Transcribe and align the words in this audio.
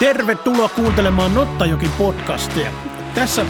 Tervetuloa 0.00 0.68
kuuntelemaan 0.68 1.34
Nottajoki 1.34 1.90
podcastia. 1.98 2.70
Tässä 3.14 3.46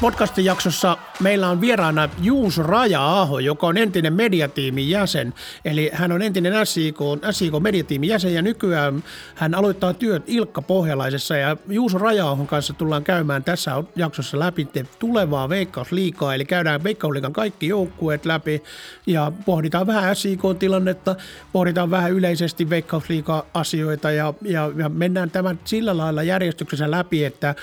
podcastin 0.00 0.44
jaksossa 0.44 0.96
meillä 1.20 1.48
on 1.48 1.60
vieraana 1.60 2.08
Juuso 2.22 2.62
Raja-aho, 2.62 3.38
joka 3.38 3.66
on 3.66 3.76
entinen 3.76 4.12
mediatiimin 4.12 4.90
jäsen. 4.90 5.34
Eli 5.64 5.90
hän 5.92 6.12
on 6.12 6.22
entinen 6.22 6.66
SIK, 6.66 6.98
SIK 7.30 7.52
mediatiimin 7.60 8.08
jäsen 8.08 8.34
ja 8.34 8.42
nykyään 8.42 9.04
hän 9.34 9.54
aloittaa 9.54 9.94
työt 9.94 10.22
Ilkka 10.26 10.62
Pohjalaisessa. 10.62 11.36
Ja 11.36 11.56
Juuso 11.68 11.98
raja 11.98 12.36
kanssa 12.46 12.72
tullaan 12.72 13.04
käymään 13.04 13.44
tässä 13.44 13.84
jaksossa 13.96 14.38
läpi 14.38 14.68
tulevaa 14.98 15.48
Veikkausliikaa. 15.48 16.34
Eli 16.34 16.44
käydään 16.44 16.84
Veikkausliikan 16.84 17.32
kaikki 17.32 17.68
joukkueet 17.68 18.24
läpi 18.24 18.62
ja 19.06 19.32
pohditaan 19.46 19.86
vähän 19.86 20.16
SIK-tilannetta, 20.16 21.16
pohditaan 21.52 21.90
vähän 21.90 22.12
yleisesti 22.12 22.70
Veikkausliiga-asioita 22.70 24.10
ja, 24.10 24.34
ja, 24.42 24.72
ja 24.76 24.88
mennään 24.88 25.30
tämän 25.30 25.58
sillä 25.64 25.96
lailla 25.96 26.22
järjestyksessä 26.22 26.90
läpi, 26.90 27.24
että 27.24 27.48
äh, 27.48 27.56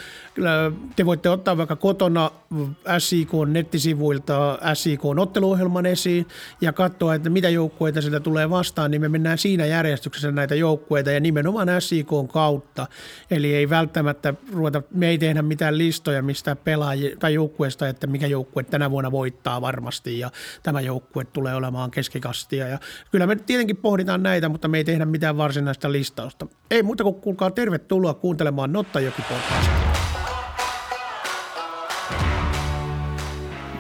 te 0.96 1.06
voitte 1.06 1.30
ottaa 1.30 1.58
vaikka 1.58 1.76
kotona 2.08 2.32
SIK 3.00 3.30
nettisivuilta 3.48 4.60
SIK 4.74 5.06
otteluohjelman 5.06 5.86
esiin 5.86 6.28
ja 6.62 6.74
katsoa, 6.74 7.16
että 7.16 7.30
mitä 7.30 7.50
joukkueita 7.50 8.02
sieltä 8.02 8.20
tulee 8.20 8.50
vastaan, 8.50 8.92
niin 8.92 9.02
me 9.02 9.10
mennään 9.10 9.38
siinä 9.38 9.66
järjestyksessä 9.66 10.32
näitä 10.32 10.56
joukkueita 10.56 11.12
ja 11.12 11.20
nimenomaan 11.20 11.68
SIK 11.80 12.08
kautta. 12.34 12.88
Eli 13.32 13.56
ei 13.56 13.70
välttämättä 13.70 14.34
ruveta, 14.54 14.82
me 14.92 15.08
ei 15.08 15.18
tehdä 15.18 15.42
mitään 15.42 15.78
listoja 15.78 16.22
mistä 16.22 16.56
pelaajia 16.56 17.18
tai 17.20 17.34
joukkueesta, 17.34 17.88
että 17.88 18.08
mikä 18.08 18.28
joukkue 18.28 18.64
tänä 18.64 18.92
vuonna 18.92 19.12
voittaa 19.12 19.62
varmasti 19.62 20.20
ja 20.20 20.32
tämä 20.64 20.82
joukkue 20.82 21.26
tulee 21.26 21.56
olemaan 21.56 21.92
keskikastia. 21.92 22.68
Ja 22.68 22.80
kyllä 23.12 23.28
me 23.28 23.36
tietenkin 23.36 23.78
pohditaan 23.78 24.24
näitä, 24.24 24.50
mutta 24.50 24.68
me 24.68 24.78
ei 24.78 24.84
tehdä 24.84 25.06
mitään 25.06 25.38
varsinaista 25.38 25.92
listausta. 25.92 26.48
Ei 26.72 26.84
muuta 26.84 27.04
kuin 27.04 27.16
kuulkaa 27.16 27.52
tervetuloa 27.52 28.14
kuuntelemaan 28.14 28.74
Nottajoki 28.74 29.22
podcastia. 29.22 29.97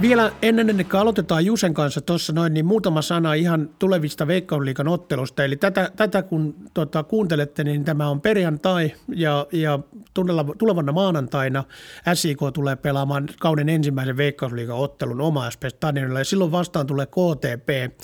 Vielä 0.02 0.32
ennen 0.42 0.70
ennen 0.70 0.86
kuin 0.86 1.02
aloitetaan 1.02 1.46
Jusen 1.46 1.74
kanssa 1.74 2.02
tuossa 2.02 2.34
noin, 2.34 2.54
niin 2.54 2.66
muutama 2.66 3.02
sana 3.02 3.34
ihan 3.34 3.70
tulevista 3.80 4.28
Veikkausliikan 4.28 4.88
ottelusta. 4.88 5.44
Eli 5.44 5.56
tätä, 5.56 5.92
tätä 5.96 6.24
kun 6.24 6.56
tota, 6.74 7.04
kuuntelette, 7.04 7.64
niin 7.64 7.84
tämä 7.84 8.10
on 8.10 8.22
perjantai 8.22 8.92
ja, 9.16 9.48
ja 9.52 9.80
tulevana 10.58 10.92
maanantaina 10.92 11.64
SIK 12.14 12.40
tulee 12.54 12.76
pelaamaan 12.76 13.28
kauden 13.40 13.70
ensimmäisen 13.70 14.18
Veikkausliikan 14.18 14.78
ottelun 14.78 15.22
oma 15.22 15.50
SP 15.54 15.64
Stadionilla 15.70 16.20
ja 16.20 16.26
silloin 16.26 16.52
vastaan 16.52 16.88
tulee 16.88 17.06
KTP. 17.06 18.00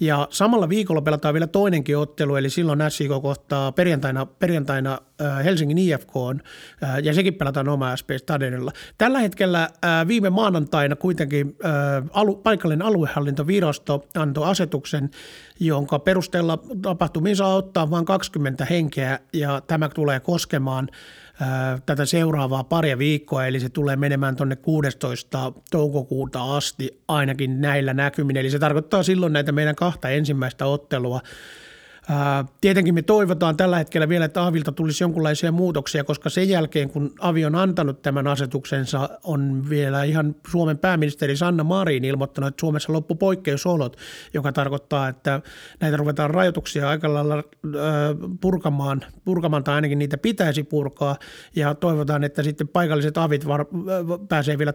Ja 0.00 0.28
samalla 0.30 0.68
viikolla 0.68 1.02
pelataan 1.02 1.34
vielä 1.34 1.46
toinenkin 1.46 1.98
ottelu, 1.98 2.36
eli 2.36 2.50
silloin 2.50 2.80
SIK 2.88 3.10
kohtaa 3.22 3.72
perjantaina, 3.72 4.26
perjantaina 4.26 4.98
Helsingin 5.44 5.78
IFK 5.78 6.16
on, 6.16 6.40
äh, 6.82 6.98
ja 7.02 7.14
sekin 7.14 7.34
pelataan 7.34 7.68
oma 7.68 7.96
SP 8.00 8.10
Stadionilla. 8.16 8.72
Tällä 8.98 9.18
hetkellä 9.18 9.62
äh, 9.62 10.08
viime 10.08 10.30
maanantaina 10.30 10.96
kuitenkin 10.96 11.56
alu, 12.12 12.36
paikallinen 12.36 12.86
aluehallintovirasto 12.86 14.04
antoi 14.16 14.50
asetuksen, 14.50 15.10
jonka 15.60 15.98
perusteella 15.98 16.58
tapahtumiin 16.82 17.36
saa 17.36 17.54
ottaa 17.54 17.90
vain 17.90 18.04
20 18.04 18.64
henkeä 18.64 19.18
ja 19.32 19.62
tämä 19.66 19.88
tulee 19.88 20.20
koskemaan 20.20 20.88
tätä 21.86 22.06
seuraavaa 22.06 22.64
paria 22.64 22.98
viikkoa, 22.98 23.46
eli 23.46 23.60
se 23.60 23.68
tulee 23.68 23.96
menemään 23.96 24.36
tuonne 24.36 24.56
16. 24.56 25.52
toukokuuta 25.70 26.56
asti 26.56 27.02
ainakin 27.08 27.60
näillä 27.60 27.94
näkymin. 27.94 28.36
Eli 28.36 28.50
se 28.50 28.58
tarkoittaa 28.58 29.02
silloin 29.02 29.32
näitä 29.32 29.52
meidän 29.52 29.74
kahta 29.74 30.08
ensimmäistä 30.08 30.66
ottelua 30.66 31.20
Tietenkin 32.60 32.94
me 32.94 33.02
toivotaan 33.02 33.56
tällä 33.56 33.78
hetkellä 33.78 34.08
vielä, 34.08 34.24
että 34.24 34.46
Avilta 34.46 34.72
tulisi 34.72 35.04
jonkinlaisia 35.04 35.52
muutoksia, 35.52 36.04
koska 36.04 36.30
sen 36.30 36.48
jälkeen, 36.48 36.90
kun 36.90 37.12
Avi 37.20 37.44
on 37.44 37.54
antanut 37.54 38.02
tämän 38.02 38.26
asetuksensa, 38.26 39.08
on 39.22 39.70
vielä 39.70 40.04
ihan 40.04 40.36
Suomen 40.50 40.78
pääministeri 40.78 41.36
Sanna 41.36 41.64
Marin 41.64 42.04
ilmoittanut, 42.04 42.48
että 42.48 42.60
Suomessa 42.60 42.92
loppu 42.92 43.14
poikkeusolot, 43.14 43.96
joka 44.34 44.52
tarkoittaa, 44.52 45.08
että 45.08 45.40
näitä 45.80 45.96
ruvetaan 45.96 46.30
rajoituksia 46.30 46.88
aika 46.88 47.14
lailla 47.14 47.42
purkamaan, 48.40 49.00
purkamaan 49.24 49.64
tai 49.64 49.74
ainakin 49.74 49.98
niitä 49.98 50.18
pitäisi 50.18 50.62
purkaa. 50.62 51.16
Ja 51.56 51.74
toivotaan, 51.74 52.24
että 52.24 52.42
sitten 52.42 52.68
paikalliset 52.68 53.18
avit 53.18 53.46
var, 53.46 53.66
pääsee 54.28 54.58
vielä 54.58 54.72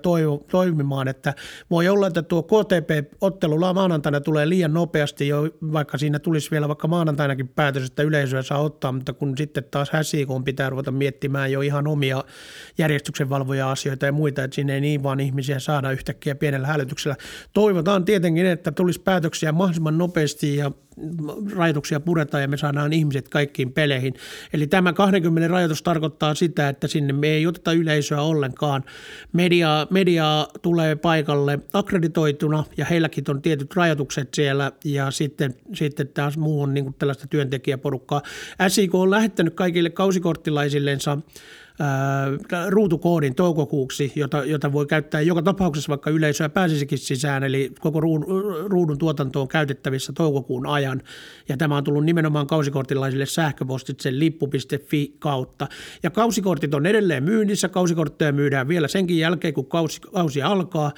toimimaan, 0.52 1.08
että 1.08 1.34
voi 1.72 1.90
olla, 1.90 2.08
että 2.08 2.22
tuo 2.22 2.44
KTP-ottelu 2.44 3.74
maanantaina 3.74 4.22
tulee 4.22 4.50
liian 4.50 4.74
nopeasti 4.74 5.28
jo, 5.28 5.44
vaikka 5.74 5.98
siinä 5.98 6.20
tulisi 6.20 6.52
vielä 6.52 6.68
vaikka 6.68 6.88
maanantaina 6.88 7.23
ainakin 7.24 7.48
päätös, 7.48 7.86
että 7.86 8.04
yleisöä 8.04 8.42
saa 8.42 8.60
ottaa, 8.60 8.92
mutta 8.92 9.14
kun 9.14 9.38
sitten 9.38 9.64
taas 9.72 9.90
häsiikoon 9.90 10.44
pitää 10.44 10.70
ruveta 10.70 10.92
miettimään 10.92 11.52
jo 11.52 11.62
ihan 11.62 11.88
omia 11.88 12.24
järjestyksenvalvoja 12.78 13.72
asioita 13.72 14.06
ja 14.06 14.12
muita, 14.12 14.44
että 14.44 14.56
sinne 14.56 14.74
ei 14.74 14.82
niin 14.82 15.04
vaan 15.04 15.20
ihmisiä 15.20 15.60
saada 15.60 15.92
yhtäkkiä 15.92 16.36
pienellä 16.36 16.68
hälytyksellä. 16.68 17.16
Toivotaan 17.54 18.06
tietenkin, 18.06 18.46
että 18.46 18.72
tulisi 18.72 19.02
päätöksiä 19.02 19.52
mahdollisimman 19.52 19.98
nopeasti 19.98 20.56
ja 20.56 20.72
rajoituksia 21.56 22.00
puretaan 22.00 22.42
ja 22.42 22.48
me 22.48 22.58
saadaan 22.58 22.94
ihmiset 22.94 23.30
kaikkiin 23.30 23.74
peleihin. 23.74 24.14
Eli 24.54 24.68
tämä 24.68 24.94
20 24.94 25.48
rajoitus 25.48 25.84
tarkoittaa 25.84 26.36
sitä, 26.36 26.70
että 26.70 26.88
sinne 26.88 27.14
me 27.14 27.28
ei 27.28 27.48
oteta 27.48 27.74
yleisöä 27.74 28.22
ollenkaan. 28.22 28.84
Media, 29.34 29.88
media 29.90 30.48
tulee 30.62 30.96
paikalle 30.96 31.60
akkreditoituna 31.74 32.64
ja 32.78 32.86
heilläkin 32.86 33.24
on 33.28 33.42
tietyt 33.42 33.76
rajoitukset 33.76 34.34
siellä 34.34 34.72
ja 34.86 35.12
sitten, 35.12 35.56
sitten 35.74 36.08
taas 36.08 36.38
muu 36.38 36.62
on 36.62 36.74
niin 36.74 36.94
tällaista 36.94 37.28
työntekijäporukkaa. 37.28 38.22
SIK 38.68 38.96
on 38.96 39.12
lähettänyt 39.12 39.54
kaikille 39.54 39.90
kausikorttilaisillensa 39.90 41.18
ruutukoodin 42.70 43.36
toukokuuksi, 43.36 44.12
jota, 44.16 44.46
jota 44.46 44.72
voi 44.72 44.86
käyttää 44.86 45.22
joka 45.22 45.42
tapauksessa, 45.42 45.90
vaikka 45.90 46.10
yleisöä 46.10 46.50
pääsisikin 46.50 46.98
sisään, 46.98 47.44
eli 47.44 47.72
koko 47.80 48.02
ruudun 48.66 48.98
tuotanto 48.98 49.42
on 49.42 49.48
käytettävissä 49.48 50.14
toukokuun 50.14 50.68
ajan. 50.68 51.02
Ja 51.50 51.58
tämä 51.58 51.78
on 51.78 51.84
tullut 51.84 52.06
nimenomaan 52.06 52.48
kausikortilaisille 52.48 53.26
sähköpostitse 53.26 54.20
lippu.fi 54.20 55.16
kautta. 55.20 55.68
Ja 56.04 56.10
kausikortit 56.10 56.74
on 56.74 56.86
edelleen 56.86 57.24
myynnissä, 57.24 57.70
kausikortteja 57.70 58.32
myydään 58.32 58.68
vielä 58.68 58.88
senkin 58.88 59.18
jälkeen, 59.18 59.54
kun 59.54 59.66
kausi, 59.66 60.02
kausi 60.02 60.42
alkaa. 60.42 60.92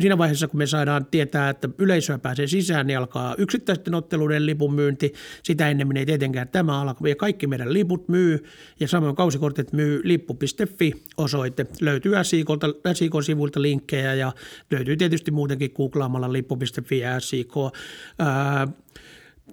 Siinä 0.00 0.18
vaiheessa, 0.18 0.48
kun 0.48 0.58
me 0.58 0.66
saadaan 0.66 1.06
tietää, 1.06 1.50
että 1.50 1.68
yleisöä 1.78 2.18
pääsee 2.18 2.46
sisään, 2.46 2.86
niin 2.86 2.98
alkaa 2.98 3.34
yksittäisten 3.38 3.94
otteluiden 3.94 4.46
lipun 4.46 4.74
myynti. 4.74 5.12
Sitä 5.42 5.70
ennen 5.70 5.96
ei 5.96 6.06
tietenkään 6.06 6.48
tämä 6.48 6.80
alkaa. 6.80 7.08
Ja 7.08 7.16
kaikki 7.16 7.46
meidän 7.46 7.72
liput 7.72 8.08
myy 8.08 8.44
ja 8.80 8.88
samoin 8.88 9.16
kausi 9.16 9.33
kausikortit 9.34 9.72
myy 9.72 10.00
lippu.fi 10.04 10.92
osoite. 11.16 11.66
Löytyy 11.80 12.12
SIKolta, 12.22 12.66
SIK-sivuilta 12.92 13.62
linkkejä 13.62 14.14
ja 14.14 14.32
löytyy 14.70 14.96
tietysti 14.96 15.30
muutenkin 15.30 15.72
googlaamalla 15.76 16.32
lippu.fi 16.32 17.02
SIK. 17.18 17.52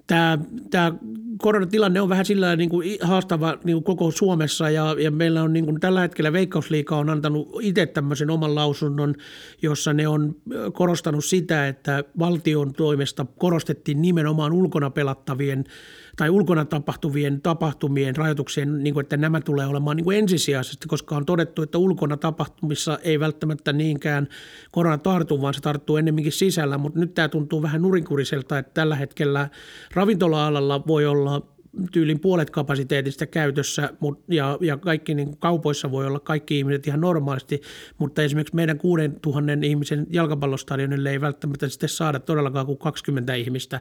Tämä, 0.06 0.38
tämä 0.70 0.92
koronatilanne 1.38 2.00
on 2.00 2.08
vähän 2.08 2.24
sillä 2.24 2.56
niin 2.56 2.70
kuin 2.70 2.98
haastava 3.02 3.58
niin 3.64 3.74
kuin 3.74 3.84
koko 3.84 4.10
Suomessa 4.10 4.70
ja, 4.70 4.96
ja 4.98 5.10
meillä 5.10 5.42
on 5.42 5.52
niin 5.52 5.64
kuin 5.64 5.80
tällä 5.80 6.00
hetkellä 6.00 6.32
Veikkausliika 6.32 6.96
on 6.96 7.10
antanut 7.10 7.48
itse 7.60 7.86
tämmöisen 7.86 8.30
oman 8.30 8.54
lausunnon, 8.54 9.14
jossa 9.62 9.92
ne 9.92 10.08
on 10.08 10.36
korostanut 10.72 11.24
sitä, 11.24 11.68
että 11.68 12.04
valtion 12.18 12.72
toimesta 12.72 13.26
korostettiin 13.38 14.02
nimenomaan 14.02 14.52
ulkona 14.52 14.90
pelattavien 14.90 15.64
tai 16.16 16.30
ulkona 16.30 16.64
tapahtuvien 16.64 17.40
tapahtumien 17.40 18.16
rajoituksien, 18.16 18.82
niin 18.82 18.94
kuin, 18.94 19.02
että 19.02 19.16
nämä 19.16 19.40
tulee 19.40 19.66
olemaan 19.66 19.96
niin 19.96 20.04
kuin 20.04 20.18
ensisijaisesti, 20.18 20.88
koska 20.88 21.16
on 21.16 21.26
todettu, 21.26 21.62
että 21.62 21.78
ulkona 21.78 22.16
tapahtumissa 22.16 22.98
ei 23.02 23.20
välttämättä 23.20 23.72
niinkään 23.72 24.28
korona 24.72 24.98
tartu, 24.98 25.42
vaan 25.42 25.54
se 25.54 25.60
tarttuu 25.60 25.96
ennemminkin 25.96 26.32
sisällä, 26.32 26.78
mutta 26.78 26.98
nyt 27.00 27.14
tämä 27.14 27.28
tuntuu 27.28 27.62
vähän 27.62 27.82
nurinkuriselta, 27.82 28.58
että 28.58 28.74
tällä 28.74 28.96
hetkellä 28.96 29.48
ravintola-alalla 29.94 30.86
voi 30.86 31.06
olla 31.06 31.51
tyylin 31.92 32.20
puolet 32.20 32.50
kapasiteetista 32.50 33.26
käytössä 33.26 33.92
ja, 34.28 34.58
ja 34.60 34.76
kaikki 34.76 35.14
niin 35.14 35.36
kaupoissa 35.36 35.90
voi 35.90 36.06
olla 36.06 36.20
kaikki 36.20 36.58
ihmiset 36.58 36.86
ihan 36.86 37.00
normaalisti, 37.00 37.60
mutta 37.98 38.22
esimerkiksi 38.22 38.56
meidän 38.56 38.78
6000 38.78 39.52
ihmisen 39.62 40.06
jalkapallostadionille 40.10 41.10
ei 41.10 41.20
välttämättä 41.20 41.68
sitten 41.68 41.88
saada 41.88 42.20
todellakaan 42.20 42.66
kuin 42.66 42.78
20 42.78 43.34
ihmistä. 43.34 43.80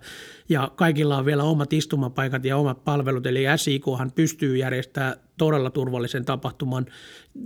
Ja 0.49 0.71
kaikilla 0.75 1.17
on 1.17 1.25
vielä 1.25 1.43
omat 1.43 1.73
istumapaikat 1.73 2.45
ja 2.45 2.57
omat 2.57 2.83
palvelut, 2.83 3.25
eli 3.25 3.43
SIKhan 3.55 4.11
pystyy 4.11 4.57
järjestämään 4.57 5.15
todella 5.41 5.69
turvallisen 5.69 6.25
tapahtuman 6.25 6.85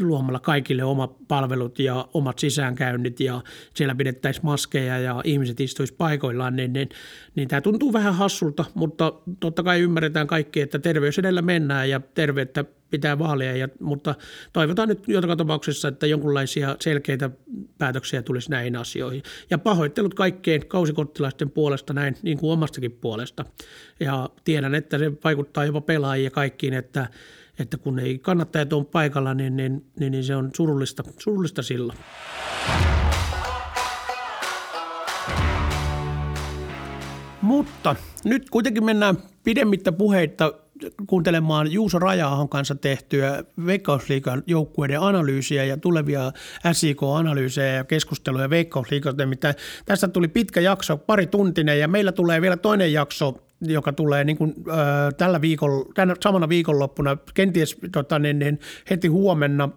luomalla 0.01 0.39
kaikille 0.39 0.83
omat 0.83 1.27
palvelut 1.27 1.79
ja 1.79 2.07
omat 2.13 2.39
sisäänkäynnit 2.39 3.19
ja 3.19 3.41
siellä 3.73 3.95
pidettäisiin 3.95 4.45
maskeja 4.45 4.99
ja 4.99 5.21
ihmiset 5.23 5.59
istuisi 5.59 5.93
paikoillaan, 5.93 6.55
niin, 6.55 6.73
niin, 6.73 6.89
niin 7.35 7.47
tämä 7.47 7.61
tuntuu 7.61 7.93
vähän 7.93 8.15
hassulta, 8.15 8.65
mutta 8.73 9.13
totta 9.39 9.63
kai 9.63 9.79
ymmärretään 9.79 10.27
kaikki, 10.27 10.61
että 10.61 10.79
terveys 10.79 11.19
edellä 11.19 11.41
mennään 11.41 11.89
ja 11.89 11.99
terveyttä 11.99 12.65
pitää 12.89 13.19
vaalia, 13.19 13.55
ja, 13.55 13.67
mutta 13.79 14.15
toivotaan 14.53 14.89
nyt 14.89 15.07
joka 15.07 15.35
tapauksessa, 15.35 15.87
että 15.87 16.07
jonkinlaisia 16.07 16.75
selkeitä 16.79 17.29
päätöksiä 17.77 18.21
tulisi 18.21 18.51
näihin 18.51 18.75
asioihin. 18.75 19.23
Ja 19.49 19.57
pahoittelut 19.57 20.13
kaikkien 20.13 20.67
kausikorttilaisten 20.67 21.49
puolesta 21.49 21.93
näin, 21.93 22.15
niin 22.21 22.37
kuin 22.37 22.51
omastakin 22.51 22.91
puolesta. 22.91 23.45
Ja 23.99 24.29
tiedän, 24.43 24.75
että 24.75 24.97
se 24.97 25.11
vaikuttaa 25.23 25.65
jopa 25.65 25.81
pelaajiin 25.81 26.23
ja 26.23 26.31
kaikkiin, 26.31 26.73
että 26.73 27.07
että 27.59 27.77
kun 27.77 27.99
ei 27.99 28.19
kannattajat 28.19 28.73
ole 28.73 28.85
paikalla, 28.85 29.33
niin, 29.33 29.55
niin, 29.57 29.85
niin, 29.99 30.11
niin 30.11 30.23
se 30.23 30.35
on 30.35 30.51
surullista, 30.55 31.03
surullista 31.19 31.63
silloin. 31.63 31.99
Mutta 37.41 37.95
nyt 38.23 38.49
kuitenkin 38.49 38.85
mennään 38.85 39.17
pidemmittä 39.43 39.91
puheitta 39.91 40.53
kuuntelemaan 41.07 41.71
Juuso 41.71 41.99
Rajaahon 41.99 42.49
kanssa 42.49 42.75
tehtyä 42.75 43.43
Veikkausliikan 43.65 44.43
joukkueiden 44.47 45.01
analyysiä 45.01 45.65
ja 45.65 45.77
tulevia 45.77 46.31
SIK-analyysejä 46.71 47.73
ja 47.73 47.83
keskusteluja 47.83 48.49
Veikkausliikalta. 48.49 49.23
Nimittäin 49.23 49.55
tästä 49.85 50.07
tuli 50.07 50.27
pitkä 50.27 50.61
jakso, 50.61 50.97
pari 50.97 51.27
tuntinen 51.27 51.79
ja 51.79 51.87
meillä 51.87 52.11
tulee 52.11 52.41
vielä 52.41 52.57
toinen 52.57 52.93
jakso 52.93 53.44
joka 53.61 53.93
tulee 53.93 54.23
niin 54.23 54.37
kuin, 54.37 54.53
äh, 54.69 54.75
tällä 55.17 55.41
viikolla, 55.41 55.85
tänä, 55.93 56.15
samana 56.23 56.49
viikonloppuna, 56.49 57.17
kenties 57.33 57.77
tota, 57.91 58.19
niin, 58.19 58.39
niin, 58.39 58.59
heti 58.89 59.07
huomenna, 59.07 59.69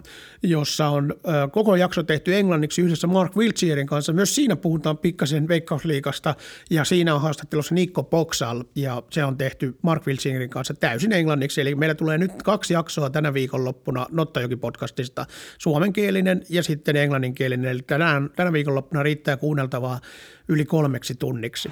jossa 0.42 0.88
on 0.88 1.14
äh, 1.28 1.50
koko 1.52 1.76
jakso 1.76 2.02
tehty 2.02 2.36
englanniksi 2.36 2.82
yhdessä 2.82 3.06
Mark 3.06 3.36
Wiltshierin 3.36 3.86
kanssa. 3.86 4.12
Myös 4.12 4.34
siinä 4.34 4.56
puhutaan 4.56 4.98
pikkasen 4.98 5.48
Veikkausliikasta 5.48 6.34
ja 6.70 6.84
siinä 6.84 7.14
on 7.14 7.20
haastattelussa 7.20 7.74
Nikko 7.74 8.02
Boksal 8.02 8.64
ja 8.74 9.02
se 9.10 9.24
on 9.24 9.38
tehty 9.38 9.76
Mark 9.82 10.06
Wiltshierin 10.06 10.50
kanssa 10.50 10.74
täysin 10.74 11.12
englanniksi. 11.12 11.60
Eli 11.60 11.74
meillä 11.74 11.94
tulee 11.94 12.18
nyt 12.18 12.42
kaksi 12.42 12.74
jaksoa 12.74 13.10
tänä 13.10 13.34
viikonloppuna 13.34 14.06
Nottajoki-podcastista, 14.10 15.26
suomenkielinen 15.58 16.42
ja 16.48 16.62
sitten 16.62 16.96
englanninkielinen. 16.96 17.70
Eli 17.70 17.82
tänään, 17.82 18.30
tänä 18.36 18.52
viikonloppuna 18.52 19.02
riittää 19.02 19.36
kuunneltavaa 19.36 20.00
yli 20.48 20.64
kolmeksi 20.64 21.14
tunniksi. 21.14 21.68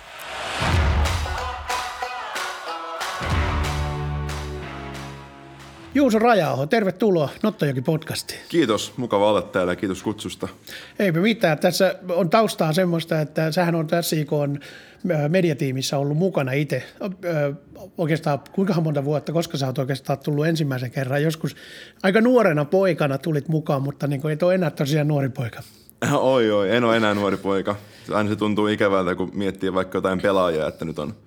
Juuso 5.97 6.19
Rajaaho, 6.19 6.67
tervetuloa 6.67 7.29
Nottajoki 7.43 7.81
podcastiin. 7.83 8.41
Kiitos, 8.49 8.93
mukava 8.97 9.31
olla 9.31 9.43
täällä 9.43 9.73
ja 9.73 9.77
kiitos 9.77 10.03
kutsusta. 10.03 10.49
Eipä 10.99 11.21
mitään. 11.21 11.59
Tässä 11.59 11.95
on 12.09 12.31
taustaa 12.31 12.73
semmoista, 12.73 13.21
että 13.21 13.53
sähän 13.53 13.75
on 13.75 13.87
tässä 13.87 14.17
on 14.31 14.59
mediatiimissä 15.29 15.99
ollut 15.99 16.17
mukana 16.17 16.53
itse. 16.53 16.83
Oikeastaan 17.99 18.39
kuinka 18.53 18.81
monta 18.81 19.05
vuotta, 19.05 19.33
koska 19.33 19.59
sä 19.59 19.67
oot 19.67 19.79
oikeastaan 19.79 20.19
tullut 20.19 20.47
ensimmäisen 20.47 20.91
kerran. 20.91 21.23
Joskus 21.23 21.57
aika 22.03 22.21
nuorena 22.21 22.65
poikana 22.65 23.19
tulit 23.19 23.49
mukaan, 23.49 23.83
mutta 23.83 24.07
niin 24.07 24.21
kuin 24.21 24.33
et 24.33 24.43
ole 24.43 24.55
enää 24.55 24.71
tosiaan 24.71 25.09
nuori 25.09 25.29
poika. 25.29 25.63
Oi, 26.13 26.51
oi, 26.51 26.77
en 26.77 26.85
ole 26.85 26.97
enää 26.97 27.15
nuori 27.15 27.37
poika. 27.37 27.77
Aina 28.13 28.31
se 28.31 28.37
tuntuu 28.37 28.67
ikävältä, 28.67 29.15
kun 29.15 29.31
miettii 29.35 29.75
vaikka 29.75 29.99
jotain 29.99 30.21
pelaajia, 30.21 30.67
että 30.67 30.85
nyt 30.85 30.99
on– 30.99 31.15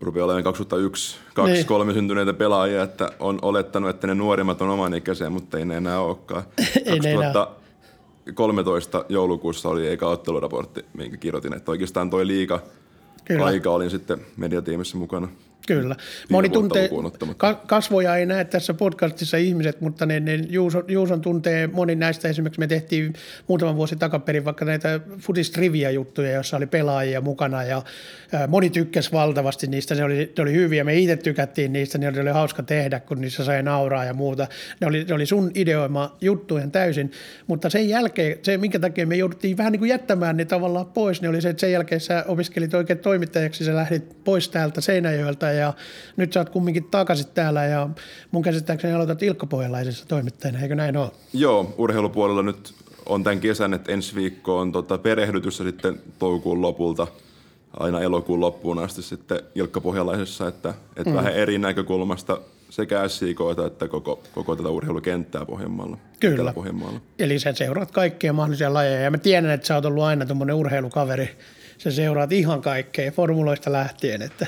rupeaa 0.00 0.24
olemaan 0.24 0.44
2001, 0.44 1.18
2, 1.34 1.52
niin. 1.52 1.66
3 1.66 1.92
syntyneitä 1.92 2.32
pelaajia, 2.32 2.82
että 2.82 3.10
on 3.18 3.38
olettanut, 3.42 3.90
että 3.90 4.06
ne 4.06 4.14
nuorimmat 4.14 4.62
on 4.62 4.70
oman 4.70 4.94
ikäisiä, 4.94 5.30
mutta 5.30 5.58
ei 5.58 5.64
ne 5.64 5.76
enää 5.76 6.00
olekaan. 6.00 6.42
ei 6.86 7.00
2013 7.00 9.04
joulukuussa 9.08 9.68
oli 9.68 9.88
eikä 9.88 10.06
otteluraportti, 10.06 10.84
minkä 10.94 11.16
kirjoitin, 11.16 11.54
että 11.54 11.70
oikeastaan 11.70 12.10
toi 12.10 12.26
liika 12.26 12.60
Kyllä. 13.24 13.44
aika 13.44 13.70
olin 13.70 13.90
sitten 13.90 14.18
mediatiimissä 14.36 14.96
mukana. 14.96 15.28
Kyllä. 15.66 15.96
Moni 16.30 16.48
tuntee, 16.48 16.90
kasvoja 17.66 18.16
ei 18.16 18.26
näe 18.26 18.44
tässä 18.44 18.74
podcastissa 18.74 19.36
ihmiset, 19.36 19.80
mutta 19.80 20.06
ne, 20.06 20.20
ne 20.20 20.34
Juuson, 20.34 20.84
Juuson 20.88 21.20
tuntee 21.20 21.66
moni 21.66 21.94
näistä. 21.94 22.28
Esimerkiksi 22.28 22.60
me 22.60 22.66
tehtiin 22.66 23.12
muutaman 23.46 23.76
vuosi 23.76 23.96
takaperin 23.96 24.44
vaikka 24.44 24.64
näitä 24.64 25.00
futistrivia 25.18 25.90
juttuja, 25.90 26.32
joissa 26.32 26.56
oli 26.56 26.66
pelaajia 26.66 27.20
mukana 27.20 27.62
ja 27.62 27.82
moni 28.48 28.70
tykkäsi 28.70 29.12
valtavasti 29.12 29.66
niistä. 29.66 29.94
Ne 29.94 30.04
oli, 30.04 30.32
ne 30.36 30.42
oli 30.42 30.52
hyviä. 30.52 30.84
Me 30.84 30.94
itse 30.94 31.16
tykättiin 31.16 31.72
niistä, 31.72 31.98
ne 31.98 32.08
oli, 32.08 32.20
oli 32.20 32.30
hauska 32.30 32.62
tehdä, 32.62 33.00
kun 33.00 33.20
niissä 33.20 33.44
sai 33.44 33.62
nauraa 33.62 34.04
ja 34.04 34.14
muuta. 34.14 34.46
Ne 34.80 34.86
oli, 34.86 35.04
ne 35.04 35.14
oli 35.14 35.26
sun 35.26 35.50
ideoima 35.54 36.16
juttujen 36.20 36.70
täysin, 36.70 37.10
mutta 37.46 37.70
sen 37.70 37.88
jälkeen, 37.88 38.38
se 38.42 38.58
minkä 38.58 38.78
takia 38.78 39.06
me 39.06 39.16
jouduttiin 39.16 39.56
vähän 39.56 39.72
niin 39.72 39.80
kuin 39.80 39.88
jättämään 39.88 40.36
ne 40.36 40.44
tavallaan 40.44 40.86
pois, 40.86 41.22
niin 41.22 41.30
oli 41.30 41.40
se, 41.40 41.48
että 41.48 41.60
sen 41.60 41.72
jälkeen 41.72 42.00
sä 42.00 42.24
opiskelit 42.28 42.74
oikein 42.74 42.98
toimittajaksi, 42.98 43.64
sä 43.64 43.74
lähdit 43.74 44.24
pois 44.24 44.48
täältä 44.48 44.80
Seinäjoelta 44.80 45.46
ja 45.46 45.72
nyt 46.16 46.32
sä 46.32 46.40
oot 46.40 46.50
kumminkin 46.50 46.84
takaisin 46.84 47.26
täällä 47.34 47.64
ja 47.64 47.88
mun 48.30 48.42
käsittääkseni 48.42 48.94
aloitat 48.94 49.22
Ilkka-Pohjalaisessa 49.22 50.08
toimittajana, 50.08 50.60
eikö 50.60 50.74
näin 50.74 50.96
ole? 50.96 51.10
Joo, 51.32 51.74
urheilupuolella 51.78 52.42
nyt 52.42 52.74
on 53.06 53.24
tämän 53.24 53.40
kesän, 53.40 53.74
että 53.74 53.92
ensi 53.92 54.14
viikko 54.14 54.58
on 54.58 54.72
tota 54.72 54.98
perehdytys 54.98 55.56
sitten 55.56 56.00
toukokuun 56.18 56.62
lopulta 56.62 57.06
aina 57.76 58.00
elokuun 58.00 58.40
loppuun 58.40 58.78
asti 58.78 59.02
sitten 59.02 59.40
Ilkka-Pohjalaisessa, 59.54 60.48
että, 60.48 60.74
että 60.96 61.10
mm. 61.10 61.16
vähän 61.16 61.34
eri 61.34 61.58
näkökulmasta 61.58 62.40
sekä 62.70 63.08
SIK 63.08 63.38
että 63.66 63.88
koko, 63.88 64.22
koko 64.34 64.56
tätä 64.56 64.68
urheilukenttää 64.68 65.44
Pohjanmaalla. 65.44 65.98
Kyllä. 66.20 66.52
Pohjanmaalla. 66.52 67.00
Eli 67.18 67.38
sä 67.38 67.52
seuraat 67.52 67.90
kaikkia 67.90 68.32
mahdollisia 68.32 68.74
lajeja 68.74 69.00
ja 69.00 69.10
mä 69.10 69.18
tiedän, 69.18 69.50
että 69.50 69.66
sä 69.66 69.74
oot 69.74 69.84
ollut 69.84 70.04
aina 70.04 70.26
tuommoinen 70.26 70.56
urheilukaveri. 70.56 71.28
Sä 71.78 71.90
seuraat 71.90 72.32
ihan 72.32 72.62
kaikkea 72.62 73.10
formuloista 73.10 73.72
lähtien. 73.72 74.22
Että... 74.22 74.46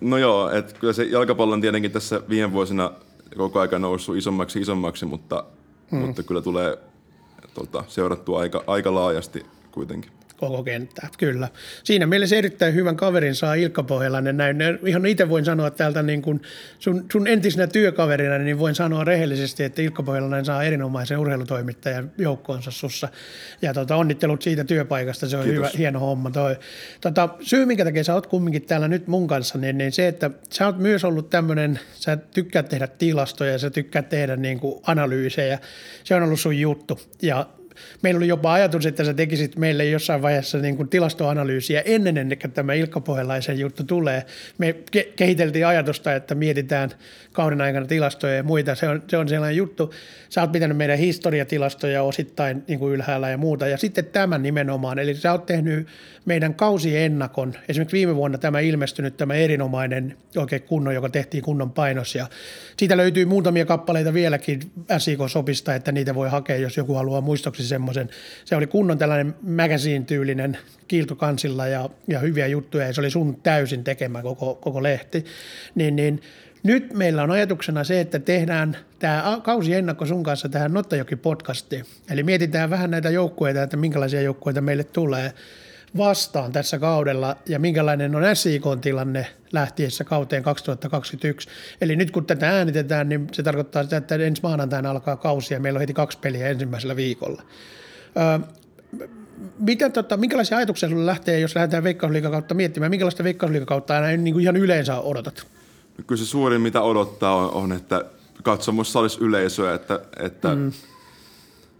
No 0.00 0.16
joo, 0.16 0.50
että 0.50 0.74
kyllä 0.80 0.92
se 0.92 1.04
jalkapallo 1.04 1.54
on 1.54 1.60
tietenkin 1.60 1.90
tässä 1.90 2.20
viime 2.28 2.52
vuosina 2.52 2.92
koko 3.36 3.60
aika 3.60 3.78
noussut 3.78 4.16
isommaksi 4.16 4.60
isommaksi, 4.60 5.06
mutta, 5.06 5.44
hmm. 5.90 5.98
mutta 5.98 6.22
kyllä 6.22 6.42
tulee 6.42 6.78
tota, 7.54 7.84
seurattua 7.88 8.40
aika, 8.40 8.64
aika 8.66 8.94
laajasti 8.94 9.46
kuitenkin 9.70 10.17
koko 10.38 10.62
kenttää, 10.62 11.08
kyllä. 11.18 11.48
Siinä 11.84 12.06
mielessä 12.06 12.36
erittäin 12.36 12.74
hyvän 12.74 12.96
kaverin 12.96 13.34
saa 13.34 13.54
Ilkka 13.54 13.82
Pohjalainen 13.82 14.36
näin. 14.36 14.56
Ihan 14.86 15.06
itse 15.06 15.28
voin 15.28 15.44
sanoa 15.44 15.70
täältä 15.70 16.02
niin 16.02 16.22
kuin 16.22 16.42
sun, 16.78 17.04
sun 17.12 17.26
entisenä 17.26 17.66
työkaverina, 17.66 18.38
niin 18.38 18.58
voin 18.58 18.74
sanoa 18.74 19.04
rehellisesti, 19.04 19.64
että 19.64 19.82
Ilkka 19.82 20.02
Pohjalainen 20.02 20.44
saa 20.44 20.62
erinomaisen 20.62 21.18
urheilutoimittajan 21.18 22.12
joukkoonsa 22.18 22.70
sussa. 22.70 23.08
Ja 23.62 23.74
tota, 23.74 23.96
onnittelut 23.96 24.42
siitä 24.42 24.64
työpaikasta, 24.64 25.28
se 25.28 25.36
on 25.36 25.44
Kiitos. 25.44 25.56
hyvä, 25.58 25.70
hieno 25.78 26.00
homma. 26.00 26.30
Toi. 26.30 26.56
Tota, 27.00 27.28
syy, 27.40 27.66
minkä 27.66 27.84
takia 27.84 28.04
sä 28.04 28.14
oot 28.14 28.26
kumminkin 28.26 28.62
täällä 28.62 28.88
nyt 28.88 29.06
mun 29.06 29.26
kanssa, 29.26 29.58
niin, 29.58 29.78
niin 29.78 29.92
se, 29.92 30.08
että 30.08 30.30
sä 30.52 30.66
oot 30.66 30.78
myös 30.78 31.04
ollut 31.04 31.30
tämmöinen, 31.30 31.80
sä 31.94 32.16
tykkäät 32.16 32.68
tehdä 32.68 32.86
tilastoja, 32.86 33.58
sä 33.58 33.70
tykkäät 33.70 34.08
tehdä 34.08 34.36
niin 34.36 34.60
kuin 34.60 34.80
analyysejä, 34.86 35.58
se 36.04 36.14
on 36.14 36.22
ollut 36.22 36.40
sun 36.40 36.58
juttu. 36.58 37.00
Ja 37.22 37.46
meillä 38.02 38.18
oli 38.18 38.28
jopa 38.28 38.52
ajatus, 38.52 38.86
että 38.86 39.04
sä 39.04 39.14
tekisit 39.14 39.56
meille 39.56 39.84
jossain 39.84 40.22
vaiheessa 40.22 40.58
niin 40.58 40.76
kuin 40.76 40.88
tilastoanalyysiä 40.88 41.80
ennen, 41.80 42.16
ennen 42.16 42.38
kuin 42.38 42.52
tämä 42.52 42.74
Ilkka 42.74 43.00
Pohjalaisen 43.00 43.58
juttu 43.58 43.84
tulee. 43.84 44.26
Me 44.58 44.74
ke- 44.96 45.12
kehiteltiin 45.16 45.66
ajatusta, 45.66 46.14
että 46.14 46.34
mietitään 46.34 46.90
kauden 47.32 47.60
aikana 47.60 47.86
tilastoja 47.86 48.34
ja 48.34 48.42
muita. 48.42 48.74
Se 48.74 48.88
on, 48.88 49.02
se 49.08 49.16
on 49.16 49.28
sellainen 49.28 49.56
juttu. 49.56 49.94
Sä 50.28 50.40
oot 50.40 50.52
pitänyt 50.52 50.76
meidän 50.76 50.98
historiatilastoja 50.98 52.02
osittain 52.02 52.62
niin 52.68 52.78
kuin 52.78 52.94
ylhäällä 52.94 53.30
ja 53.30 53.38
muuta. 53.38 53.66
Ja 53.66 53.76
sitten 53.76 54.04
tämän 54.04 54.42
nimenomaan. 54.42 54.98
Eli 54.98 55.14
sä 55.14 55.32
oot 55.32 55.46
tehnyt 55.46 55.88
meidän 56.24 56.54
kausiennakon. 56.54 57.54
Esimerkiksi 57.68 57.96
viime 57.96 58.16
vuonna 58.16 58.38
tämä 58.38 58.60
ilmestynyt, 58.60 59.16
tämä 59.16 59.34
erinomainen 59.34 60.16
oikein 60.36 60.62
kunnon, 60.62 60.94
joka 60.94 61.08
tehtiin 61.08 61.42
kunnon 61.42 61.70
painos. 61.70 62.14
Ja 62.14 62.26
siitä 62.76 62.96
löytyy 62.96 63.24
muutamia 63.24 63.66
kappaleita 63.66 64.14
vieläkin 64.14 64.60
SIK-sopista, 64.98 65.74
että 65.74 65.92
niitä 65.92 66.14
voi 66.14 66.28
hakea, 66.28 66.56
jos 66.56 66.76
joku 66.76 66.94
haluaa 66.94 67.20
muistoksi 67.20 67.62
semmoisen. 67.68 68.08
Se 68.44 68.56
oli 68.56 68.66
kunnon 68.66 68.98
tällainen 68.98 69.34
magazine-tyylinen 69.42 70.58
kiiltokansilla 70.88 71.66
ja, 71.66 71.90
ja 72.08 72.18
hyviä 72.18 72.46
juttuja 72.46 72.86
ja 72.86 72.92
se 72.92 73.00
oli 73.00 73.10
sun 73.10 73.40
täysin 73.42 73.84
tekemä 73.84 74.22
koko, 74.22 74.54
koko 74.54 74.82
lehti. 74.82 75.24
Niin, 75.74 75.96
niin 75.96 76.22
nyt 76.62 76.92
meillä 76.92 77.22
on 77.22 77.30
ajatuksena 77.30 77.84
se, 77.84 78.00
että 78.00 78.18
tehdään 78.18 78.76
tämä 78.98 79.40
kausi 79.42 79.74
ennakko 79.74 80.06
sun 80.06 80.22
kanssa 80.22 80.48
tähän 80.48 80.72
Nottajoki-podcastiin. 80.72 81.84
Eli 82.10 82.22
mietitään 82.22 82.70
vähän 82.70 82.90
näitä 82.90 83.10
joukkueita, 83.10 83.62
että 83.62 83.76
minkälaisia 83.76 84.22
joukkueita 84.22 84.60
meille 84.60 84.84
tulee 84.84 85.32
vastaan 85.96 86.52
tässä 86.52 86.78
kaudella 86.78 87.36
ja 87.48 87.58
minkälainen 87.58 88.14
on 88.14 88.22
SIK-tilanne 88.36 89.26
lähtiessä 89.52 90.04
kauteen 90.04 90.42
2021. 90.42 91.48
Eli 91.80 91.96
nyt 91.96 92.10
kun 92.10 92.26
tätä 92.26 92.50
äänitetään, 92.50 93.08
niin 93.08 93.26
se 93.32 93.42
tarkoittaa 93.42 93.82
sitä, 93.82 93.96
että 93.96 94.14
ensi 94.14 94.42
maanantaina 94.42 94.90
alkaa 94.90 95.16
kausi 95.16 95.54
ja 95.54 95.60
meillä 95.60 95.76
on 95.76 95.80
heti 95.80 95.94
kaksi 95.94 96.18
peliä 96.18 96.48
ensimmäisellä 96.48 96.96
viikolla. 96.96 97.42
Öö, 98.16 98.48
mitä, 99.58 99.90
tota, 99.90 100.16
minkälaisia 100.16 100.56
ajatuksia 100.56 100.88
sinulle 100.88 101.06
lähtee, 101.06 101.40
jos 101.40 101.54
lähdetään 101.54 101.84
Veikkausliikan 101.84 102.32
kautta 102.32 102.54
miettimään, 102.54 102.90
minkälaista 102.90 103.24
Veikkausliikan 103.24 103.66
kautta 103.66 103.94
aina 103.94 104.22
niin 104.22 104.34
kuin 104.34 104.42
ihan 104.42 104.56
yleensä 104.56 105.00
odotat? 105.00 105.46
Kyllä 106.06 106.18
se 106.18 106.26
suurin, 106.26 106.60
mitä 106.60 106.82
odottaa, 106.82 107.34
on, 107.34 107.50
on 107.54 107.72
että 107.72 108.04
katsomossa 108.42 108.98
olisi 108.98 109.18
yleisöä, 109.20 109.74
että, 109.74 110.00
että 110.20 110.54
mm 110.54 110.72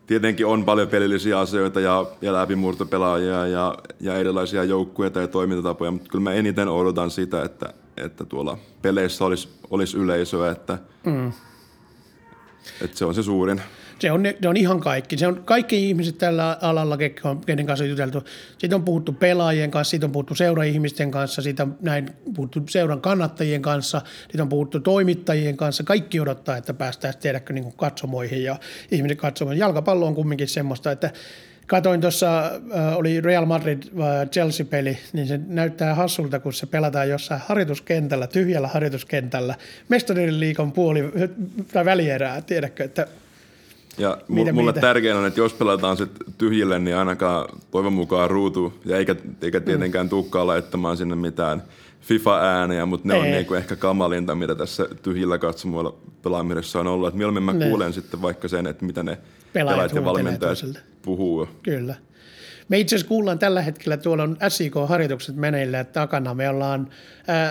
tietenkin 0.08 0.46
on 0.46 0.64
paljon 0.64 0.88
pelillisiä 0.88 1.38
asioita 1.38 1.80
ja, 1.80 2.06
ja 2.22 2.32
läpimurtopelaajia 2.32 3.46
ja, 3.46 3.74
ja 4.00 4.14
erilaisia 4.14 4.64
joukkueita 4.64 5.20
ja 5.20 5.28
toimintatapoja, 5.28 5.90
mutta 5.90 6.08
kyllä 6.10 6.22
mä 6.22 6.32
eniten 6.32 6.68
odotan 6.68 7.10
sitä, 7.10 7.42
että, 7.42 7.74
että 7.96 8.24
tuolla 8.24 8.58
peleissä 8.82 9.24
olisi, 9.24 9.48
olisi 9.70 9.98
yleisöä, 9.98 10.50
että, 10.50 10.78
mm. 11.04 11.32
että 12.82 12.98
se 12.98 13.04
on 13.04 13.14
se 13.14 13.22
suurin. 13.22 13.62
Se 13.98 14.12
on, 14.12 14.22
se 14.42 14.48
on 14.48 14.56
ihan 14.56 14.80
kaikki. 14.80 15.18
Se 15.18 15.26
on 15.26 15.42
kaikki 15.44 15.88
ihmiset 15.88 16.18
tällä 16.18 16.58
alalla, 16.60 16.98
kenen 17.46 17.66
kanssa 17.66 17.84
on 17.84 17.90
juteltu. 17.90 18.24
Siitä 18.58 18.76
on 18.76 18.84
puhuttu 18.84 19.12
pelaajien 19.12 19.70
kanssa, 19.70 19.90
siitä 19.90 20.06
on 20.06 20.12
puhuttu 20.12 20.34
seuraihmisten 20.34 21.10
kanssa, 21.10 21.42
siitä 21.42 21.62
on 21.62 21.76
näin 21.80 22.10
puhuttu 22.34 22.60
seuran 22.68 23.00
kannattajien 23.00 23.62
kanssa, 23.62 24.02
siitä 24.30 24.42
on 24.42 24.48
puhuttu 24.48 24.80
toimittajien 24.80 25.56
kanssa. 25.56 25.82
Kaikki 25.82 26.20
odottaa, 26.20 26.56
että 26.56 26.74
päästäisiin 26.74 27.22
tiedäkö 27.22 27.52
niin 27.52 27.72
katsomoihin 27.72 28.42
ja 28.42 28.56
ihmiset 28.90 29.18
katsomaan. 29.18 29.58
Jalkapallo 29.58 30.06
on 30.06 30.14
kumminkin 30.14 30.48
semmoista, 30.48 30.92
että 30.92 31.10
Katoin 31.68 32.00
tuossa, 32.00 32.46
äh, 32.46 32.96
oli 32.96 33.20
Real 33.20 33.46
Madrid 33.46 33.82
äh, 33.82 34.98
niin 35.12 35.26
se 35.26 35.40
näyttää 35.46 35.94
hassulta, 35.94 36.40
kun 36.40 36.52
se 36.52 36.66
pelataan 36.66 37.08
jossain 37.08 37.40
harjoituskentällä, 37.46 38.26
tyhjällä 38.26 38.68
harjoituskentällä, 38.68 39.54
mestarien 39.88 40.40
liikan 40.40 40.72
puoli 40.72 41.04
tai 41.72 41.84
välierää, 41.84 42.42
tiedätkö, 42.42 42.84
että 42.84 43.06
ja 43.98 44.18
mitä, 44.28 44.52
mulle 44.52 44.70
mitä? 44.70 44.80
tärkeää 44.80 45.18
on, 45.18 45.26
että 45.26 45.40
jos 45.40 45.54
pelataan 45.54 45.96
se 45.96 46.06
tyhjille, 46.38 46.78
niin 46.78 46.96
ainakaan 46.96 47.48
toivon 47.70 47.92
mukaan 47.92 48.30
ruutu, 48.30 48.74
ja 48.84 48.96
eikä, 48.96 49.16
eikä 49.42 49.60
tietenkään 49.60 50.06
mm. 50.06 50.10
tukkaa 50.10 50.46
laittamaan 50.46 50.96
sinne 50.96 51.16
mitään 51.16 51.62
FIFA-ääniä, 52.00 52.86
mutta 52.86 53.08
ne 53.08 53.14
Ei. 53.14 53.20
on 53.20 53.26
niinku 53.26 53.54
ehkä 53.54 53.76
kamalinta, 53.76 54.34
mitä 54.34 54.54
tässä 54.54 54.88
tyhjillä 55.02 55.38
katsomuilla 55.38 55.94
pelaamisessa 56.22 56.80
on 56.80 56.86
ollut. 56.86 57.08
Et 57.08 57.14
mieluummin 57.14 57.42
mä 57.42 57.52
ne. 57.52 57.68
kuulen 57.68 57.92
sitten 57.92 58.22
vaikka 58.22 58.48
sen, 58.48 58.66
että 58.66 58.84
mitä 58.84 59.02
ne 59.02 59.18
pelaajat 59.52 59.92
ja 59.92 60.04
valmentajat 60.04 60.58
puhuu. 61.02 61.48
Kyllä. 61.62 61.94
Me 62.68 62.78
itse 62.78 62.96
asiassa 62.96 63.08
kuullaan 63.08 63.38
tällä 63.38 63.62
hetkellä, 63.62 63.96
tuolla 63.96 64.22
on 64.22 64.36
SIK-harjoitukset 64.48 65.36
meneillä 65.36 65.84
takana. 65.84 66.34
Me 66.34 66.48
ollaan 66.48 66.88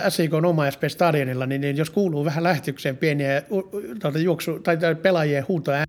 SIK 0.08 0.34
oma 0.34 0.70
SP 0.74 0.82
Stadionilla, 0.88 1.46
niin 1.46 1.76
jos 1.76 1.90
kuuluu 1.90 2.24
vähän 2.24 2.44
lähetykseen 2.44 2.96
pieniä 2.96 3.42
tuota, 4.02 4.18
juoksu, 4.18 4.58
tai 4.60 4.76
pelaajien 5.02 5.48
huutoja 5.48 5.84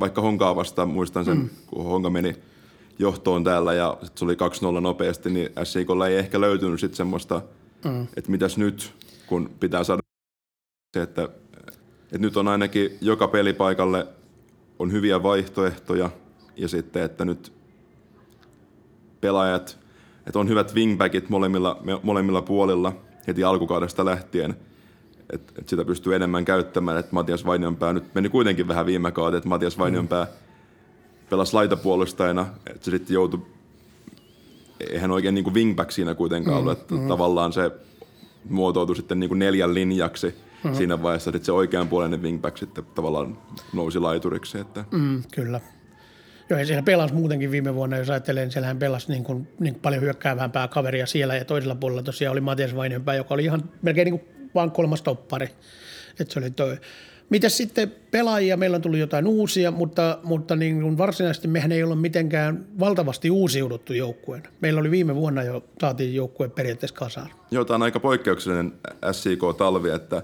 vaikka 0.00 0.20
Honkaa 0.20 0.56
vastaan, 0.56 0.88
muistan 0.88 1.24
sen, 1.24 1.36
mm. 1.36 1.48
kun 1.66 1.84
Honka 1.84 2.10
meni 2.10 2.36
johtoon 2.98 3.44
täällä 3.44 3.74
ja 3.74 3.98
sit 4.02 4.18
se 4.18 4.24
oli 4.24 4.34
2-0 4.78 4.80
nopeasti, 4.80 5.30
niin 5.30 5.48
SIKlla 5.64 6.08
ei 6.08 6.16
ehkä 6.16 6.40
löytynyt 6.40 6.80
sitten 6.80 6.96
semmoista, 6.96 7.42
mm. 7.84 8.06
että 8.16 8.30
mitäs 8.30 8.58
nyt, 8.58 8.94
kun 9.26 9.50
pitää 9.60 9.84
saada 9.84 10.02
se, 10.96 11.02
että, 11.02 11.22
että 12.02 12.18
nyt 12.18 12.36
on 12.36 12.48
ainakin 12.48 12.98
joka 13.00 13.28
pelipaikalle 13.28 14.06
on 14.78 14.92
hyviä 14.92 15.22
vaihtoehtoja 15.22 16.10
ja 16.56 16.68
sitten, 16.68 17.02
että 17.02 17.24
nyt 17.24 17.52
pelaajat, 19.20 19.78
että 20.26 20.38
on 20.38 20.48
hyvät 20.48 20.74
wingbackit 20.74 21.28
molemmilla, 21.28 21.82
molemmilla 22.02 22.42
puolilla 22.42 22.92
heti 23.26 23.44
alkukaudesta 23.44 24.04
lähtien– 24.04 24.56
että 25.32 25.52
et 25.58 25.68
sitä 25.68 25.84
pystyy 25.84 26.14
enemmän 26.14 26.44
käyttämään. 26.44 26.98
Että 26.98 27.14
Matias 27.14 27.46
Vainionpää 27.46 27.92
nyt 27.92 28.14
meni 28.14 28.28
kuitenkin 28.28 28.68
vähän 28.68 28.86
viime 28.86 29.12
kautta, 29.12 29.36
että 29.36 29.48
Matias 29.48 29.76
mm. 29.76 29.80
Vainionpää 29.80 30.26
pelasi 31.30 31.54
laitapuolustajana, 31.54 32.46
että 32.66 32.84
se 32.84 32.90
sitten 32.90 33.14
joutui, 33.14 33.40
eihän 34.80 35.10
oikein 35.10 35.34
niin 35.34 35.44
kuin 35.44 35.54
wingback 35.54 35.90
siinä 35.90 36.14
kuitenkaan 36.14 36.56
mm, 36.56 36.60
ollut, 36.60 36.78
että 36.78 36.94
mm. 36.94 37.08
tavallaan 37.08 37.52
se 37.52 37.70
muotoutui 38.48 38.96
sitten 38.96 39.20
niin 39.20 39.28
kuin 39.28 39.38
neljän 39.38 39.74
linjaksi 39.74 40.34
mm. 40.64 40.74
siinä 40.74 41.02
vaiheessa, 41.02 41.30
että 41.34 41.46
se 41.46 41.52
oikeanpuoleinen 41.52 42.22
wingback 42.22 42.56
sitten 42.56 42.84
tavallaan 42.94 43.38
nousi 43.72 43.98
laituriksi. 43.98 44.58
Että. 44.58 44.84
Mm, 44.92 45.22
kyllä. 45.34 45.60
Joo, 46.50 46.60
ja 46.60 46.66
siellä 46.66 46.82
pelasi 46.82 47.14
muutenkin 47.14 47.50
viime 47.50 47.74
vuonna, 47.74 47.96
jos 47.96 48.10
ajattelee, 48.10 48.44
niin 48.44 48.52
siellähän 48.52 48.78
pelasi 48.78 49.12
niin 49.12 49.24
kuin, 49.24 49.48
niin 49.60 49.74
kuin 49.74 49.82
paljon 49.82 50.02
hyökkäävämpää 50.02 50.68
kaveria 50.68 51.06
siellä 51.06 51.36
ja 51.36 51.44
toisella 51.44 51.74
puolella 51.74 52.02
tosiaan 52.02 52.32
oli 52.32 52.40
Matias 52.40 52.76
Vainionpää, 52.76 53.14
joka 53.14 53.34
oli 53.34 53.44
ihan 53.44 53.70
melkein 53.82 54.04
niin 54.04 54.20
kuin 54.20 54.37
vaan 54.58 54.70
kolmas 54.70 55.02
toppari. 55.02 55.48
Että 56.20 56.34
se 56.34 56.38
oli 56.38 56.50
toi. 56.50 56.76
Mitäs 57.30 57.56
sitten 57.56 57.92
pelaajia? 58.10 58.56
Meillä 58.56 58.74
on 58.74 58.82
tullut 58.82 58.98
jotain 58.98 59.26
uusia, 59.26 59.70
mutta, 59.70 60.18
mutta 60.22 60.56
niin 60.56 60.80
kuin 60.80 60.98
varsinaisesti 60.98 61.48
mehän 61.48 61.72
ei 61.72 61.82
olla 61.82 61.96
mitenkään 61.96 62.66
valtavasti 62.80 63.30
uusiuduttu 63.30 63.92
joukkueen. 63.92 64.42
Meillä 64.60 64.80
oli 64.80 64.90
viime 64.90 65.14
vuonna 65.14 65.42
jo, 65.42 65.64
saatiin 65.80 66.14
joukkue 66.14 66.48
periaatteessa 66.48 66.96
kasaan. 66.96 67.30
Joo, 67.50 67.64
tämä 67.64 67.74
on 67.74 67.82
aika 67.82 68.00
poikkeuksellinen 68.00 68.72
SIK-talvi, 69.12 69.90
että, 69.90 70.22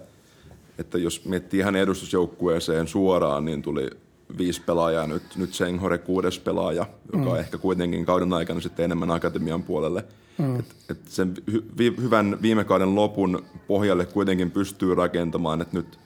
että 0.79 0.99
jos 0.99 1.25
miettii 1.25 1.61
ihan 1.61 1.77
edustusjoukkueeseen 1.77 2.89
suoraan, 2.89 3.45
niin 3.45 3.63
tuli 3.63 3.91
viisi 4.39 4.61
pelaajaa, 4.61 5.07
nyt, 5.07 5.23
nyt 5.37 5.55
Senghore 5.55 5.99
kuudes 5.99 6.39
pelaaja, 6.39 6.87
joka 7.13 7.25
mm. 7.25 7.27
on 7.27 7.39
ehkä 7.39 7.59
kuitenkin 7.59 8.05
kauden 8.05 8.33
aikana 8.33 8.61
sitten 8.61 8.85
enemmän 8.85 9.11
akatemian 9.11 9.63
puolelle. 9.63 10.05
Mm. 10.39 10.59
Et, 10.59 10.75
et 10.91 10.99
sen 11.09 11.35
hy, 11.53 11.65
hyvän 11.79 12.39
viime 12.43 12.65
kauden 12.65 12.95
lopun 12.95 13.45
pohjalle 13.67 14.07
kuitenkin 14.07 14.51
pystyy 14.51 14.95
rakentamaan, 14.95 15.61
että 15.61 15.77
nyt 15.77 15.99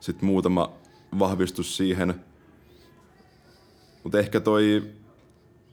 sitten 0.00 0.26
muutama 0.26 0.72
vahvistus 1.18 1.76
siihen. 1.76 2.14
Mutta 4.02 4.18
ehkä 4.18 4.40
toi 4.40 4.82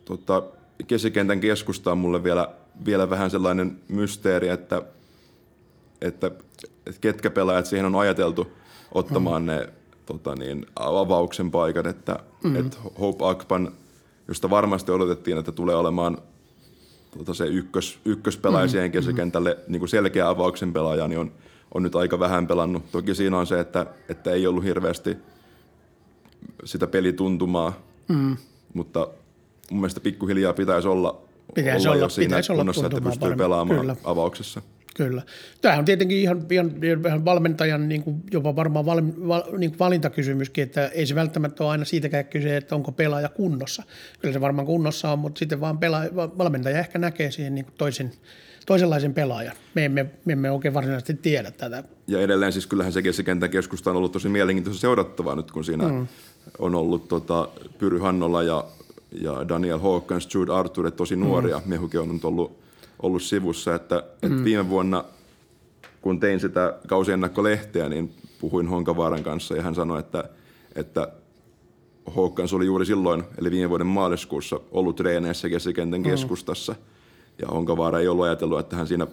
tota, 0.05 0.43
kesikentän 0.87 1.39
keskusta 1.39 1.91
on 1.91 1.97
mulle 1.97 2.23
vielä, 2.23 2.49
vielä 2.85 3.09
vähän 3.09 3.31
sellainen 3.31 3.79
mysteeri, 3.87 4.47
että, 4.47 4.81
että, 6.01 6.31
että 6.85 7.01
ketkä 7.01 7.29
pelaajat 7.29 7.65
siihen 7.65 7.85
on 7.85 7.95
ajateltu 7.95 8.47
ottamaan 8.91 9.41
mm. 9.41 9.45
ne 9.45 9.69
tota 10.07 10.35
niin, 10.35 10.65
avauksen 10.75 11.51
paikan, 11.51 11.87
että 11.87 12.19
mm. 12.43 12.55
et 12.55 12.79
Hope 12.99 13.25
Akpan, 13.25 13.71
josta 14.27 14.49
varmasti 14.49 14.91
odotettiin, 14.91 15.37
että 15.37 15.51
tulee 15.51 15.75
olemaan 15.75 16.17
tota 17.17 17.33
se 17.33 17.45
ykkös, 17.45 17.99
ykköspelaaja 18.05 18.65
mm. 18.65 18.69
siihen 18.69 18.91
keskikentälle 18.91 19.57
niin 19.67 19.79
kuin 19.79 19.89
selkeä 19.89 20.29
avauksen 20.29 20.73
pelaaja, 20.73 21.07
niin 21.07 21.19
on, 21.19 21.31
on 21.73 21.83
nyt 21.83 21.95
aika 21.95 22.19
vähän 22.19 22.47
pelannut. 22.47 22.91
Toki 22.91 23.15
siinä 23.15 23.37
on 23.39 23.47
se, 23.47 23.59
että, 23.59 23.85
että 24.09 24.31
ei 24.31 24.47
ollut 24.47 24.63
hirveästi 24.63 25.17
sitä 26.63 26.87
pelituntumaa, 26.87 27.73
mm. 28.07 28.37
mutta 28.73 29.07
mun 29.71 29.79
mielestä 29.79 29.99
pikkuhiljaa 29.99 30.53
pitäisi 30.53 30.87
olla, 30.87 31.21
pitäisi 31.55 31.87
olla, 31.87 31.95
olla 31.95 32.05
jo 32.05 32.09
siinä 32.09 32.29
pitäisi 32.29 32.53
kunnossa, 32.53 32.81
olla 32.81 32.87
että 32.87 33.01
pystyy 33.01 33.19
paremmin. 33.19 33.37
pelaamaan 33.37 33.79
Kyllä. 33.79 33.95
avauksessa. 34.03 34.61
Kyllä. 34.97 35.21
Tämä 35.61 35.77
on 35.77 35.85
tietenkin 35.85 36.17
ihan, 36.17 36.45
ihan, 36.49 36.71
ihan 36.83 37.25
valmentajan 37.25 37.89
niin 37.89 38.03
kuin 38.03 38.23
jopa 38.31 38.55
varmaan 38.55 38.85
val, 38.85 39.01
val, 39.27 39.43
niin 39.57 39.71
kuin 39.71 39.79
valintakysymyskin, 39.79 40.63
että 40.63 40.87
ei 40.87 41.05
se 41.05 41.15
välttämättä 41.15 41.63
ole 41.63 41.71
aina 41.71 41.85
siitäkään 41.85 42.25
kyse, 42.25 42.57
että 42.57 42.75
onko 42.75 42.91
pelaaja 42.91 43.29
kunnossa. 43.29 43.83
Kyllä 44.21 44.33
se 44.33 44.41
varmaan 44.41 44.65
kunnossa 44.65 45.11
on, 45.11 45.19
mutta 45.19 45.39
sitten 45.39 45.61
vaan 45.61 45.77
pelaaja, 45.77 46.15
valmentaja 46.15 46.79
ehkä 46.79 46.99
näkee 46.99 47.31
siihen 47.31 47.55
niin 47.55 47.65
kuin 47.65 47.75
toisen, 47.77 48.11
toisenlaisen 48.65 49.13
pelaajan. 49.13 49.55
Me 49.75 49.85
emme, 49.85 50.05
me 50.25 50.33
emme 50.33 50.51
oikein 50.51 50.73
varsinaisesti 50.73 51.13
tiedä 51.13 51.51
tätä. 51.51 51.83
Ja 52.07 52.21
edelleen 52.21 52.53
siis 52.53 52.67
kyllähän 52.67 52.93
se 52.93 53.01
keskikentän 53.01 53.49
keskusta 53.49 53.89
on 53.89 53.95
ollut 53.95 54.11
tosi 54.11 54.29
mielenkiintoista 54.29 54.81
seurattavaa 54.81 55.35
nyt, 55.35 55.51
kun 55.51 55.65
siinä 55.65 55.87
mm. 55.87 56.07
on 56.59 56.75
ollut 56.75 57.07
tota, 57.07 57.49
Pyry 57.77 57.99
Hannola 57.99 58.43
ja, 58.43 58.65
ja 59.21 59.49
Daniel 59.49 59.79
Hawkins, 59.79 60.33
Jude 60.33 60.51
Arthur, 60.53 60.91
tosi 60.91 61.15
nuoria. 61.15 61.57
Mm. 61.57 61.69
Mehukin 61.69 61.99
on 61.99 62.13
nyt 62.13 62.25
ollut 62.25 62.66
ollut 63.01 63.21
sivussa, 63.23 63.75
että, 63.75 63.95
mm. 63.95 64.31
että 64.31 64.43
viime 64.43 64.69
vuonna 64.69 65.03
kun 66.01 66.19
tein 66.19 66.39
sitä 66.39 66.73
kausiennakkolehteä, 66.87 67.89
niin 67.89 68.13
puhuin 68.39 68.67
Honkavaaran 68.67 69.23
kanssa 69.23 69.55
ja 69.55 69.61
hän 69.61 69.75
sanoi, 69.75 69.99
että, 69.99 70.29
että 70.75 71.07
Hawkins 72.15 72.53
oli 72.53 72.65
juuri 72.65 72.85
silloin, 72.85 73.23
eli 73.37 73.51
viime 73.51 73.69
vuoden 73.69 73.87
maaliskuussa, 73.87 74.59
ollut 74.71 74.95
treeneissä 74.95 75.49
keskikentän 75.49 75.99
mm. 75.99 76.03
keskustassa. 76.03 76.75
Ja 77.41 77.47
Honkavaara 77.47 77.99
ei 77.99 78.07
ollut 78.07 78.25
ajatellut, 78.25 78.59
että 78.59 78.75
hän 78.75 78.87
siinä 78.87 79.07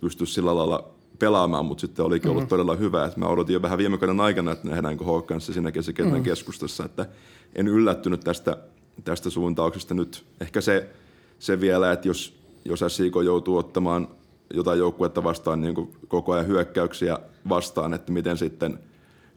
pystyisi 0.00 0.32
sillä 0.32 0.56
lailla 0.56 0.90
pelaamaan, 1.18 1.64
mutta 1.64 1.80
sitten 1.80 2.04
olikin 2.04 2.30
ollut 2.30 2.42
mm-hmm. 2.42 2.48
todella 2.48 2.76
hyvä. 2.76 3.04
Että 3.04 3.20
mä 3.20 3.26
odotin 3.26 3.54
jo 3.54 3.62
vähän 3.62 3.78
viime 3.78 3.98
kauden 3.98 4.20
aikana, 4.20 4.52
että 4.52 4.68
nähdäänkö 4.68 5.04
Hawkins 5.04 5.46
siinä 5.46 5.72
keskikentän 5.72 6.12
mm-hmm. 6.12 6.24
keskustassa, 6.24 6.84
että 6.84 7.06
en 7.54 7.68
yllättynyt 7.68 8.20
tästä, 8.20 8.56
tästä 9.04 9.30
suuntauksesta 9.30 9.94
nyt. 9.94 10.24
Ehkä 10.40 10.60
se, 10.60 10.88
se 11.38 11.60
vielä, 11.60 11.92
että 11.92 12.08
jos, 12.08 12.37
jos 12.68 12.84
SIK 12.88 13.14
joutuu 13.24 13.56
ottamaan 13.56 14.08
jotain 14.54 14.78
joukkuetta 14.78 15.24
vastaan 15.24 15.60
niin 15.60 15.74
kuin 15.74 15.92
koko 16.08 16.32
ajan 16.32 16.46
hyökkäyksiä 16.46 17.18
vastaan, 17.48 17.94
että 17.94 18.12
miten 18.12 18.38
sitten 18.38 18.78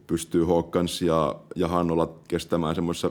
pystyy 0.06 0.44
Hawkins 0.44 1.02
ja, 1.02 1.34
ja 1.56 1.68
Hannola 1.68 2.14
kestämään 2.28 2.74
semmoisessa 2.74 3.10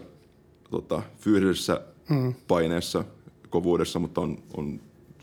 tota, 0.69 1.01
fyysisessä 1.17 1.81
mm. 2.09 2.33
paineessa, 2.47 3.03
kovuudessa, 3.49 3.99
mutta 3.99 4.21
on, 4.21 4.37
on 4.57 4.79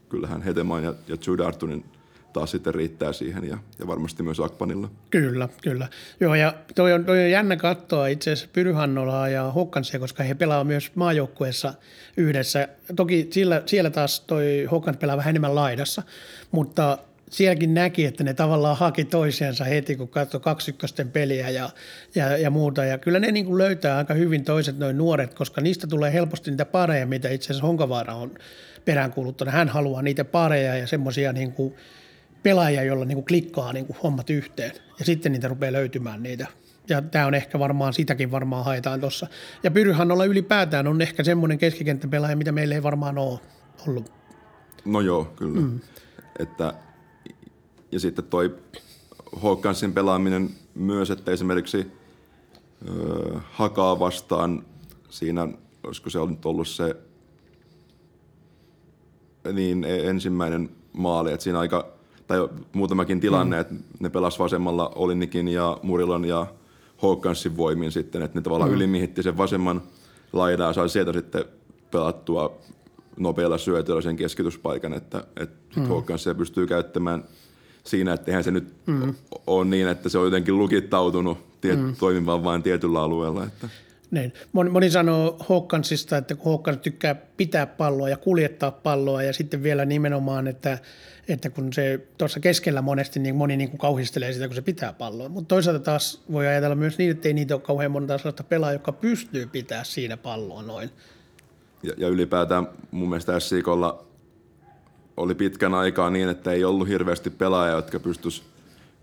kyllähän 0.08 0.42
Hetemaan 0.42 0.84
ja, 0.84 0.94
ja 1.08 1.16
Jude 1.26 1.44
Artunin 1.44 1.84
taas 2.32 2.50
sitten 2.50 2.74
riittää 2.74 3.12
siihen 3.12 3.44
ja, 3.44 3.58
ja 3.78 3.86
varmasti 3.86 4.22
myös 4.22 4.40
Akpanilla. 4.40 4.90
Kyllä, 5.10 5.48
kyllä. 5.62 5.88
Joo, 6.20 6.34
ja 6.34 6.54
toi 6.74 6.92
on, 6.92 7.04
toi 7.04 7.24
on 7.24 7.30
jännä 7.30 7.56
katsoa 7.56 8.06
itse 8.06 8.32
asiassa 8.32 8.50
Pyryhannolaa 8.52 9.28
ja 9.28 9.42
Hokkansia, 9.42 10.00
koska 10.00 10.22
he 10.22 10.34
pelaavat 10.34 10.66
myös 10.66 10.90
maajoukkueessa 10.94 11.74
yhdessä. 12.16 12.68
Toki 12.96 13.28
siellä, 13.30 13.62
siellä 13.66 13.90
taas 13.90 14.20
toi 14.20 14.68
Hokkans 14.70 14.96
pelaa 14.96 15.16
vähän 15.16 15.30
enemmän 15.30 15.54
laidassa, 15.54 16.02
mutta 16.50 16.98
sielläkin 17.30 17.74
näki, 17.74 18.04
että 18.04 18.24
ne 18.24 18.34
tavallaan 18.34 18.76
haki 18.76 19.04
toisiansa 19.04 19.64
heti, 19.64 19.96
kun 19.96 20.08
katsoi 20.08 20.40
kaksykkösten 20.40 21.10
peliä 21.10 21.50
ja, 21.50 21.70
ja, 22.14 22.36
ja 22.36 22.50
muuta. 22.50 22.84
Ja 22.84 22.98
kyllä 22.98 23.18
ne 23.18 23.32
niin 23.32 23.46
kuin 23.46 23.58
löytää 23.58 23.96
aika 23.96 24.14
hyvin 24.14 24.44
toiset 24.44 24.78
noin 24.78 24.98
nuoret, 24.98 25.34
koska 25.34 25.60
niistä 25.60 25.86
tulee 25.86 26.12
helposti 26.12 26.50
niitä 26.50 26.64
pareja, 26.64 27.06
mitä 27.06 27.28
itse 27.28 27.46
asiassa 27.46 27.66
Honkavaara 27.66 28.14
on 28.14 28.30
peräänkuuluttanut. 28.84 29.54
Hän 29.54 29.68
haluaa 29.68 30.02
niitä 30.02 30.24
pareja 30.24 30.76
ja 30.76 30.86
semmoisia 30.86 31.32
niin 31.32 31.52
kuin 31.52 31.74
pelaajia, 32.42 32.82
joilla 32.82 33.04
niin 33.04 33.16
kuin 33.16 33.24
klikkaa 33.24 33.72
niin 33.72 33.86
kuin 33.86 33.96
hommat 34.02 34.30
yhteen. 34.30 34.72
Ja 34.98 35.04
sitten 35.04 35.32
niitä 35.32 35.48
rupeaa 35.48 35.72
löytymään 35.72 36.22
niitä. 36.22 36.46
Ja 36.88 37.02
tämä 37.02 37.26
on 37.26 37.34
ehkä 37.34 37.58
varmaan, 37.58 37.92
sitäkin 37.92 38.30
varmaan 38.30 38.64
haetaan 38.64 39.00
tuossa. 39.00 39.26
Ja 39.62 39.70
olla 40.12 40.24
ylipäätään 40.24 40.86
on 40.86 41.02
ehkä 41.02 41.24
semmoinen 41.24 41.58
keskikenttäpelaaja, 41.58 42.36
mitä 42.36 42.52
meillä 42.52 42.74
ei 42.74 42.82
varmaan 42.82 43.18
ole 43.18 43.40
ollut. 43.86 44.12
No 44.84 45.00
joo, 45.00 45.24
kyllä. 45.24 45.60
Mm. 45.60 45.80
Että, 46.38 46.74
ja 47.92 48.00
sitten 48.00 48.24
toi 48.24 48.56
Hawkinsin 49.36 49.92
pelaaminen 49.92 50.50
myös, 50.74 51.10
että 51.10 51.30
esimerkiksi 51.32 51.86
ö, 52.88 53.40
Hakaa 53.50 53.98
vastaan 53.98 54.64
siinä, 55.10 55.48
olisiko 55.82 56.10
se 56.10 56.18
nyt 56.26 56.46
ollut 56.46 56.68
se 56.68 56.96
niin 59.52 59.84
e, 59.84 59.96
ensimmäinen 59.96 60.70
maali, 60.92 61.32
että 61.32 61.44
siinä 61.44 61.58
aika 61.58 61.97
tai 62.28 62.48
muutamakin 62.72 63.20
tilanne, 63.20 63.56
mm. 63.56 63.60
että 63.60 63.74
ne 64.00 64.08
pelas 64.10 64.38
vasemmalla 64.38 64.92
Olinikin 64.94 65.48
ja 65.48 65.78
Murilon 65.82 66.24
ja 66.24 66.46
Hawkinsin 67.02 67.56
voimin 67.56 67.92
sitten, 67.92 68.22
että 68.22 68.38
ne 68.38 68.42
tavallaan 68.42 68.70
mm. 68.70 68.76
ylimihitti 68.76 69.22
sen 69.22 69.36
vasemman 69.36 69.82
laidan 70.32 70.66
ja 70.66 70.72
sai 70.72 70.88
sieltä 70.88 71.12
sitten 71.12 71.44
pelattua 71.90 72.58
nopealla 73.16 73.58
syötöllä 73.58 74.00
sen 74.00 74.16
keskityspaikan, 74.16 74.92
että, 74.92 75.24
että 75.36 75.80
mm. 75.80 75.86
Hawkinsia 75.88 76.34
pystyy 76.34 76.66
käyttämään 76.66 77.24
siinä, 77.84 78.12
että 78.12 78.30
eihän 78.30 78.44
se 78.44 78.50
nyt 78.50 78.72
mm. 78.86 79.14
ole 79.46 79.64
niin, 79.64 79.88
että 79.88 80.08
se 80.08 80.18
on 80.18 80.24
jotenkin 80.24 80.58
lukittautunut 80.58 81.60
tiet, 81.60 81.80
mm. 81.80 81.96
toimimaan 81.96 82.44
vain 82.44 82.62
tietyllä 82.62 83.02
alueella. 83.02 83.44
Että. 83.44 83.68
Niin. 84.10 84.32
Moni, 84.52 84.70
moni 84.70 84.90
sanoo 84.90 85.36
Hawkinsista, 85.48 86.16
että 86.16 86.34
kun 86.34 86.52
Hawkins 86.52 86.78
tykkää 86.78 87.14
pitää 87.14 87.66
palloa 87.66 88.08
ja 88.08 88.16
kuljettaa 88.16 88.70
palloa 88.70 89.22
ja 89.22 89.32
sitten 89.32 89.62
vielä 89.62 89.84
nimenomaan, 89.84 90.48
että, 90.48 90.78
että 91.28 91.50
kun 91.50 91.72
se 91.72 92.00
tuossa 92.18 92.40
keskellä 92.40 92.82
monesti 92.82 93.20
niin 93.20 93.36
moni 93.36 93.56
niin 93.56 93.70
kuin 93.70 93.78
kauhistelee 93.78 94.32
sitä, 94.32 94.46
kun 94.46 94.54
se 94.54 94.62
pitää 94.62 94.92
palloa. 94.92 95.28
Mutta 95.28 95.48
toisaalta 95.48 95.80
taas 95.80 96.22
voi 96.32 96.46
ajatella 96.46 96.74
myös 96.74 96.98
niin, 96.98 97.10
että 97.10 97.28
ei 97.28 97.34
niitä 97.34 97.54
ole 97.54 97.62
kauhean 97.62 97.90
monta 97.90 98.18
sellaista 98.18 98.42
pelaajaa, 98.42 98.72
joka 98.72 98.92
pystyy 98.92 99.46
pitää 99.46 99.84
siinä 99.84 100.16
palloa 100.16 100.62
noin. 100.62 100.90
Ja, 101.82 101.92
ja 101.96 102.08
ylipäätään 102.08 102.68
mun 102.90 103.08
mielestä 103.08 103.40
SIKolla 103.40 104.04
oli 105.16 105.34
pitkän 105.34 105.74
aikaa 105.74 106.10
niin, 106.10 106.28
että 106.28 106.52
ei 106.52 106.64
ollut 106.64 106.88
hirveästi 106.88 107.30
pelaajia, 107.30 107.76
jotka 107.76 108.00
pystyisivät 108.00 108.48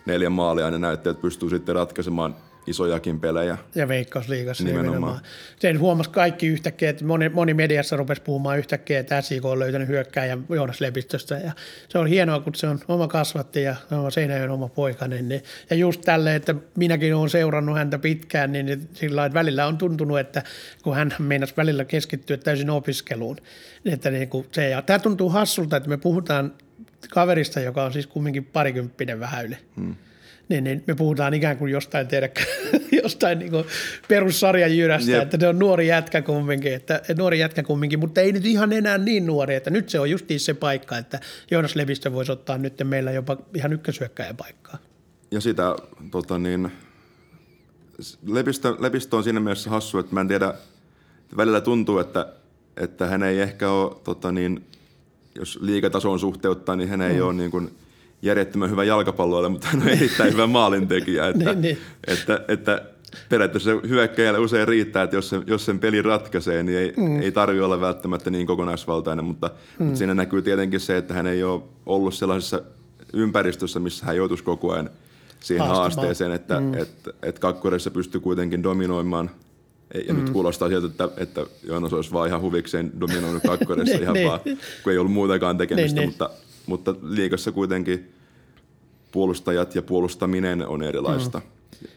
neljä 0.07 0.31
maalia, 0.31 0.71
ne 0.71 0.79
näytti, 0.79 1.09
että 1.09 1.23
pystyy 1.23 1.51
sitten 1.51 1.75
ratkaisemaan 1.75 2.37
isojakin 2.67 3.21
pelejä. 3.21 3.59
Ja 3.75 3.89
Veikkausliigassa 3.89 4.65
nimenomaan. 4.65 4.95
nimenomaan. 4.95 5.21
Sen 5.59 5.81
huomasi 5.81 6.11
kaikki 6.11 6.47
yhtäkkiä, 6.47 6.91
että 6.91 7.05
moni, 7.05 7.29
moni 7.29 7.55
mediassa 7.55 7.97
rupesi 7.97 8.23
puhumaan 8.23 8.59
yhtäkkiä, 8.59 8.99
että 8.99 9.23
SIK 9.23 9.45
on 9.45 9.59
löytänyt 9.59 9.89
hyökkääjän 9.89 10.45
Joonas 10.49 10.81
Lepistöstä. 10.81 11.35
Ja 11.35 11.53
se 11.89 11.99
on 11.99 12.07
hienoa, 12.07 12.41
kun 12.41 12.55
se 12.55 12.69
on 12.69 12.81
oma 12.89 13.09
kasvatti 13.09 13.63
ja 13.63 13.77
oma 13.93 14.11
Seinäjoen 14.11 14.51
oma 14.51 14.69
poikainen. 14.69 15.29
Niin, 15.29 15.43
ja 15.71 15.77
just 15.77 16.01
tälle, 16.01 16.35
että 16.35 16.55
minäkin 16.77 17.15
olen 17.15 17.31
seurannut 17.31 17.77
häntä 17.77 17.99
pitkään, 17.99 18.53
niin 18.53 18.89
sillä 18.93 19.27
että 19.27 19.39
välillä 19.39 19.67
on 19.67 19.79
tuntunut, 19.79 20.19
että 20.19 20.43
kun 20.83 20.95
hän 20.95 21.15
meinasi 21.19 21.55
välillä 21.57 21.85
keskittyä 21.85 22.37
täysin 22.37 22.71
opiskeluun. 22.71 23.37
Että 23.85 24.11
niin 24.11 24.29
kuin 24.29 24.47
se, 24.53 24.69
ja 24.69 24.83
tämä 24.83 24.99
tuntuu 24.99 25.31
hassulta, 25.31 25.77
että 25.77 25.89
me 25.89 25.97
puhutaan 25.97 26.53
kaverista, 27.09 27.61
joka 27.61 27.85
on 27.85 27.93
siis 27.93 28.07
kumminkin 28.07 28.45
parikymppinen 28.45 29.21
vähän 29.21 29.47
yli. 29.47 29.57
Hmm. 29.77 29.95
Niin, 30.49 30.65
niin 30.65 30.85
me 30.87 30.95
puhutaan 30.95 31.35
ikään 31.35 31.57
kuin 31.57 31.73
jostain, 31.73 32.09
tiedä, 32.09 32.29
jostain 33.03 33.39
niin 33.39 33.53
perussarjan 34.09 34.77
jyrästä, 34.77 35.11
yep. 35.11 35.23
että 35.23 35.37
se 35.41 35.49
on 35.49 35.59
nuori 35.59 35.89
jätkä 35.89 36.23
kumminkin, 36.23 36.75
että, 36.75 37.03
nuori 37.19 37.39
jätkä 37.39 37.63
kumminkin, 37.63 37.99
mutta 37.99 38.21
ei 38.21 38.33
nyt 38.33 38.47
ihan 38.47 38.73
enää 38.73 38.99
niin 38.99 39.27
nuori, 39.27 39.55
että 39.55 39.71
nyt 39.71 39.89
se 39.89 40.01
on 40.01 40.11
justiin 40.11 40.41
se 40.41 40.55
paikka, 40.55 40.99
että 40.99 41.21
Joonas 41.51 41.77
Levistö 41.77 42.13
voisi 42.13 42.33
ottaa 42.33 42.59
nyt 42.59 42.75
meillä 42.85 43.13
jopa 43.13 43.37
ihan 43.55 43.73
ykkösyökkäjän 43.73 44.37
paikkaa. 44.37 44.79
Ja 45.31 45.41
sitä 45.41 45.77
tota 46.11 46.39
niin, 46.39 46.73
Lepistö, 48.27 48.77
Lepistö 48.79 49.17
on 49.17 49.25
siinä 49.25 49.41
mielessä 49.41 49.71
hassu, 49.71 49.99
että 49.99 50.15
mä 50.15 50.21
en 50.21 50.29
tiedä, 50.29 50.55
välillä 51.37 51.61
tuntuu, 51.61 51.99
että 51.99 52.27
että 52.77 53.07
hän 53.07 53.23
ei 53.23 53.41
ehkä 53.41 53.71
ole, 53.71 53.97
tota 54.05 54.33
niin, 54.33 54.67
jos 55.39 55.59
liikatason 55.63 56.19
suhteuttaa, 56.19 56.77
niin 56.77 56.89
hän 56.89 57.01
ei 57.01 57.17
mm. 57.17 57.27
ole 57.27 57.33
niin 57.33 57.51
kuin 57.51 57.71
järjettömän 58.23 58.71
hyvä 58.71 58.85
jalkapalloille, 58.85 59.49
mutta 59.49 59.69
hän 59.69 59.83
on 59.83 59.89
erittäin 59.89 60.33
hyvä 60.33 60.47
maalintekijä. 60.47 61.29
Että, 61.29 61.53
niin, 61.53 61.61
niin. 61.61 61.79
Että, 62.07 62.45
että, 62.49 62.83
periaatteessa 63.29 63.71
hyökkäjälle 63.89 64.39
usein 64.39 64.69
riittää, 64.69 65.03
että 65.03 65.17
jos 65.17 65.29
sen, 65.29 65.43
jos 65.47 65.65
sen 65.65 65.79
peli 65.79 66.03
ratkaisee, 66.03 66.63
niin 66.63 66.79
ei, 66.79 66.93
mm. 66.97 67.23
ei 67.23 67.33
tarvitse 67.33 67.65
olla 67.65 67.81
välttämättä 67.81 68.31
niin 68.31 68.47
kokonaisvaltainen, 68.47 69.25
mutta, 69.25 69.51
mm. 69.79 69.85
mutta 69.85 69.99
siinä 69.99 70.15
näkyy 70.15 70.43
tietenkin 70.43 70.81
se, 70.81 70.97
että 70.97 71.15
hän 71.15 71.27
ei 71.27 71.45
ole 71.45 71.63
ollut 71.87 72.15
sellaisessa 72.15 72.63
ympäristössä, 73.13 73.81
missä 73.81 74.07
hän 74.07 74.17
joutuisi 74.17 74.45
koko 74.45 74.73
ajan 74.73 74.91
siihen 75.41 75.67
Haastamaan. 75.67 75.93
haasteeseen, 75.93 76.33
että 76.33 76.61
mm. 76.61 76.75
et, 76.75 76.91
et 77.23 77.39
kakkoressa 77.39 77.91
pystyy 77.91 78.21
kuitenkin 78.21 78.63
dominoimaan 78.63 79.31
ja 79.95 80.15
mm. 80.15 80.21
nyt 80.21 80.31
kuulostaa 80.31 80.69
sieltä, 80.69 80.87
että, 80.87 81.09
että 81.17 81.47
Joonas 81.63 81.93
olisi 81.93 82.13
vaan 82.13 82.29
ihan 82.29 82.41
huvikseen 82.41 82.93
dominoinut 83.01 83.43
kakkoressa 83.47 83.99
ihan 84.03 84.15
niin. 84.15 84.29
vaan, 84.29 84.41
kun 84.83 84.93
ei 84.93 84.99
ollut 84.99 85.13
muutakaan 85.13 85.59
tekemistä, 85.59 86.01
niin, 86.01 86.09
mutta, 86.09 86.31
mutta 86.67 86.95
liikassa 87.03 87.53
kuitenkin 87.53 88.13
puolustajat 89.13 89.75
ja 89.75 89.83
puolustaminen 89.83 90.67
on 90.67 90.83
erilaista. 90.83 91.39
Mm. 91.39 91.89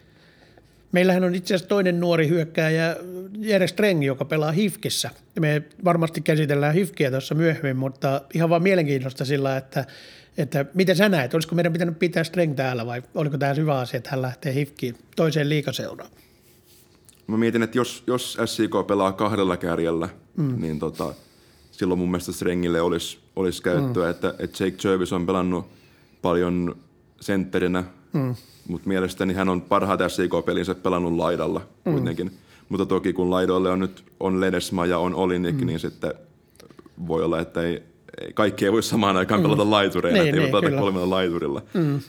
Meillähän 0.91 1.23
on 1.23 1.35
itse 1.35 1.55
asiassa 1.55 1.69
toinen 1.69 1.99
nuori 1.99 2.27
hyökkääjä, 2.27 2.95
Jere 3.37 3.67
Streng, 3.67 4.05
joka 4.05 4.25
pelaa 4.25 4.51
HIFKissä. 4.51 5.09
Me 5.39 5.63
varmasti 5.85 6.21
käsitellään 6.21 6.73
HIFKiä 6.73 7.11
tuossa 7.11 7.35
myöhemmin, 7.35 7.77
mutta 7.77 8.21
ihan 8.33 8.49
vaan 8.49 8.63
mielenkiintoista 8.63 9.25
sillä, 9.25 9.57
että, 9.57 9.85
että 10.37 10.65
miten 10.73 10.95
sä 10.95 11.09
näet, 11.09 11.33
olisiko 11.33 11.55
meidän 11.55 11.73
pitänyt 11.73 11.99
pitää 11.99 12.23
Streng 12.23 12.55
täällä 12.55 12.85
vai 12.85 13.03
oliko 13.15 13.37
tämä 13.37 13.53
hyvä 13.53 13.79
asia, 13.79 13.97
että 13.97 14.09
hän 14.09 14.21
lähtee 14.21 14.53
HIFKiin 14.53 14.95
toiseen 15.15 15.49
liikaseuraan? 15.49 16.09
Mä 17.29 17.37
mietin, 17.37 17.63
että 17.63 17.77
jos, 17.77 18.03
jos 18.07 18.37
SIK 18.45 18.71
pelaa 18.87 19.11
kahdella 19.11 19.57
kärjellä, 19.57 20.09
mm. 20.37 20.61
niin 20.61 20.79
tota, 20.79 21.13
silloin 21.71 21.99
mun 21.99 22.11
mielestä 22.11 22.31
Strengille 22.31 22.81
olisi, 22.81 23.19
olisi 23.35 23.63
käyttöä, 23.63 24.03
mm. 24.05 24.11
että, 24.11 24.33
että 24.39 24.63
Jake 24.63 24.87
Jervis 24.87 25.13
on 25.13 25.25
pelannut 25.25 25.65
paljon 26.21 26.75
sentterinä, 27.21 27.83
mm 28.13 28.35
mutta 28.69 28.87
mielestäni 28.87 29.33
hän 29.33 29.49
on 29.49 29.61
parhaat 29.61 29.99
SIK-pelinsä 30.07 30.75
pelannut 30.75 31.13
laidalla 31.13 31.61
mm. 31.85 31.91
kuitenkin. 31.91 32.31
Mutta 32.69 32.85
toki 32.85 33.13
kun 33.13 33.29
laidoille 33.29 33.69
on 33.69 33.79
nyt 33.79 34.03
on 34.19 34.41
Ledesma 34.41 34.85
ja 34.85 34.97
on 34.97 35.15
Olinik, 35.15 35.55
mm. 35.55 35.65
niin 35.65 35.79
sitten 35.79 36.13
voi 37.07 37.23
olla, 37.23 37.39
että 37.39 37.61
ei, 37.61 37.83
ei, 38.21 38.33
kaikki 38.33 38.65
ei 38.65 38.71
voi 38.71 38.83
samaan 38.83 39.17
aikaan 39.17 39.41
mm. 39.41 39.43
pelata 39.43 39.69
laitureina, 39.69 40.23
niin, 40.23 40.39
että 40.39 40.61
niin, 40.61 40.79
kolmella 40.79 41.09
laiturilla. 41.09 41.61
Mm. 41.73 41.99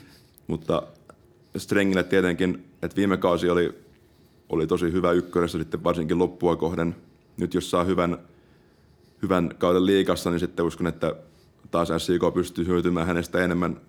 Mutta 0.47 0.83
Strengille 1.57 2.03
tietenkin, 2.03 2.65
että 2.81 2.95
viime 2.95 3.17
kausi 3.17 3.49
oli, 3.49 3.73
oli 4.51 4.67
tosi 4.67 4.91
hyvä 4.91 5.11
ykkössä 5.11 5.57
sitten 5.57 5.83
varsinkin 5.83 6.19
loppua 6.19 6.55
kohden. 6.55 6.95
Nyt 7.37 7.53
jos 7.53 7.71
saa 7.71 7.83
hyvän, 7.83 8.17
hyvän 9.21 9.55
kauden 9.57 9.85
liikassa, 9.85 10.29
niin 10.29 10.39
sitten 10.39 10.65
uskon, 10.65 10.87
että 10.87 11.15
taas 11.71 11.89
SIK 11.97 12.21
pystyy 12.33 12.67
hyötymään 12.67 13.07
hänestä 13.07 13.43
enemmän 13.43 13.81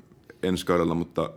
ensi 0.42 0.66
kaudella, 0.66 0.94
mutta 0.94 1.30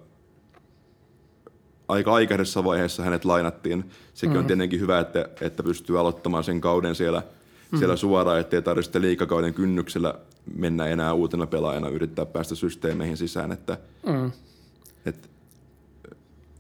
aika 1.88 2.14
aikaisessa 2.14 2.64
vaiheessa 2.64 3.04
hänet 3.04 3.26
lainattiin. 3.26 3.86
Sekin 4.14 4.34
mm. 4.34 4.40
on 4.40 4.46
tietenkin 4.46 4.80
hyvä, 4.80 5.00
että, 5.00 5.30
että 5.42 5.64
pystyy 5.64 6.00
aloittamaan 6.00 6.44
sen 6.44 6.62
kauden 6.62 6.96
siellä, 6.96 7.24
mm. 7.72 7.78
siellä 7.78 7.96
suoraan, 7.96 8.40
ettei 8.40 8.62
tarvitse 8.62 9.02
liikakauden 9.02 9.54
kynnyksellä 9.54 10.14
mennä 10.56 10.88
enää 10.88 11.14
uutena 11.14 11.48
pelaajana 11.48 11.90
yrittää 11.90 12.26
päästä 12.26 12.56
systeemeihin 12.56 13.18
sisään. 13.18 13.52
Että, 13.52 13.78
mm. 14.06 14.32
että 15.06 15.28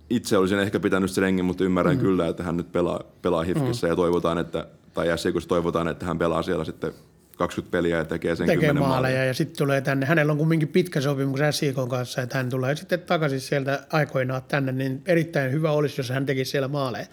itse 0.10 0.38
olisin 0.38 0.60
ehkä 0.60 0.80
pitänyt 0.80 1.12
sen 1.12 1.22
rengin, 1.22 1.46
mutta 1.46 1.64
ymmärrän 1.64 1.96
mm. 1.96 2.02
kyllä, 2.02 2.28
että 2.28 2.44
hän 2.44 2.58
nyt 2.58 2.72
pelaa, 2.72 3.04
pelaa 3.22 3.44
HIFKissä 3.44 3.88
mm. 3.88 3.92
ja 3.92 3.96
toivotaan, 3.96 4.38
että, 4.38 4.68
tai 4.94 5.18
SJKssa 5.18 5.50
toivotaan, 5.50 5.88
että 5.88 6.06
hän 6.06 6.18
pelaa 6.18 6.42
siellä 6.42 6.66
sitten 6.66 6.94
20 7.38 7.72
peliä 7.72 7.98
ja 7.98 8.06
tekee 8.06 8.36
sen 8.36 8.48
tekee 8.48 8.74
maaleja. 8.74 8.90
maaleja. 8.90 9.26
ja 9.26 9.34
sitten 9.34 9.58
tulee 9.58 9.82
tänne. 9.82 10.06
Hänellä 10.06 10.32
on 10.32 10.38
kumminkin 10.38 10.68
pitkä 10.68 11.02
sopimus 11.02 11.40
SIK 11.52 11.76
kanssa, 11.90 12.22
että 12.22 12.38
hän 12.38 12.50
tulee 12.50 12.76
sitten 12.76 13.00
takaisin 13.00 13.42
sieltä 13.42 13.88
aikoinaan 13.92 14.42
tänne, 14.48 14.72
niin 14.72 15.02
erittäin 15.06 15.52
hyvä 15.52 15.72
olisi, 15.72 16.00
jos 16.00 16.10
hän 16.10 16.26
tekisi 16.26 16.52
siellä 16.52 16.68
maaleja. 16.68 17.06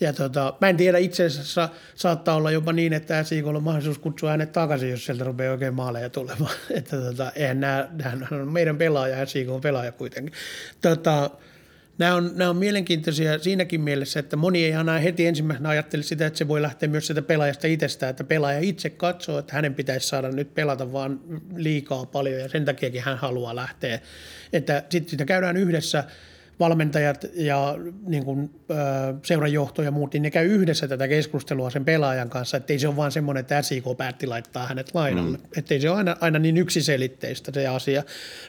Ja 0.00 0.12
tota, 0.12 0.54
mä 0.60 0.68
en 0.68 0.76
tiedä, 0.76 0.98
itse 0.98 1.24
asiassa 1.24 1.68
saattaa 1.94 2.36
olla 2.36 2.50
jopa 2.50 2.72
niin, 2.72 2.92
että 2.92 3.22
SIK 3.22 3.46
on 3.46 3.62
mahdollisuus 3.62 3.98
kutsua 3.98 4.30
hänet 4.30 4.52
takaisin, 4.52 4.90
jos 4.90 5.06
sieltä 5.06 5.24
rupeaa 5.24 5.52
oikein 5.52 5.74
maaleja 5.74 6.10
tulemaan. 6.10 6.54
että 6.78 6.96
tota, 6.96 7.32
eihän 7.34 7.60
nämä, 7.60 7.88
hän 8.02 8.26
on 8.30 8.52
meidän 8.52 8.78
pelaaja, 8.78 9.26
SIK 9.26 9.50
on 9.50 9.60
pelaaja 9.60 9.92
kuitenkin. 9.92 10.32
Tota, 10.80 11.30
Nämä 11.98 12.14
on, 12.14 12.30
nämä 12.34 12.50
on 12.50 12.56
mielenkiintoisia 12.56 13.38
siinäkin 13.38 13.80
mielessä, 13.80 14.20
että 14.20 14.36
moni 14.36 14.64
ei 14.64 14.74
aina 14.74 14.98
heti 14.98 15.26
ensimmäisenä 15.26 15.68
ajattele 15.68 16.02
sitä, 16.02 16.26
että 16.26 16.38
se 16.38 16.48
voi 16.48 16.62
lähteä 16.62 16.88
myös 16.88 17.06
sitä 17.06 17.22
pelaajasta 17.22 17.66
itsestään, 17.66 18.10
että 18.10 18.24
pelaaja 18.24 18.60
itse 18.60 18.90
katsoo, 18.90 19.38
että 19.38 19.52
hänen 19.54 19.74
pitäisi 19.74 20.08
saada 20.08 20.28
nyt 20.28 20.54
pelata 20.54 20.92
vaan 20.92 21.20
liikaa 21.56 22.06
paljon 22.06 22.40
ja 22.40 22.48
sen 22.48 22.64
takiakin 22.64 23.02
hän 23.02 23.18
haluaa 23.18 23.56
lähteä. 23.56 24.00
Että 24.52 24.82
sitten 24.90 25.10
sitä 25.10 25.24
käydään 25.24 25.56
yhdessä– 25.56 26.04
valmentajat 26.60 27.26
ja 27.34 27.74
niin 28.06 28.24
kuin, 28.24 28.50
seuranjohto 29.22 29.82
ja 29.82 29.90
muut, 29.90 30.12
niin 30.12 30.22
ne 30.22 30.30
käy 30.30 30.46
yhdessä 30.46 30.88
tätä 30.88 31.08
keskustelua 31.08 31.70
sen 31.70 31.84
pelaajan 31.84 32.30
kanssa, 32.30 32.56
ettei 32.56 32.78
se 32.78 32.88
ole 32.88 32.96
vaan 32.96 33.12
semmoinen, 33.12 33.40
että 33.40 33.62
SIK 33.62 33.84
päätti 33.96 34.26
laittaa 34.26 34.66
hänet 34.66 34.90
lainalle. 34.94 35.36
Mm. 35.36 35.44
Ettei 35.56 35.80
se 35.80 35.90
ole 35.90 35.98
aina, 35.98 36.16
aina 36.20 36.38
niin 36.38 36.56
yksiselitteistä 36.56 37.52
se 37.54 37.66
asia. 37.66 38.02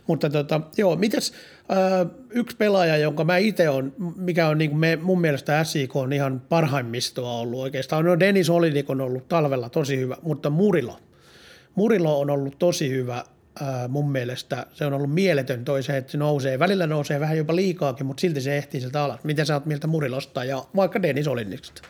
Mutta 0.08 0.30
tota, 0.30 0.62
joo, 0.78 0.96
mitäs 0.96 1.34
äh, 1.72 2.08
yksi 2.30 2.58
pelaaja, 2.58 2.98
jonka 2.98 3.24
mä 3.24 3.38
itse 3.38 3.70
on, 3.70 3.94
mikä 4.16 4.48
on 4.48 4.58
niin 4.58 4.70
kuin 4.70 4.80
me, 4.80 4.96
mun 4.96 5.22
mielestä 5.22 5.64
SIK 5.64 5.96
on 5.96 6.14
ihan 6.14 6.42
parhaimmistoa 6.50 7.32
ollut 7.32 7.60
oikeastaan, 7.60 8.06
no 8.06 8.20
Dennis 8.20 8.50
Olinik 8.50 8.90
on 8.90 9.02
ollut 9.02 9.28
talvella 9.28 9.70
tosi 9.70 9.98
hyvä, 9.98 10.18
mutta 10.22 10.50
Murilo, 10.50 11.00
Murilo 11.76 12.20
on 12.20 12.30
ollut 12.30 12.60
tosi 12.60 12.90
hyvä 12.90 13.24
ää, 13.62 13.88
mun 13.88 14.12
mielestä 14.12 14.66
se 14.74 14.86
on 14.86 14.94
ollut 14.94 15.14
mieletön 15.14 15.66
toi 15.66 15.84
se, 15.84 15.98
että 15.98 16.12
se 16.12 16.18
nousee. 16.18 16.60
Välillä 16.60 16.88
nousee 16.88 17.20
vähän 17.20 17.38
jopa 17.38 17.56
liikaakin, 17.56 18.06
mutta 18.06 18.22
silti 18.22 18.42
se 18.42 18.58
ehtii 18.58 18.80
sieltä 18.80 19.04
alas. 19.04 19.24
Miten 19.24 19.46
sä 19.46 19.54
oot 19.54 19.66
mieltä 19.66 19.88
Murilosta 19.88 20.44
ja 20.44 20.64
vaikka 20.76 21.02
Dennis 21.02 21.28
Olinnista? 21.28 21.82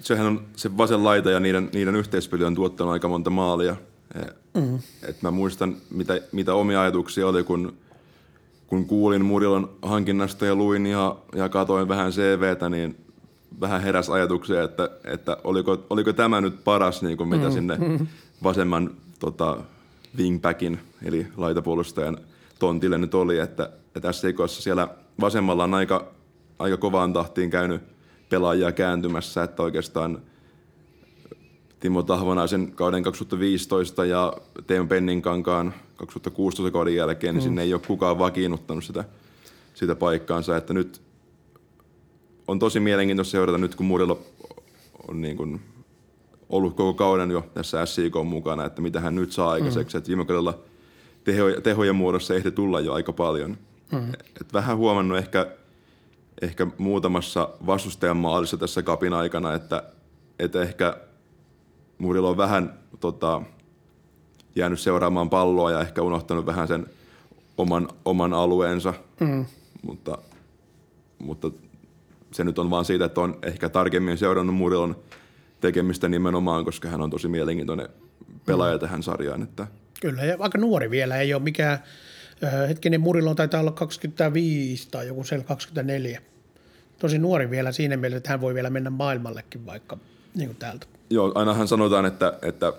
Sehän 0.00 0.26
on 0.26 0.46
se 0.56 0.76
vasen 0.76 1.04
laita 1.04 1.30
ja 1.30 1.40
niiden, 1.40 1.70
niiden 1.72 1.96
yhteispeli 1.96 2.44
on 2.44 2.54
tuottanut 2.54 2.92
aika 2.92 3.08
monta 3.08 3.30
maalia. 3.30 3.76
Mm. 4.54 4.78
Et 5.08 5.22
mä 5.22 5.30
muistan, 5.30 5.76
mitä, 5.90 6.20
mitä 6.32 6.54
omia 6.54 6.80
ajatuksia 6.80 7.26
oli, 7.26 7.44
kun, 7.44 7.76
kun 8.66 8.86
kuulin 8.86 9.24
Murilon 9.24 9.76
hankinnasta 9.82 10.46
ja 10.46 10.54
luin 10.54 10.86
ja, 10.86 11.16
ja 11.34 11.48
katoin 11.48 11.88
vähän 11.88 12.12
CVtä, 12.12 12.68
niin 12.68 12.96
vähän 13.60 13.82
heräs 13.82 14.10
ajatuksia, 14.10 14.62
että, 14.62 14.90
että 15.04 15.36
oliko, 15.44 15.86
oliko 15.90 16.12
tämä 16.12 16.40
nyt 16.40 16.64
paras, 16.64 17.02
niin 17.02 17.16
kuin 17.16 17.28
mitä 17.28 17.46
mm. 17.46 17.52
sinne 17.52 17.76
mm. 17.76 18.06
vasemman 18.42 18.90
tota, 19.18 19.56
wingbackin, 20.18 20.78
eli 21.04 21.26
laitapuolustajan 21.36 22.18
tontille 22.58 22.98
nyt 22.98 23.14
oli, 23.14 23.38
että, 23.38 23.70
että 23.96 24.12
SCKssa 24.12 24.62
siellä 24.62 24.88
vasemmalla 25.20 25.64
on 25.64 25.74
aika, 25.74 26.12
aika 26.58 26.76
kovaan 26.76 27.12
tahtiin 27.12 27.50
käynyt 27.50 27.82
pelaajia 28.28 28.72
kääntymässä, 28.72 29.42
että 29.42 29.62
oikeastaan 29.62 30.22
Timo 31.80 32.02
Tahvanaisen 32.02 32.72
kauden 32.72 33.02
2015 33.02 34.04
ja 34.04 34.32
Teemu 34.66 34.88
Penninkankaan 34.88 35.74
2016 35.96 36.72
kauden 36.72 36.94
jälkeen, 36.94 37.34
niin 37.34 37.42
mm. 37.42 37.48
sinne 37.48 37.62
ei 37.62 37.74
ole 37.74 37.82
kukaan 37.86 38.18
vakiinnuttanut 38.18 38.84
sitä, 38.84 39.04
sitä 39.74 39.94
paikkaansa, 39.94 40.56
että 40.56 40.74
nyt 40.74 41.00
on 42.48 42.58
tosi 42.58 42.80
mielenkiintoista 42.80 43.32
seurata 43.32 43.58
nyt, 43.58 43.74
kun 43.74 43.86
muudella 43.86 44.18
on 45.08 45.20
niin 45.20 45.36
kuin 45.36 45.60
ollut 46.48 46.76
koko 46.76 46.94
kauden 46.94 47.30
jo 47.30 47.46
tässä 47.54 47.86
SIK 47.86 48.14
mukana, 48.24 48.64
että 48.64 48.82
mitä 48.82 49.00
hän 49.00 49.14
nyt 49.14 49.32
saa 49.32 49.50
aikaiseksi. 49.50 49.96
Mm. 49.96 49.98
Että 49.98 50.08
viime 50.08 50.24
kaudella 50.24 50.58
teho, 51.24 51.60
tehojen 51.62 51.96
muodossa 51.96 52.34
ehdi 52.34 52.50
tulla 52.50 52.80
jo 52.80 52.92
aika 52.92 53.12
paljon. 53.12 53.58
Mm. 53.92 54.12
Et 54.40 54.52
vähän 54.52 54.76
huomannut 54.76 55.18
ehkä, 55.18 55.46
ehkä 56.42 56.66
muutamassa 56.78 57.48
vastustajan 57.66 58.16
maalissa 58.16 58.56
tässä 58.56 58.82
kapin 58.82 59.12
aikana, 59.12 59.54
että, 59.54 59.82
että 60.38 60.62
ehkä 60.62 60.96
Muudilla 61.98 62.28
on 62.28 62.36
vähän 62.36 62.78
tota, 63.00 63.42
jäänyt 64.56 64.80
seuraamaan 64.80 65.30
palloa 65.30 65.70
ja 65.70 65.80
ehkä 65.80 66.02
unohtanut 66.02 66.46
vähän 66.46 66.68
sen 66.68 66.86
oman, 67.56 67.88
oman 68.04 68.32
alueensa. 68.32 68.94
Mm. 69.20 69.46
Mutta, 69.82 70.18
mutta 71.18 71.50
se 72.32 72.44
nyt 72.44 72.58
on 72.58 72.70
vaan 72.70 72.84
siitä, 72.84 73.04
että 73.04 73.20
on 73.20 73.38
ehkä 73.42 73.68
tarkemmin 73.68 74.18
seurannut 74.18 74.56
Murilon– 74.56 74.96
tekemistä 75.60 76.08
nimenomaan, 76.08 76.64
koska 76.64 76.88
hän 76.88 77.00
on 77.00 77.10
tosi 77.10 77.28
mielenkiintoinen 77.28 77.88
pelaaja 78.46 78.76
mm. 78.76 78.80
tähän 78.80 79.02
sarjaan. 79.02 79.42
Että. 79.42 79.66
Kyllä, 80.00 80.24
ja 80.24 80.36
aika 80.38 80.58
nuori 80.58 80.90
vielä, 80.90 81.16
ei 81.16 81.34
ole 81.34 81.42
mikään, 81.42 81.78
äh, 82.44 82.68
hetkinen 82.68 83.00
Murilo 83.00 83.34
taitaa 83.34 83.60
olla 83.60 83.72
25 83.72 84.88
tai 84.90 85.06
joku 85.06 85.24
siellä 85.24 85.44
24. 85.44 86.20
Tosi 86.98 87.18
nuori 87.18 87.50
vielä 87.50 87.72
siinä 87.72 87.96
mielessä, 87.96 88.16
että 88.16 88.30
hän 88.30 88.40
voi 88.40 88.54
vielä 88.54 88.70
mennä 88.70 88.90
maailmallekin 88.90 89.66
vaikka 89.66 89.98
niin 90.34 90.48
kuin 90.48 90.56
täältä. 90.56 90.86
Joo, 91.10 91.32
ainahan 91.34 91.68
sanotaan, 91.68 92.06
että, 92.06 92.38
että, 92.42 92.72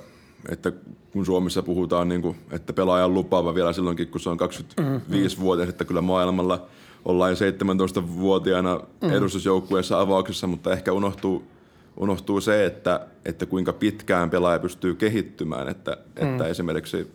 että 0.49 0.71
kun 1.11 1.25
Suomessa 1.25 1.63
puhutaan, 1.63 2.09
niin 2.09 2.21
kuin, 2.21 2.37
että 2.51 2.73
pelaaja 2.73 3.05
on 3.05 3.13
lupaava 3.13 3.55
vielä 3.55 3.73
silloinkin, 3.73 4.07
kun 4.07 4.21
se 4.21 4.29
on 4.29 4.39
25-vuotias, 4.39 5.37
mm-hmm. 5.37 5.69
että 5.69 5.85
kyllä 5.85 6.01
maailmalla 6.01 6.67
ollaan 7.05 7.33
17-vuotiaana 7.33 8.79
mm. 9.01 9.09
edustusjoukkueessa 9.09 9.99
avauksessa, 9.99 10.47
mutta 10.47 10.73
ehkä 10.73 10.91
unohtuu– 10.91 11.43
unohtuu 11.99 12.41
se, 12.41 12.65
että, 12.65 13.07
että 13.25 13.45
kuinka 13.45 13.73
pitkään 13.73 14.29
pelaaja 14.29 14.59
pystyy 14.59 14.95
kehittymään. 14.95 15.67
Että, 15.67 15.97
mm. 16.21 16.27
että 16.27 16.47
esimerkiksi 16.47 17.11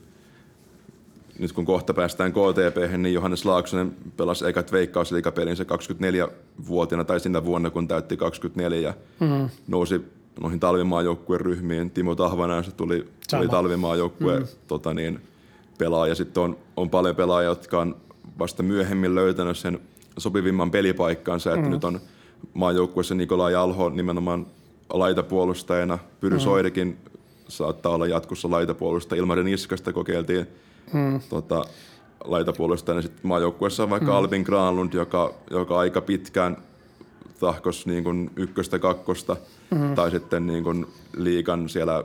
nyt 1.38 1.52
kun 1.52 1.64
kohta 1.64 1.94
päästään 1.94 2.32
KTP, 2.32 2.98
niin 2.98 3.14
Johannes 3.14 3.44
Laaksonen 3.44 3.96
pelasi 4.16 4.46
ekat 4.46 4.72
veikkausliikapelinsä 4.72 5.64
24-vuotiaana 5.64 7.04
tai 7.04 7.20
siinä 7.20 7.44
vuonna, 7.44 7.70
kun 7.70 7.88
täytti 7.88 8.16
24 8.16 8.80
ja 8.80 8.94
mm. 9.20 9.48
nousi 9.66 10.00
noihin 10.40 10.60
talvimaajoukkueen 10.60 11.40
ryhmiin. 11.40 11.90
Timo 11.90 12.14
Tahvanainen 12.14 12.72
tuli, 12.72 13.08
tuli 13.30 13.48
talvimaajoukkueen 13.48 14.42
mm. 14.42 14.48
tota 14.66 14.94
niin, 14.94 15.20
pelaaja. 15.78 16.14
Sitten 16.14 16.42
on, 16.42 16.56
on 16.76 16.90
paljon 16.90 17.16
pelaajia, 17.16 17.48
jotka 17.48 17.80
on 17.80 17.96
vasta 18.38 18.62
myöhemmin 18.62 19.14
löytänyt 19.14 19.58
sen 19.58 19.80
sopivimman 20.18 20.70
pelipaikkansa. 20.70 21.54
Että 21.54 21.66
mm. 21.66 21.70
nyt 21.70 21.84
on 21.84 22.00
maajoukkueessa 22.54 23.14
Nikolai 23.14 23.54
Alho 23.54 23.88
nimenomaan 23.88 24.46
laitapuolustajana. 24.90 25.98
Pyry 26.20 26.36
mm. 26.36 26.40
Soidekin 26.40 26.98
saattaa 27.48 27.92
olla 27.92 28.06
jatkossa 28.06 28.50
laitapuolustaja. 28.50 29.18
Ilmari 29.18 29.44
Niskasta 29.44 29.92
kokeiltiin 29.92 30.46
mm. 30.92 31.20
tota, 31.28 31.64
laitapuolustajana. 32.24 33.02
Sitten 33.02 33.26
maajoukkueessa 33.26 33.82
on 33.82 33.90
vaikka 33.90 34.10
mm. 34.10 34.16
Albin 34.16 34.42
Granlund, 34.42 34.92
joka, 34.92 35.34
joka 35.50 35.78
aika 35.78 36.00
pitkään 36.00 36.56
tahkos 37.40 37.86
niin 37.86 38.04
kuin 38.04 38.30
ykköstä, 38.36 38.78
kakkosta, 38.78 39.36
mm. 39.70 39.94
tai 39.94 40.10
sitten 40.10 40.46
niin 40.46 40.64
kuin 40.64 40.86
liikan 41.16 41.68
siellä 41.68 42.04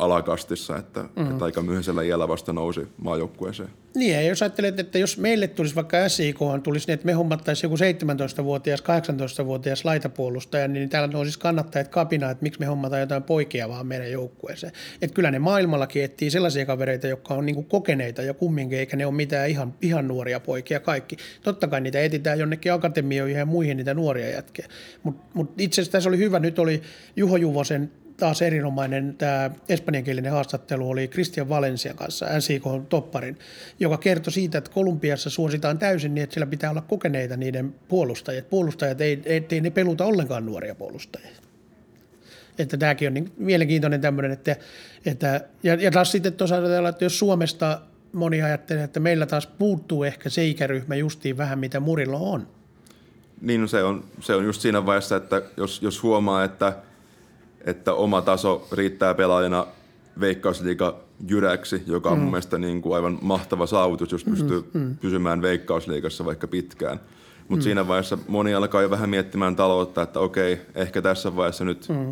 alakastissa, 0.00 0.76
että, 0.76 1.04
mm. 1.16 1.30
että 1.30 1.44
aika 1.44 1.62
myöhäisellä 1.62 2.02
iällä 2.02 2.28
vasta 2.28 2.52
nousi 2.52 2.88
maajoukkueeseen. 2.96 3.68
Niin, 3.94 4.14
ja 4.14 4.22
jos 4.22 4.42
ajattelet, 4.42 4.80
että 4.80 4.98
jos 4.98 5.18
meille 5.18 5.48
tulisi 5.48 5.74
vaikka 5.74 6.08
SIK, 6.08 6.38
tulisi 6.62 6.86
niin, 6.86 6.94
että 6.94 7.06
me 7.06 7.12
hommattaisiin 7.12 7.70
joku 7.70 7.76
17-vuotias, 7.76 8.82
18-vuotias 8.82 9.84
laitapuolustaja, 9.84 10.68
niin 10.68 10.88
täällä 10.88 11.08
nousisi 11.08 11.38
kannattajat 11.38 11.88
kapina, 11.88 12.30
että 12.30 12.42
miksi 12.42 12.60
me 12.60 12.66
hommataan 12.66 13.00
jotain 13.00 13.22
poikia 13.22 13.68
vaan 13.68 13.86
meidän 13.86 14.10
joukkueeseen. 14.10 14.72
Että 15.02 15.14
kyllä 15.14 15.30
ne 15.30 15.38
maailmallakin 15.38 16.04
etsii 16.04 16.30
sellaisia 16.30 16.66
kavereita, 16.66 17.06
jotka 17.06 17.34
on 17.34 17.46
niinku 17.46 17.62
kokeneita 17.62 18.22
ja 18.22 18.34
kumminkin, 18.34 18.78
eikä 18.78 18.96
ne 18.96 19.06
ole 19.06 19.14
mitään 19.14 19.50
ihan, 19.50 19.74
ihan 19.82 20.08
nuoria 20.08 20.40
poikia 20.40 20.80
kaikki. 20.80 21.16
Totta 21.42 21.68
kai 21.68 21.80
niitä 21.80 22.00
etsitään 22.00 22.38
jonnekin 22.38 22.72
akatemioihin 22.72 23.38
ja 23.38 23.46
muihin 23.46 23.76
niitä 23.76 23.94
nuoria 23.94 24.30
jätkiä. 24.30 24.68
Mutta 25.02 25.22
mut 25.34 25.60
itse 25.60 25.80
asiassa 25.80 25.92
tässä 25.92 26.08
oli 26.08 26.18
hyvä, 26.18 26.38
nyt 26.38 26.58
oli 26.58 26.82
Juho 27.16 27.36
Juvosen 27.36 27.92
taas 28.20 28.42
erinomainen 28.42 29.14
tämä 29.18 29.50
espanjankielinen 29.68 30.32
haastattelu 30.32 30.90
oli 30.90 31.08
Christian 31.08 31.48
Valencian 31.48 31.96
kanssa, 31.96 32.26
NCK-topparin, 32.26 33.38
joka 33.80 33.98
kertoi 33.98 34.32
siitä, 34.32 34.58
että 34.58 34.70
Kolumbiassa 34.70 35.30
suositaan 35.30 35.78
täysin 35.78 36.14
niin, 36.14 36.22
että 36.24 36.34
siellä 36.34 36.50
pitää 36.50 36.70
olla 36.70 36.80
kokeneita 36.80 37.36
niiden 37.36 37.74
puolustajat. 37.88 38.50
Puolustajat 38.50 39.00
ei, 39.00 39.22
ei 39.24 39.60
ne 39.60 39.70
peluta 39.70 40.04
ollenkaan 40.04 40.46
nuoria 40.46 40.74
puolustajia. 40.74 41.30
Että 42.58 42.76
tämäkin 42.76 43.08
on 43.08 43.14
niin 43.14 43.32
mielenkiintoinen 43.36 44.00
tämmöinen, 44.00 44.30
että, 44.30 44.56
että 45.06 45.40
ja, 45.62 45.74
ja 45.74 45.90
taas 45.90 46.12
sitten 46.12 46.32
tuossa 46.32 46.56
ajatellaan, 46.56 46.92
että 46.92 47.04
jos 47.04 47.18
Suomesta 47.18 47.80
moni 48.12 48.42
ajattelee, 48.42 48.84
että 48.84 49.00
meillä 49.00 49.26
taas 49.26 49.46
puuttuu 49.46 50.04
ehkä 50.04 50.30
se 50.30 50.46
ikäryhmä 50.46 50.94
justiin 50.94 51.36
vähän, 51.36 51.58
mitä 51.58 51.80
Murilla 51.80 52.18
on. 52.18 52.48
Niin, 53.40 53.60
no 53.60 53.66
se 53.66 53.82
on, 53.82 54.04
se 54.20 54.34
on 54.34 54.44
just 54.44 54.60
siinä 54.60 54.86
vaiheessa, 54.86 55.16
että 55.16 55.42
jos, 55.56 55.82
jos 55.82 56.02
huomaa, 56.02 56.44
että– 56.44 56.72
että 57.64 57.94
oma 57.94 58.22
taso 58.22 58.68
riittää 58.72 59.14
pelaajana 59.14 59.66
veikkausliiga 60.20 60.96
jyräksi, 61.28 61.82
joka 61.86 62.10
on 62.10 62.18
mm. 62.18 62.22
mun 62.22 62.30
mielestä 62.30 62.58
niin 62.58 62.82
kuin 62.82 62.94
aivan 62.94 63.18
mahtava 63.22 63.66
saavutus, 63.66 64.12
jos 64.12 64.24
pystyy 64.24 64.70
mm. 64.74 64.80
mm. 64.80 64.96
pysymään 64.96 65.42
veikkausliigassa 65.42 66.24
vaikka 66.24 66.48
pitkään. 66.48 67.00
Mutta 67.48 67.62
mm. 67.62 67.64
siinä 67.64 67.88
vaiheessa 67.88 68.18
moni 68.28 68.54
alkaa 68.54 68.82
jo 68.82 68.90
vähän 68.90 69.10
miettimään 69.10 69.56
taloutta, 69.56 70.02
että 70.02 70.20
okei, 70.20 70.60
ehkä 70.74 71.02
tässä 71.02 71.36
vaiheessa 71.36 71.64
nyt, 71.64 71.88
mm. 71.88 72.08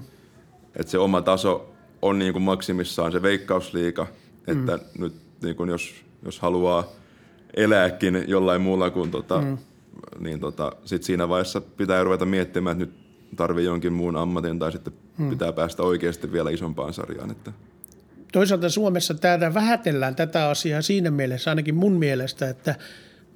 että 0.77 0.91
se 0.91 0.99
oma 0.99 1.23
taso 1.23 1.75
on 2.03 2.19
niin 2.19 2.33
kuin 2.33 2.43
maksimissaan 2.43 3.13
se 3.13 3.23
veikkausliiga, 3.23 4.07
että 4.47 4.77
mm. 4.77 5.03
nyt 5.03 5.15
niin 5.43 5.57
kuin 5.57 5.71
jos, 5.71 5.95
jos 6.25 6.41
haluaa 6.41 6.85
elääkin 7.57 8.25
jollain 8.27 8.61
muulla 8.61 8.91
kuin 8.91 9.11
tota, 9.11 9.41
mm. 9.41 9.59
niin 10.19 10.41
tota, 10.41 10.73
sit 10.85 11.03
siinä 11.03 11.29
vaiheessa 11.29 11.61
pitää 11.61 12.05
ruveta 12.05 12.25
miettimään, 12.27 12.83
että 12.83 12.85
nyt 12.85 13.08
tarvii 13.37 13.65
jonkin 13.65 13.93
muun 13.93 14.17
ammatin 14.17 14.59
tai 14.59 14.73
sitten 14.73 14.93
hmm. 15.19 15.31
pitää 15.31 15.53
päästä 15.53 15.83
oikeasti 15.83 16.33
vielä 16.33 16.51
isompaan 16.51 16.95
sarjaan. 16.95 17.31
Että. 17.31 17.53
Toisaalta 18.33 18.71
Suomessa 18.71 19.15
täällä 19.15 19.55
vähätellään 19.55 20.15
tätä 20.15 20.49
asiaa 20.49 20.83
siinä 20.83 21.11
mielessä, 21.11 21.51
ainakin 21.51 21.75
mun 21.75 21.93
mielestä, 21.93 22.49
että 22.49 22.75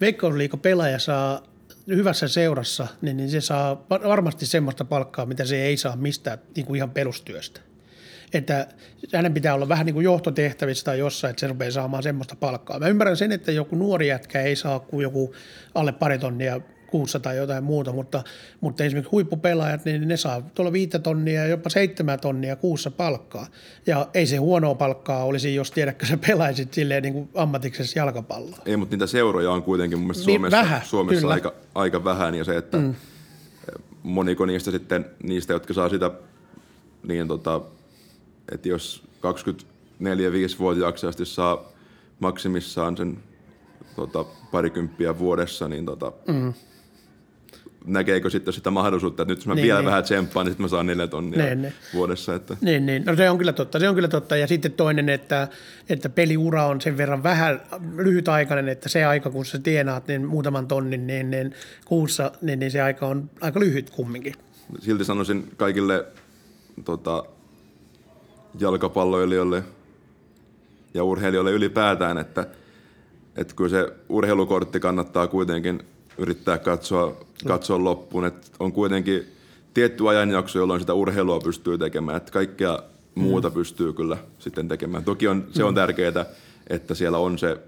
Veikkausliiga-pelaaja 0.00 0.98
saa 0.98 1.42
hyvässä 1.86 2.28
seurassa, 2.28 2.86
niin, 3.02 3.16
niin 3.16 3.30
se 3.30 3.40
saa 3.40 3.86
varmasti 3.90 4.46
semmoista 4.46 4.84
palkkaa, 4.84 5.26
mitä 5.26 5.44
se 5.44 5.62
ei 5.62 5.76
saa 5.76 5.96
mistään 5.96 6.38
niin 6.56 6.66
kuin 6.66 6.76
ihan 6.76 6.90
perustyöstä. 6.90 7.60
Että 8.32 8.66
hänen 9.14 9.34
pitää 9.34 9.54
olla 9.54 9.68
vähän 9.68 9.86
niin 9.86 9.94
kuin 9.94 10.04
johtotehtävissä 10.04 10.84
tai 10.84 10.98
jossain, 10.98 11.30
että 11.30 11.40
se 11.40 11.46
rupeaa 11.46 11.70
saamaan 11.70 12.02
semmoista 12.02 12.36
palkkaa. 12.36 12.78
Mä 12.78 12.88
ymmärrän 12.88 13.16
sen, 13.16 13.32
että 13.32 13.52
joku 13.52 13.76
nuori 13.76 14.08
jätkä 14.08 14.42
ei 14.42 14.56
saa 14.56 14.80
kuin 14.80 15.02
joku 15.02 15.34
alle 15.74 15.92
pari 15.92 16.18
tonnia 16.18 16.60
kuussa 16.92 17.20
tai 17.20 17.36
jotain 17.36 17.64
muuta, 17.64 17.92
mutta, 17.92 18.22
mutta 18.60 18.84
esimerkiksi 18.84 19.10
huippupelaajat, 19.10 19.84
niin 19.84 20.08
ne 20.08 20.16
saa 20.16 20.42
tuolla 20.54 20.72
viittä 20.72 20.98
tonnia 20.98 21.40
ja 21.40 21.46
jopa 21.46 21.70
seitsemän 21.70 22.20
tonnia 22.20 22.56
kuussa 22.56 22.90
palkkaa. 22.90 23.46
Ja 23.86 24.08
ei 24.14 24.26
se 24.26 24.36
huonoa 24.36 24.74
palkkaa 24.74 25.24
olisi, 25.24 25.54
jos 25.54 25.70
tiedätkö 25.70 26.06
sä 26.06 26.18
pelaisit 26.26 26.74
silleen 26.74 27.02
niin 27.02 27.12
kuin 27.12 27.28
ammatiksessa 27.34 27.98
jalkapalloa. 27.98 28.58
Ei, 28.66 28.76
mutta 28.76 28.94
niitä 28.96 29.06
seuroja 29.06 29.50
on 29.50 29.62
kuitenkin 29.62 29.98
mun 29.98 30.06
mielestä 30.06 30.26
niin, 30.26 30.36
Suomessa, 30.36 30.56
vähän, 30.56 30.82
Suomessa 30.84 31.28
aika, 31.28 31.54
aika 31.74 32.04
vähän 32.04 32.34
ja 32.34 32.44
se, 32.44 32.56
että 32.56 32.78
mm. 32.78 32.94
moniko 34.02 34.46
niistä 34.46 34.70
sitten, 34.70 35.06
niistä, 35.22 35.52
jotka 35.52 35.74
saa 35.74 35.88
sitä, 35.88 36.10
niin 37.08 37.28
tota, 37.28 37.60
että 38.52 38.68
jos 38.68 39.02
24-5-vuotiaaksi 40.02 41.06
asti 41.06 41.26
saa 41.26 41.72
maksimissaan 42.20 42.96
sen 42.96 43.18
tota, 43.96 44.24
parikymppiä 44.24 45.18
vuodessa, 45.18 45.68
niin 45.68 45.86
tota, 45.86 46.12
mm 46.28 46.52
näkeekö 47.86 48.30
sitten 48.30 48.54
sitä 48.54 48.70
mahdollisuutta, 48.70 49.22
että 49.22 49.32
nyt 49.32 49.38
jos 49.38 49.46
mä 49.46 49.54
niin, 49.54 49.62
vielä 49.62 49.78
niin. 49.78 49.86
vähän 49.86 50.02
tsemppaan, 50.02 50.46
niin 50.46 50.52
sitten 50.52 50.64
mä 50.64 50.68
saan 50.68 50.86
neljä 50.86 51.06
tonnia 51.06 51.44
niin, 51.44 51.62
niin. 51.62 51.74
vuodessa. 51.94 52.34
Että. 52.34 52.56
Niin, 52.60 52.86
niin, 52.86 53.04
no 53.04 53.16
se 53.16 53.30
on 53.30 53.38
kyllä 53.38 53.52
totta, 53.52 53.80
se 53.80 53.88
on 53.88 53.94
kyllä 53.94 54.08
totta. 54.08 54.36
Ja 54.36 54.46
sitten 54.46 54.72
toinen, 54.72 55.08
että, 55.08 55.48
että 55.88 56.08
peliura 56.08 56.66
on 56.66 56.80
sen 56.80 56.96
verran 56.96 57.22
vähän 57.22 57.62
lyhytaikainen, 57.96 58.68
että 58.68 58.88
se 58.88 59.04
aika, 59.04 59.30
kun 59.30 59.44
sä 59.44 59.58
tienaat 59.58 60.08
niin 60.08 60.26
muutaman 60.26 60.68
tonnin 60.68 61.06
niin, 61.06 61.30
niin 61.30 61.54
kuussa, 61.84 62.32
niin, 62.42 62.58
niin 62.58 62.70
se 62.70 62.82
aika 62.82 63.06
on 63.06 63.30
aika 63.40 63.60
lyhyt 63.60 63.90
kumminkin. 63.90 64.34
Silti 64.80 65.04
sanoisin 65.04 65.52
kaikille 65.56 66.04
tota, 66.84 67.24
jalkapalloilijoille 68.60 69.62
ja 70.94 71.04
urheilijoille 71.04 71.52
ylipäätään, 71.52 72.18
että, 72.18 72.46
että 73.36 73.54
kyllä 73.54 73.70
se 73.70 73.92
urheilukortti 74.08 74.80
kannattaa 74.80 75.26
kuitenkin– 75.26 75.82
yrittää 76.18 76.58
katsoa, 76.58 77.16
katsoa 77.46 77.84
loppuun. 77.84 78.24
Et 78.24 78.52
on 78.60 78.72
kuitenkin 78.72 79.26
tietty 79.74 80.08
ajanjakso, 80.08 80.58
jolloin 80.58 80.80
sitä 80.80 80.94
urheilua 80.94 81.40
pystyy 81.40 81.78
tekemään. 81.78 82.16
Että 82.16 82.32
kaikkea 82.32 82.78
muuta 83.14 83.48
mm. 83.48 83.54
pystyy 83.54 83.92
kyllä 83.92 84.16
sitten 84.38 84.68
tekemään. 84.68 85.04
Toki 85.04 85.28
on, 85.28 85.46
se 85.52 85.64
on 85.64 85.74
mm. 85.74 85.76
tärkeää, 85.76 86.26
että 86.66 86.94
siellä 86.94 87.18
on 87.18 87.38
se 87.38 87.58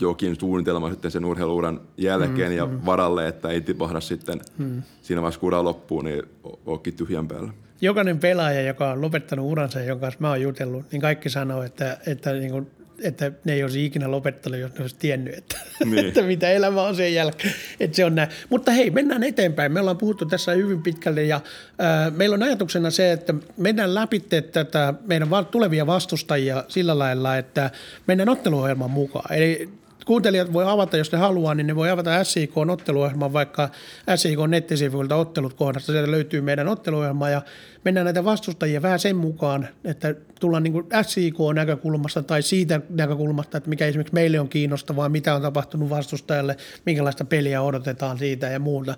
jokin 0.00 0.36
suunnitelma 0.40 0.90
sitten 0.90 1.10
sen 1.10 1.24
urheiluuran 1.24 1.80
jälkeen 1.96 2.50
mm, 2.50 2.56
ja 2.56 2.66
mm. 2.66 2.80
varalle, 2.86 3.28
että 3.28 3.48
ei 3.48 3.60
tipahda 3.60 4.00
sitten 4.00 4.40
mm. 4.58 4.82
siinä 5.02 5.22
vaiheessa, 5.22 5.40
kun 5.40 5.46
ura 5.46 5.64
loppuu, 5.64 6.02
niin 6.02 6.22
ookin 6.66 6.94
tyhjän 6.94 7.28
päällä. 7.28 7.52
Jokainen 7.80 8.18
pelaaja, 8.18 8.62
joka 8.62 8.90
on 8.90 9.00
lopettanut 9.00 9.46
uransa, 9.46 9.80
jonka 9.80 10.00
kanssa 10.00 10.20
mä 10.20 10.28
oon 10.28 10.42
jutellut, 10.42 10.84
niin 10.92 11.00
kaikki 11.02 11.30
sanoo, 11.30 11.62
että, 11.62 11.98
että 12.06 12.32
niin 12.32 12.50
kuin 12.50 12.70
että 13.04 13.32
ne 13.44 13.52
ei 13.52 13.62
olisi 13.62 13.84
ikinä 13.84 14.10
lopettanut, 14.10 14.60
jos 14.60 14.72
ne 14.74 14.80
olisi 14.80 14.96
tiennyt, 14.98 15.34
että, 15.34 15.56
niin. 15.84 16.06
että 16.06 16.22
mitä 16.22 16.50
elämä 16.50 16.82
on 16.82 16.96
sen 16.96 17.14
jälkeen. 17.14 17.54
Että 17.80 17.96
se 17.96 18.04
on 18.04 18.14
näin. 18.14 18.28
Mutta 18.50 18.70
hei, 18.70 18.90
mennään 18.90 19.22
eteenpäin. 19.22 19.72
Me 19.72 19.80
ollaan 19.80 19.98
puhuttu 19.98 20.26
tässä 20.26 20.52
hyvin 20.52 20.82
pitkälle 20.82 21.22
ja 21.22 21.36
äh, 21.36 22.12
meillä 22.16 22.34
on 22.34 22.42
ajatuksena 22.42 22.90
se, 22.90 23.12
että 23.12 23.34
mennään 23.56 23.94
läpi 23.94 24.20
tätä 24.52 24.94
meidän 25.06 25.28
tulevia 25.50 25.86
vastustajia 25.86 26.64
sillä 26.68 26.98
lailla, 26.98 27.36
että 27.36 27.70
mennään 28.06 28.28
otteluohjelman 28.28 28.90
mukaan. 28.90 29.34
Eli 29.34 29.68
kuuntelijat 30.04 30.52
voi 30.52 30.64
avata, 30.66 30.96
jos 30.96 31.12
ne 31.12 31.18
haluaa, 31.18 31.54
niin 31.54 31.66
ne 31.66 31.76
voi 31.76 31.90
avata 31.90 32.24
SIK-otteluohjelman 32.24 33.32
vaikka 33.32 33.68
SIK-nettisivuilta 34.16 35.16
ottelut 35.16 35.54
kohdasta. 35.54 35.92
Sieltä 35.92 36.10
löytyy 36.10 36.40
meidän 36.40 36.68
otteluohjelma 36.68 37.28
ja 37.28 37.42
mennään 37.84 38.04
näitä 38.04 38.24
vastustajia 38.24 38.82
vähän 38.82 38.98
sen 38.98 39.16
mukaan, 39.16 39.68
että 39.84 40.14
tullaan 40.40 40.62
niin 40.62 40.72
kuin 40.72 40.86
SIK-näkökulmasta 41.02 42.22
tai 42.22 42.42
siitä 42.42 42.80
näkökulmasta, 42.88 43.58
että 43.58 43.70
mikä 43.70 43.86
esimerkiksi 43.86 44.14
meille 44.14 44.40
on 44.40 44.48
kiinnostavaa, 44.48 45.08
mitä 45.08 45.34
on 45.34 45.42
tapahtunut 45.42 45.90
vastustajalle, 45.90 46.56
minkälaista 46.86 47.24
peliä 47.24 47.62
odotetaan 47.62 48.18
siitä 48.18 48.46
ja 48.46 48.58
muuta. 48.58 48.94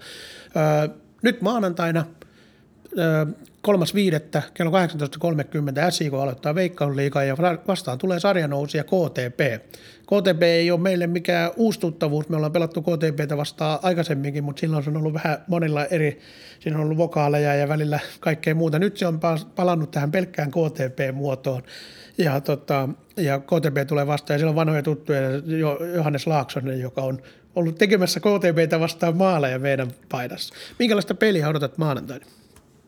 Öö, 0.56 0.88
nyt 1.22 1.42
maanantaina 1.42 2.04
3.5. 2.96 4.42
kello 4.54 4.70
18.30 4.70 5.90
SIK 5.90 6.14
aloittaa 6.14 6.54
Veikkausliigaa 6.54 7.24
ja 7.24 7.36
vastaan 7.68 7.98
tulee 7.98 8.20
sarjanousia 8.20 8.84
KTP. 8.84 9.40
KTP 10.06 10.42
ei 10.42 10.70
ole 10.70 10.80
meille 10.80 11.06
mikään 11.06 11.50
uusi 11.56 11.80
tuttavuus. 11.80 12.28
Me 12.28 12.36
ollaan 12.36 12.52
pelattu 12.52 12.82
KTPtä 12.82 13.36
vastaan 13.36 13.78
aikaisemminkin, 13.82 14.44
mutta 14.44 14.60
silloin 14.60 14.84
se 14.84 14.90
on 14.90 14.96
ollut 14.96 15.14
vähän 15.14 15.38
monilla 15.46 15.84
eri, 15.84 16.20
siinä 16.60 16.78
on 16.78 16.84
ollut 16.84 16.98
vokaaleja 16.98 17.54
ja 17.54 17.68
välillä 17.68 18.00
kaikkea 18.20 18.54
muuta. 18.54 18.78
Nyt 18.78 18.96
se 18.96 19.06
on 19.06 19.20
palannut 19.56 19.90
tähän 19.90 20.10
pelkkään 20.10 20.50
KTP-muotoon 20.50 21.62
ja, 22.18 22.40
tota, 22.40 22.88
ja 23.16 23.38
KTP 23.38 23.88
tulee 23.88 24.06
vastaan 24.06 24.34
ja 24.34 24.38
siellä 24.38 24.50
on 24.50 24.56
vanhoja 24.56 24.82
tuttuja, 24.82 25.20
Johannes 25.94 26.26
Laaksonen, 26.26 26.80
joka 26.80 27.02
on 27.02 27.22
ollut 27.56 27.78
tekemässä 27.78 28.20
KTPtä 28.20 28.80
vastaan 28.80 29.16
maaleja 29.16 29.58
meidän 29.58 29.90
paidassa. 30.08 30.54
Minkälaista 30.78 31.14
peliä 31.14 31.48
odotat 31.48 31.78
maanantaina? 31.78 32.26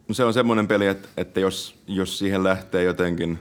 No 0.09 0.15
se 0.15 0.25
on 0.25 0.35
semmoinen 0.35 0.69
peli, 0.69 0.87
että, 0.87 1.09
että 1.17 1.41
jos, 1.41 1.75
jos 1.87 2.19
siihen 2.19 2.45
lähtee 2.45 2.83
jotenkin 2.83 3.39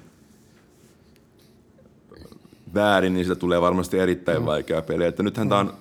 väärin, 2.74 3.14
niin 3.14 3.26
siitä 3.26 3.40
tulee 3.40 3.62
varmasti 3.62 4.00
erittäin 4.00 4.40
mm. 4.42 4.46
vaikea 4.46 4.82
peli. 4.82 5.06
Että 5.06 5.24
nythän 5.24 5.48
mm. 5.48 5.50
tämä 5.50 5.62
on, 5.62 5.74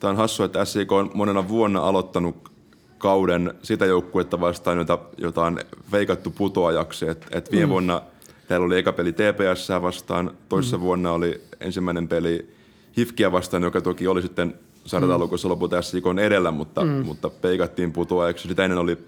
tää 0.00 0.10
on 0.10 0.16
hassu, 0.16 0.42
että 0.42 0.64
SIK 0.64 0.92
on 0.92 1.10
monena 1.14 1.48
vuonna 1.48 1.80
aloittanut 1.80 2.50
kauden 2.98 3.54
sitä 3.62 3.86
joukkuetta 3.86 4.40
vastaan, 4.40 4.78
jota, 4.78 4.98
jota 5.18 5.44
on 5.44 5.58
veikattu 5.92 6.30
putoajaksi. 6.30 7.08
Et, 7.08 7.26
et 7.30 7.52
viime 7.52 7.66
mm. 7.66 7.70
vuonna 7.70 8.02
täällä 8.48 8.66
oli 8.66 8.78
eka 8.78 8.92
peli 8.92 9.12
TPS 9.12 9.68
vastaan, 9.82 10.30
toisessa 10.48 10.76
mm. 10.76 10.82
vuonna 10.82 11.12
oli 11.12 11.40
ensimmäinen 11.60 12.08
peli 12.08 12.54
Hifkiä 12.96 13.32
vastaan, 13.32 13.62
joka 13.62 13.80
toki 13.80 14.06
oli 14.06 14.22
sitten 14.22 14.54
sarjataulukossa 14.84 15.48
mm. 15.48 15.50
lopulta 15.50 15.82
SIK 15.82 16.04
edellä, 16.22 16.50
mutta, 16.50 16.84
mm. 16.84 16.90
mutta 16.90 17.30
peikattiin 17.30 17.92
putoajaksi. 17.92 18.48
Sitä 18.48 18.64
ennen 18.64 18.78
oli 18.78 18.98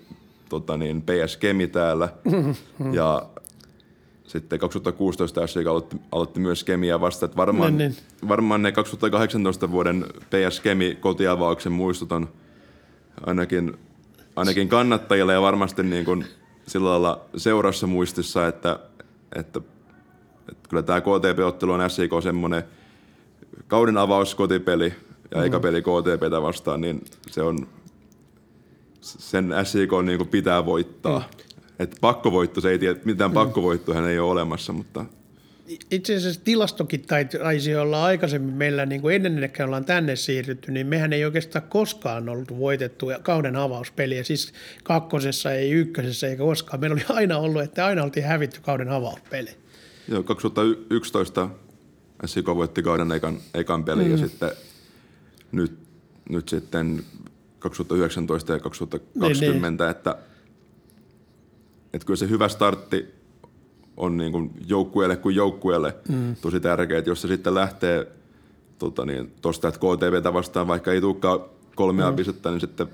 tota 0.48 0.76
niin, 0.76 1.02
PS 1.02 1.36
Kemi 1.36 1.66
täällä. 1.66 2.08
Mm-hmm. 2.24 2.94
Ja 2.94 3.26
sitten 4.26 4.58
2016 4.58 5.46
SJK 5.46 5.66
aloitti, 5.66 5.96
aloitti 6.12 6.40
myös 6.40 6.64
Kemiä 6.64 7.00
vasta, 7.00 7.26
että 7.26 7.36
varmaan, 7.36 7.78
niin, 7.78 7.94
niin. 8.22 8.28
varmaan 8.28 8.62
ne 8.62 8.72
2018 8.72 9.70
vuoden 9.70 10.04
PS 10.30 10.60
Kemi 10.60 10.98
kotiavauksen 11.00 11.72
muistut 11.72 12.12
on 12.12 12.28
ainakin, 13.26 13.78
ainakin 14.36 14.68
kannattajille 14.68 15.32
ja 15.32 15.42
varmasti 15.42 15.82
niin 15.82 16.04
kuin 16.04 16.24
sillä 16.66 16.90
lailla 16.90 17.20
seurassa 17.36 17.86
muistissa, 17.86 18.46
että, 18.46 18.78
että, 19.36 19.60
että 20.50 20.68
kyllä 20.68 20.82
tämä 20.82 21.00
KTP-ottelu 21.00 21.72
on 21.72 21.90
SJK 21.90 22.12
semmoinen 22.22 22.62
kauden 23.66 23.96
avaus 23.96 24.34
kotipeli 24.34 24.94
ja 25.34 25.42
mm. 25.42 25.60
peli 25.60 25.82
KTPtä 25.82 26.42
vastaan, 26.42 26.80
niin 26.80 27.04
se 27.30 27.42
on 27.42 27.66
sen 29.00 29.54
SIK 29.64 29.90
niin 30.02 30.18
kuin 30.18 30.28
pitää 30.28 30.66
voittaa. 30.66 31.18
Mm. 31.18 31.45
Et 31.78 31.96
pakkovoitto, 32.00 32.60
se 32.60 32.70
ei 32.70 32.78
tiedä, 32.78 33.00
mitään 33.04 33.30
mm. 33.30 33.34
pakkovoittoa 33.34 33.94
hän 33.94 34.08
ei 34.08 34.18
ole 34.18 34.30
olemassa, 34.30 34.72
mutta... 34.72 35.04
Itse 35.90 36.16
asiassa 36.16 36.40
tilastokin 36.44 37.02
taisi 37.06 37.76
olla 37.76 38.04
aikaisemmin 38.04 38.54
meillä, 38.54 38.86
niin 38.86 39.00
kuin 39.00 39.14
ennen 39.14 39.44
että 39.44 39.64
ollaan 39.64 39.84
tänne 39.84 40.16
siirrytty, 40.16 40.72
niin 40.72 40.86
mehän 40.86 41.12
ei 41.12 41.24
oikeastaan 41.24 41.64
koskaan 41.68 42.28
ollut 42.28 42.58
voitettu 42.58 43.06
kauden 43.22 43.56
avauspeliä. 43.56 44.22
Siis 44.22 44.52
kakkosessa, 44.82 45.52
ei 45.52 45.70
ykkösessä 45.70 46.28
eikä 46.28 46.42
koskaan. 46.42 46.80
Meillä 46.80 46.94
oli 46.94 47.04
aina 47.08 47.38
ollut, 47.38 47.62
että 47.62 47.86
aina 47.86 48.02
oltiin 48.02 48.26
hävitty 48.26 48.60
kauden 48.60 48.88
avauspeli. 48.88 49.50
Joo, 50.08 50.22
2011 50.22 51.48
SIK 52.26 52.46
voitti 52.46 52.82
kauden 52.82 53.12
ekan, 53.12 53.38
ekan 53.54 53.84
pelin 53.84 54.06
mm. 54.06 54.10
ja 54.10 54.18
sitten 54.18 54.50
nyt, 55.52 55.78
nyt 56.28 56.48
sitten 56.48 57.02
2019 57.58 58.52
ja 58.52 58.58
2020, 58.58 59.84
niin, 59.84 59.88
niin. 59.88 59.90
että, 59.90 60.18
että 61.96 62.06
kyllä 62.06 62.18
se 62.18 62.28
hyvä 62.28 62.48
startti 62.48 63.14
on 63.96 64.16
niin 64.16 64.32
kuin 64.32 64.50
joukkueelle 64.66 65.16
kuin 65.16 65.36
joukkueelle 65.36 65.94
mm. 66.08 66.36
tosi 66.36 66.60
tärkeä, 66.60 66.98
että 66.98 67.10
jos 67.10 67.22
se 67.22 67.28
sitten 67.28 67.54
lähtee 67.54 68.06
tuosta 68.78 69.04
niin, 69.04 69.32
tosta, 69.42 69.68
että 69.68 69.80
KTVtä 69.80 70.32
vastaan, 70.32 70.66
vaikka 70.66 70.92
ei 70.92 71.00
tulekaan 71.00 71.40
kolmea 71.74 72.10
mm. 72.10 72.16
pistettä, 72.16 72.50
niin 72.50 72.60
sitten 72.60 72.86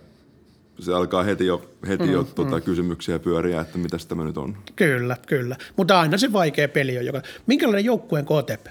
se 0.78 0.94
alkaa 0.94 1.22
heti 1.22 1.46
jo, 1.46 1.70
heti 1.88 2.04
mm, 2.04 2.12
jo 2.12 2.24
tuota, 2.24 2.56
mm. 2.56 2.62
kysymyksiä 2.62 3.18
pyöriä, 3.18 3.60
että 3.60 3.78
mitä 3.78 3.96
tämä 4.08 4.24
nyt 4.24 4.38
on. 4.38 4.56
Kyllä, 4.76 5.16
kyllä. 5.26 5.56
Mutta 5.76 6.00
aina 6.00 6.18
se 6.18 6.32
vaikea 6.32 6.68
peli 6.68 6.98
on. 6.98 7.06
Joka... 7.06 7.22
Minkälainen 7.46 7.84
joukkueen 7.84 8.24
KTP? 8.24 8.66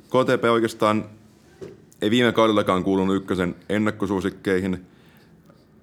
KTP 0.00 0.44
oikeastaan 0.52 1.04
ei 2.02 2.10
viime 2.10 2.32
kaudellakaan 2.32 2.84
kuulunut 2.84 3.16
ykkösen 3.16 3.56
ennakkosuosikkeihin 3.68 4.86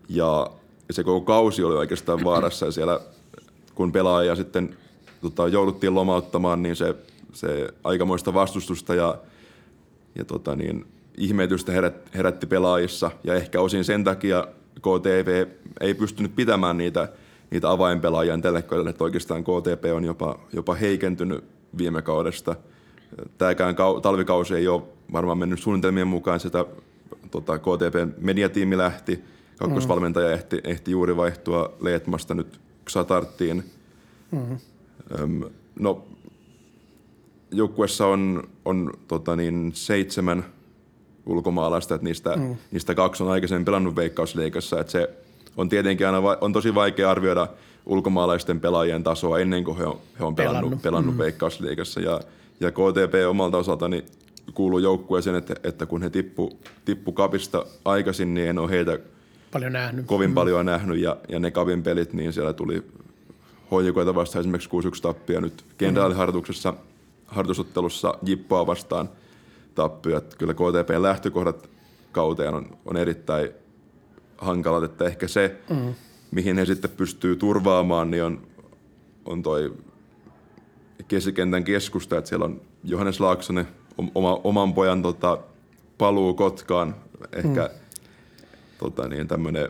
ja 0.10 0.52
se 0.92 1.04
koko 1.04 1.22
kausi 1.22 1.64
oli 1.64 1.76
oikeastaan 1.76 2.24
vaarassa 2.24 2.66
ja 2.66 2.72
siellä 2.72 3.00
kun 3.78 3.92
pelaaja 3.92 4.36
sitten 4.36 4.78
tota, 5.22 5.48
jouduttiin 5.48 5.96
lomauttamaan, 5.96 6.64
niin 6.64 6.76
se, 6.76 6.96
se 7.34 7.70
aikamoista 7.84 8.34
vastustusta 8.34 8.96
ja, 8.96 9.18
ja 10.16 10.26
tota, 10.26 10.56
niin, 10.56 10.86
ihmetystä 11.18 11.72
herät, 11.72 11.96
herätti 12.16 12.48
pelaajissa. 12.48 13.12
Ja 13.24 13.34
ehkä 13.34 13.62
osin 13.62 13.84
sen 13.84 14.04
takia 14.04 14.48
KTV 14.80 15.46
ei 15.82 15.94
pystynyt 15.94 16.36
pitämään 16.36 16.78
niitä, 16.78 17.10
niitä 17.52 17.72
avainpelaajia. 17.72 18.38
Tälle 18.38 18.62
kaudelle, 18.62 18.90
että 18.90 19.04
oikeastaan 19.04 19.44
KTP 19.44 19.86
on 19.96 20.04
jopa, 20.04 20.40
jopa 20.54 20.76
heikentynyt 20.76 21.44
viime 21.78 22.02
kaudesta. 22.02 22.56
Tämäkään 23.38 23.76
kau, 23.76 24.02
talvikausi 24.02 24.56
ei 24.56 24.68
ole 24.68 24.82
varmaan 25.12 25.38
mennyt 25.38 25.60
suunnitelmien 25.60 26.08
mukaan, 26.08 26.40
sitä 26.40 26.66
tota, 27.32 27.60
KTP-mediatiimi 27.60 28.78
lähti, 28.78 29.24
kakkosvalmentaja 29.58 30.32
ehti, 30.32 30.62
ehti 30.64 30.92
juuri 30.92 31.18
vaihtua 31.18 31.74
Leetmasta 31.80 32.34
nyt 32.34 32.60
Xatarttiin. 32.88 33.64
Mm-hmm. 34.32 34.58
Öm, 35.20 35.42
no, 35.80 36.06
joukkuessa 37.52 38.08
on, 38.08 38.44
on 38.66 38.94
tota 39.08 39.36
niin, 39.36 39.72
seitsemän 39.74 40.46
ulkomaalaista, 41.26 41.96
että 41.96 42.06
niistä, 42.06 42.36
mm. 42.36 42.56
niistä 42.72 42.96
kaksi 42.96 43.24
on 43.24 43.32
aikaisemmin 43.32 43.66
pelannut 43.66 43.96
Veikkausliikassa, 43.96 44.80
että 44.80 44.92
se 44.92 45.10
on 45.58 45.70
tietenkin 45.70 46.08
aina 46.08 46.24
va- 46.24 46.38
on 46.42 46.54
tosi 46.54 46.76
vaikea 46.76 47.12
arvioida 47.12 47.48
ulkomaalaisten 47.86 48.60
pelaajien 48.60 49.04
tasoa 49.04 49.40
ennen 49.40 49.64
kuin 49.64 49.78
he 49.78 49.86
on, 49.86 49.98
he 50.20 50.24
on 50.26 50.36
pelannut, 50.36 50.62
pelannut, 50.62 50.82
pelannut 50.82 51.16
mm. 51.16 51.20
Veikkausliikassa 51.20 52.00
ja, 52.00 52.22
ja 52.60 52.72
KTP 52.72 53.14
omalta 53.30 53.58
osaltani 53.58 54.06
kuuluu 54.54 54.80
joukkueeseen, 54.80 55.36
että, 55.36 55.56
että 55.64 55.86
kun 55.86 56.02
he 56.02 56.10
tippu, 56.10 56.60
tippu 56.86 57.12
kapista 57.12 57.66
aikaisin, 57.86 58.34
niin 58.34 58.50
en 58.50 58.60
ole 58.60 58.70
heitä 58.70 59.00
paljon 59.52 59.74
nähnyt. 59.74 60.06
kovin 60.06 60.30
mm. 60.30 60.34
paljon 60.34 60.66
nähnyt 60.66 60.98
ja, 60.98 61.18
ja 61.30 61.40
ne 61.40 61.52
kapin 61.52 61.84
pelit, 61.84 62.14
niin 62.14 62.34
siellä 62.34 62.54
tuli 62.54 62.84
hoikoita 63.72 64.16
vastaan 64.16 64.42
esimerkiksi 64.42 64.70
6-1 64.98 65.02
tappia 65.02 65.42
nyt 65.42 65.66
kenraaliharjoituksessa, 65.78 66.74
harjoitusottelussa 67.28 68.14
Jippoa 68.24 68.68
vastaan 68.68 69.10
tappia. 69.76 70.18
Että 70.18 70.38
kyllä 70.38 70.54
KTP 70.54 70.90
lähtökohdat 71.02 71.70
kauteen 72.12 72.54
on, 72.54 72.78
on 72.86 72.98
erittäin 72.98 73.50
hankalat, 74.38 74.84
että 74.84 75.06
ehkä 75.06 75.28
se, 75.28 75.56
mm. 75.70 75.94
mihin 76.32 76.58
he 76.58 76.66
sitten 76.66 76.92
pystyy 76.92 77.36
turvaamaan, 77.36 78.12
niin 78.12 78.24
on, 78.24 78.48
on 79.26 79.44
toi 79.44 79.74
keskikentän 81.08 81.64
keskusta, 81.64 82.18
että 82.18 82.30
siellä 82.30 82.46
on 82.46 82.62
Johannes 82.84 83.20
Laaksonen, 83.20 83.68
oma, 84.16 84.40
oman 84.44 84.74
pojan 84.74 85.02
tota, 85.02 85.38
paluu 85.98 86.34
Kotkaan, 86.34 86.96
ehkä 87.34 87.70
mm. 87.74 87.87
Tota, 88.78 89.08
niin, 89.08 89.28
tämmöinen 89.28 89.70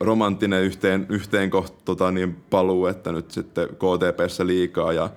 romanttinen 0.00 0.62
yhteen, 0.62 1.06
yhteen 1.08 1.50
kohta, 1.50 1.76
tota, 1.84 2.10
niin 2.10 2.36
paluu, 2.50 2.86
että 2.86 3.12
nyt 3.12 3.30
sitten 3.30 3.68
KTPssä 3.68 4.46
liikaa 4.46 4.92
ja, 4.92 5.10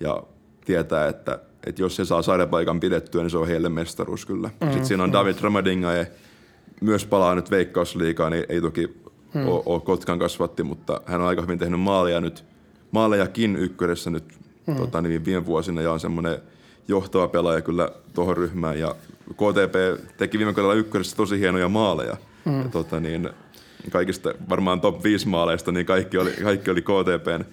ja 0.00 0.22
tietää, 0.64 1.08
että, 1.08 1.38
että 1.66 1.82
jos 1.82 1.96
se 1.96 2.04
saa 2.04 2.22
sarjapaikan 2.22 2.80
pidettyä, 2.80 3.22
niin 3.22 3.30
se 3.30 3.38
on 3.38 3.48
heille 3.48 3.68
mestaruus 3.68 4.26
kyllä. 4.26 4.50
Mm, 4.60 4.66
sitten 4.66 4.86
siinä 4.86 5.02
on 5.02 5.10
mm. 5.10 5.12
David 5.12 5.36
Ramadinga 5.40 5.92
ja 5.92 6.06
myös 6.80 7.06
palaa 7.06 7.34
nyt 7.34 7.50
veikkausliikaa, 7.50 8.30
niin 8.30 8.44
ei 8.48 8.60
toki 8.60 8.86
mm. 9.34 9.48
ole, 9.48 9.62
ole 9.66 9.80
Kotkan 9.80 10.18
kasvatti, 10.18 10.62
mutta 10.62 11.00
hän 11.06 11.20
on 11.20 11.26
aika 11.26 11.42
hyvin 11.42 11.58
tehnyt 11.58 11.80
maaleja 11.80 12.20
nyt, 12.20 12.44
maalejakin 12.90 13.56
ykködessä 13.56 14.10
nyt 14.10 14.24
mm. 14.66 14.76
tota, 14.76 15.02
niin 15.02 15.24
viime 15.24 15.46
vuosina 15.46 15.82
ja 15.82 15.92
on 15.92 16.00
semmoinen– 16.00 16.38
johtava 16.88 17.28
pelaaja 17.28 17.60
kyllä 17.60 17.90
tuohon 18.14 18.36
ryhmään. 18.36 18.78
Ja 18.78 18.94
KTP 19.32 20.06
teki 20.16 20.38
viime 20.38 20.52
kaudella 20.52 20.74
ykkösessä 20.74 21.16
tosi 21.16 21.40
hienoja 21.40 21.68
maaleja. 21.68 22.16
Mm. 22.44 22.62
Ja 22.62 22.68
tota 22.68 23.00
niin, 23.00 23.30
kaikista 23.90 24.34
varmaan 24.48 24.80
top 24.80 25.04
5 25.04 25.28
maaleista, 25.28 25.72
niin 25.72 25.86
kaikki 25.86 26.18
oli, 26.18 26.30
kaikki 26.30 26.70
oli 26.70 26.82
KTPn 26.82 27.44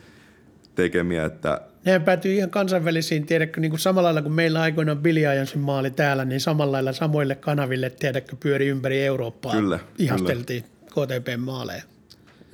tekemiä. 0.75 1.25
Että 1.25 1.61
ne 1.85 1.99
päätyi 1.99 2.37
ihan 2.37 2.49
kansainvälisiin, 2.49 3.25
tiedätkö, 3.25 3.61
niin 3.61 3.71
kuin 3.71 3.79
samalla 3.79 4.05
lailla 4.05 4.21
kuin 4.21 4.33
meillä 4.33 4.61
aikoinaan 4.61 4.97
Billy 4.97 5.19
Iansin 5.19 5.61
maali 5.61 5.91
täällä, 5.91 6.25
niin 6.25 6.41
samalla 6.41 6.71
lailla 6.71 6.93
samoille 6.93 7.35
kanaville, 7.35 7.89
tiedätkö, 7.89 8.35
pyöri 8.39 8.67
ympäri 8.67 9.03
Eurooppaa. 9.03 9.51
Kyllä. 9.51 9.79
Ihasteltiin 9.99 10.63
kyllä. 10.93 11.07
KTP-maaleja. 11.07 11.83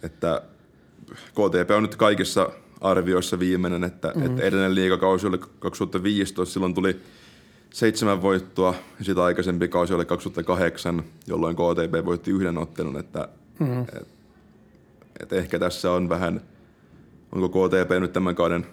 Että 0.04 0.42
KTP 1.12 1.72
on 1.78 1.84
nyt 1.84 1.96
kaikissa 1.96 2.50
arvioissa 2.82 3.40
viimeinen, 3.40 3.84
että, 3.84 4.14
mm. 4.16 4.26
että 4.26 4.44
edellinen 4.44 4.76
liigakausi 4.76 5.28
oli 5.28 5.38
2015, 5.60 6.54
silloin 6.54 6.74
tuli 6.74 7.00
seitsemän 7.74 8.22
voittoa, 8.22 8.76
ja 9.00 9.06
sitä 9.06 9.24
aikaisempi 9.24 9.68
kausi 9.68 9.94
oli 9.94 10.06
2008, 10.06 11.04
jolloin 11.28 11.56
KTP 11.56 12.06
voitti 12.06 12.32
yhden 12.32 12.58
ottelun, 12.58 13.00
että 13.00 13.28
mm. 13.60 13.82
et, 13.82 14.08
et 15.20 15.34
ehkä 15.34 15.60
tässä 15.60 15.92
on 15.92 16.10
vähän, 16.10 16.42
onko 17.32 17.50
KTP 17.50 17.90
nyt 18.00 18.14
tämän 18.14 18.36
kauden 18.36 18.66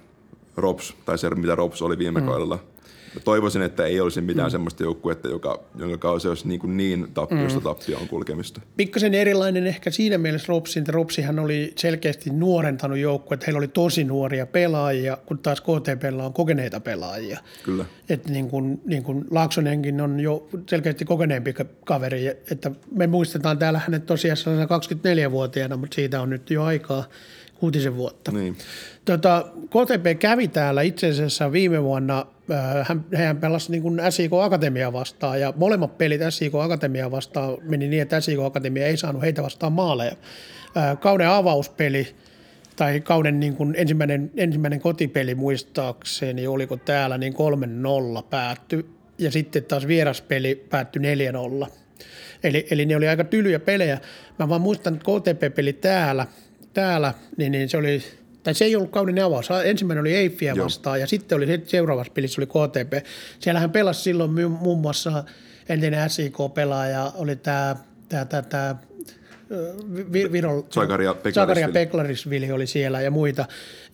Rops, 0.57 0.95
tai 1.05 1.19
se 1.19 1.31
mitä 1.31 1.55
Rops 1.55 1.83
oli 1.83 1.99
viime 1.99 2.21
mm. 2.21 2.27
kaudella– 2.27 2.59
toivoisin, 3.25 3.63
että 3.63 3.85
ei 3.85 4.01
olisi 4.01 4.21
mitään 4.21 4.49
mm. 4.49 4.51
semmoista 4.51 4.83
joukkuetta, 4.83 5.29
joka, 5.29 5.61
jonka 5.79 5.99
kausi 5.99 6.29
olisi 6.29 6.49
niin, 6.49 6.61
kuin 6.61 6.77
niin 6.77 7.09
tappiosta 7.15 7.61
mm. 7.61 7.65
tappioon 7.65 8.09
kulkemista. 8.09 8.61
Pikkasen 8.77 9.15
erilainen 9.15 9.67
ehkä 9.67 9.91
siinä 9.91 10.19
mielessä 10.19 10.47
Ropsin, 10.49 10.81
että 10.81 10.93
Ropsihan 10.93 11.39
oli 11.39 11.73
selkeästi 11.77 12.31
nuorentanut 12.31 12.99
joukkue, 12.99 13.35
että 13.35 13.47
heillä 13.47 13.59
oli 13.59 13.69
tosi 13.69 14.05
nuoria 14.05 14.47
pelaajia, 14.47 15.19
kun 15.27 15.39
taas 15.39 15.61
KTPllä 15.61 16.25
on 16.25 16.33
kokeneita 16.33 16.81
pelaajia. 16.81 17.39
Kyllä. 17.63 17.85
Että 18.09 18.33
niin 18.33 18.49
kuin, 18.49 18.81
niin 18.85 19.03
kuin 19.03 19.25
Laaksonenkin 19.31 20.01
on 20.01 20.21
jo 20.21 20.49
selkeästi 20.69 21.05
kokeneempi 21.05 21.55
kaveri, 21.85 22.27
että 22.27 22.71
me 22.91 23.07
muistetaan 23.07 23.59
täällä 23.59 23.79
hänet 23.79 24.07
tosiaan 24.07 24.37
24-vuotiaana, 24.37 25.77
mutta 25.77 25.95
siitä 25.95 26.21
on 26.21 26.31
nyt 26.31 26.51
jo 26.51 26.65
aikaa 26.65 27.05
kuutisen 27.61 27.97
vuotta. 27.97 28.33
Niin. 28.33 28.57
Tota, 29.05 29.47
KTP 29.67 30.19
kävi 30.19 30.49
täällä 30.49 30.83
itse 30.83 31.09
asiassa 31.09 31.53
viime 31.53 31.83
vuonna, 31.83 32.27
äh, 32.51 32.89
hän, 32.89 33.05
hän 33.15 33.37
pelasi 33.37 33.71
niin 33.71 33.83
kuin 33.83 34.01
SIK 34.11 34.33
Akatemia 34.33 34.93
vastaan 34.93 35.41
ja 35.41 35.53
molemmat 35.57 35.99
pelit 35.99 36.21
SIK 36.31 36.55
Akatemia 36.55 37.11
vastaan 37.11 37.57
meni 37.63 37.89
niin, 37.89 38.03
että 38.03 38.21
SIK 38.21 38.41
Akatemia 38.41 38.87
ei 38.87 38.97
saanut 38.97 39.23
heitä 39.23 39.43
vastaan 39.43 39.73
maaleja. 39.73 40.17
Äh, 40.77 40.99
kauden 41.01 41.29
avauspeli 41.29 42.15
tai 42.77 43.01
kauden 43.01 43.41
niin 43.41 43.57
kuin 43.57 43.75
ensimmäinen, 43.79 44.31
ensimmäinen 44.37 44.81
kotipeli 44.81 45.35
muistaakseni, 45.35 46.47
oliko 46.47 46.77
täällä, 46.77 47.19
niin 47.19 47.35
3-0 47.35 48.23
päättyi 48.31 48.87
ja 49.19 49.31
sitten 49.31 49.65
taas 49.65 49.87
vieraspeli 49.87 50.67
päättyi 50.71 51.03
4-0. 51.65 51.69
Eli, 52.45 52.67
eli 52.71 52.87
ne 52.87 52.97
oli 52.97 53.09
aika 53.09 53.25
tylyjä 53.25 53.59
pelejä. 53.59 54.01
Mä 54.39 54.49
vaan 54.49 54.61
muistan, 54.61 54.95
että 54.95 55.05
KTP-peli 55.05 55.73
täällä, 55.73 56.27
täällä 56.77 57.15
niin, 57.37 57.53
niin 57.53 57.69
se 57.69 57.77
oli 57.77 58.03
tai 58.43 58.55
se 58.55 58.65
ei 58.65 58.77
ollut 58.77 58.91
kauden 58.91 59.25
avaus. 59.25 59.49
Ensimmäinen 59.65 60.01
oli 60.01 60.15
Eiffiä 60.15 60.57
vastaan 60.57 61.01
ja 61.01 61.07
sitten 61.07 61.37
oli 61.37 61.47
seuraavassa 61.67 62.13
pelissä 62.13 62.41
oli 62.41 62.47
KTP. 62.47 63.07
Siellähän 63.39 63.71
pelasi 63.71 64.03
silloin 64.03 64.31
muun 64.51 64.79
muassa 64.79 65.25
entinen 65.69 66.11
SIK-pelaaja, 66.11 67.13
oli 67.15 67.37
tämä, 67.37 67.77
tämä, 68.09 68.25
tämä, 68.25 68.43
tämä 68.43 68.77
Viron, 70.33 70.65
Zakaria 71.35 71.69
Peklarisvili 71.73 72.53
oli 72.53 72.67
siellä 72.67 73.01
ja 73.01 73.11
muita. 73.11 73.45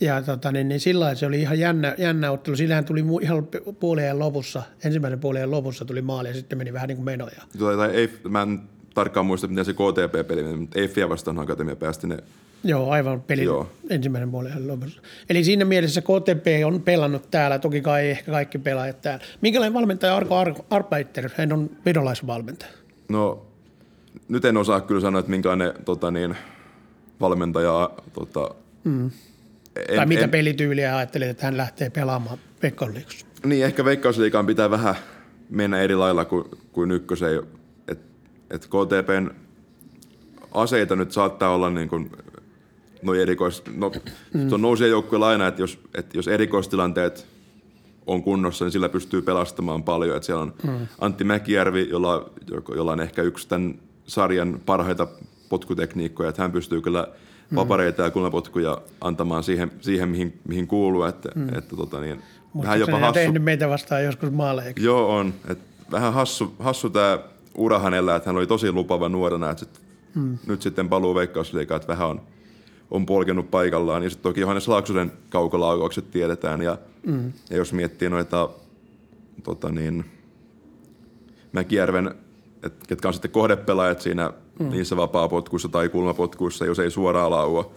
Ja 0.00 0.22
tota, 0.22 0.52
niin, 0.52 0.68
niin 0.68 0.80
sillä 0.80 1.14
se 1.14 1.26
oli 1.26 1.40
ihan 1.40 1.58
jännä, 1.58 1.94
jännä 1.98 2.30
ottelu. 2.30 2.56
Sillähän 2.56 2.84
tuli 2.84 3.04
ihan 3.22 3.48
puolien 3.80 4.18
lopussa, 4.18 4.62
ensimmäinen 4.84 5.20
puolien 5.20 5.50
lopussa 5.50 5.84
tuli 5.84 6.02
maali 6.02 6.28
ja 6.28 6.34
sitten 6.34 6.58
meni 6.58 6.72
vähän 6.72 6.88
niin 6.88 6.96
kuin 6.96 7.04
menoja. 7.04 7.42
Tai, 7.58 7.76
tai 7.76 7.90
ei, 7.90 8.10
mä 8.28 8.42
en 8.42 8.60
tarkkaan 8.94 9.26
muista, 9.26 9.48
miten 9.48 9.64
se 9.64 9.72
KTP-peli 9.72 10.42
meni, 10.42 10.56
mutta 10.56 10.80
Eiffiä 10.80 11.08
vastaan 11.08 11.38
Akatemia 11.38 11.76
päästi 11.76 12.06
ne 12.06 12.18
Joo, 12.64 12.90
aivan 12.90 13.22
pelin 13.22 13.44
Joo. 13.44 13.70
ensimmäinen 13.90 14.30
puoli 14.30 14.48
lopussa. 14.66 15.00
Eli 15.30 15.44
siinä 15.44 15.64
mielessä 15.64 16.00
KTP 16.00 16.46
on 16.66 16.82
pelannut 16.82 17.30
täällä, 17.30 17.58
toki 17.58 17.80
kai 17.80 18.10
ehkä 18.10 18.32
kaikki 18.32 18.58
pelaajat 18.58 19.02
täällä. 19.02 19.24
Minkälainen 19.40 19.74
valmentaja 19.74 20.16
Arko 20.16 20.36
Ar- 20.36 20.54
Arpaitter, 20.70 21.30
hän 21.36 21.52
on 21.52 21.70
virolaisvalmentaja? 21.86 22.72
No, 23.08 23.46
nyt 24.28 24.44
en 24.44 24.56
osaa 24.56 24.80
kyllä 24.80 25.00
sanoa, 25.00 25.18
että 25.18 25.30
minkälainen 25.30 25.72
tota 25.84 26.10
niin, 26.10 26.36
valmentaja... 27.20 27.90
Tota, 28.12 28.54
mm. 28.84 29.10
en, 29.88 29.96
tai 29.96 30.06
mitä 30.06 30.24
en, 30.24 30.30
pelityyliä 30.30 30.96
ajattelet, 30.96 31.28
että 31.28 31.46
hän 31.46 31.56
lähtee 31.56 31.90
pelaamaan 31.90 32.38
Veikkausliikassa? 32.62 33.26
Niin, 33.44 33.64
ehkä 33.64 33.84
Veikkausliikaan 33.84 34.46
pitää 34.46 34.70
vähän 34.70 34.94
mennä 35.50 35.80
eri 35.80 35.94
lailla 35.94 36.24
kuin, 36.24 36.44
kuin 36.72 36.90
ykköseen. 36.90 37.42
Että 37.88 38.04
et 38.50 38.66
KTPn 38.66 39.30
aseita 40.54 40.96
nyt 40.96 41.12
saattaa 41.12 41.54
olla 41.54 41.70
niin 41.70 41.88
kuin 41.88 42.10
no 43.02 43.14
erikois, 43.14 43.62
no, 43.76 43.92
mm. 44.34 44.48
se 44.48 44.54
on 44.54 44.62
nousee 44.62 44.88
joukkueella 44.88 45.28
aina, 45.28 45.46
että 45.46 45.62
jos, 45.62 45.78
että 45.94 46.18
jos 46.18 46.28
erikoistilanteet 46.28 47.26
on 48.06 48.22
kunnossa, 48.22 48.64
niin 48.64 48.72
sillä 48.72 48.88
pystyy 48.88 49.22
pelastamaan 49.22 49.82
paljon. 49.82 50.16
Että 50.16 50.26
siellä 50.26 50.42
on 50.42 50.54
mm. 50.62 50.86
Antti 51.00 51.24
Mäkijärvi, 51.24 51.88
jolla, 51.90 52.30
jolla 52.74 52.92
on 52.92 53.00
ehkä 53.00 53.22
yksi 53.22 53.48
tämän 53.48 53.74
sarjan 54.06 54.60
parhaita 54.66 55.08
potkutekniikkoja, 55.48 56.28
että 56.28 56.42
hän 56.42 56.52
pystyy 56.52 56.80
kyllä 56.80 57.08
mm. 57.50 57.54
papareita 57.54 58.02
ja 58.02 58.10
kulmapotkuja 58.10 58.78
antamaan 59.00 59.44
siihen, 59.44 59.72
siihen 59.80 60.08
mihin, 60.08 60.40
mihin 60.48 60.66
kuuluu. 60.66 61.02
Että, 61.02 61.28
mm. 61.34 61.48
että 61.48 61.76
tota 61.76 62.00
niin, 62.00 62.22
vähän 62.62 62.80
jopa 62.80 62.98
hassu. 62.98 63.14
tehnyt 63.14 63.42
meitä 63.42 63.68
vastaan 63.68 64.04
joskus 64.04 64.30
maaleiksi. 64.30 64.84
Joo, 64.84 65.16
on. 65.16 65.34
Että 65.48 65.64
vähän 65.90 66.12
hassu, 66.12 66.54
hassu 66.58 66.90
tämä 66.90 67.18
ura 67.54 67.78
hänellä, 67.78 68.16
että 68.16 68.28
hän 68.28 68.36
oli 68.36 68.46
tosi 68.46 68.72
lupava 68.72 69.08
nuorena, 69.08 69.50
että 69.50 69.64
sit, 69.64 69.80
mm. 70.14 70.38
nyt 70.46 70.62
sitten 70.62 70.88
paluu 70.88 71.14
veikkausliikaa, 71.14 71.76
että 71.76 71.88
vähän 71.88 72.08
on– 72.08 72.20
on 72.92 73.06
polkenut 73.06 73.50
paikallaan. 73.50 74.02
Ja 74.02 74.10
sitten 74.10 74.22
toki 74.22 74.40
Johannes 74.40 74.68
Laaksosen 74.68 75.12
kaukolaukaukset 75.30 76.10
tiedetään. 76.10 76.62
Ja, 76.62 76.78
mm. 77.06 77.32
ja 77.50 77.56
jos 77.56 77.72
miettii 77.72 78.10
noita 78.10 78.48
tota 79.42 79.68
niin, 79.68 80.04
Mäkijärven, 81.52 82.14
et, 82.62 82.74
ketkä 82.88 83.08
on 83.08 83.14
sitten 83.14 83.30
kohdepelaajat 83.30 84.00
siinä 84.00 84.32
mm. 84.58 84.70
niissä 84.70 84.96
vapaapotkuissa 84.96 85.68
tai 85.68 85.88
kulmapotkuissa, 85.88 86.66
jos 86.66 86.78
ei 86.78 86.90
suoraan 86.90 87.30
laua, 87.30 87.72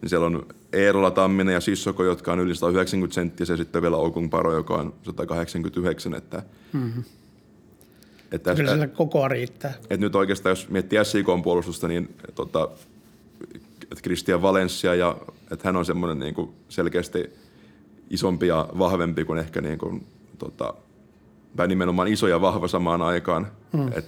niin 0.00 0.10
siellä 0.10 0.26
on 0.26 0.46
Eerola, 0.72 1.10
Tamminen 1.10 1.54
ja 1.54 1.60
Sissoko, 1.60 2.04
jotka 2.04 2.32
on 2.32 2.40
yli 2.40 2.54
190 2.54 3.14
senttiä, 3.14 3.46
ja 3.48 3.56
sitten 3.56 3.82
vielä 3.82 3.96
Okung 3.96 4.30
Paro, 4.30 4.54
joka 4.54 4.74
on 4.74 4.94
189, 5.02 6.14
että 6.14 6.42
mm-hmm. 6.72 7.04
Että 8.32 8.54
Kyllä 8.54 8.72
sillä 8.72 8.86
kokoa 8.86 9.28
riittää. 9.28 9.74
Että 9.82 9.96
nyt 9.96 10.14
oikeastaan, 10.14 10.50
jos 10.50 10.68
miettii 10.68 11.04
SIK-puolustusta, 11.04 11.88
niin 11.88 12.14
tota, 12.34 12.68
että 13.90 14.02
Christian 14.02 14.42
Valencia 14.42 14.94
ja 14.94 15.16
että 15.50 15.68
hän 15.68 15.76
on 15.76 15.84
semmoinen 15.84 16.18
niin 16.18 16.34
kuin 16.34 16.50
selkeästi 16.68 17.30
isompi 18.10 18.46
ja 18.46 18.68
vahvempi 18.78 19.24
kuin 19.24 19.38
ehkä 19.38 19.60
niin 19.60 19.78
kuin, 19.78 20.06
tota, 20.38 20.74
tai 21.56 21.68
nimenomaan 21.68 22.08
iso 22.08 22.28
ja 22.28 22.40
vahva 22.40 22.68
samaan 22.68 23.02
aikaan. 23.02 23.46
Mm. 23.72 23.88
Et, 23.88 24.04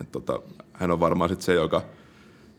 et, 0.00 0.12
tota, 0.12 0.40
hän 0.72 0.90
on 0.90 1.00
varmaan 1.00 1.30
sit 1.30 1.40
se, 1.40 1.54
joka, 1.54 1.82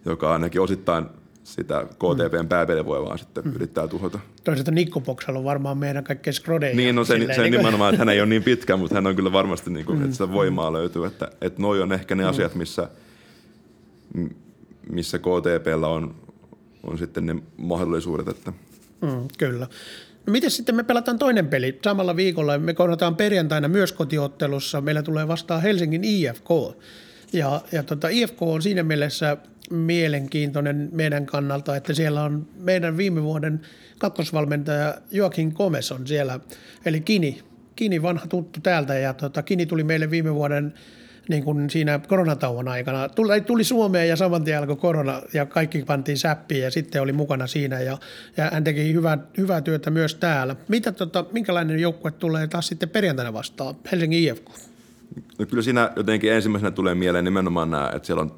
joka 0.05 0.33
ainakin 0.33 0.61
osittain 0.61 1.05
sitä 1.43 1.85
KTPn 1.85 2.43
mm. 2.43 2.85
vaan 2.85 3.19
sitten 3.19 3.43
mm. 3.43 3.55
yrittää 3.55 3.87
tuhota. 3.87 4.19
Toisaalta 4.43 4.71
Nikko 4.71 4.99
Poksalo 4.99 5.37
on 5.39 5.45
varmaan 5.45 5.77
meidän 5.77 6.03
kaikkein 6.03 6.33
skrodeja. 6.33 6.75
Niin, 6.75 6.95
no 6.95 7.05
se, 7.05 7.27
se 7.35 7.41
niin 7.41 7.51
nimenomaan, 7.51 7.93
että 7.93 8.01
hän 8.01 8.09
ei 8.09 8.21
ole 8.21 8.29
niin 8.29 8.43
pitkä, 8.43 8.77
mutta 8.77 8.95
hän 8.95 9.07
on 9.07 9.15
kyllä 9.15 9.31
varmasti, 9.31 9.69
niin 9.69 9.85
kuin, 9.85 9.97
mm. 9.97 10.03
että 10.03 10.15
sitä 10.15 10.31
voimaa 10.31 10.73
löytyy. 10.73 11.05
Että, 11.05 11.31
että 11.41 11.61
noi 11.61 11.81
on 11.81 11.93
ehkä 11.93 12.15
ne 12.15 12.23
mm. 12.23 12.29
asiat, 12.29 12.55
missä, 12.55 12.89
missä 14.89 15.19
KTPllä 15.19 15.87
on, 15.87 16.15
on 16.83 16.97
sitten 16.97 17.25
ne 17.25 17.35
mahdollisuudet. 17.57 18.27
Että. 18.27 18.53
Mm, 19.01 19.27
kyllä. 19.37 19.67
No 20.25 20.31
miten 20.31 20.51
sitten 20.51 20.75
me 20.75 20.83
pelataan 20.83 21.19
toinen 21.19 21.47
peli 21.47 21.79
samalla 21.83 22.15
viikolla? 22.15 22.57
Me 22.57 22.73
kohdataan 22.73 23.15
perjantaina 23.15 23.67
myös 23.67 23.91
kotiottelussa. 23.91 24.81
Meillä 24.81 25.03
tulee 25.03 25.27
vastaan 25.27 25.61
Helsingin 25.61 26.03
IFK. 26.03 26.49
Ja, 27.33 27.61
ja 27.71 27.83
tota, 27.83 28.07
IFK 28.07 28.41
on 28.41 28.61
siinä 28.61 28.83
mielessä 28.83 29.37
mielenkiintoinen 29.69 30.89
meidän 30.91 31.25
kannalta, 31.25 31.75
että 31.75 31.93
siellä 31.93 32.23
on 32.23 32.47
meidän 32.59 32.97
viime 32.97 33.23
vuoden 33.23 33.61
kakkosvalmentaja 33.97 34.95
Joakin 35.11 35.53
Komes 35.53 35.91
on 35.91 36.07
siellä, 36.07 36.39
eli 36.85 37.01
Kini, 37.01 37.41
Kini 37.75 38.01
vanha 38.01 38.27
tuttu 38.27 38.59
täältä 38.61 38.97
ja 38.97 39.13
tota, 39.13 39.43
Kini 39.43 39.65
tuli 39.65 39.83
meille 39.83 40.11
viime 40.11 40.35
vuoden 40.35 40.73
niin 41.29 41.43
kuin 41.43 41.69
siinä 41.69 41.99
koronatauon 42.07 42.67
aikana. 42.67 43.09
Tuli, 43.09 43.41
tuli 43.41 43.63
Suomeen 43.63 44.09
ja 44.09 44.15
saman 44.15 44.43
tien 44.43 44.59
alkoi 44.59 44.75
korona 44.75 45.21
ja 45.33 45.45
kaikki 45.45 45.83
pantiin 45.83 46.17
säppiin 46.17 46.63
ja 46.63 46.71
sitten 46.71 47.01
oli 47.01 47.13
mukana 47.13 47.47
siinä 47.47 47.79
ja, 47.79 47.97
ja 48.37 48.49
hän 48.53 48.63
teki 48.63 48.93
hyvää, 48.93 49.17
hyvää 49.37 49.61
työtä 49.61 49.89
myös 49.89 50.15
täällä. 50.15 50.55
Mitä, 50.67 50.91
tota, 50.91 51.25
minkälainen 51.31 51.79
joukkue 51.79 52.11
tulee 52.11 52.47
taas 52.47 52.67
sitten 52.67 52.89
perjantaina 52.89 53.33
vastaan 53.33 53.75
Helsingin 53.91 54.23
IFK? 54.23 54.49
No 55.39 55.45
kyllä 55.45 55.63
siinä 55.63 55.91
jotenkin 55.95 56.33
ensimmäisenä 56.33 56.71
tulee 56.71 56.95
mieleen 56.95 57.25
nimenomaan 57.25 57.71
nämä, 57.71 57.91
että 57.95 58.05
siellä 58.05 58.21
on 58.21 58.31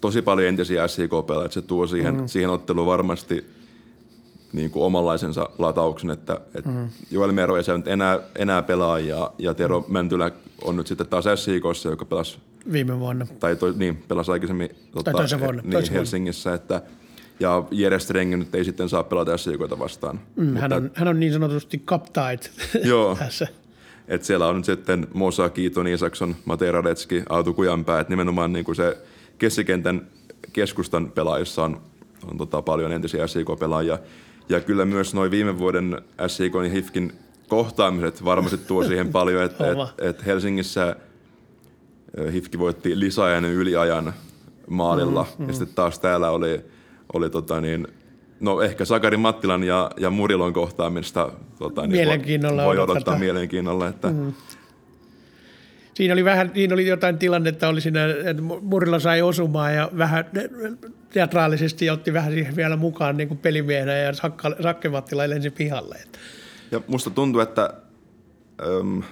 tosi 0.00 0.22
paljon 0.22 0.48
entisiä 0.48 0.88
sik 0.88 1.10
että 1.44 1.54
se 1.54 1.62
tuo 1.62 1.86
siihen, 1.86 2.16
mm. 2.16 2.26
siihen 2.26 2.50
otteluun 2.50 2.86
varmasti 2.86 3.61
niin 4.52 4.70
kuin 4.70 4.84
omanlaisensa 4.84 5.48
latauksen, 5.58 6.10
että, 6.10 6.40
että 6.54 6.70
mm. 6.70 6.88
Joel 7.10 7.32
Mero 7.32 7.56
ei 7.56 7.62
nyt 7.76 7.88
enää, 7.88 8.18
enää 8.38 8.62
pelaa 8.62 8.98
ja, 8.98 9.32
ja 9.38 9.54
Tero 9.54 9.80
mm. 9.80 9.92
Mäntylä 9.92 10.30
on 10.64 10.76
nyt 10.76 10.86
sitten 10.86 11.06
taas 11.06 11.24
SIKossa, 11.34 11.88
joka 11.88 12.04
pelasi 12.04 12.38
viime 12.72 12.98
vuonna. 12.98 13.26
Tai 13.40 13.56
to, 13.56 13.72
niin, 13.72 13.96
pelasi 14.08 14.30
aikaisemmin 14.32 14.70
tota, 14.92 15.12
toisen 15.12 15.40
vuonna, 15.40 15.62
niin, 15.62 15.72
toisen 15.72 15.94
Helsingissä, 15.94 16.50
vuonna. 16.50 16.62
että 16.62 16.82
ja 17.40 17.64
Jere 17.70 17.98
Strengen 17.98 18.38
nyt 18.38 18.54
ei 18.54 18.64
sitten 18.64 18.88
saa 18.88 19.02
pelata 19.02 19.36
SIKoita 19.36 19.78
vastaan. 19.78 20.20
Mm, 20.36 20.44
Mutta, 20.44 20.60
hän, 20.60 20.72
on, 20.72 20.90
hän 20.94 21.08
on 21.08 21.20
niin 21.20 21.32
sanotusti 21.32 21.82
kaptait 21.84 22.50
joo, 22.84 23.16
tässä. 23.18 23.46
Et 24.08 24.24
siellä 24.24 24.48
on 24.48 24.56
nyt 24.56 24.64
sitten 24.64 25.06
Mosa, 25.14 25.48
Kiiton, 25.48 25.86
Isakson, 25.86 26.36
Matei 26.44 26.72
Radetski, 26.72 27.22
Aatu 27.28 27.54
Kujanpää, 27.54 28.00
että 28.00 28.10
nimenomaan 28.10 28.52
niin 28.52 28.64
kuin 28.64 28.76
se 28.76 28.98
keskikentän 29.38 30.06
keskustan 30.52 31.10
pelaajissa 31.10 31.64
on, 31.64 31.80
on 32.30 32.38
tota 32.38 32.62
paljon 32.62 32.92
entisiä 32.92 33.26
SIK-pelaajia. 33.26 33.98
Ja 34.48 34.60
kyllä 34.60 34.84
myös 34.84 35.14
noin 35.14 35.30
viime 35.30 35.58
vuoden 35.58 36.02
SIK 36.26 36.54
ja 36.54 36.70
HIFKin 36.70 37.12
kohtaamiset 37.48 38.24
varmasti 38.24 38.58
tuo 38.58 38.84
siihen 38.88 39.08
paljon, 39.08 39.42
että 39.42 39.70
et, 39.70 39.78
et 39.98 40.26
Helsingissä 40.26 40.96
HIFKI 42.32 42.58
voitti 42.58 43.00
lisäajan 43.00 43.44
yliajan 43.44 44.12
maalilla. 44.70 45.26
Mm, 45.38 45.44
mm. 45.44 45.48
Ja 45.48 45.54
sitten 45.54 45.74
taas 45.74 45.98
täällä 45.98 46.30
oli, 46.30 46.60
oli 47.12 47.30
tota 47.30 47.60
niin, 47.60 47.88
No 48.42 48.60
ehkä 48.60 48.84
Sakari 48.84 49.16
Mattilan 49.16 49.64
ja, 49.64 49.90
ja 49.96 50.10
Murilon 50.10 50.52
kohtaamista 50.52 51.32
tota, 51.58 51.82
niin 51.82 51.90
mielenkiinnolla 51.90 52.64
voi, 52.64 52.76
voi 52.76 52.84
odottaa 52.84 53.18
mielenkiinnolla. 53.18 53.88
Että... 53.88 54.08
Mm. 54.08 54.32
Siinä 55.94 56.14
oli, 56.14 56.24
vähän, 56.24 56.50
siinä 56.54 56.74
oli 56.74 56.86
jotain 56.86 57.18
tilannetta, 57.18 57.68
oli 57.68 57.80
siinä, 57.80 58.06
että 58.24 58.42
Murilla 58.62 58.98
sai 58.98 59.22
osumaan 59.22 59.74
ja 59.74 59.90
vähän 59.98 60.24
teatraalisesti 61.12 61.90
otti 61.90 62.12
vähän 62.12 62.32
siihen 62.32 62.56
vielä 62.56 62.76
mukaan 62.76 63.16
niin 63.16 63.28
kuin 63.28 63.38
pelimiehenä 63.38 63.92
ja 63.92 64.12
Sakke 64.62 64.88
Mattila 64.88 65.28
lensi 65.28 65.50
pihalle. 65.50 65.98
Ja 66.70 66.80
musta 66.86 67.10
tuntuu, 67.10 67.40
että, 67.40 67.74
äm, 68.80 69.02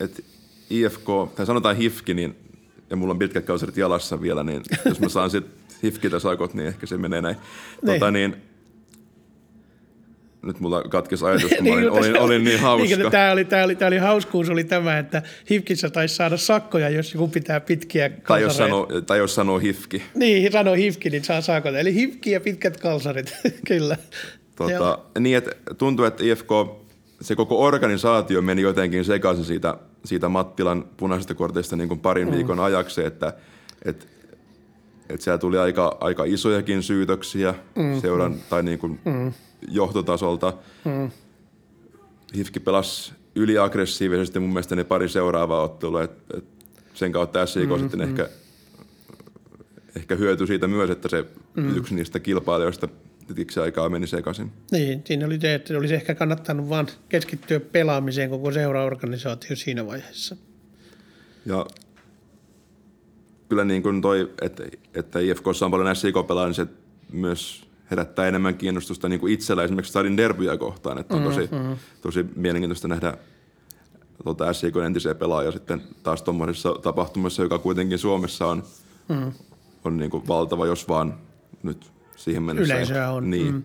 että 0.00 0.22
IFK, 0.70 1.06
tai 1.36 1.46
sanotaan 1.46 1.76
HIFKI, 1.76 2.14
niin, 2.14 2.36
ja 2.90 2.96
mulla 2.96 3.12
on 3.12 3.18
pitkät 3.18 3.44
kausirit 3.44 3.76
jalassa 3.76 4.20
vielä, 4.22 4.44
niin 4.44 4.62
jos 4.84 5.00
mä 5.00 5.08
saan 5.08 5.30
sitten 5.30 5.52
HIFKiltä 5.82 6.18
sakot, 6.18 6.54
niin 6.54 6.68
ehkä 6.68 6.86
se 6.86 6.96
menee 6.96 7.22
näin. 7.22 7.36
Niin. 7.82 8.00
Tota, 8.00 8.10
niin, 8.10 8.36
nyt 10.42 10.60
mulla 10.60 10.82
katkesi 10.82 11.24
ajatus, 11.24 11.50
kun 11.58 11.68
olin, 11.72 11.80
niin, 11.80 11.90
olin, 11.90 12.18
olin 12.18 12.44
niin 12.44 12.60
hauska. 12.60 12.96
Niin, 12.96 13.10
tämä, 13.10 13.32
oli, 13.32 13.44
tämä, 13.44 13.64
oli, 13.64 13.76
tämä 13.76 13.86
oli 13.86 13.98
hauskuus 13.98 14.50
oli 14.50 14.64
tämä, 14.64 14.98
että 14.98 15.22
Hifkissä 15.50 15.90
taisi 15.90 16.14
saada 16.14 16.36
sakkoja, 16.36 16.88
jos 16.88 17.14
joku 17.14 17.28
pitää 17.28 17.60
pitkiä 17.60 18.08
kalsareita. 18.08 18.28
Tai 18.28 18.42
jos 18.42 18.56
sanoo, 18.56 18.88
tai 19.06 19.18
jos 19.18 19.34
sanoo 19.34 19.58
Hifki. 19.58 20.02
Niin, 20.14 20.52
sanoo 20.52 20.74
Hifki, 20.74 21.10
niin 21.10 21.24
saa 21.24 21.40
sakkoja. 21.40 21.78
Eli 21.78 21.94
Hifki 21.94 22.30
ja 22.30 22.40
pitkät 22.40 22.76
kalsarit, 22.76 23.36
kyllä. 23.68 23.96
Tota, 24.56 24.98
niin, 25.18 25.36
että 25.36 25.50
tuntuu, 25.78 26.04
että 26.04 26.24
IFK, 26.24 26.48
se 27.20 27.36
koko 27.36 27.64
organisaatio 27.64 28.42
meni 28.42 28.62
jotenkin 28.62 29.04
sekaisin 29.04 29.44
siitä, 29.44 29.74
siitä 30.04 30.28
Mattilan 30.28 30.84
punaisesta 30.96 31.34
kortista 31.34 31.76
niin 31.76 31.88
kuin 31.88 32.00
parin 32.00 32.28
mm. 32.28 32.34
viikon 32.34 32.60
ajaksi, 32.60 33.04
että, 33.04 33.32
että 33.84 34.06
että 35.08 35.24
siellä 35.24 35.38
tuli 35.38 35.58
aika, 35.58 35.96
aika 36.00 36.24
isojakin 36.24 36.82
syytöksiä 36.82 37.54
mm, 37.76 38.00
seuran 38.00 38.32
mm. 38.32 38.40
tai 38.50 38.62
niin 38.62 38.78
kuin 38.78 39.00
mm. 39.04 39.32
johtotasolta. 39.68 40.52
Mm. 40.84 41.10
Hifki 42.36 42.60
pelasi 42.60 43.12
yliaggressiivisesti 43.34 44.38
mun 44.38 44.48
mielestä 44.48 44.76
ne 44.76 44.84
pari 44.84 45.08
seuraavaa 45.08 45.62
ottelua, 45.62 46.02
että 46.02 46.36
et 46.38 46.44
sen 46.94 47.12
kautta 47.12 47.46
SIK 47.46 47.68
mm, 47.68 47.78
sitten 47.78 48.00
mm. 48.00 48.08
ehkä, 48.08 48.28
ehkä 49.96 50.14
hyötyi 50.14 50.46
siitä 50.46 50.66
myös, 50.66 50.90
että 50.90 51.08
se 51.08 51.24
mm. 51.56 51.76
yksi 51.76 51.94
niistä 51.94 52.20
kilpailijoista 52.20 52.88
titiksi 53.26 53.60
aikaa 53.60 53.88
meni 53.88 54.06
sekaisin. 54.06 54.52
Niin, 54.72 55.02
siinä 55.04 55.26
oli 55.26 55.40
se, 55.40 55.54
että 55.54 55.78
olisi 55.78 55.94
ehkä 55.94 56.14
kannattanut 56.14 56.68
vain 56.68 56.86
keskittyä 57.08 57.60
pelaamiseen 57.60 58.30
koko 58.30 58.52
seuraorganisaatio 58.52 59.56
siinä 59.56 59.86
vaiheessa. 59.86 60.36
Ja 61.46 61.66
kyllä 63.48 63.64
niin 63.64 63.82
kuin 63.82 64.02
toi, 64.02 64.32
että, 64.42 64.64
että 64.94 65.18
IFKssa 65.18 65.64
on 65.64 65.70
paljon 65.70 65.96
SIK 65.96 66.14
pelaa, 66.28 66.46
niin 66.46 66.54
se 66.54 66.66
myös 67.12 67.68
herättää 67.90 68.28
enemmän 68.28 68.54
kiinnostusta 68.54 69.08
niin 69.08 69.20
kuin 69.20 69.32
itsellä 69.32 69.64
esimerkiksi 69.64 69.90
Stadin 69.90 70.16
derbyjä 70.16 70.56
kohtaan. 70.56 70.98
Että 70.98 71.14
on 71.16 71.22
tosi, 71.22 71.48
mm-hmm. 71.52 71.76
tosi 72.02 72.26
mielenkiintoista 72.36 72.88
nähdä 72.88 73.16
tuota 74.24 74.52
SIK 74.52 74.76
entisiä 74.76 75.14
pelaajia 75.14 75.52
sitten 75.52 75.82
taas 76.02 76.22
tuommoisessa 76.22 76.74
tapahtumassa, 76.82 77.42
joka 77.42 77.58
kuitenkin 77.58 77.98
Suomessa 77.98 78.46
on, 78.46 78.62
mm. 79.08 79.32
on 79.84 79.96
niin 79.96 80.10
kuin 80.10 80.28
valtava, 80.28 80.66
jos 80.66 80.88
vaan 80.88 81.14
nyt 81.62 81.90
siihen 82.16 82.42
mennessä. 82.42 82.74
Yleisöä 82.74 83.10
on. 83.10 83.30
Niin. 83.30 83.54
Mm 83.54 83.62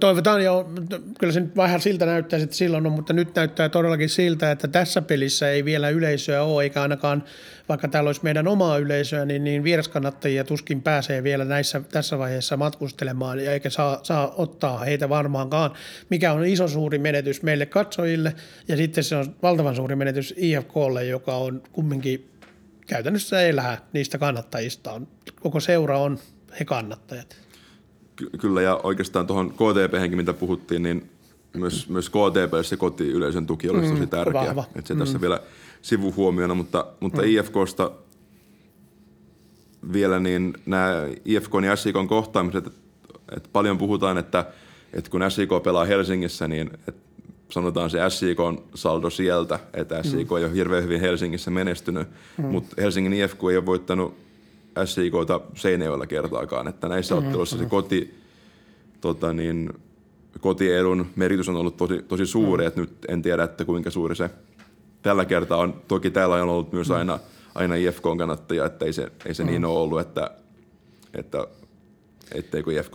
toivotaan 0.00 0.44
jo, 0.44 0.70
kyllä 1.18 1.32
se 1.32 1.40
nyt 1.40 1.56
vähän 1.56 1.80
siltä 1.80 2.06
näyttää, 2.06 2.38
että 2.38 2.56
silloin 2.56 2.86
on, 2.86 2.92
mutta 2.92 3.12
nyt 3.12 3.34
näyttää 3.34 3.68
todellakin 3.68 4.08
siltä, 4.08 4.50
että 4.50 4.68
tässä 4.68 5.02
pelissä 5.02 5.50
ei 5.50 5.64
vielä 5.64 5.88
yleisöä 5.88 6.42
ole, 6.42 6.62
eikä 6.62 6.82
ainakaan, 6.82 7.24
vaikka 7.68 7.88
täällä 7.88 8.08
olisi 8.08 8.20
meidän 8.24 8.48
omaa 8.48 8.78
yleisöä, 8.78 9.24
niin, 9.24 9.44
niin 9.44 9.64
vieraskannattajia 9.64 10.44
tuskin 10.44 10.82
pääsee 10.82 11.22
vielä 11.22 11.44
näissä, 11.44 11.80
tässä 11.92 12.18
vaiheessa 12.18 12.56
matkustelemaan, 12.56 13.38
eikä 13.38 13.70
saa, 13.70 14.00
saa 14.02 14.34
ottaa 14.36 14.78
heitä 14.78 15.08
varmaankaan, 15.08 15.70
mikä 16.10 16.32
on 16.32 16.46
iso 16.46 16.68
suuri 16.68 16.98
menetys 16.98 17.42
meille 17.42 17.66
katsojille, 17.66 18.34
ja 18.68 18.76
sitten 18.76 19.04
se 19.04 19.16
on 19.16 19.34
valtavan 19.42 19.76
suuri 19.76 19.96
menetys 19.96 20.34
IFKlle, 20.36 21.04
joka 21.04 21.36
on 21.36 21.62
kumminkin 21.72 22.30
käytännössä 22.86 23.42
elää 23.42 23.78
niistä 23.92 24.18
kannattajista. 24.18 25.00
Koko 25.40 25.60
seura 25.60 25.98
on 25.98 26.18
he 26.60 26.64
kannattajat. 26.64 27.49
Ky- 28.20 28.30
kyllä, 28.38 28.62
ja 28.62 28.80
oikeastaan 28.82 29.26
tuohon 29.26 29.50
KTP-henkin, 29.50 30.16
mitä 30.16 30.32
puhuttiin, 30.32 30.82
niin 30.82 31.10
myös, 31.56 31.88
myös 31.88 32.10
KTP 32.10 32.64
se 32.66 32.76
kotiyleisön 32.76 33.46
tuki 33.46 33.70
olisi 33.70 33.88
mm, 33.88 33.94
tosi 33.94 34.06
tärkeä. 34.06 34.40
Vahva. 34.42 34.64
Että 34.76 34.88
se 34.88 34.94
mm. 34.94 35.00
tässä 35.00 35.20
vielä 35.20 35.40
sivuhuomiona, 35.82 36.54
mutta, 36.54 36.86
mutta 37.00 37.22
mm. 37.22 37.28
IFKsta 37.28 37.90
vielä 39.92 40.20
niin 40.20 40.54
nämä 40.66 41.08
IFK 41.24 41.52
ja 41.66 41.76
SIK 41.76 41.96
kohtaamiset, 42.08 42.66
että, 42.66 42.80
että 43.36 43.48
paljon 43.52 43.78
puhutaan, 43.78 44.18
että, 44.18 44.44
että 44.92 45.10
kun 45.10 45.20
SIK 45.28 45.50
pelaa 45.64 45.84
Helsingissä, 45.84 46.48
niin 46.48 46.70
että 46.88 47.02
sanotaan 47.50 47.90
se 47.90 47.98
SIK 48.08 48.40
on 48.40 48.64
saldo 48.74 49.10
sieltä, 49.10 49.58
että 49.74 50.02
SIK 50.02 50.30
mm. 50.30 50.36
ei 50.36 50.44
ole 50.44 50.54
hirveän 50.54 50.82
hyvin 50.82 51.00
Helsingissä 51.00 51.50
menestynyt, 51.50 52.08
mm. 52.38 52.44
mutta 52.44 52.82
Helsingin 52.82 53.12
IFK 53.12 53.38
ei 53.50 53.56
ole 53.56 53.66
voittanut 53.66 54.29
SIKta 54.84 55.40
Seinäjoella 55.54 56.06
kertaakaan, 56.06 56.68
että 56.68 56.88
näissä 56.88 57.14
mm-hmm. 57.14 57.26
otteluissa 57.26 57.58
se 57.58 57.66
koti, 57.66 58.14
tota 59.00 59.32
niin, 59.32 59.72
kotiedun 60.40 61.06
merkitys 61.16 61.48
on 61.48 61.56
ollut 61.56 61.76
tosi, 61.76 62.02
tosi 62.08 62.26
suuri, 62.26 62.64
mm. 62.64 62.68
että 62.68 62.80
nyt 62.80 62.92
en 63.08 63.22
tiedä, 63.22 63.44
että 63.44 63.64
kuinka 63.64 63.90
suuri 63.90 64.16
se 64.16 64.30
tällä 65.02 65.24
kertaa 65.24 65.58
on. 65.58 65.82
Toki 65.88 66.10
täällä 66.10 66.34
on 66.34 66.48
ollut 66.48 66.72
myös 66.72 66.88
mm. 66.88 66.94
aina, 66.94 67.18
aina 67.54 67.74
IFK-kannattajia, 67.74 68.66
että 68.66 68.84
ei 68.84 68.92
se, 68.92 69.12
ei 69.26 69.34
se 69.34 69.44
mm. 69.44 69.50
niin 69.50 69.64
ole 69.64 69.78
ollut, 69.78 70.00
että, 70.00 70.30
että 71.14 71.46
etteikö 72.34 72.72
IFK 72.72 72.92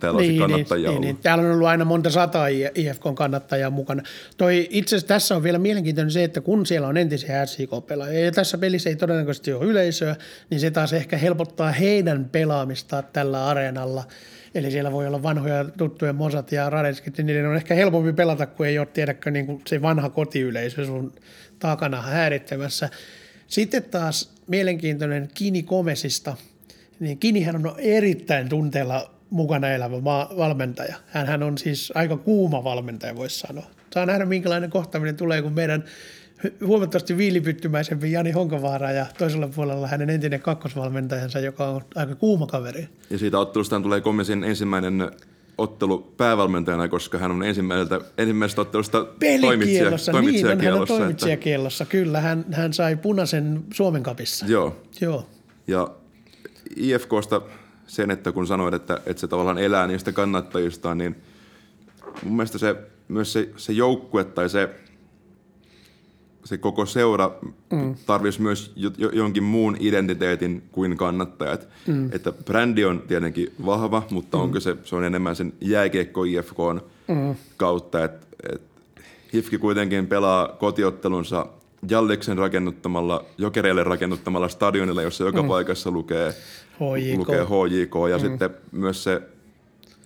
täällä 0.00 0.20
niin, 0.20 0.38
kannattajia 0.38 0.90
niin, 0.90 1.00
niin, 1.00 1.14
niin, 1.14 1.22
Täällä 1.22 1.44
on 1.44 1.54
ollut 1.54 1.68
aina 1.68 1.84
monta 1.84 2.10
sataa 2.10 2.46
IFK-kannattajaa 2.74 3.70
mukana. 3.70 4.02
Toi, 4.36 4.68
itse 4.70 4.96
asiassa 4.96 5.08
tässä 5.08 5.36
on 5.36 5.42
vielä 5.42 5.58
mielenkiintoinen 5.58 6.10
se, 6.10 6.24
että 6.24 6.40
kun 6.40 6.66
siellä 6.66 6.88
on 6.88 6.96
entisiä 6.96 7.46
SIK-pelaajia 7.46 8.24
ja 8.24 8.32
tässä 8.32 8.58
pelissä 8.58 8.90
ei 8.90 8.96
todennäköisesti 8.96 9.52
ole 9.52 9.64
yleisöä, 9.64 10.16
niin 10.50 10.60
se 10.60 10.70
taas 10.70 10.92
ehkä 10.92 11.16
helpottaa 11.16 11.72
heidän 11.72 12.28
pelaamistaan 12.32 13.04
tällä 13.12 13.46
areenalla. 13.46 14.04
Eli 14.54 14.70
siellä 14.70 14.92
voi 14.92 15.06
olla 15.06 15.22
vanhoja 15.22 15.64
tuttuja 15.64 16.12
Mosat 16.12 16.52
ja 16.52 16.70
Radetskit, 16.70 17.18
niin 17.18 17.26
niiden 17.26 17.46
on 17.46 17.56
ehkä 17.56 17.74
helpompi 17.74 18.12
pelata, 18.12 18.46
kun 18.46 18.66
ei 18.66 18.78
ole 18.78 18.86
tiedäkö 18.86 19.30
niin 19.30 19.46
kuin 19.46 19.62
se 19.66 19.82
vanha 19.82 20.10
kotiyleisö 20.10 20.86
sun 20.86 21.12
takana 21.58 22.02
häirittämässä. 22.02 22.88
Sitten 23.46 23.82
taas 23.82 24.32
mielenkiintoinen 24.46 25.28
Kini 25.34 25.62
Komesista– 25.62 26.36
niin 27.00 27.18
Kinihän 27.18 27.56
on 27.56 27.74
erittäin 27.78 28.48
tunteella 28.48 29.10
mukana 29.30 29.70
elävä 29.70 30.04
valmentaja. 30.36 30.96
Hän 31.06 31.42
on 31.42 31.58
siis 31.58 31.92
aika 31.94 32.16
kuuma 32.16 32.64
valmentaja, 32.64 33.16
voisi 33.16 33.38
sanoa. 33.38 33.66
Saa 33.90 34.06
nähdä, 34.06 34.24
minkälainen 34.24 34.70
kohtaaminen 34.70 35.16
tulee, 35.16 35.42
kun 35.42 35.52
meidän 35.52 35.84
huomattavasti 36.66 37.16
viilipyttymäisempi 37.16 38.12
Jani 38.12 38.30
Honkavaara 38.30 38.90
ja 38.92 39.06
toisella 39.18 39.48
puolella 39.48 39.86
hänen 39.86 40.10
entinen 40.10 40.40
kakkosvalmentajansa, 40.40 41.40
joka 41.40 41.68
on 41.68 41.80
aika 41.94 42.14
kuuma 42.14 42.46
kaveri. 42.46 42.88
Ja 43.10 43.18
siitä 43.18 43.38
ottelusta 43.38 43.80
tulee 43.80 44.00
komission 44.00 44.44
ensimmäinen 44.44 45.10
ottelu 45.58 45.98
päävalmentajana, 46.16 46.88
koska 46.88 47.18
hän 47.18 47.30
on 47.30 47.42
ensimmäiseltä, 47.42 48.00
ensimmäisestä 48.18 48.60
ottelusta 48.60 49.04
toimitsija, 49.04 49.40
toimitsijakielossa. 49.40 50.12
Niin, 50.12 50.60
hän 50.60 50.80
on 50.80 50.86
toimitsijakielossa, 50.86 51.84
että... 51.84 51.92
kyllä. 51.92 52.20
Hän, 52.20 52.44
hän 52.52 52.72
sai 52.72 52.96
punaisen 52.96 53.64
Suomen 53.74 54.02
kapissa. 54.02 54.46
Joo. 54.46 54.76
Joo. 55.00 55.26
Ja 55.66 55.90
IFKsta 56.78 57.42
sen, 57.86 58.10
että 58.10 58.32
kun 58.32 58.46
sanoit, 58.46 58.74
että, 58.74 59.00
että 59.06 59.20
se 59.20 59.28
tavallaan 59.28 59.58
elää 59.58 59.86
niistä 59.86 60.12
kannattajistaan, 60.12 60.98
niin 60.98 61.16
mun 62.22 62.36
mielestä 62.36 62.58
se, 62.58 62.76
myös 63.08 63.32
se, 63.32 63.48
se 63.56 63.72
joukkue 63.72 64.24
tai 64.24 64.48
se, 64.48 64.70
se 66.44 66.58
koko 66.58 66.86
seura 66.86 67.30
mm. 67.72 67.94
tarvitsisi 68.06 68.42
myös 68.42 68.72
jo, 68.76 68.90
jonkin 69.12 69.42
muun 69.42 69.76
identiteetin 69.80 70.62
kuin 70.72 70.96
kannattajat. 70.96 71.68
Mm. 71.86 72.08
Että 72.12 72.32
brändi 72.32 72.84
on 72.84 73.02
tietenkin 73.08 73.52
vahva, 73.66 74.02
mutta 74.10 74.36
mm. 74.36 74.42
onko 74.42 74.60
se, 74.60 74.76
se 74.84 74.96
on 74.96 75.04
enemmän 75.04 75.36
sen 75.36 75.52
jääkiekko 75.60 76.24
IFK 76.24 76.58
mm. 77.08 77.34
kautta, 77.56 78.04
että 78.04 78.26
et 78.52 78.62
HIFKI 79.32 79.58
kuitenkin 79.58 80.06
pelaa 80.06 80.48
kotiottelunsa 80.48 81.46
Jalliksen 81.90 82.38
rakennuttamalla, 82.38 83.24
Jokereille 83.38 83.84
rakennuttamalla 83.84 84.48
stadionilla, 84.48 85.02
jossa 85.02 85.24
joka 85.24 85.42
mm. 85.42 85.48
paikassa 85.48 85.90
lukee 85.90 86.34
HJK, 86.80 87.18
lukee 87.18 87.44
HJK 87.44 87.94
ja 88.10 88.16
mm. 88.16 88.20
sitten 88.20 88.50
myös 88.72 89.04
se, 89.04 89.22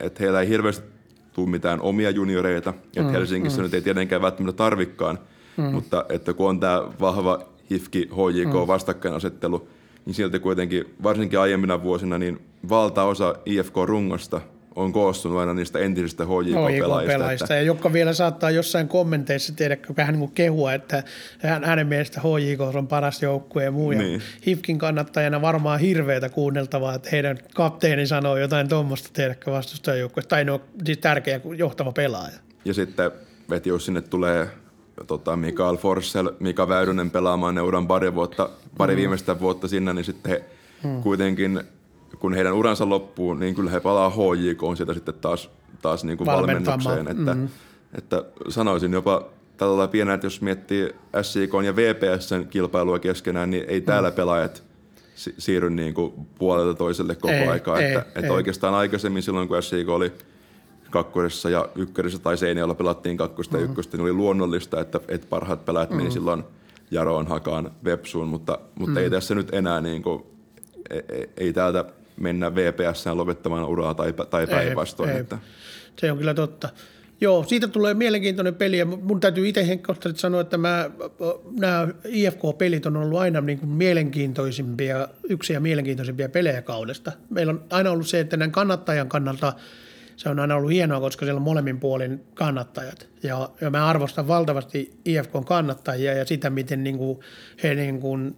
että 0.01 0.23
heillä 0.23 0.41
ei 0.41 0.49
hirveästi 0.49 0.87
tule 1.33 1.51
mitään 1.51 1.81
omia 1.81 2.11
junioreita, 2.11 2.71
että 2.87 3.03
mm. 3.03 3.11
Helsingissä 3.11 3.59
mm. 3.59 3.63
nyt 3.63 3.75
ei 3.75 3.83
tietenkään 3.83 4.23
välttämättä 4.23 4.57
tarvikaan, 4.57 5.19
mm. 5.57 5.65
mutta 5.65 6.05
että 6.09 6.33
kun 6.33 6.49
on 6.49 6.61
tämä 6.61 6.83
vahva 7.01 7.41
HIFKI, 7.71 7.99
HJK 7.99 8.53
mm. 8.53 8.67
vastakkainasettelu, 8.67 9.69
niin 10.07 10.15
silti 10.15 10.39
kuitenkin 10.39 10.85
varsinkin 11.03 11.39
aiemmina 11.39 11.83
vuosina 11.83 12.19
niin 12.19 12.41
valtaosa 12.69 13.35
IFK-rungosta 13.47 14.41
on 14.77 14.93
koostunut 14.93 15.39
aina 15.39 15.55
niistä 15.55 15.79
entisistä 15.79 16.25
HJK-pelaajista. 16.25 17.45
Että... 17.45 17.55
Ja 17.55 17.63
jotka 17.63 17.93
vielä 17.93 18.13
saattaa 18.13 18.51
jossain 18.51 18.89
kommenteissa 18.89 19.53
tehdä 19.57 19.77
vähän 19.97 20.19
niin 20.19 20.33
kehua, 20.33 20.73
että 20.73 21.03
hänen 21.63 21.87
mielestä 21.87 22.21
HJK 22.21 22.61
on 22.61 22.89
paras 22.89 23.23
joukkue 23.23 23.65
ja 23.65 23.71
muu. 23.71 23.91
Niin. 23.91 24.13
Ja 24.13 24.21
HIFKin 24.47 24.79
kannattajana 24.79 25.43
varmaan 25.43 25.81
hirveätä 25.81 26.29
kuunneltavaa, 26.29 26.95
että 26.95 27.09
heidän 27.13 27.39
kapteeni 27.55 28.07
sanoo 28.07 28.37
jotain 28.37 28.69
tuommoista 28.69 29.11
tehdäkö 29.13 29.51
vastustajajoukkueesta. 29.51 30.29
Tai 30.29 30.45
no 30.45 30.61
siis 30.85 30.99
tärkeä 30.99 31.41
johtava 31.57 31.93
pelaaja. 31.93 32.39
Ja 32.65 32.75
sitten, 32.75 33.11
että 33.53 33.69
jos 33.69 33.85
sinne 33.85 34.01
tulee 34.01 34.49
tota, 35.07 35.37
Mikael 35.37 35.77
Forssell, 35.77 36.31
Mika 36.41 36.69
Väyrynen 36.69 37.11
pelaamaan 37.11 37.55
neuran 37.55 37.87
pari, 37.87 38.15
vuotta, 38.15 38.51
pari 38.79 38.95
mm. 38.95 38.97
viimeistä 38.97 39.41
vuotta 39.41 39.69
sinne, 39.69 39.93
niin 39.93 40.05
sitten 40.05 40.33
he 40.33 40.45
mm. 40.85 41.03
kuitenkin, 41.03 41.61
kun 42.19 42.35
heidän 42.35 42.53
uransa 42.53 42.89
loppuu, 42.89 43.35
niin 43.35 43.55
kyllä 43.55 43.71
he 43.71 43.81
palaa 43.81 44.11
HJK 44.11 44.63
on 44.63 44.77
sieltä 44.77 44.95
sitten 44.95 45.15
taas, 45.15 45.51
taas 45.83 46.05
niin 46.05 46.19
kuin 46.19 46.27
valmennukseen. 46.27 47.09
Että, 47.09 47.35
mm. 47.35 47.49
että 47.99 48.25
sanoisin 48.49 48.93
jopa 48.93 49.25
tällä 49.57 49.89
pienellä, 49.89 50.15
että 50.15 50.27
jos 50.27 50.41
miettii 50.41 50.95
SIK 51.23 51.53
ja 51.65 51.77
VPSn 51.77 52.47
kilpailua 52.51 52.99
keskenään, 52.99 53.51
niin 53.51 53.65
ei 53.69 53.81
täällä 53.81 54.11
mm. 54.11 54.15
pelaajat 54.15 54.63
siirry 55.15 55.71
niin 55.71 55.95
kuin 55.95 56.13
puolelta 56.39 56.75
toiselle 56.75 57.15
koko 57.15 57.35
ei, 57.35 57.49
aikaa. 57.49 57.79
Ei, 57.79 57.87
että, 57.87 58.01
ei. 58.01 58.13
että 58.15 58.33
oikeastaan 58.33 58.75
aikaisemmin 58.75 59.23
silloin, 59.23 59.49
kun 59.49 59.63
SIK 59.63 59.89
oli– 59.89 60.13
kakkosessa 60.93 61.51
ja 61.51 61.69
ykkösessä 61.75 62.19
tai 62.19 62.37
Seinäjoella 62.37 62.75
pelattiin 62.75 63.17
kakkosta 63.17 63.57
mm-hmm. 63.57 63.69
ja 63.69 63.71
ykköstä, 63.71 63.97
niin 63.97 64.05
oli 64.05 64.13
luonnollista, 64.13 64.81
että, 64.81 65.01
että 65.09 65.27
parhaat 65.31 65.65
pelaajat 65.65 65.91
mm-hmm. 65.91 66.03
meni 66.03 66.11
silloin 66.11 66.45
Jaroon, 66.91 67.27
Hakaan, 67.27 67.71
Vepsuun, 67.85 68.29
mutta, 68.29 68.59
mutta 68.75 68.91
mm-hmm. 68.91 68.97
ei 68.97 69.11
tässä 69.11 69.35
nyt 69.35 69.55
enää 69.55 69.81
niin 69.81 70.03
kuin, 70.03 70.23
ei, 70.91 71.03
e, 71.09 71.29
ei 71.37 71.53
täältä 71.53 71.85
mennä 72.23 72.55
VPS 72.55 73.07
lopettamaan 73.07 73.65
uraa 73.65 73.95
tai, 73.95 74.13
tai 74.13 74.47
päinvastoin. 74.47 75.11
Että. 75.11 75.39
Se 75.99 76.13
on 76.13 76.19
kyllä 76.19 76.35
totta. 76.35 76.69
Joo, 77.21 77.45
siitä 77.45 77.69
tulee 77.69 77.95
mielenkiintoinen 77.95 78.55
peli 78.55 78.79
ja 78.79 78.87
mun 78.87 79.21
täytyy 79.21 79.49
itse 79.49 79.67
henkilökohtaisesti 79.67 80.21
sanoa, 80.21 80.41
että 80.41 80.59
mä, 80.59 80.91
nämä 81.59 81.89
IFK-pelit 82.05 82.87
on 82.87 82.97
ollut 82.97 83.21
aina 83.21 83.41
niin 83.41 83.59
kuin 83.59 83.69
mielenkiintoisimpia, 83.69 85.09
yksiä 85.29 85.61
mielenkiintoisimpia 85.61 86.29
pelejä 86.29 86.63
kaudesta. 86.63 87.13
Meillä 87.31 87.51
on 87.51 87.65
aina 87.71 87.91
ollut 87.91 88.07
se, 88.07 88.21
että 88.21 88.37
näin 88.37 88.53
kannattajan 88.53 89.09
kannalta– 89.09 89.53
se 90.23 90.29
on 90.29 90.39
aina 90.39 90.57
ollut 90.57 90.73
hienoa, 90.73 91.01
koska 91.01 91.27
siellä 91.27 91.39
on 91.39 91.43
molemmin 91.43 91.81
puolin 91.81 92.25
kannattajat. 92.35 93.09
Ja, 93.23 93.51
ja 93.61 93.71
mä 93.71 93.87
arvostan 93.87 94.29
valtavasti 94.29 95.01
IFKn 95.05 95.45
kannattajia 95.45 96.13
ja 96.13 96.25
sitä, 96.25 96.51
miten 96.51 96.85
niin 96.85 96.99
kuin 96.99 97.21
he, 97.63 97.75
niin 97.75 98.01
kuin, 98.01 98.37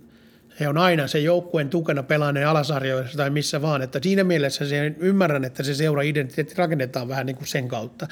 he 0.61 0.69
on 0.69 0.79
aina 0.79 1.07
se 1.07 1.19
joukkueen 1.19 1.71
tukena 1.71 2.03
pelaaneet 2.03 2.47
alasarjoissa 2.47 3.17
tai 3.17 3.31
missä 3.31 3.63
vaan. 3.63 3.83
Että 3.83 3.99
siinä 4.03 4.25
mielessä 4.25 4.69
se, 4.69 4.95
ymmärrän, 4.99 5.45
että 5.45 5.63
se 5.63 5.75
seura-identiteetti 5.75 6.55
rakennetaan 6.57 7.09
vähän 7.09 7.27
niin 7.27 7.37
kuin 7.37 7.47
sen 7.47 7.69
kautta. 7.69 8.07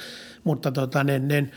Mutta, 0.45 0.73
tota, 0.73 1.05
ne, 1.05 1.19
ne, 1.19 1.51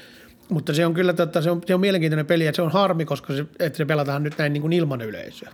mutta 0.50 0.74
se 0.74 0.86
on 0.86 0.94
kyllä 0.94 1.14
tota, 1.14 1.42
se 1.42 1.52
on, 1.52 1.62
se 1.66 1.74
on 1.74 1.82
mielenkiintoinen 1.82 2.26
peli 2.26 2.46
ja 2.46 2.54
se 2.54 2.62
on 2.62 2.72
harmi, 2.72 3.06
koska 3.06 3.34
se, 3.34 3.46
että 3.60 3.78
se 3.78 3.86
pelataan 3.86 4.24
nyt 4.24 4.38
näin 4.38 4.54
niin 4.54 4.62
kuin 4.62 4.74
ilman 4.74 5.02
yleisöä. 5.02 5.52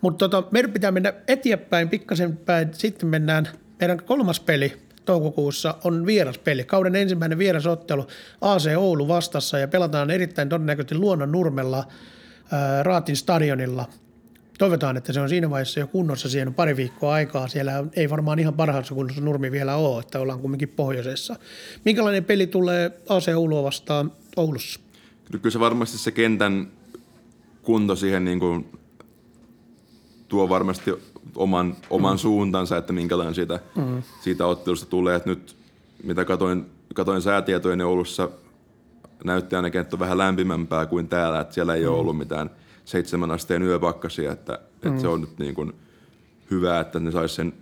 Mutta 0.00 0.28
tota, 0.28 0.48
meidän 0.50 0.72
pitää 0.72 0.90
mennä 0.90 1.12
eteenpäin 1.28 1.88
pikkasen 1.88 2.36
päin. 2.36 2.68
Sitten 2.72 3.08
mennään 3.08 3.48
meidän 3.80 3.98
kolmas 4.04 4.40
peli, 4.40 4.72
toukokuussa 5.04 5.74
on 5.84 6.06
vieraspeli. 6.06 6.64
Kauden 6.64 6.96
ensimmäinen 6.96 7.38
vierasottelu 7.38 8.06
AC 8.40 8.76
Oulu 8.76 9.08
vastassa 9.08 9.58
ja 9.58 9.68
pelataan 9.68 10.10
erittäin 10.10 10.48
todennäköisesti 10.48 10.94
Luonnon 10.94 11.32
nurmella 11.32 11.84
ää, 12.52 12.82
Raatin 12.82 13.16
stadionilla. 13.16 13.88
Toivotaan, 14.58 14.96
että 14.96 15.12
se 15.12 15.20
on 15.20 15.28
siinä 15.28 15.50
vaiheessa 15.50 15.80
jo 15.80 15.86
kunnossa. 15.86 16.28
Siihen 16.28 16.48
on 16.48 16.54
pari 16.54 16.76
viikkoa 16.76 17.14
aikaa. 17.14 17.48
Siellä 17.48 17.84
ei 17.96 18.10
varmaan 18.10 18.38
ihan 18.38 18.54
parhaassa 18.54 18.94
kunnossa 18.94 19.20
nurmi 19.20 19.52
vielä 19.52 19.76
ole, 19.76 20.00
että 20.00 20.20
ollaan 20.20 20.40
kumminkin 20.40 20.68
pohjoisessa. 20.68 21.36
Minkälainen 21.84 22.24
peli 22.24 22.46
tulee 22.46 22.90
AC 23.08 23.28
Oulua 23.36 23.62
vastaan 23.62 24.12
Oulussa? 24.36 24.80
Kyllä 25.30 25.50
se 25.50 25.60
varmasti 25.60 25.98
se 25.98 26.10
kentän 26.10 26.68
kunto 27.62 27.96
siihen 27.96 28.24
niin 28.24 28.38
kuin 28.38 28.78
tuo 30.28 30.48
varmasti 30.48 30.90
oman, 31.36 31.76
oman 31.90 32.14
mm. 32.14 32.18
suuntansa, 32.18 32.76
että 32.76 32.92
minkälainen 32.92 33.34
siitä, 33.34 33.60
mm. 33.76 34.02
siitä 34.20 34.46
ottelusta 34.46 34.86
tulee. 34.86 35.16
Että 35.16 35.30
nyt 35.30 35.56
mitä 36.02 36.24
katoin, 36.24 36.66
katoin 36.94 37.22
säätietoja, 37.22 37.76
niin 37.76 37.86
Oulussa 37.86 38.28
näytti 39.24 39.56
ainakin, 39.56 39.80
että 39.80 39.96
on 39.96 40.00
vähän 40.00 40.18
lämpimämpää 40.18 40.86
kuin 40.86 41.08
täällä, 41.08 41.40
että 41.40 41.54
siellä 41.54 41.74
ei 41.74 41.82
mm. 41.82 41.88
ole 41.88 41.98
ollut 41.98 42.18
mitään 42.18 42.50
seitsemän 42.84 43.30
asteen 43.30 43.62
yöpakkasia, 43.62 44.32
että, 44.32 44.52
mm. 44.52 44.88
että 44.88 45.00
se 45.00 45.08
on 45.08 45.20
nyt 45.20 45.38
niin 45.38 45.54
kuin 45.54 45.72
hyvä, 46.50 46.80
että 46.80 47.00
ne 47.00 47.10
saisi 47.10 47.34
sen 47.34 47.52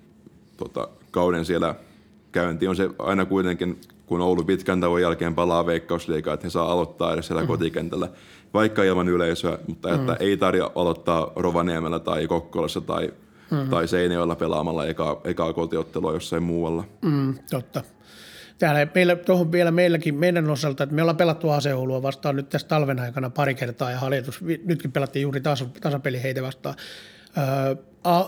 tota, 0.56 0.88
kauden 1.10 1.44
siellä 1.44 1.74
käyntiin. 2.32 2.68
On 2.68 2.76
se 2.76 2.90
aina 2.98 3.24
kuitenkin, 3.24 3.80
kun 4.06 4.20
Oulu 4.20 4.44
pitkän 4.44 4.80
tauon 4.80 5.02
jälkeen 5.02 5.34
palaa 5.34 5.66
veikkausliikaa, 5.66 6.34
että 6.34 6.46
he 6.46 6.50
saa 6.50 6.72
aloittaa 6.72 7.12
edes 7.12 7.26
siellä 7.26 7.42
mm. 7.42 7.48
kotikentällä, 7.48 8.08
vaikka 8.54 8.82
ilman 8.82 9.08
yleisöä, 9.08 9.58
mutta 9.66 9.94
että 9.94 10.12
mm. 10.12 10.16
ei 10.20 10.36
tarvitse 10.36 10.70
aloittaa 10.74 11.32
Rovaniemellä 11.36 11.98
tai 11.98 12.26
Kokkolassa 12.26 12.80
tai 12.80 13.12
mm. 13.50 13.68
tai 13.70 13.88
Seinäjoella 13.88 14.36
pelaamalla 14.36 14.86
eka, 14.86 15.20
ekaa 15.24 15.52
kotiottelua 15.52 16.12
jossain 16.12 16.42
muualla. 16.42 16.84
Mm, 17.02 17.34
totta. 17.50 17.82
Täällä 18.60 18.86
meillä, 18.94 19.16
tuohon 19.16 19.52
vielä 19.52 19.70
meilläkin 19.70 20.14
meidän 20.14 20.50
osalta, 20.50 20.84
että 20.84 20.94
me 20.94 21.02
ollaan 21.02 21.16
pelattu 21.16 21.50
aseoulua 21.50 22.02
vastaan 22.02 22.36
nyt 22.36 22.48
tässä 22.48 22.68
talven 22.68 23.00
aikana 23.00 23.30
pari 23.30 23.54
kertaa 23.54 23.90
ja 23.90 23.98
hallitus, 23.98 24.40
nytkin 24.64 24.92
pelattiin 24.92 25.22
juuri 25.22 25.40
tas, 25.40 25.64
tasapeli 25.80 26.22
heitä 26.22 26.42
vastaan. 26.42 26.74
Öö, 27.38 27.76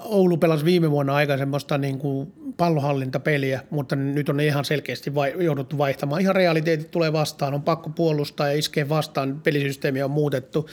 Oulu 0.04 0.36
pelasi 0.36 0.64
viime 0.64 0.90
vuonna 0.90 1.14
aika 1.14 1.38
semmoista 1.38 1.78
niin 1.78 1.98
kuin 1.98 2.32
pallohallintapeliä, 2.56 3.60
mutta 3.70 3.96
nyt 3.96 4.28
on 4.28 4.40
ihan 4.40 4.64
selkeästi 4.64 5.14
vai, 5.14 5.34
jouduttu 5.38 5.78
vaihtamaan. 5.78 6.20
Ihan 6.20 6.34
realiteetit 6.34 6.90
tulee 6.90 7.12
vastaan, 7.12 7.54
on 7.54 7.62
pakko 7.62 7.90
puolustaa 7.90 8.48
ja 8.48 8.58
iskeä 8.58 8.88
vastaan, 8.88 9.40
pelisysteemi 9.40 10.02
on 10.02 10.10
muutettu 10.10 10.68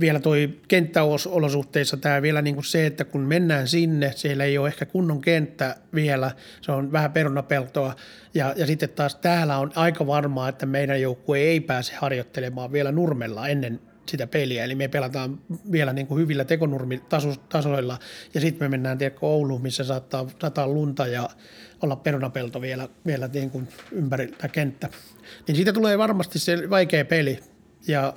vielä 0.00 0.20
toi 0.20 0.58
kenttäolosuhteissa 0.68 1.96
tämä 1.96 2.22
vielä 2.22 2.42
niin 2.42 2.54
kuin 2.54 2.64
se, 2.64 2.86
että 2.86 3.04
kun 3.04 3.20
mennään 3.20 3.68
sinne, 3.68 4.12
siellä 4.16 4.44
ei 4.44 4.58
ole 4.58 4.68
ehkä 4.68 4.86
kunnon 4.86 5.20
kenttä 5.20 5.76
vielä, 5.94 6.30
se 6.60 6.72
on 6.72 6.92
vähän 6.92 7.12
perunapeltoa, 7.12 7.94
ja, 8.34 8.54
ja 8.56 8.66
sitten 8.66 8.88
taas 8.88 9.14
täällä 9.14 9.58
on 9.58 9.72
aika 9.74 10.06
varmaa, 10.06 10.48
että 10.48 10.66
meidän 10.66 11.00
joukkue 11.00 11.38
ei 11.38 11.60
pääse 11.60 11.94
harjoittelemaan 11.94 12.72
vielä 12.72 12.92
nurmella 12.92 13.48
ennen 13.48 13.80
sitä 14.08 14.26
peliä, 14.26 14.64
eli 14.64 14.74
me 14.74 14.88
pelataan 14.88 15.40
vielä 15.72 15.92
niin 15.92 16.06
kuin 16.06 16.20
hyvillä 16.20 16.44
tekonurmitasoilla, 16.44 17.98
ja 18.34 18.40
sitten 18.40 18.64
me 18.64 18.68
mennään 18.68 18.98
tiedätkö, 18.98 19.26
Ouluun, 19.26 19.62
missä 19.62 19.84
saattaa 19.84 20.26
sataa 20.40 20.68
lunta 20.68 21.06
ja 21.06 21.28
olla 21.82 21.96
perunapelto 21.96 22.60
vielä, 22.60 22.88
vielä 23.06 23.28
niin 23.32 23.50
kuin 23.50 23.68
ympäri 23.92 24.26
tämä 24.26 24.48
kenttä. 24.48 24.88
Niin 25.48 25.56
siitä 25.56 25.72
tulee 25.72 25.98
varmasti 25.98 26.38
se 26.38 26.70
vaikea 26.70 27.04
peli, 27.04 27.38
ja 27.88 28.14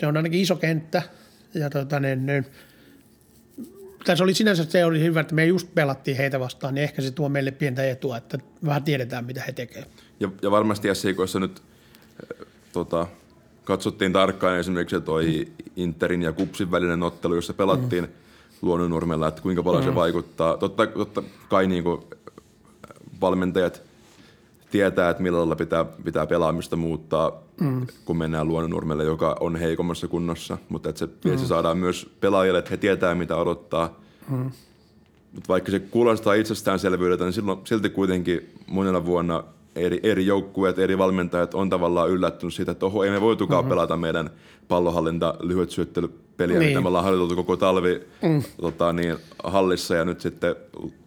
se 0.00 0.06
on 0.06 0.16
ainakin 0.16 0.40
iso 0.40 0.56
kenttä. 0.56 1.02
Ja 1.54 1.70
tota, 1.70 2.00
niin, 2.00 2.26
niin, 2.26 2.46
tässä 4.04 4.24
oli 4.24 4.34
sinänsä 4.34 4.64
se 4.64 4.84
oli 4.84 5.00
hyvä, 5.00 5.20
että 5.20 5.34
me 5.34 5.44
just 5.44 5.68
pelattiin 5.74 6.16
heitä 6.16 6.40
vastaan, 6.40 6.74
niin 6.74 6.82
ehkä 6.82 7.02
se 7.02 7.10
tuo 7.10 7.28
meille 7.28 7.50
pientä 7.50 7.90
etua, 7.90 8.16
että 8.16 8.38
vähän 8.64 8.82
tiedetään, 8.82 9.24
mitä 9.24 9.42
he 9.46 9.52
tekevät. 9.52 9.88
Ja, 10.20 10.28
ja 10.42 10.50
varmasti 10.50 10.94
SIKoissa 10.94 11.40
nyt 11.40 11.62
äh, 11.62 12.46
tota, 12.72 13.06
katsottiin 13.64 14.12
tarkkaan 14.12 14.58
esimerkiksi 14.58 15.00
toi 15.00 15.48
Interin 15.76 16.22
ja 16.22 16.32
Kupsin 16.32 16.70
välinen 16.70 17.02
ottelu, 17.02 17.34
jossa 17.34 17.54
pelattiin 17.54 18.04
mm. 18.04 18.10
Luonnonurmella, 18.62 19.28
että 19.28 19.42
kuinka 19.42 19.62
paljon 19.62 19.84
mm. 19.84 19.88
se 19.90 19.94
vaikuttaa. 19.94 20.56
Totta, 20.56 20.86
totta 20.86 21.22
kai 21.48 21.66
niin 21.66 21.84
kuin 21.84 22.02
valmentajat 23.20 23.82
tietää, 24.70 25.10
että 25.10 25.22
millä 25.22 25.38
lailla 25.38 25.56
pitää, 25.56 25.84
pitää 25.84 26.26
pelaamista 26.26 26.76
muuttaa, 26.76 27.42
mm. 27.60 27.86
kun 28.04 28.16
mennään 28.16 28.48
luonnonurmelle, 28.48 29.04
joka 29.04 29.36
on 29.40 29.56
heikommassa 29.56 30.08
kunnossa. 30.08 30.58
Mutta 30.68 30.88
että 30.88 30.98
se 30.98 31.30
mm. 31.30 31.38
saadaan 31.38 31.78
myös 31.78 32.10
pelaajille, 32.20 32.58
että 32.58 32.70
he 32.70 32.76
tietää, 32.76 33.14
mitä 33.14 33.36
odottaa. 33.36 34.00
Mm. 34.28 34.50
Mutta 35.32 35.48
vaikka 35.48 35.70
se 35.70 35.78
kuulostaa 35.78 36.34
itsestäänselvyydeltä, 36.34 37.24
niin 37.24 37.32
silloin, 37.32 37.58
silti 37.64 37.90
kuitenkin 37.90 38.54
monena 38.66 39.04
vuonna 39.04 39.44
eri, 39.76 40.00
eri 40.02 40.26
joukkueet, 40.26 40.78
eri 40.78 40.98
valmentajat 40.98 41.54
on 41.54 41.70
tavallaan 41.70 42.10
yllättynyt 42.10 42.54
siitä, 42.54 42.72
että 42.72 42.86
oho, 42.86 43.04
ei 43.04 43.10
me 43.10 43.20
voitukaan 43.20 43.64
mm-hmm. 43.64 43.70
pelata 43.70 43.96
meidän 43.96 44.30
pallohallinta 44.68 45.34
lyhyet 45.40 45.70
syöttelypeliä, 45.70 46.58
niin. 46.58 46.68
mitä 46.68 46.80
me 46.80 46.88
ollaan 46.88 47.04
harjoiteltu 47.04 47.36
koko 47.36 47.56
talvi 47.56 48.00
mm. 48.22 48.42
tota, 48.60 48.92
niin, 48.92 49.16
hallissa 49.44 49.94
ja 49.94 50.04
nyt 50.04 50.20
sitten 50.20 50.56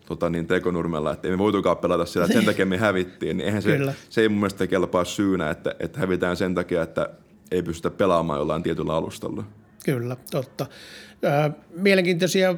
tota, 0.05 0.29
niin 0.29 0.47
tekonurmella, 0.47 1.11
että 1.11 1.27
ei 1.27 1.31
me 1.31 1.37
voitukaan 1.37 1.77
pelata 1.77 2.05
sillä, 2.05 2.25
että 2.25 2.37
sen 2.37 2.45
takia 2.45 2.65
me 2.65 2.77
hävittiin, 2.77 3.37
niin 3.37 3.45
eihän 3.45 3.61
se, 3.61 3.79
se 4.09 4.21
ei 4.21 4.29
mun 4.29 4.37
mielestä 4.37 4.67
kelpaa 4.67 5.05
syynä, 5.05 5.49
että, 5.49 5.75
että 5.79 5.99
hävitään 5.99 6.37
sen 6.37 6.55
takia, 6.55 6.81
että 6.81 7.09
ei 7.51 7.63
pystytä 7.63 7.97
pelaamaan 7.97 8.39
jollain 8.39 8.63
tietyllä 8.63 8.93
alustalla. 8.93 9.43
Kyllä, 9.85 10.17
totta. 10.31 10.65
mielenkiintoisia 11.75 12.55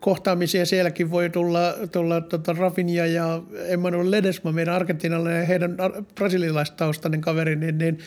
kohtaamisia 0.00 0.66
sielläkin 0.66 1.10
voi 1.10 1.30
tulla, 1.30 1.74
tulla 1.92 2.20
tota 2.20 2.52
Rafinha 2.52 3.06
ja 3.06 3.42
Emmanuel 3.68 4.10
Ledesma, 4.10 4.52
meidän 4.52 4.74
argentinalainen 4.74 5.40
ja 5.40 5.46
heidän 5.46 5.76
brasilialaistaustainen 6.14 7.20
kaveri, 7.20 7.56
niin, 7.56 7.78
niin 7.78 7.98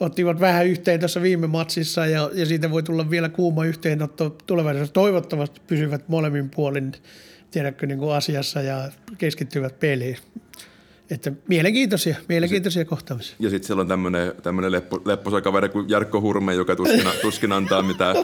ottivat 0.00 0.40
vähän 0.40 0.66
yhteen 0.66 1.00
tässä 1.00 1.22
viime 1.22 1.46
matsissa 1.46 2.06
ja, 2.06 2.30
ja 2.34 2.46
siitä 2.46 2.70
voi 2.70 2.82
tulla 2.82 3.10
vielä 3.10 3.28
kuuma 3.28 3.64
yhteenotto 3.64 4.36
tulevaisuudessa. 4.46 4.94
Toivottavasti 4.94 5.60
pysyvät 5.66 6.08
molemmin 6.08 6.50
puolin 6.50 6.92
tiedätkö, 7.52 7.86
niin 7.86 7.98
kuin 7.98 8.14
asiassa 8.14 8.62
ja 8.62 8.90
keskittyvät 9.18 9.80
peliin. 9.80 10.16
Että 11.12 11.32
mielenkiintoisia, 11.48 12.16
mielenkiintoisia 12.28 12.84
kohtaamisia. 12.84 13.36
Ja 13.40 13.50
sitten 13.50 13.66
siellä 13.66 13.80
on 13.80 13.88
tämmöinen, 14.42 14.72
leppo, 14.72 15.02
lepposa 15.04 15.40
kaveri 15.40 15.68
kuin 15.68 15.88
Jarkko 15.88 16.20
Hurme, 16.20 16.54
joka 16.54 16.76
tuskin, 16.76 17.04
tuskin 17.22 17.52
antaa 17.52 17.82
mitään, 17.82 18.16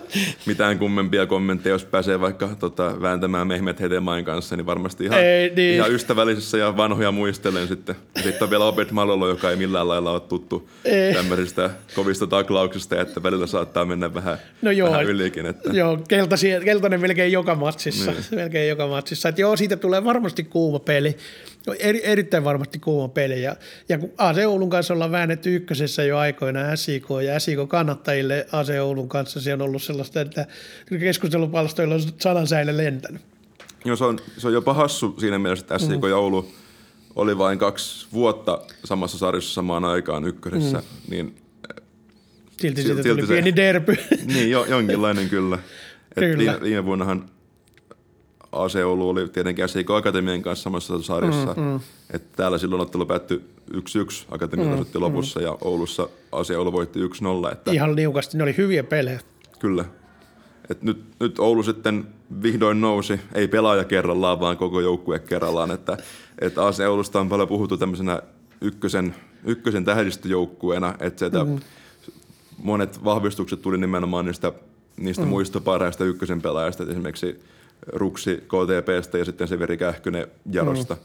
mitään 0.46 0.78
kummempia 0.78 1.26
kommentteja, 1.26 1.74
jos 1.74 1.84
pääsee 1.84 2.20
vaikka 2.20 2.48
tota, 2.58 3.00
vääntämään 3.00 3.46
Mehmet 3.46 3.80
Hedemain 3.80 4.24
kanssa, 4.24 4.56
niin 4.56 4.66
varmasti 4.66 5.04
ihan, 5.04 5.20
Ei, 5.20 5.52
niin. 5.56 5.74
ihan 5.74 5.92
ystävällisessä 5.92 6.58
ja 6.58 6.76
vanhoja 6.76 7.12
muistellen 7.12 7.68
sitten. 7.68 7.96
Sitten 8.22 8.42
on 8.42 8.50
vielä 8.50 8.64
Obed 8.64 8.88
Malolo, 8.90 9.28
joka 9.28 9.50
ei 9.50 9.56
millään 9.56 9.88
lailla 9.88 10.10
ole 10.10 10.20
tuttu 10.20 10.68
Ei. 10.84 11.14
tämmöisistä 11.14 11.70
kovista 11.94 12.26
taklauksista, 12.26 13.00
että 13.00 13.22
välillä 13.22 13.46
saattaa 13.46 13.84
mennä 13.84 14.14
vähän, 14.14 14.38
No 14.62 14.70
joo, 14.70 14.90
vähän 14.90 15.04
ylikin. 15.04 15.46
Että. 15.46 15.70
joo 15.72 15.98
keltaisia, 16.08 16.60
keltainen 16.60 17.00
melkein 17.00 17.32
joka 17.32 17.54
matsissa. 17.54 18.10
Niin. 18.10 18.24
Melkein 18.34 18.68
joka 18.68 18.86
matsissa. 18.86 19.28
Että 19.28 19.40
joo, 19.40 19.56
siitä 19.56 19.76
tulee 19.76 20.04
varmasti 20.04 20.44
kuuma 20.44 20.78
peli. 20.78 21.16
Eri, 21.78 22.00
erittäin 22.04 22.44
varmasti 22.44 22.78
kuuma 22.78 23.08
peli. 23.08 23.42
Ja, 23.42 23.56
ja 23.88 23.98
kun 23.98 24.12
AC 24.18 24.38
Oulun 24.46 24.70
kanssa 24.70 24.94
ollaan 24.94 25.12
väännetty 25.12 25.56
ykkösessä 25.56 26.04
jo 26.04 26.18
aikoina 26.18 26.76
SIK 26.76 27.06
ja 27.24 27.40
SIK 27.40 27.58
kannattajille 27.68 28.46
AC 28.52 28.68
Oulun 28.82 29.08
kanssa 29.08 29.40
se 29.40 29.54
on 29.54 29.62
ollut 29.62 29.82
sellaista, 29.82 30.20
että 30.20 30.46
keskustelupalstoilla 31.00 31.94
on 31.94 32.00
sanansäile 32.18 32.76
lentänyt. 32.76 33.22
Joo, 33.84 33.96
se 33.96 34.04
on, 34.04 34.18
se 34.38 34.46
on 34.46 34.52
jopa 34.52 34.74
hassu 34.74 35.14
siinä 35.20 35.38
mielessä, 35.38 35.62
että 35.64 35.78
SJK 35.78 36.02
mm. 36.02 36.12
Oulu 36.12 36.52
oli 37.16 37.38
vain 37.38 37.58
kaksi 37.58 38.06
vuotta 38.12 38.60
samassa 38.84 39.18
sarjassa 39.18 39.54
samaan 39.54 39.84
aikaan 39.84 40.24
ykkösessä, 40.24 40.78
mm. 40.78 41.10
niin 41.10 41.36
Silti, 42.60 42.82
Silti- 42.82 42.86
siitä 42.86 43.02
silti 43.02 43.08
tuli 43.08 43.26
se- 43.26 43.32
pieni 43.32 43.56
derby. 43.56 43.96
Niin, 44.26 44.50
jo, 44.50 44.64
jonkinlainen 44.64 45.28
kyllä. 45.28 45.58
Et 46.16 46.24
Kyllä. 46.24 46.38
Viime, 46.38 46.60
viime 46.60 46.84
vuonnahan 46.84 47.30
AC 48.52 48.76
Oulu 48.84 49.08
oli 49.08 49.28
tietenkin 49.28 49.68
SIK 49.68 49.90
Akatemian 49.90 50.42
kanssa 50.42 50.62
samassa 50.62 51.02
sarjassa. 51.02 51.54
Mm, 51.56 51.62
mm. 51.62 51.80
Et 52.10 52.32
täällä 52.32 52.58
silloin 52.58 52.82
ottelu 52.82 53.06
päättyi 53.06 53.44
1-1, 53.72 53.76
Akatemia 54.30 54.76
mm, 54.76 54.84
lopussa 54.94 55.40
ja 55.40 55.58
Oulussa 55.60 56.08
AC 56.32 56.50
Oulu 56.50 56.72
voitti 56.72 57.00
1-0. 57.00 57.52
Että 57.52 57.70
Ihan 57.72 57.96
liukasti, 57.96 58.36
ne 58.36 58.42
oli 58.42 58.56
hyviä 58.56 58.84
pelejä. 58.84 59.20
Kyllä. 59.58 59.84
Et 60.70 60.82
nyt, 60.82 61.04
nyt 61.20 61.38
Oulu 61.38 61.62
sitten 61.62 62.06
vihdoin 62.42 62.80
nousi, 62.80 63.20
ei 63.34 63.48
pelaaja 63.48 63.84
kerrallaan, 63.84 64.40
vaan 64.40 64.56
koko 64.56 64.80
joukkue 64.80 65.18
kerrallaan. 65.18 65.70
Että, 65.70 65.96
että 66.40 66.66
AC 66.66 66.80
Oulusta 66.80 67.20
on 67.20 67.28
paljon 67.28 67.48
puhuttu 67.48 67.76
tämmöisenä 67.76 68.22
ykkösen, 68.60 69.14
ykkösen 69.44 69.84
tähdistöjoukkueena, 69.84 70.94
että 71.00 71.18
sieltä 71.18 71.44
mm. 71.44 71.58
monet 72.58 73.04
vahvistukset 73.04 73.62
tuli 73.62 73.78
nimenomaan 73.78 74.24
niistä, 74.24 74.52
niistä 74.96 75.22
mm. 75.22 75.28
muista 75.28 75.60
parhaista 75.60 76.04
ykkösen 76.04 76.42
pelaajista, 76.42 76.82
et 76.82 76.88
esimerkiksi 76.88 77.40
Ruksi 77.86 78.36
KTPstä 78.36 79.18
ja 79.18 79.24
sitten 79.24 79.48
Severi 79.48 79.76
Kähkönen 79.76 80.26
Jarosta. 80.52 80.94
Mm. 80.94 81.00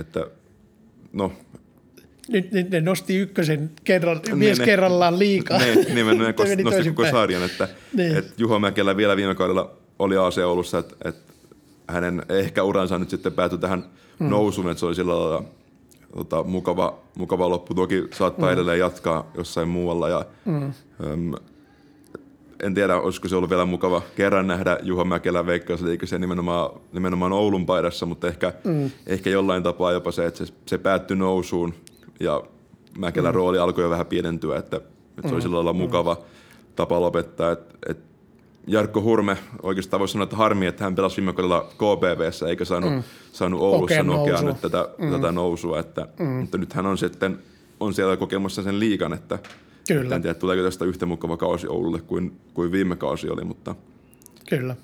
Että 0.00 0.26
no, 1.12 1.32
Nyt, 2.28 2.52
nyt 2.52 2.70
ne 2.70 2.80
nosti 2.80 3.16
ykkösen 3.16 3.70
kerran, 3.84 4.20
Niin, 4.26 4.38
mies 4.38 4.58
ne- 4.58 4.64
kerrallaan 4.64 5.18
liikaa. 5.18 5.58
Ne, 5.58 5.74
nimenomaan 5.74 6.34
meni 6.48 6.62
nosti 6.62 6.62
koko 6.62 6.70
toisinpäin. 6.70 7.10
sarjan, 7.10 7.42
että 7.42 7.68
Niin. 7.94 8.16
et 8.16 8.34
Juho 8.38 8.58
Mäkelä 8.58 8.96
vielä 8.96 9.16
viime 9.16 9.34
kaudella 9.34 9.76
oli 9.98 10.16
AC 10.16 10.38
Oulussa, 10.38 10.78
että 10.78 10.94
et 11.04 11.16
hänen 11.88 12.22
ehkä 12.28 12.62
uransa 12.62 12.98
nyt 12.98 13.10
sitten 13.10 13.32
päätyi 13.32 13.58
tähän 13.58 13.84
hmm. 14.18 14.28
nousuun, 14.28 14.70
että 14.70 14.80
se 14.80 14.86
oli 14.86 14.94
sillä 14.94 15.12
lailla 15.20 15.44
tota, 16.16 16.42
mukava, 16.42 16.98
mukava 17.16 17.48
loppu. 17.48 17.74
Toki 17.74 18.04
saattaa 18.14 18.46
hmm. 18.48 18.52
edelleen 18.52 18.78
jatkaa 18.78 19.30
jossain 19.36 19.68
muualla 19.68 20.08
ja 20.08 20.24
äm, 21.12 21.32
en 22.62 22.74
tiedä, 22.74 22.96
olisiko 22.96 23.28
se 23.28 23.36
ollut 23.36 23.50
vielä 23.50 23.64
mukava 23.64 24.02
kerran 24.16 24.46
nähdä 24.46 24.78
Juho 24.82 25.04
Mäkelä 25.04 25.46
veikkausliikassa 25.46 26.18
nimenomaan, 26.18 26.70
nimenomaan 26.92 27.32
Oulun 27.32 27.66
paidassa, 27.66 28.06
mutta 28.06 28.28
ehkä, 28.28 28.52
mm. 28.64 28.90
ehkä 29.06 29.30
jollain 29.30 29.62
tapaa 29.62 29.92
jopa 29.92 30.12
se, 30.12 30.26
että 30.26 30.46
se, 30.46 30.52
se 30.66 30.78
päättyi 30.78 31.16
nousuun 31.16 31.74
ja 32.20 32.42
Mäkelän 32.98 33.32
mm. 33.32 33.34
rooli 33.34 33.58
alkoi 33.58 33.84
jo 33.84 33.90
vähän 33.90 34.06
pienentyä, 34.06 34.58
että, 34.58 34.76
että 34.76 35.28
se 35.28 35.34
oli 35.34 35.42
sillä 35.42 35.54
lailla 35.56 35.72
mukava 35.72 36.16
tapa 36.76 37.00
lopettaa. 37.00 37.52
Että, 37.52 37.74
että 37.88 38.08
Jarkko 38.66 39.02
Hurme, 39.02 39.36
oikeastaan 39.62 40.00
voisi 40.00 40.12
sanoa, 40.12 40.24
että 40.24 40.36
harmi, 40.36 40.66
että 40.66 40.84
hän 40.84 40.94
pelasi 40.94 41.16
viime 41.16 41.32
kaudella 41.32 41.68
KPVssä 41.74 42.48
eikä 42.48 42.64
saanut, 42.64 42.92
mm. 42.92 43.02
saanut 43.32 43.60
Oulussa 43.60 44.02
nokea 44.02 44.32
nousua. 44.32 44.48
nyt 44.48 44.60
tätä, 44.60 44.88
mm. 44.98 45.10
tätä 45.10 45.32
nousua, 45.32 45.78
että, 45.78 46.08
mm. 46.18 46.26
mutta 46.26 46.58
nyt 46.58 46.72
hän 46.72 46.86
on 46.86 46.98
sitten 46.98 47.38
on 47.80 47.94
siellä 47.94 48.16
kokemassa 48.16 48.62
sen 48.62 48.80
liikan, 48.80 49.12
että 49.12 49.38
Kyllä. 49.88 50.14
en 50.14 50.22
tiedä, 50.22 50.34
tuleeko 50.34 50.62
tästä 50.62 50.84
yhtä 50.84 51.06
mukava 51.06 51.36
kausi 51.36 51.66
Oululle 51.68 52.00
kuin, 52.00 52.40
kuin 52.54 52.72
viime 52.72 52.96
kausi 52.96 53.28
oli, 53.30 53.44
mutta 53.44 53.74
Kyllä. 54.48 54.76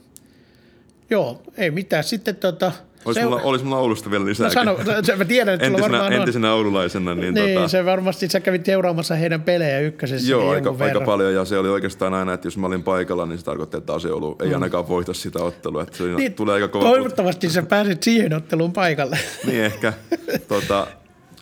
Joo, 1.10 1.42
ei 1.56 1.70
mitään. 1.70 2.04
Sitten 2.04 2.36
tota... 2.36 2.72
olisi, 3.04 3.20
se- 3.20 3.24
mulla, 3.26 3.42
olisi 3.42 3.64
mulla 3.64 3.78
Oulusta 3.78 4.10
vielä 4.10 4.24
lisää. 4.24 4.46
No 4.46 4.52
sano, 4.52 4.78
se, 5.02 5.16
mä 5.16 5.24
tiedän, 5.24 5.54
että 5.54 5.66
entisenä, 5.66 5.92
varmaan 5.92 6.12
on. 6.12 6.18
entisenä 6.20 6.52
oululaisena, 6.54 7.14
niin, 7.14 7.34
Niin, 7.34 7.54
tota, 7.54 7.68
se 7.68 7.84
varmasti, 7.84 8.28
sä 8.28 8.40
kävit 8.40 8.64
seuraamassa 8.64 9.14
heidän 9.14 9.42
pelejä 9.42 9.80
ykkösessä. 9.80 10.30
Joo, 10.30 10.50
aika, 10.50 10.74
aika 10.80 11.00
paljon 11.00 11.34
ja 11.34 11.44
se 11.44 11.58
oli 11.58 11.68
oikeastaan 11.68 12.14
aina, 12.14 12.32
että 12.32 12.46
jos 12.46 12.58
mä 12.58 12.66
olin 12.66 12.82
paikalla, 12.82 13.26
niin 13.26 13.38
se 13.38 13.44
tarkoitti, 13.44 13.76
että 13.76 13.94
asia 13.94 14.14
Oulu 14.14 14.36
ei 14.42 14.54
ainakaan 14.54 14.88
voita 14.88 15.14
sitä 15.14 15.42
ottelua. 15.42 15.82
Että 15.82 15.96
se 15.96 16.04
Niin, 16.04 16.34
tulee 16.34 16.54
aika 16.54 16.68
kova. 16.68 16.84
Toivottavasti 16.84 17.50
sä 17.50 17.62
pääset 17.62 18.02
siihen 18.02 18.32
otteluun 18.34 18.72
paikalle. 18.72 19.18
Niin 19.46 19.64
ehkä. 19.64 19.92
tota, 20.48 20.86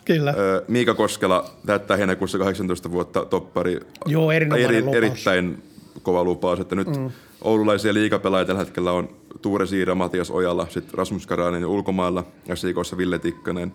Kyllä. 0.05 0.33
Miika 0.67 0.93
Koskela 0.93 1.49
täyttää 1.65 1.97
heinäkuussa 1.97 2.37
18 2.37 2.91
vuotta 2.91 3.25
toppari. 3.25 3.79
Joo, 4.05 4.31
erinomainen 4.31 4.85
lupaus. 4.85 4.97
Erittäin 4.97 5.63
kova 6.01 6.23
lupaus, 6.23 6.59
että 6.59 6.75
nyt 6.75 6.87
mm. 6.87 7.11
oululaisia 7.41 7.93
liigapelaajia 7.93 8.45
tällä 8.45 8.59
hetkellä 8.59 8.91
on 8.91 9.09
Tuure 9.41 9.65
Siira, 9.65 9.95
Matias 9.95 10.31
Ojala, 10.31 10.67
sitten 10.69 10.93
Rasmus 10.93 11.27
Karainen 11.27 11.65
ulkomailla, 11.65 12.23
SJKssa 12.53 12.97
Ville 12.97 13.19
Tikkanen, 13.19 13.73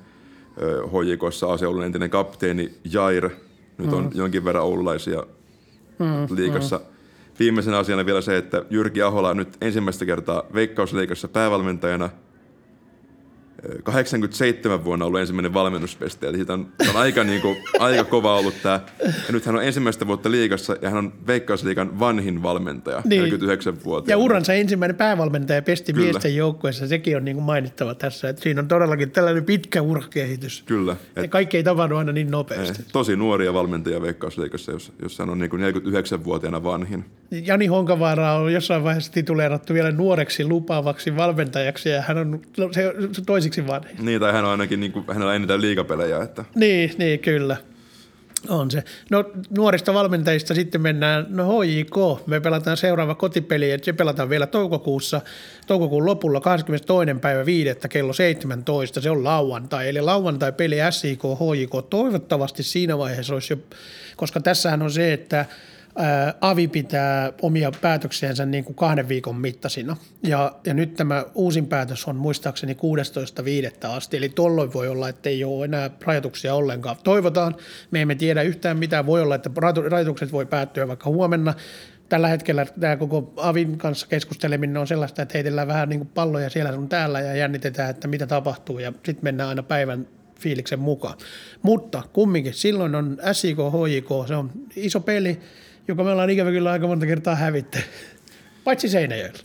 HJKssa 0.86 1.52
AC 1.52 1.62
Oulun 1.62 1.84
entinen 1.84 2.10
kapteeni 2.10 2.74
Jair. 2.92 3.30
Nyt 3.78 3.92
on 3.92 4.10
jonkin 4.14 4.44
verran 4.44 4.64
oululaisia 4.64 5.22
mm. 5.98 6.36
liigassa. 6.36 6.80
Viimeisenä 7.38 7.78
asiana 7.78 8.06
vielä 8.06 8.20
se, 8.20 8.36
että 8.36 8.62
Jyrki 8.70 9.02
Ahola 9.02 9.34
nyt 9.34 9.56
ensimmäistä 9.60 10.04
kertaa 10.04 10.42
Veikkausliigassa 10.54 11.28
päävalmentajana– 11.28 12.10
87 13.82 14.84
vuonna 14.84 15.04
ollut 15.04 15.20
ensimmäinen 15.20 15.54
valmennuspesti, 15.54 16.26
eli 16.26 16.36
siitä 16.36 16.52
on, 16.52 16.66
on 16.90 16.96
aika, 16.96 17.24
niin 17.24 17.40
kuin, 17.42 17.56
aika 17.78 18.04
kova 18.04 18.36
ollut 18.38 18.54
tämä. 18.62 18.80
Ja 19.04 19.32
nyt 19.32 19.46
hän 19.46 19.56
on 19.56 19.64
ensimmäistä 19.64 20.06
vuotta 20.06 20.30
liigassa 20.30 20.76
ja 20.82 20.90
hän 20.90 20.98
on 20.98 21.12
Veikkausliigan 21.26 21.98
vanhin 22.00 22.42
valmentaja, 22.42 22.96
Niin. 22.96 23.08
niin. 23.08 23.20
49 23.22 23.84
vuotta. 23.84 24.10
Ja 24.10 24.16
uransa 24.18 24.52
ensimmäinen 24.54 24.96
päävalmentaja 24.96 25.62
pesti 25.62 25.92
Kyllä. 25.92 26.04
miesten 26.10 26.36
joukkueessa, 26.36 26.88
sekin 26.88 27.16
on 27.16 27.24
niin 27.24 27.36
kuin 27.36 27.44
mainittava 27.44 27.94
tässä. 27.94 28.28
Että 28.28 28.42
siinä 28.42 28.60
on 28.60 28.68
todellakin 28.68 29.10
tällainen 29.10 29.44
pitkä 29.44 29.82
urakehitys. 29.82 30.62
Kyllä. 30.66 30.96
Ja 31.16 31.22
Et, 31.22 31.30
kaikki 31.30 31.56
ei 31.56 31.62
tapahdu 31.62 31.96
aina 31.96 32.12
niin 32.12 32.30
nopeasti. 32.30 32.82
eh, 32.82 32.88
tosi 32.92 33.16
nuoria 33.16 33.54
valmentajia 33.54 34.02
Veikkausliigassa, 34.02 34.72
jos, 34.72 34.92
jos 35.02 35.18
hän 35.18 35.30
on 35.30 35.38
niin 35.38 35.50
kuin 35.50 35.62
49-vuotiaana 35.62 36.62
vanhin. 36.62 37.04
Jani 37.30 37.66
Honkavaara 37.66 38.32
on 38.32 38.52
jossain 38.52 38.84
vaiheessa 38.84 39.12
tituleerattu 39.12 39.74
vielä 39.74 39.90
nuoreksi 39.92 40.44
lupaavaksi 40.44 41.16
valmentajaksi 41.16 41.88
ja 41.88 42.02
hän 42.02 42.18
on 42.18 42.40
se, 42.72 42.94
se 43.12 43.22
toisiksi 43.48 43.66
vanhin. 43.66 44.06
Niin, 44.06 44.20
tai 44.20 44.32
hän 44.32 44.44
on 44.44 44.50
ainakin, 44.50 44.80
niin 44.80 44.92
kuin, 44.92 45.04
hänellä 45.08 45.30
on 45.30 45.36
eniten 45.36 45.60
liigapelejä, 45.60 46.22
että 46.22 46.44
Niin, 46.54 46.92
niin, 46.98 47.20
kyllä. 47.20 47.56
On 48.48 48.70
se. 48.70 48.84
No 49.10 49.24
nuorista 49.50 49.94
valmentajista 49.94 50.54
sitten 50.54 50.80
mennään, 50.80 51.26
no 51.28 51.60
HJK, 51.60 52.26
me 52.26 52.40
pelataan 52.40 52.76
seuraava 52.76 53.14
kotipeli, 53.14 53.70
että 53.70 53.84
se 53.84 53.92
pelataan 53.92 54.30
vielä 54.30 54.46
toukokuussa, 54.46 55.20
toukokuun 55.66 56.06
lopulla 56.06 56.40
22. 56.40 57.14
päivä 57.20 57.46
5. 57.46 57.70
kello 57.88 58.12
17, 58.12 59.00
se 59.00 59.10
on 59.10 59.24
lauantai, 59.24 59.88
eli 59.88 60.00
lauantai-peli 60.00 60.76
SIK, 60.90 61.22
HJK, 61.22 61.88
toivottavasti 61.90 62.62
siinä 62.62 62.98
vaiheessa 62.98 63.34
olisi 63.34 63.52
jo, 63.52 63.58
koska 64.16 64.40
tässähän 64.40 64.82
on 64.82 64.90
se, 64.90 65.12
että 65.12 65.46
Avi 66.40 66.68
pitää 66.68 67.32
omia 67.42 67.72
päätöksiänsä 67.80 68.46
niin 68.46 68.64
kuin 68.64 68.76
kahden 68.76 69.08
viikon 69.08 69.36
mittaisina. 69.36 69.96
Ja, 70.22 70.52
ja 70.64 70.74
nyt 70.74 70.94
tämä 70.94 71.24
uusin 71.34 71.66
päätös 71.66 72.08
on 72.08 72.16
muistaakseni 72.16 72.76
16.5. 73.82 73.86
asti, 73.88 74.16
eli 74.16 74.28
tuolloin 74.28 74.72
voi 74.72 74.88
olla, 74.88 75.08
että 75.08 75.28
ei 75.28 75.44
ole 75.44 75.64
enää 75.64 75.90
rajoituksia 76.04 76.54
ollenkaan. 76.54 76.96
Toivotaan, 77.04 77.54
me 77.90 78.02
emme 78.02 78.14
tiedä 78.14 78.42
yhtään 78.42 78.78
mitään, 78.78 79.06
voi 79.06 79.22
olla, 79.22 79.34
että 79.34 79.50
rajoitu- 79.56 79.88
rajoitukset 79.88 80.32
voi 80.32 80.46
päättyä 80.46 80.88
vaikka 80.88 81.10
huomenna. 81.10 81.54
Tällä 82.08 82.28
hetkellä 82.28 82.66
tämä 82.80 82.96
koko 82.96 83.32
Avin 83.36 83.78
kanssa 83.78 84.06
keskusteleminen 84.06 84.76
on 84.76 84.86
sellaista, 84.86 85.22
että 85.22 85.32
heitellään 85.34 85.68
vähän 85.68 85.88
niin 85.88 86.00
kuin 86.00 86.10
palloja 86.14 86.50
siellä 86.50 86.72
sun 86.72 86.88
täällä 86.88 87.20
ja 87.20 87.36
jännitetään, 87.36 87.90
että 87.90 88.08
mitä 88.08 88.26
tapahtuu 88.26 88.78
ja 88.78 88.92
sitten 88.92 89.24
mennään 89.24 89.48
aina 89.48 89.62
päivän 89.62 90.06
fiiliksen 90.40 90.78
mukaan. 90.78 91.18
Mutta 91.62 92.02
kumminkin, 92.12 92.54
silloin 92.54 92.94
on 92.94 93.18
SIK, 93.32 93.58
HJK, 93.58 94.28
se 94.28 94.34
on 94.34 94.50
iso 94.76 95.00
peli, 95.00 95.40
joka 95.88 96.04
me 96.04 96.10
ollaan 96.10 96.30
ikävä 96.30 96.50
kyllä 96.50 96.70
aika 96.70 96.86
monta 96.86 97.06
kertaa 97.06 97.34
hävitty. 97.34 97.78
Paitsi 98.64 98.88
Seinäjoella. 98.88 99.38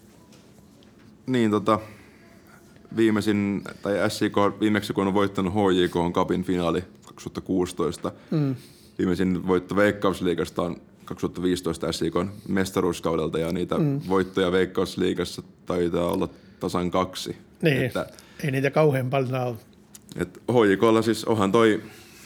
Niin, 1.28 1.52
tota, 1.52 1.80
viimeisin, 2.96 3.62
tai 3.82 4.12
SIK 4.12 4.36
viimeksi 4.60 4.94
kun 4.94 5.08
on 5.08 5.14
voittanut 5.14 5.54
HJK 5.54 5.96
on 5.96 6.14
Cupin 6.14 6.44
finaali 6.44 6.84
2016. 7.06 8.12
Mm. 8.32 8.56
Viimeisin 8.98 9.48
voitto 9.48 9.76
Veikkausliigasta 9.76 10.62
on 10.62 10.82
2015 11.06 11.92
SIK 11.92 12.14
mestaruuskaudelta 12.48 13.40
ja 13.40 13.52
niitä 13.52 13.78
mm. 13.78 14.02
voittoja 14.08 14.52
Veikkausliigassa 14.52 15.44
taitaa 15.66 16.12
olla 16.12 16.30
tasan 16.60 16.92
kaksi. 16.92 17.38
Niin, 17.62 17.84
Että, 17.84 18.06
ei 18.44 18.52
niitä 18.52 18.72
kauhean 18.72 19.10
paljon 19.10 19.42
ole. 19.42 19.56
Et 20.16 20.42
hoikolla 20.54 21.02
siis 21.02 21.26
onhan 21.26 21.52
toi 21.52 21.84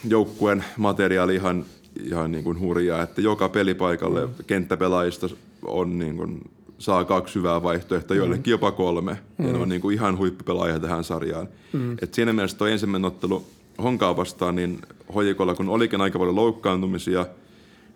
joukkueen 0.08 0.64
materiaali 0.76 1.34
ihan, 1.34 1.64
ihan 2.04 2.32
niin 2.32 2.44
kuin 2.44 2.60
hurjaa, 2.60 3.02
että 3.02 3.20
joka 3.20 3.48
pelipaikalle 3.48 4.26
mm. 4.26 4.32
kenttäpelaajista 4.46 5.28
on 5.62 5.98
niin 5.98 6.16
kuin, 6.16 6.40
saa 6.78 7.04
kaksi 7.04 7.34
hyvää 7.34 7.62
vaihtoehtoa, 7.62 8.14
mm. 8.14 8.18
joillekin 8.18 8.50
jopa 8.50 8.72
kolme. 8.72 9.18
Mm. 9.38 9.46
Ja 9.46 9.52
ne 9.52 9.58
on 9.58 9.68
niin 9.68 9.80
kuin 9.80 9.94
ihan 9.94 10.18
huippupelaajia 10.18 10.80
tähän 10.80 11.04
sarjaan. 11.04 11.48
Mm. 11.72 11.96
Et 12.02 12.14
siinä 12.14 12.32
mielessä 12.32 12.58
tuo 12.58 12.66
ensimmäinen 12.66 13.06
ottelu 13.06 13.46
Honkaa 13.82 14.16
vastaan, 14.16 14.56
niin 14.56 14.80
hoikolla 15.14 15.54
kun 15.54 15.68
olikin 15.68 16.00
aika 16.00 16.18
paljon 16.18 16.36
loukkaantumisia, 16.36 17.26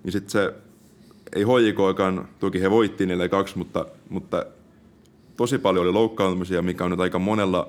niin 0.05 0.13
sitten 0.13 0.31
se 0.31 0.55
ei 1.37 1.43
hoikoikaan, 1.43 2.29
toki 2.41 2.61
he 2.61 2.71
voitti 2.71 3.07
4-2, 3.07 3.09
mutta, 3.55 3.87
mutta 4.09 4.47
tosi 5.37 5.59
paljon 5.59 5.85
oli 5.85 5.93
loukkaantumisia, 5.93 6.63
mikä 6.63 6.85
on 6.85 6.91
nyt 6.91 7.01
aika 7.01 7.19
monella 7.19 7.69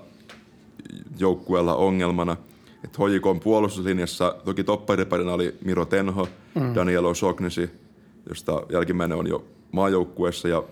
joukkueella 1.20 1.76
ongelmana. 1.76 2.38
Että 2.84 3.00
HJKn 3.04 3.40
puolustuslinjassa 3.44 4.36
toki 4.46 4.64
toppariparina 4.64 5.34
oli 5.34 5.56
Miro 5.66 5.86
Tenho, 5.86 6.28
mm. 6.56 6.76
Danielo 6.76 7.14
Sognesi, 7.14 7.70
josta 8.30 8.64
jälkimmäinen 8.72 9.18
on 9.18 9.28
jo 9.28 9.46
maajoukkueessa 9.72 10.48
ja 10.48 10.64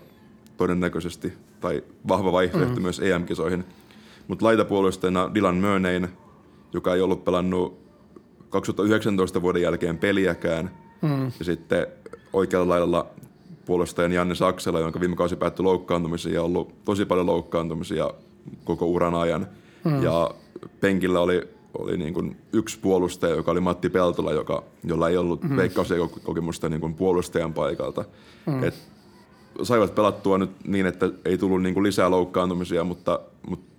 todennäköisesti, 0.56 1.32
tai 1.60 1.82
vahva 2.08 2.32
vaihtoehto 2.32 2.76
mm. 2.76 2.82
myös 2.82 3.00
EM-kisoihin. 3.00 3.64
Mutta 4.28 4.44
laitapuolustajana 4.44 5.30
Dylan 5.34 5.56
Murnayn, 5.56 6.08
joka 6.72 6.94
ei 6.94 7.00
ollut 7.00 7.24
pelannut 7.24 7.78
2019 8.48 9.42
vuoden 9.42 9.62
jälkeen 9.62 9.98
peliäkään. 9.98 10.70
Mm. 11.02 11.24
Ja 11.38 11.44
sitten 11.44 11.86
oikealla 12.32 12.68
laidalla 12.68 13.06
puolustajan 13.66 14.12
Janne 14.12 14.34
Saksela, 14.34 14.80
jonka 14.80 15.00
viime 15.00 15.16
kausi 15.16 15.36
päättyi 15.36 15.62
loukkaantumisiin 15.62 16.34
ja 16.34 16.42
ollut 16.42 16.84
tosi 16.84 17.04
paljon 17.04 17.26
loukkaantumisia 17.26 18.10
koko 18.64 18.86
uran 18.86 19.14
ajan. 19.14 19.46
Mm. 19.84 20.02
Ja 20.02 20.30
penkillä 20.80 21.20
oli, 21.20 21.48
oli 21.78 21.96
niin 21.96 22.14
kuin 22.14 22.36
yksi 22.52 22.78
puolustaja, 22.78 23.36
joka 23.36 23.50
oli 23.50 23.60
Matti 23.60 23.88
Peltola, 23.88 24.32
joka, 24.32 24.64
jolla 24.84 25.08
ei 25.08 25.16
ollut 25.16 25.42
mm. 25.42 25.56
veikkausikokemusta 25.56 26.68
niin 26.68 26.80
kuin 26.80 26.94
puolustajan 26.94 27.54
paikalta. 27.54 28.04
Mm. 28.46 28.64
Et 28.64 28.74
saivat 29.62 29.94
pelattua 29.94 30.38
nyt 30.38 30.50
niin, 30.64 30.86
että 30.86 31.10
ei 31.24 31.38
tullut 31.38 31.62
niin 31.62 31.74
kuin 31.74 31.84
lisää 31.84 32.10
loukkaantumisia, 32.10 32.84
mutta, 32.84 33.20
mutta 33.48 33.72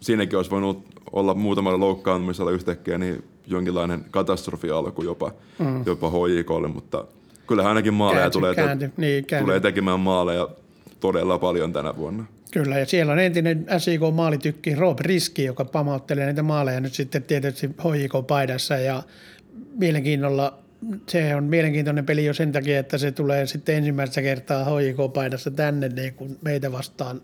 siinäkin 0.00 0.36
olisi 0.36 0.50
voinut 0.50 0.84
olla 1.12 1.34
muutamalla 1.34 1.80
loukkaantumisella 1.80 2.50
yhtäkkiä 2.50 2.98
niin 2.98 3.24
jonkinlainen 3.46 4.04
katastrofi 4.10 4.70
alku 4.70 5.02
jopa, 5.02 5.32
mm. 5.58 5.82
jopa 5.86 6.10
HJKlle, 6.10 6.68
mutta 6.68 7.04
kyllähän 7.46 7.70
ainakin 7.70 7.94
maaleja 7.94 8.20
käänty, 8.20 8.38
tulee, 8.38 8.54
käänty, 8.54 8.90
niin, 8.96 9.24
käänty. 9.24 9.44
tulee 9.44 9.60
tekemään 9.60 10.00
maaleja 10.00 10.48
todella 11.00 11.38
paljon 11.38 11.72
tänä 11.72 11.96
vuonna. 11.96 12.24
Kyllä, 12.52 12.78
ja 12.78 12.86
siellä 12.86 13.12
on 13.12 13.18
entinen 13.18 13.66
SIK-maalitykki 13.78 14.74
Rob 14.74 15.00
Riski, 15.00 15.44
joka 15.44 15.64
pamauttelee 15.64 16.24
näitä 16.24 16.42
maaleja 16.42 16.80
nyt 16.80 16.94
sitten 16.94 17.22
tietysti 17.22 17.66
HJK-paidassa 17.66 18.76
ja 18.76 19.02
mielenkiinnolla 19.78 20.58
se 21.08 21.34
on 21.34 21.44
mielenkiintoinen 21.44 22.06
peli 22.06 22.24
jo 22.24 22.34
sen 22.34 22.52
takia, 22.52 22.78
että 22.78 22.98
se 22.98 23.12
tulee 23.12 23.46
sitten 23.46 23.74
ensimmäistä 23.74 24.22
kertaa 24.22 24.64
HJK-paidassa 24.64 25.50
tänne 25.50 25.88
niin 25.88 26.14
kuin 26.14 26.38
meitä 26.42 26.72
vastaan 26.72 27.20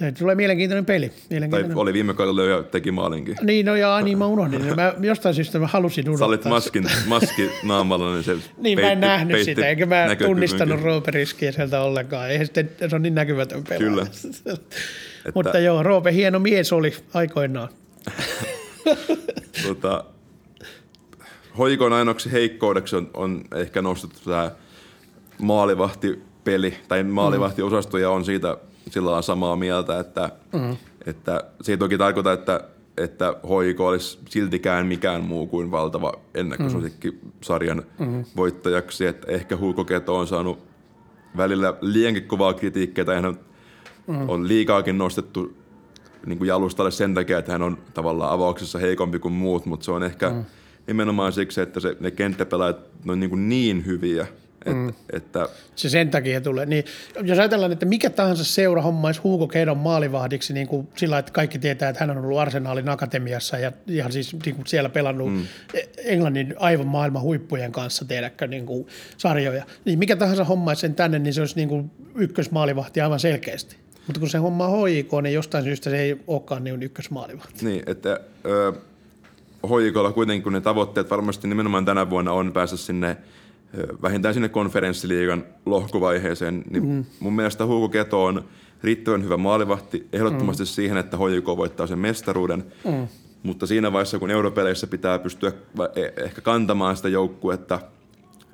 se 0.00 0.12
tulee 0.12 0.34
mielenkiintoinen 0.34 0.86
peli. 0.86 1.12
Mielenkiintoinen. 1.30 1.76
Tai 1.76 1.82
oli 1.82 1.92
viime 1.92 2.14
kaudella 2.14 2.42
jo 2.42 2.62
teki 2.62 2.90
maalinkin. 2.90 3.36
Niin, 3.42 3.66
no 3.66 3.76
ja 3.76 4.00
niin 4.00 4.18
mä 4.18 4.26
unohdin. 4.26 4.76
Mä 4.76 4.94
jostain 5.00 5.34
syystä 5.34 5.58
mä 5.58 5.66
halusin 5.66 6.08
unohtaa. 6.08 6.26
Sä 6.26 6.28
olit 6.28 6.44
maskin, 6.44 6.86
maski 7.06 7.50
naamalla, 7.62 8.12
niin 8.14 8.24
se 8.24 8.32
Niin, 8.34 8.42
peitti, 8.76 8.82
mä 8.82 8.92
en 8.92 9.00
nähnyt 9.00 9.44
sitä, 9.44 9.66
eikä 9.66 9.86
mä 9.86 10.16
tunnistanut 10.26 10.82
Roope 10.82 11.10
Riskiä 11.10 11.52
sieltä 11.52 11.80
ollenkaan. 11.80 12.30
Eihän 12.30 12.46
sitten, 12.46 12.70
se 12.88 12.96
on 12.96 13.02
niin 13.02 13.14
näkyvätön 13.14 13.64
pelaaja. 13.64 13.90
Kyllä. 13.90 14.02
että... 14.54 14.76
Mutta 15.34 15.58
joo, 15.58 15.82
Roope 15.82 16.12
hieno 16.12 16.38
mies 16.38 16.72
oli 16.72 16.92
aikoinaan. 17.14 17.68
tota, 19.66 20.04
hoikon 21.58 21.92
ainoaksi 21.92 22.32
heikkoudeksi 22.32 22.96
on, 22.96 23.10
on 23.14 23.44
ehkä 23.56 23.82
nostettu 23.82 24.18
tämä 24.24 24.50
maalivahtipeli 25.38 26.74
tai 26.88 27.02
maalivahtiosasto 27.02 27.98
ja 27.98 28.10
on 28.10 28.24
siitä 28.24 28.56
sillä 28.90 29.16
on 29.16 29.22
samaa 29.22 29.56
mieltä, 29.56 29.98
että, 29.98 30.30
mm. 30.52 30.76
että 31.06 31.44
se 31.60 31.72
ei 31.72 31.78
toki 31.78 31.98
tarkoita, 31.98 32.32
että, 32.32 32.60
että 32.96 33.34
hoiko 33.48 33.86
olisi 33.86 34.18
siltikään 34.28 34.86
mikään 34.86 35.24
muu 35.24 35.46
kuin 35.46 35.70
valtava 35.70 36.12
ennakkosuosikki 36.34 37.10
mm. 37.10 37.32
sarjan 37.40 37.82
mm. 37.98 38.24
voittajaksi. 38.36 39.06
Että 39.06 39.32
ehkä 39.32 39.56
Hugo 39.56 39.84
Keto 39.84 40.16
on 40.16 40.26
saanut 40.26 40.58
välillä 41.36 41.74
liiankin 41.80 42.24
kovaa 42.24 42.54
kritiikkiä 42.54 43.04
tai 43.04 43.14
hän 43.22 43.36
mm. 44.06 44.28
on 44.28 44.48
liikaakin 44.48 44.98
nostettu 44.98 45.56
niin 46.26 46.38
kuin 46.38 46.48
jalustalle 46.48 46.90
sen 46.90 47.14
takia, 47.14 47.38
että 47.38 47.52
hän 47.52 47.62
on 47.62 47.78
tavallaan 47.94 48.32
avauksessa 48.32 48.78
heikompi 48.78 49.18
kuin 49.18 49.34
muut, 49.34 49.66
mutta 49.66 49.84
se 49.84 49.90
on 49.90 50.02
ehkä 50.02 50.30
mm. 50.30 50.44
nimenomaan 50.86 51.32
siksi, 51.32 51.60
että 51.60 51.80
se, 51.80 51.96
ne 52.00 52.10
kenttäpelaajat 52.10 52.80
on 53.08 53.20
niin, 53.20 53.30
kuin 53.30 53.48
niin 53.48 53.86
hyviä– 53.86 54.26
et, 54.66 54.76
mm. 54.76 54.92
että, 55.12 55.48
se 55.76 55.88
sen 55.88 56.10
takia 56.10 56.40
tulee. 56.40 56.66
Niin, 56.66 56.84
jos 57.22 57.38
ajatellaan, 57.38 57.72
että 57.72 57.86
mikä 57.86 58.10
tahansa 58.10 58.44
seura 58.44 58.82
hommaisi 58.82 59.20
Hugo 59.20 59.48
Kedon 59.48 59.78
maalivahdiksi 59.78 60.52
niin 60.52 60.68
kuin 60.68 60.88
sillä, 60.96 61.18
että 61.18 61.32
kaikki 61.32 61.58
tietää, 61.58 61.88
että 61.88 62.06
hän 62.06 62.18
on 62.18 62.24
ollut 62.24 62.38
Arsenaalin 62.38 62.88
akatemiassa 62.88 63.58
ja 63.58 63.72
ihan 63.86 64.12
siis 64.12 64.36
niin 64.44 64.56
kuin 64.56 64.66
siellä 64.66 64.88
pelannut 64.88 65.32
mm. 65.32 65.46
Englannin 66.04 66.54
aivan 66.58 66.86
maailman 66.86 67.22
huippujen 67.22 67.72
kanssa 67.72 68.04
tehdäkö 68.04 68.46
niin 68.46 68.66
kuin 68.66 68.86
sarjoja. 69.16 69.64
Niin 69.84 69.98
mikä 69.98 70.16
tahansa 70.16 70.44
hommaisi 70.44 70.80
sen 70.80 70.94
tänne, 70.94 71.18
niin 71.18 71.34
se 71.34 71.40
olisi 71.40 71.56
niin 71.56 71.68
kuin 71.68 71.90
ykkösmaalivahti 72.14 73.00
aivan 73.00 73.20
selkeästi. 73.20 73.76
Mutta 74.06 74.20
kun 74.20 74.30
se 74.30 74.38
homma 74.38 74.86
HIK, 74.86 75.10
niin 75.22 75.34
jostain 75.34 75.64
syystä 75.64 75.90
se 75.90 76.00
ei 76.00 76.16
olekaan 76.26 76.64
niin 76.64 76.82
ykkösmaalivahti. 76.82 77.64
Niin, 77.64 77.82
että 77.86 78.20
ö, 78.44 78.72
HIKlla 79.64 80.12
kuitenkin 80.12 80.42
kun 80.42 80.52
ne 80.52 80.60
tavoitteet 80.60 81.10
varmasti 81.10 81.48
nimenomaan 81.48 81.84
tänä 81.84 82.10
vuonna 82.10 82.32
on 82.32 82.52
päästä 82.52 82.76
sinne– 82.76 83.16
vähintään 84.02 84.34
sinne 84.34 84.48
konferenssiliigan 84.48 85.44
lohkovaiheeseen, 85.66 86.64
niin 86.70 86.86
mm. 86.86 87.04
mun 87.20 87.32
mielestä 87.32 87.66
Hugo 87.66 87.88
Keto 87.88 88.24
on 88.24 88.44
riittävän 88.82 89.24
hyvä 89.24 89.36
maalivahti 89.36 90.08
ehdottomasti 90.12 90.62
mm. 90.62 90.66
siihen, 90.66 90.96
että 90.96 91.16
HJK 91.16 91.46
voittaa 91.46 91.86
sen 91.86 91.98
mestaruuden. 91.98 92.64
Mm. 92.84 93.08
Mutta 93.42 93.66
siinä 93.66 93.92
vaiheessa, 93.92 94.18
kun 94.18 94.30
europeleissä 94.30 94.86
pitää 94.86 95.18
pystyä 95.18 95.52
e- 95.96 96.24
ehkä 96.24 96.40
kantamaan 96.40 96.96
sitä 96.96 97.08
joukkuetta 97.08 97.80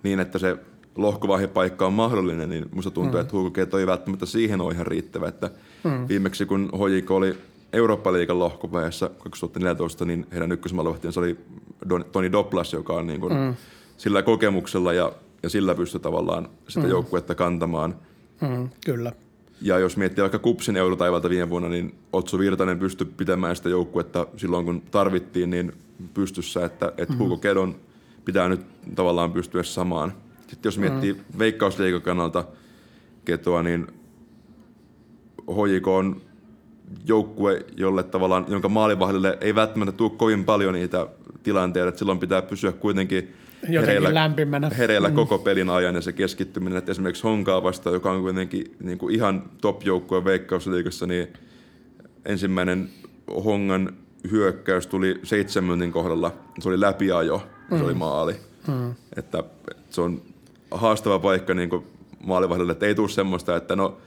niin, 0.02 0.20
että 0.20 0.38
se 0.38 0.56
lohkovaihepaikka 0.96 1.86
on 1.86 1.92
mahdollinen, 1.92 2.50
niin 2.50 2.66
musta 2.74 2.90
tuntuu, 2.90 3.14
mm. 3.14 3.20
että 3.20 3.36
Hugo 3.36 3.50
Keto 3.50 3.78
ei 3.78 3.86
välttämättä 3.86 4.26
siihen 4.26 4.60
ole 4.60 4.72
ihan 4.72 4.86
riittävä. 4.86 5.28
Että 5.28 5.50
mm. 5.84 6.08
Viimeksi 6.08 6.46
kun 6.46 6.70
HJK 6.74 7.10
oli 7.10 7.36
Eurooppa-liigan 7.72 8.38
lohkovaiheessa 8.38 9.10
2014, 9.18 10.04
niin 10.04 10.26
heidän 10.32 10.52
ykkösmaalivahtiensa 10.52 11.20
oli 11.20 11.36
Don, 11.88 12.04
Toni 12.12 12.32
Doplas, 12.32 12.72
joka 12.72 12.92
on 12.92 13.06
niin 13.06 13.20
kuin 13.20 13.34
mm 13.34 13.54
sillä 13.96 14.22
kokemuksella 14.22 14.92
ja, 14.92 15.12
ja 15.42 15.48
sillä 15.48 15.74
pystyy 15.74 16.00
tavallaan 16.00 16.48
sitä 16.68 16.86
mm. 16.86 16.90
joukkuetta 16.90 17.34
kantamaan. 17.34 17.94
Mm, 18.40 18.68
kyllä. 18.86 19.12
Ja 19.60 19.78
jos 19.78 19.96
miettii 19.96 20.22
vaikka 20.22 20.38
Kupsin 20.38 20.76
eurotaivalta 20.76 21.30
viime 21.30 21.50
vuonna, 21.50 21.68
niin 21.68 21.94
Otso 22.12 22.38
Virtanen 22.38 22.78
pystyi 22.78 23.06
pitämään 23.16 23.56
sitä 23.56 23.68
joukkuetta 23.68 24.26
silloin, 24.36 24.64
kun 24.64 24.82
tarvittiin, 24.90 25.50
niin 25.50 25.72
pystyssä, 26.14 26.64
että, 26.64 26.92
että 26.98 27.14
mm. 27.14 27.18
Hugo 27.18 27.36
Kedon 27.36 27.76
pitää 28.24 28.48
nyt 28.48 28.60
tavallaan 28.94 29.32
pystyä 29.32 29.62
samaan. 29.62 30.12
Sitten 30.40 30.68
jos 30.68 30.78
miettii 30.78 31.12
mm. 31.12 31.38
veikkausliikan 31.38 32.02
kannalta 32.02 32.44
Ketoa, 33.24 33.62
niin 33.62 33.86
HJK 35.50 35.88
on 35.88 36.20
joukkue, 37.06 37.66
jolle 37.76 38.02
tavallaan, 38.02 38.46
jonka 38.48 38.68
maalivahdille 38.68 39.38
ei 39.40 39.54
välttämättä 39.54 39.92
tule 39.92 40.10
kovin 40.10 40.44
paljon 40.44 40.74
niitä 40.74 41.06
tilanteita, 41.42 41.88
että 41.88 41.98
silloin 41.98 42.18
pitää 42.18 42.42
pysyä 42.42 42.72
kuitenkin– 42.72 43.28
hereillä, 43.68 44.14
lämpimänä. 44.14 44.70
hereillä 44.78 45.08
mm. 45.08 45.14
koko 45.14 45.38
pelin 45.38 45.70
ajan 45.70 45.94
ja 45.94 46.00
se 46.00 46.12
keskittyminen. 46.12 46.78
Että 46.78 46.90
esimerkiksi 46.90 47.22
Honkaa 47.22 47.62
vastaan, 47.62 47.94
joka 47.94 48.10
on 48.10 48.22
kuitenkin 48.22 48.76
niin 48.80 48.98
kuin 48.98 49.14
ihan 49.14 49.42
top-joukkue 49.60 50.24
Veikkausliigassa, 50.24 51.06
niin 51.06 51.28
ensimmäinen 52.24 52.88
Hongan 53.44 53.92
hyökkäys 54.30 54.86
tuli 54.86 55.20
seitsemän 55.22 55.92
kohdalla. 55.92 56.32
Se 56.58 56.68
oli 56.68 56.80
läpiajo, 56.80 57.42
mm. 57.70 57.78
se 57.78 57.84
oli 57.84 57.92
mm. 57.92 57.98
maali. 57.98 58.36
Mm. 58.68 58.94
Että 59.16 59.44
se 59.90 60.00
on 60.00 60.22
haastava 60.70 61.18
paikka 61.18 61.54
niin 61.54 61.70
maalivahdelle, 62.26 62.72
että 62.72 62.86
ei 62.86 62.94
tule 62.94 63.08
semmoista, 63.08 63.56
että 63.56 63.76
no– 63.76 63.96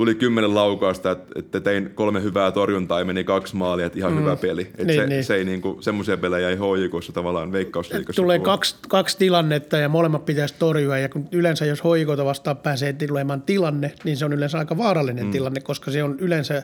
tuli 0.00 0.14
kymmenen 0.14 0.54
laukausta, 0.54 1.16
että 1.34 1.60
tein 1.60 1.90
kolme 1.94 2.22
hyvää 2.22 2.52
torjuntaa 2.52 2.98
ja 2.98 3.04
meni 3.04 3.24
kaksi 3.24 3.56
maalia, 3.56 3.86
että 3.86 3.98
ihan 3.98 4.12
mm. 4.12 4.18
hyvä 4.18 4.36
peli. 4.36 4.70
Et 4.78 4.86
niin, 4.86 5.00
se, 5.00 5.06
niin. 5.06 5.24
se 5.24 5.34
ei 5.34 5.44
niinku, 5.44 5.78
semmoisia 5.80 6.16
pelejä 6.16 6.48
ei 6.48 6.56
hoikossa 6.56 7.12
tavallaan 7.12 7.52
veikkausliikassa. 7.52 8.22
Tulee 8.22 8.38
kaksi, 8.38 8.76
kaksi 8.88 9.18
tilannetta 9.18 9.76
ja 9.76 9.88
molemmat 9.88 10.24
pitäisi 10.24 10.54
torjua 10.58 10.98
ja 10.98 11.08
kun 11.08 11.28
yleensä 11.32 11.66
jos 11.66 11.84
hoikota 11.84 12.24
vastaan 12.24 12.56
pääsee 12.56 12.92
tulemaan 12.92 13.42
tilanne, 13.42 13.92
niin 14.04 14.16
se 14.16 14.24
on 14.24 14.32
yleensä 14.32 14.58
aika 14.58 14.78
vaarallinen 14.78 15.24
mm. 15.24 15.30
tilanne, 15.30 15.60
koska 15.60 15.90
se 15.90 16.02
on 16.02 16.16
yleensä 16.18 16.62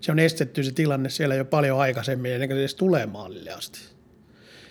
se 0.00 0.12
on 0.12 0.18
estetty 0.18 0.62
se 0.62 0.72
tilanne 0.72 1.08
siellä 1.08 1.34
jo 1.34 1.44
paljon 1.44 1.80
aikaisemmin 1.80 2.32
ennen 2.32 2.48
kuin 2.48 2.56
se 2.56 2.60
edes 2.60 2.74
tulee 2.74 3.06
maalille 3.06 3.50
asti. 3.50 3.97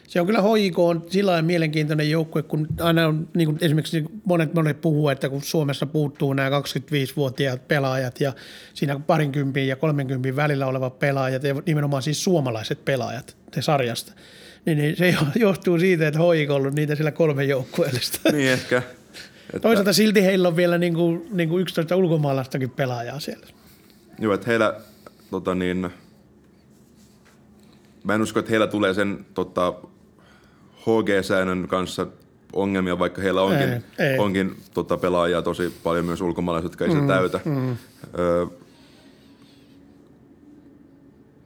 Se 0.07 0.21
on 0.21 0.25
kyllä 0.25 0.41
HIK 0.41 0.79
on 0.79 1.05
sillä 1.09 1.31
lailla 1.31 1.45
mielenkiintoinen 1.45 2.11
joukkue, 2.11 2.43
kun 2.43 2.67
aina 2.79 3.07
on 3.07 3.29
niin 3.33 3.45
kuin 3.45 3.57
esimerkiksi 3.61 4.05
monet 4.25 4.53
monet 4.53 4.81
puhuu, 4.81 5.09
että 5.09 5.29
kun 5.29 5.41
Suomessa 5.41 5.85
puuttuu 5.85 6.33
nämä 6.33 6.49
25-vuotiaat 6.49 7.67
pelaajat 7.67 8.21
ja 8.21 8.33
siinä 8.73 8.99
parinkympin 8.99 9.67
ja 9.67 9.75
30 9.75 10.35
välillä 10.35 10.67
olevat 10.67 10.99
pelaajat 10.99 11.43
ja 11.43 11.55
nimenomaan 11.65 12.03
siis 12.03 12.23
suomalaiset 12.23 12.85
pelaajat 12.85 13.37
te 13.51 13.61
sarjasta, 13.61 14.13
niin, 14.65 14.77
niin 14.77 14.95
se 14.95 15.15
johtuu 15.35 15.79
siitä, 15.79 16.07
että 16.07 16.19
HIK 16.19 16.49
on 16.49 16.55
ollut 16.55 16.73
niitä 16.73 16.95
sillä 16.95 17.11
kolme 17.11 17.43
joukkueellista. 17.43 18.31
Niin 18.31 18.49
ehkä. 18.49 18.77
Että... 18.77 19.59
Toisaalta 19.59 19.93
silti 19.93 20.23
heillä 20.23 20.47
on 20.47 20.55
vielä 20.55 20.77
niin 20.77 20.93
kuin, 20.93 21.27
niin 21.31 21.49
kuin 21.49 21.61
11 21.61 21.95
ulkomaalaistakin 21.95 22.69
pelaajaa 22.69 23.19
siellä. 23.19 23.47
Joo, 24.19 24.33
että 24.33 24.47
heillä 24.47 24.79
tota 25.31 25.55
niin, 25.55 25.89
mä 28.03 28.15
en 28.15 28.21
usko, 28.21 28.39
että 28.39 28.49
heillä 28.49 28.67
tulee 28.67 28.93
sen 28.93 29.25
tota, 29.33 29.73
HG-säännön 30.87 31.67
kanssa 31.67 32.07
ongelmia, 32.53 32.99
vaikka 32.99 33.21
heillä 33.21 33.41
onkin, 33.41 33.69
ei, 33.69 33.81
ei. 33.99 34.19
onkin 34.19 34.55
tota, 34.73 34.97
pelaajia 34.97 35.41
tosi 35.41 35.73
paljon 35.83 36.05
myös 36.05 36.21
ulkomaalaiset, 36.21 36.71
jotka 36.71 36.85
ei 36.85 36.91
mm, 36.91 37.01
sitä 37.01 37.13
täytä. 37.13 37.39
Mm. 37.45 37.77
Öö, 38.19 38.45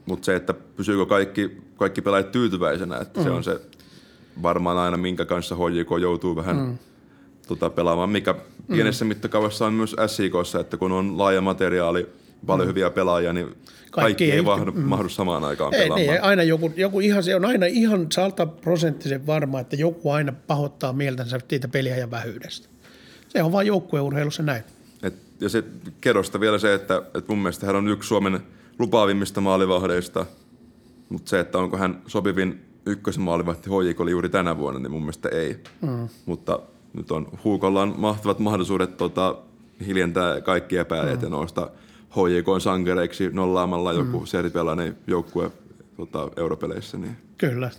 Mutta 0.05 0.25
se, 0.25 0.35
että 0.35 0.53
pysyykö 0.53 1.05
kaikki, 1.05 1.57
kaikki 1.75 2.01
pelaajat 2.01 2.31
tyytyväisenä, 2.31 2.97
että 2.97 3.19
mm. 3.19 3.23
se 3.23 3.29
on 3.31 3.43
se 3.43 3.61
varmaan 4.41 4.77
aina, 4.77 4.97
minkä 4.97 5.25
kanssa 5.25 5.55
HJK 5.55 5.89
joutuu 6.01 6.35
vähän 6.35 6.55
mm. 6.55 6.77
tota, 7.47 7.69
pelaamaan, 7.69 8.09
mikä 8.09 8.33
mm. 8.33 8.75
pienessä 8.75 9.05
mittakaavassa 9.05 9.65
on 9.65 9.73
myös 9.73 9.95
SIKssa, 10.07 10.59
että 10.59 10.77
kun 10.77 10.91
on 10.91 11.17
laaja 11.17 11.41
materiaali, 11.41 12.09
paljon 12.45 12.67
mm. 12.67 12.69
hyviä 12.69 12.89
pelaajia, 12.89 13.33
niin 13.33 13.45
kaikki, 13.45 13.91
kaikki 13.91 14.31
ei 14.31 14.41
mahdu, 14.41 14.71
mm. 14.71 14.81
mahdu 14.81 15.09
samaan 15.09 15.43
aikaan 15.43 15.73
ei, 15.73 15.79
pelaamaan. 15.81 16.07
Niin, 16.07 16.23
aina 16.23 16.43
joku, 16.43 16.73
joku 16.75 16.99
ihan, 16.99 17.23
se 17.23 17.35
on 17.35 17.45
aina 17.45 17.65
ihan 17.65 18.07
prosenttisen 18.61 19.27
varma, 19.27 19.59
että 19.59 19.75
joku 19.75 20.11
aina 20.11 20.33
pahoittaa 20.47 20.93
mieltänsä 20.93 21.39
siitä 21.49 21.67
peliä 21.67 21.97
ja 21.97 22.11
vähyydestä. 22.11 22.67
Se 23.27 23.43
on 23.43 23.51
vain 23.51 23.67
joukkueurheilussa 23.67 24.43
näin. 24.43 24.63
Et, 25.03 25.13
ja 25.41 25.49
se 25.49 25.63
kerrosta 26.01 26.39
vielä 26.39 26.59
se, 26.59 26.73
että, 26.73 26.97
että 26.97 27.23
mun 27.27 27.37
mielestä 27.37 27.65
hän 27.65 27.75
on 27.75 27.87
yksi 27.87 28.07
Suomen 28.07 28.39
lupaavimmista 28.79 29.41
maalivahdeista, 29.41 30.25
mutta 31.09 31.29
se, 31.29 31.39
että 31.39 31.57
onko 31.57 31.77
hän 31.77 32.01
sopivin 32.07 32.65
ykkösen 32.85 33.23
maalivahti 33.23 33.69
HJK 33.69 34.01
oli 34.01 34.11
juuri 34.11 34.29
tänä 34.29 34.57
vuonna, 34.57 34.79
niin 34.79 34.91
mun 34.91 35.01
mielestä 35.01 35.29
ei. 35.29 35.57
Mm. 35.81 36.09
Mutta 36.25 36.59
nyt 36.93 37.11
on 37.11 37.27
Huukolla 37.43 37.81
on 37.81 37.93
mahtavat 37.97 38.39
mahdollisuudet 38.39 38.97
tota, 38.97 39.35
hiljentää 39.85 40.41
kaikki 40.41 40.77
epäilijät 40.77 41.19
mm. 41.19 41.25
ja 41.25 41.29
nousta– 41.29 41.69
HJK 42.11 42.61
sankereiksi 42.61 43.29
nollaamalla 43.33 43.93
joku 43.93 44.19
mm. 44.19 44.25
seripelainen 44.25 44.97
joukkue 45.07 45.51
tota, 45.97 46.29
europeleissä. 46.37 46.97
Niin. 46.97 47.17
Kyllä. 47.37 47.69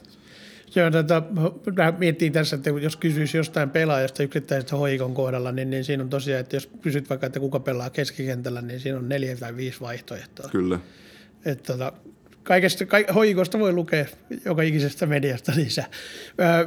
Se 0.71 0.85
on, 0.85 0.93
tätä, 0.93 1.23
tota, 1.65 1.93
miettii 1.99 2.31
tässä, 2.31 2.57
että 2.57 2.71
jos 2.71 2.97
kysyisi 2.97 3.37
jostain 3.37 3.71
pelaajasta 3.71 4.23
yksittäisestä 4.23 4.77
hoikon 4.77 5.15
kohdalla, 5.15 5.53
niin, 5.53 5.71
niin 5.71 5.85
siinä 5.85 6.03
on 6.03 6.11
tosiaan, 6.11 6.41
että 6.41 6.57
jos 6.57 6.71
kysyt 6.83 7.11
vaikka, 7.11 7.27
että 7.27 7.41
kuka 7.41 7.61
pelaa 7.61 7.91
keskikentällä, 7.91 8.63
niin 8.63 8.81
siinä 8.81 8.99
on 8.99 9.09
neljä 9.09 9.37
tai 9.37 9.57
viisi 9.57 9.81
vaihtoehtoa. 9.81 10.49
Kyllä. 10.51 10.79
Että 11.45 11.73
tota, 11.73 11.93
kaikesta, 12.43 12.87
ka, 12.87 12.97
hoikosta 13.15 13.59
voi 13.59 13.73
lukea 13.73 14.05
joka 14.45 14.63
ikisestä 14.63 15.07
mediasta 15.07 15.53
lisää. 15.57 15.87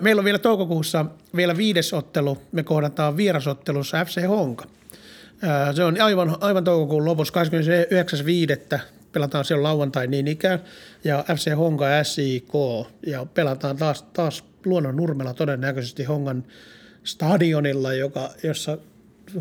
Meillä 0.02 0.20
on 0.20 0.26
vielä 0.26 0.40
toukokuussa 0.40 1.06
vielä 1.36 1.58
viides 1.58 1.94
ottelu. 1.94 2.38
Me 2.52 2.64
kohdataan 2.64 3.18
vierasottelussa 3.18 4.06
FC 4.06 4.28
Honka. 4.28 4.66
Se 5.76 5.84
on 5.84 6.02
aivan, 6.02 6.38
aivan 6.42 6.64
toukokuun 6.64 7.06
lopussa, 7.06 7.34
29.5. 8.76 8.80
pelataan 9.12 9.46
siellä 9.46 9.64
lauantai 9.64 10.08
niin 10.08 10.28
ikään, 10.28 10.60
ja 11.04 11.26
FC 11.36 11.56
Honka 11.56 11.86
SIK, 12.04 12.52
ja 13.08 13.26
pelataan 13.26 13.78
taas, 13.78 14.02
taas 14.02 14.44
Luonnon 14.66 14.96
Nurmella 14.96 15.34
todennäköisesti 15.34 16.04
Hongan 16.04 16.44
stadionilla, 17.04 17.94
joka, 17.94 18.30
jossa 18.44 18.78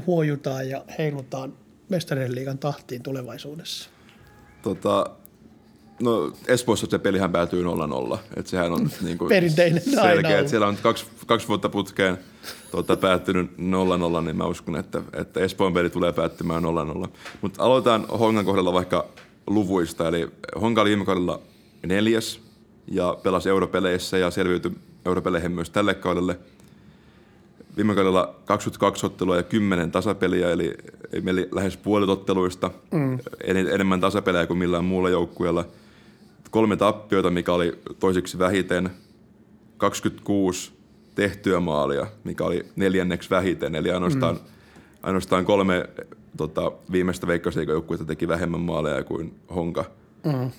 huojutaan 0.07 0.69
ja 0.69 0.85
heilutaan 0.99 1.53
mestarien 1.89 2.35
liigan 2.35 2.59
tahtiin 2.59 3.03
tulevaisuudessa. 3.03 3.91
Tota, 4.63 5.11
No 6.05 6.33
Espoossa 6.49 6.87
se 6.91 6.99
pelihän 6.99 7.33
päätyy 7.33 7.63
0-0. 7.63 8.19
Että 8.37 8.51
sehän 8.51 8.73
on 8.73 8.91
niin 9.03 9.19
kuin 9.19 9.29
Perinteinen 9.29 9.83
selkeä, 9.83 10.39
että 10.39 10.51
siellä 10.51 10.67
on 10.67 10.77
kaksi, 10.83 11.07
kaksi 11.27 11.49
vuotta 11.49 11.69
putkeen 11.69 12.19
tuota, 12.71 12.97
päättynyt 12.97 13.51
0-0, 13.51 14.25
niin 14.25 14.37
mä 14.37 14.45
uskon, 14.45 14.77
että, 14.77 15.03
että 15.13 15.41
Espoon 15.41 15.75
peli 15.75 15.91
tulee 15.91 16.13
päättymään 16.13 16.63
0-0. 17.05 17.09
Mutta 17.41 17.63
aloitetaan 17.63 18.07
Hongan 18.19 18.45
kohdalla 18.45 18.73
vaikka 18.73 19.07
luvuista. 19.47 20.09
Eli 20.09 20.29
Honka 20.61 20.81
oli 20.81 20.89
viime 20.89 21.05
kaudella 21.05 21.41
neljäs 21.87 22.41
ja 22.89 23.17
pelasi 23.23 23.49
europeleissä 23.49 24.19
ja 24.19 24.31
selviytyi 24.31 24.73
europeleihin 25.05 25.53
myös 25.53 25.71
tälle 25.71 25.95
kaudelle. 25.95 26.39
Viime 27.77 27.95
kaudella 27.95 28.35
22 28.45 29.07
ottelua 29.07 29.37
ja 29.37 29.43
10 29.43 29.91
tasapeliä, 29.91 30.51
eli 30.51 30.75
meillä 31.23 31.43
lähes 31.53 31.77
puolet 31.77 32.09
otteluista, 32.09 32.71
mm. 32.91 33.19
enemmän 33.73 34.01
tasapelejä 34.01 34.47
kuin 34.47 34.59
millään 34.59 34.85
muulla 34.85 35.11
joukkueella– 35.11 35.65
kolme 36.55 36.77
tappioita, 36.77 37.31
mikä 37.31 37.53
oli 37.53 37.79
toiseksi 37.99 38.39
vähiten, 38.39 38.91
26 39.77 40.73
tehtyä 41.15 41.61
maalia, 41.61 42.07
mikä 42.25 42.45
oli 42.45 42.67
neljänneksi 42.77 43.31
vähiten, 43.31 43.75
eli 43.75 43.91
ainoastaan, 43.91 44.35
mm. 44.35 44.41
ainoastaan 45.03 45.45
kolme 45.45 45.89
tota, 46.37 46.73
viimeistä 46.93 47.27
veikkausliikajoukkuetta 47.27 48.05
teki 48.07 48.29
vähemmän 48.29 48.61
maaleja 48.61 49.05
kuin 49.05 49.35
Honka. 49.55 49.85
Mm. 50.25 50.51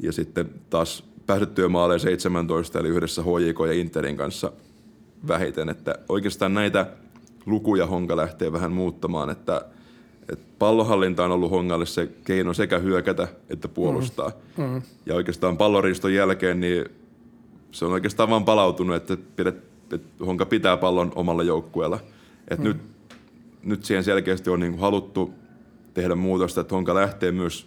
Ja 0.00 0.12
sitten 0.12 0.50
taas 0.70 1.04
päädyttyä 1.26 1.68
maaleja 1.68 1.98
17, 1.98 2.78
eli 2.78 2.88
yhdessä 2.88 3.22
HJK 3.22 3.58
ja 3.66 3.72
Interin 3.72 4.16
kanssa 4.16 4.52
vähiten. 5.28 5.68
Että 5.68 5.94
oikeastaan 6.08 6.54
näitä 6.54 6.86
lukuja 7.46 7.86
Honka 7.86 8.16
lähtee 8.16 8.52
vähän 8.52 8.72
muuttamaan, 8.72 9.30
että– 9.30 9.62
et 10.32 10.58
pallohallinta 10.58 11.24
on 11.24 11.30
ollut 11.30 11.50
Hongalle 11.50 11.86
se 11.86 12.08
keino 12.24 12.54
sekä 12.54 12.78
hyökätä 12.78 13.28
että 13.50 13.68
puolustaa. 13.68 14.32
Mm. 14.56 14.64
Mm. 14.64 14.82
Ja 15.06 15.14
oikeastaan 15.14 15.56
palloriston 15.56 16.14
jälkeen 16.14 16.60
niin 16.60 16.84
se 17.72 17.84
on 17.84 17.92
oikeastaan 17.92 18.30
vaan 18.30 18.44
palautunut, 18.44 18.96
että, 18.96 19.16
pidet, 19.36 19.56
että 19.92 20.24
Honka 20.24 20.46
pitää 20.46 20.76
pallon 20.76 21.12
omalla 21.14 21.42
joukkueella. 21.42 22.00
Et 22.48 22.58
mm. 22.58 22.64
nyt, 22.64 22.76
nyt 23.62 23.84
siihen 23.84 24.04
selkeästi 24.04 24.50
on 24.50 24.60
niin 24.60 24.78
haluttu 24.78 25.34
tehdä 25.94 26.14
muutosta, 26.14 26.60
että 26.60 26.74
Honka 26.74 26.94
lähtee 26.94 27.32
myös, 27.32 27.66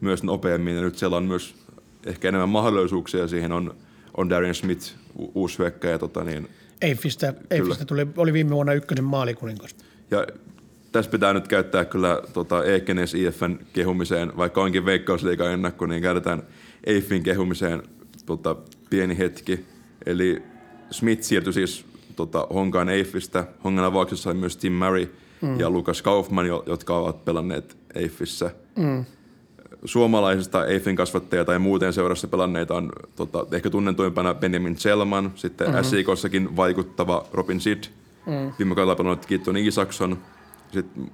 myös 0.00 0.22
nopeammin 0.22 0.76
ja 0.76 0.82
nyt 0.82 0.98
siellä 0.98 1.16
on 1.16 1.24
myös 1.24 1.54
ehkä 2.06 2.28
enemmän 2.28 2.48
mahdollisuuksia. 2.48 3.28
Siihen 3.28 3.52
on, 3.52 3.74
on 4.16 4.30
Darian 4.30 4.54
Smith, 4.54 4.94
u- 5.18 5.32
uusi 5.34 5.58
hyökkäjä. 5.58 5.98
Tota 5.98 6.24
niin, 6.24 6.48
Eiffistä, 6.82 7.34
Eiffistä 7.50 7.84
tuli, 7.84 8.06
oli 8.16 8.32
viime 8.32 8.50
vuonna 8.50 8.72
ykkönen 8.72 9.04
maalikuningas. 9.04 9.76
Ja 10.10 10.26
tässä 10.94 11.10
pitää 11.10 11.32
nyt 11.32 11.48
käyttää 11.48 11.84
kyllä 11.84 12.20
tota, 12.32 12.64
Ekenes 12.64 13.14
IFN 13.14 13.58
kehumiseen, 13.72 14.36
vaikka 14.36 14.62
onkin 14.62 14.84
veikkausliikan 14.84 15.52
ennakko, 15.52 15.86
niin 15.86 16.02
käytetään 16.02 16.42
Eiffin 16.84 17.22
kehumiseen 17.22 17.82
tota, 18.26 18.56
pieni 18.90 19.18
hetki. 19.18 19.64
Eli 20.06 20.42
Smith 20.90 21.22
siirtyi 21.22 21.52
siis 21.52 21.84
tota, 22.16 22.46
Honkaan 22.54 22.88
Eiffistä. 22.88 23.44
Hongan 23.64 23.84
avauksessa 23.84 24.30
oli 24.30 24.38
myös 24.38 24.56
Tim 24.56 24.72
Murray 24.72 25.08
mm. 25.40 25.60
ja 25.60 25.70
Lukas 25.70 26.02
Kaufman, 26.02 26.46
jotka 26.46 26.98
ovat 26.98 27.24
pelanneet 27.24 27.76
Eiffissä. 27.94 28.50
Mm. 28.76 29.04
Suomalaisista 29.84 30.66
Eiffin 30.66 30.96
kasvattajia 30.96 31.44
tai 31.44 31.58
muuten 31.58 31.92
seurassa 31.92 32.28
pelanneita 32.28 32.74
on 32.74 32.92
tota, 33.16 33.46
ehkä 33.52 33.70
tunnetuimpana 33.70 34.34
Benjamin 34.34 34.76
Selman, 34.76 35.32
sitten 35.34 35.68
mm-hmm. 35.68 35.84
SIKossakin 35.84 36.56
vaikuttava 36.56 37.26
Robin 37.32 37.60
Sid, 37.60 37.84
mm. 38.26 38.52
viime 38.58 38.74
kaudella 38.74 38.96
pelannut 38.96 39.26
Kitton 39.26 39.56
Isakson– 39.56 40.18
sitten 40.74 41.10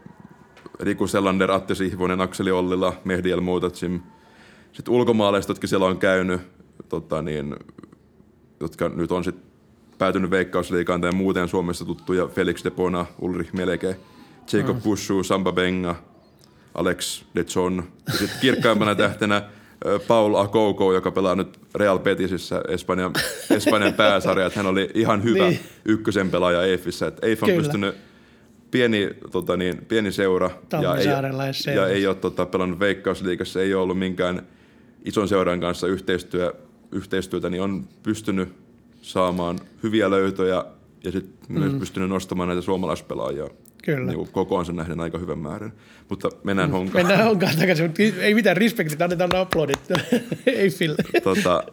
Riku 0.80 1.06
Selander, 1.06 1.50
Atte 1.50 1.74
Sihvonen, 1.74 2.20
Akseli 2.20 2.50
Ollila, 2.50 2.92
Mehdi 3.04 3.30
El 3.30 3.40
Moutacim. 3.40 4.00
Sitten 4.72 4.94
ulkomaalaiset, 4.94 5.48
jotka 5.48 5.66
siellä 5.66 5.86
on 5.86 5.98
käynyt, 5.98 6.40
tota 6.88 7.22
niin, 7.22 7.56
jotka 8.60 8.88
nyt 8.88 9.12
on 9.12 9.24
sitten 9.24 9.50
päätynyt 9.98 10.30
Veikkausliikaan 10.30 11.00
tai 11.00 11.12
muuten 11.12 11.48
Suomessa 11.48 11.84
tuttuja, 11.84 12.26
Felix 12.26 12.64
Depona, 12.64 13.06
Ulrich 13.18 13.52
Meleke, 13.52 13.96
Jacob 14.52 14.76
mm. 14.76 14.82
Pushu, 14.82 15.22
Samba 15.22 15.52
Benga, 15.52 15.94
Alex 16.74 17.24
De 17.34 17.44
John. 17.54 17.82
Ja 18.06 18.12
sitten 18.12 18.40
kirkkaimpana 18.40 18.94
tähtenä 18.94 19.42
Paul 20.08 20.34
Akouko, 20.34 20.92
joka 20.92 21.10
pelaa 21.10 21.34
nyt 21.34 21.60
Real 21.74 21.98
Petisissä 21.98 22.62
Espanjan, 22.68 23.12
Espanjan 23.56 23.94
pääsarja. 23.94 24.50
Hän 24.54 24.66
oli 24.66 24.90
ihan 24.94 25.22
hyvä 25.22 25.48
niin. 25.48 25.60
ykkösen 25.84 26.30
pelaaja 26.30 26.62
EIFissä. 26.62 27.12
EIF 27.22 27.42
on 27.42 27.48
Kyllä. 27.48 27.62
pystynyt 27.62 27.94
pieni, 28.70 29.10
tota 29.30 29.56
niin, 29.56 29.86
pieni 29.88 30.12
seura 30.12 30.50
ja 30.82 30.96
ei, 30.96 31.74
ja 31.74 31.86
ei 31.86 32.06
ole 32.06 32.14
tota, 32.14 32.46
pelannut 32.46 32.80
Veikkausliigassa, 32.80 33.62
ei 33.62 33.74
ole 33.74 33.82
ollut 33.82 33.98
minkään 33.98 34.42
ison 35.04 35.28
seuran 35.28 35.60
kanssa 35.60 35.86
yhteistyö, 35.86 36.54
yhteistyötä, 36.92 37.50
niin 37.50 37.62
on 37.62 37.88
pystynyt 38.02 38.48
saamaan 39.02 39.58
hyviä 39.82 40.10
löytöjä 40.10 40.64
ja 41.04 41.12
sitten 41.12 41.38
mm. 41.48 41.58
myös 41.58 41.72
pystynyt 41.72 42.08
nostamaan 42.08 42.48
näitä 42.48 42.62
suomalaispelaajia 42.62 43.48
Kyllä. 43.84 44.12
Niin 44.12 44.28
kokoonsa 44.32 44.72
nähden 44.72 45.00
aika 45.00 45.18
hyvän 45.18 45.38
määrän. 45.38 45.72
Mutta 46.08 46.28
mennään 46.44 46.68
mm. 46.68 46.72
honkaan. 46.72 47.06
Mennään 47.06 47.28
honkaan 47.28 47.56
takaisin, 47.58 47.86
mutta 47.86 48.02
ei 48.02 48.34
mitään 48.34 48.56
respektit, 48.56 49.02
annetaan 49.02 49.36
aplodit. 49.36 49.80
ei 50.46 50.70
Phil. 50.78 50.94
Tota, 51.22 51.64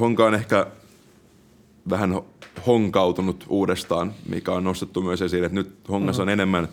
Honka 0.00 0.24
on 0.24 0.34
ehkä 0.34 0.66
vähän 1.90 2.20
honkautunut 2.66 3.44
uudestaan, 3.48 4.12
mikä 4.28 4.52
on 4.52 4.64
nostettu 4.64 5.02
myös 5.02 5.22
esiin, 5.22 5.44
että 5.44 5.54
nyt 5.54 5.70
Hongassa 5.88 6.22
on 6.22 6.28
enemmän 6.28 6.68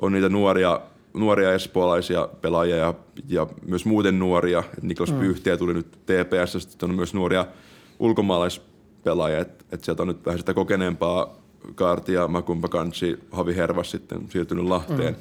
on 0.00 0.12
niitä 0.12 0.28
nuoria, 0.28 0.80
nuoria 1.14 1.54
espoolaisia 1.54 2.28
pelaajia 2.40 2.76
ja, 2.76 2.94
ja 3.28 3.46
myös 3.66 3.84
muuten 3.84 4.18
nuoria. 4.18 4.62
Niklas 4.82 5.12
mm. 5.12 5.18
Pyhtiä 5.18 5.56
tuli 5.56 5.74
nyt 5.74 5.90
TPS, 5.90 6.52
sitten 6.52 6.90
on 6.90 6.96
myös 6.96 7.14
nuoria 7.14 7.46
ulkomaalaispelaajia, 7.98 9.38
että 9.38 9.64
et 9.72 9.84
sieltä 9.84 10.02
on 10.02 10.08
nyt 10.08 10.26
vähän 10.26 10.38
sitä 10.38 10.54
kokeneempaa 10.54 11.36
Kaartia, 11.74 12.28
Makumpa 12.28 12.68
Kansi, 12.68 13.18
Havi 13.30 13.56
Hervas 13.56 13.90
sitten 13.90 14.28
siirtynyt 14.30 14.64
Lahteen. 14.64 15.14
Mm. 15.14 15.20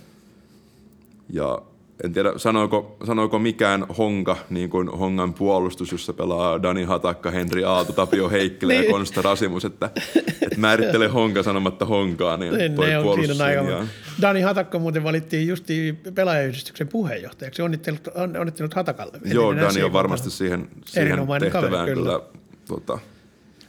Ja 1.29 1.61
en 2.03 2.13
tiedä, 2.13 2.33
sanoiko, 2.37 2.97
sanoiko 3.05 3.39
mikään 3.39 3.85
Honka, 3.97 4.37
niin 4.49 4.69
kuin 4.69 4.89
Hongan 4.89 5.33
puolustus, 5.33 5.91
jossa 5.91 6.13
pelaa 6.13 6.63
Dani 6.63 6.83
Hatakka, 6.83 7.31
Henri 7.31 7.63
Aalto, 7.63 7.93
Tapio 7.93 8.29
Heikkilä 8.29 8.73
niin. 8.73 8.85
ja 8.85 8.91
Konsta 8.91 9.21
Rasimus, 9.21 9.65
että, 9.65 9.89
että 10.41 10.57
määrittele 10.57 11.07
Honka 11.07 11.43
sanomatta 11.43 11.85
Honkaa, 11.85 12.37
niin 12.37 12.53
ne, 12.53 12.69
toi 12.69 12.87
ne 12.87 12.97
on 12.97 13.25
siinä 13.25 13.45
aika. 13.45 13.85
Dani 14.21 14.41
Hatakka 14.41 14.79
muuten 14.79 15.03
valittiin 15.03 15.47
justi 15.47 15.99
pelaajayhdistyksen 16.15 16.87
puheenjohtajaksi. 16.87 17.61
Onnittelut, 17.61 18.07
on, 18.15 18.37
onnittelut 18.37 18.73
Hatakalle. 18.73 19.19
Joo, 19.25 19.55
Dani 19.55 19.83
on 19.83 19.93
varmasti 19.93 20.29
siihen, 20.29 20.67
siihen 20.85 21.27
tehtävään 21.39 21.51
kaveri, 21.51 21.93
kyllä, 21.93 22.03
kyllä 22.03 22.19
tota, 22.67 22.99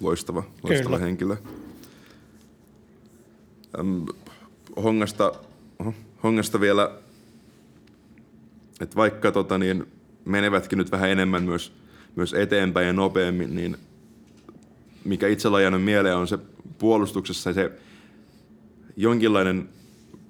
loistava, 0.00 0.42
loistava 0.62 0.96
kyllä. 0.96 1.06
henkilö. 1.06 1.36
Hongasta, 4.82 5.32
Hongasta 6.22 6.60
vielä 6.60 6.90
että 8.80 8.96
vaikka 8.96 9.32
tota, 9.32 9.58
niin, 9.58 9.86
menevätkin 10.24 10.78
nyt 10.78 10.92
vähän 10.92 11.10
enemmän 11.10 11.42
myös, 11.42 11.72
myös 12.16 12.34
eteenpäin 12.34 12.86
ja 12.86 12.92
nopeammin, 12.92 13.54
niin 13.54 13.76
mikä 15.04 15.28
itsellä 15.28 15.56
on 15.56 15.62
jäänyt 15.62 15.82
mieleen 15.82 16.16
on 16.16 16.28
se 16.28 16.38
puolustuksessa 16.78 17.52
se 17.52 17.72
jonkinlainen 18.96 19.68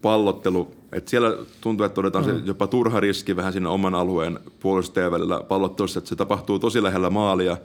pallottelu, 0.02 0.74
että 0.92 1.10
siellä 1.10 1.36
tuntuu, 1.60 1.86
että 1.86 1.94
todetaan 1.94 2.26
mm. 2.26 2.30
se 2.30 2.42
jopa 2.44 2.66
turha 2.66 3.00
riski 3.00 3.36
vähän 3.36 3.52
siinä 3.52 3.68
oman 3.68 3.94
alueen 3.94 4.38
puolustajien 4.60 5.12
välillä 5.12 5.42
pallottelussa, 5.48 5.98
että 5.98 6.08
se 6.08 6.16
tapahtuu 6.16 6.58
tosi 6.58 6.82
lähellä 6.82 7.10
maalia 7.10 7.56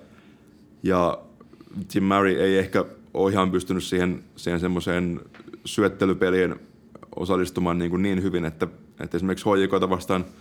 ja 0.84 1.18
Tim 1.88 2.04
Murray 2.04 2.34
ei 2.34 2.58
ehkä 2.58 2.86
ole 3.14 3.32
ihan 3.32 3.52
pystynyt 3.52 3.84
siihen, 3.84 4.24
siihen 4.36 4.60
semmoiseen 4.60 5.22
syöttelypelien 5.66 6.60
osallistumaan 7.16 7.78
niin, 7.78 7.92
kuin 7.92 8.02
niin 8.02 8.24
hyvin, 8.24 8.46
että, 8.46 8.68
että 9.00 9.18
esimerkiksi 9.18 9.46
HJKta 9.50 9.90
vastaan– 9.90 10.26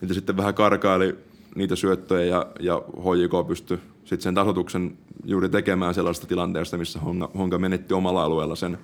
niitä 0.00 0.14
sitten 0.14 0.36
vähän 0.36 0.54
karkaili 0.54 1.16
niitä 1.54 1.76
syöttöjä 1.76 2.24
ja, 2.24 2.46
ja 2.60 2.82
HJK 3.00 3.48
pystyi 3.48 3.78
sitten 4.04 4.22
sen 4.22 4.34
tasoituksen 4.34 4.98
juuri 5.24 5.48
tekemään 5.48 5.94
sellaista 5.94 6.26
tilanteesta, 6.26 6.78
missä 6.78 7.00
Honka, 7.00 7.30
Honka 7.38 7.58
menetti 7.58 7.94
omalla 7.94 8.24
alueella 8.24 8.56
sen 8.56 8.78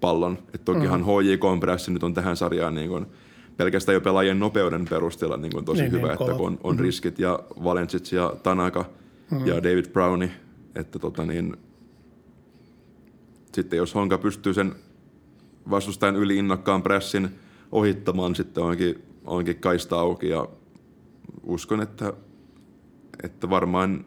pallon. 0.00 0.38
Et 0.54 0.64
tokihan 0.64 1.00
mm. 1.00 1.06
HJK 1.06 1.44
on 1.44 1.60
pressi 1.60 1.90
nyt 1.90 2.02
on 2.02 2.14
tähän 2.14 2.36
sarjaan 2.36 2.74
niin 2.74 2.88
kun, 2.88 3.06
pelkästään 3.56 3.94
jo 3.94 4.00
pelaajien 4.00 4.38
nopeuden 4.38 4.84
perusteella 4.84 5.36
niin 5.36 5.52
kun 5.52 5.64
tosi 5.64 5.82
niin, 5.82 5.92
hyvä, 5.92 6.06
niin, 6.06 6.12
että 6.12 6.34
kun 6.34 6.46
on, 6.46 6.58
on 6.64 6.74
mm-hmm. 6.74 6.84
riskit 6.84 7.18
ja 7.18 7.38
Valencic 7.64 8.12
ja 8.12 8.36
Tanaka 8.42 8.84
mm-hmm. 9.30 9.46
ja 9.46 9.62
David 9.62 9.86
Browni, 9.88 10.30
että 10.74 10.98
tota 10.98 11.26
niin, 11.26 11.56
sitten 13.54 13.76
jos 13.76 13.94
Honka 13.94 14.18
pystyy 14.18 14.54
sen 14.54 14.74
vastustajan 15.70 16.16
yli 16.16 16.36
innokkaan 16.36 16.82
pressin 16.82 17.28
ohittamaan, 17.72 18.34
sitten 18.34 18.64
onkin 18.64 19.02
onkin 19.30 19.56
kaista 19.56 20.00
auki 20.00 20.28
ja 20.28 20.48
uskon, 21.42 21.82
että, 21.82 22.12
että 23.22 23.50
varmaan 23.50 24.04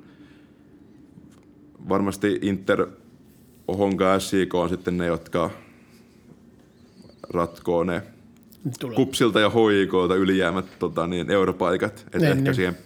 varmasti 1.90 2.40
Inter, 2.42 2.88
Honka 3.68 4.20
SIK 4.20 4.56
on 4.56 4.70
sitten 4.70 4.98
ne, 4.98 5.06
jotka 5.06 5.50
ratkoo 7.30 7.84
ne 7.84 8.04
Tulee. 8.80 8.96
kupsilta 8.96 9.40
ja 9.40 9.50
hoikolta 9.50 10.16
ylijäämät 10.16 10.66
tota, 10.80 11.08
niin, 11.08 11.32
europaikat. 11.32 12.00
Että 12.06 12.18
niin, 12.18 12.32
ehkä 12.32 12.44
niin. 12.44 12.56
siihen 12.56 12.78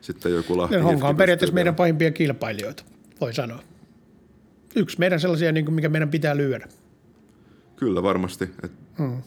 sitten 0.00 0.32
joku 0.32 0.58
lahti. 0.58 0.76
Honka 0.76 1.08
on 1.08 1.16
periaatteessa 1.16 1.54
meidän 1.54 1.74
pahimpia 1.74 2.10
kilpailijoita, 2.10 2.84
voi 3.20 3.34
sanoa. 3.34 3.62
Yksi 4.76 4.98
meidän 4.98 5.20
sellaisia, 5.20 5.52
niin 5.52 5.64
kuin 5.64 5.74
mikä 5.74 5.88
meidän 5.88 6.08
pitää 6.08 6.36
lyödä. 6.36 6.68
Kyllä 7.76 8.02
varmasti. 8.02 8.50
Et 8.62 8.72
hmm. 8.98 9.22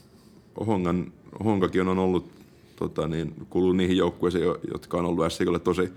Hongan, 0.68 1.14
Honkakin 1.44 1.88
on 1.88 2.00
ollut 2.00 2.35
tota, 2.76 3.08
niin, 3.08 3.34
kuuluu 3.50 3.74
niihin 3.74 3.98
joukkueisiin, 3.98 4.46
jotka 4.72 4.98
on 4.98 5.06
ollut 5.06 5.34
SCKlle 5.34 5.60
tosi, 5.60 5.94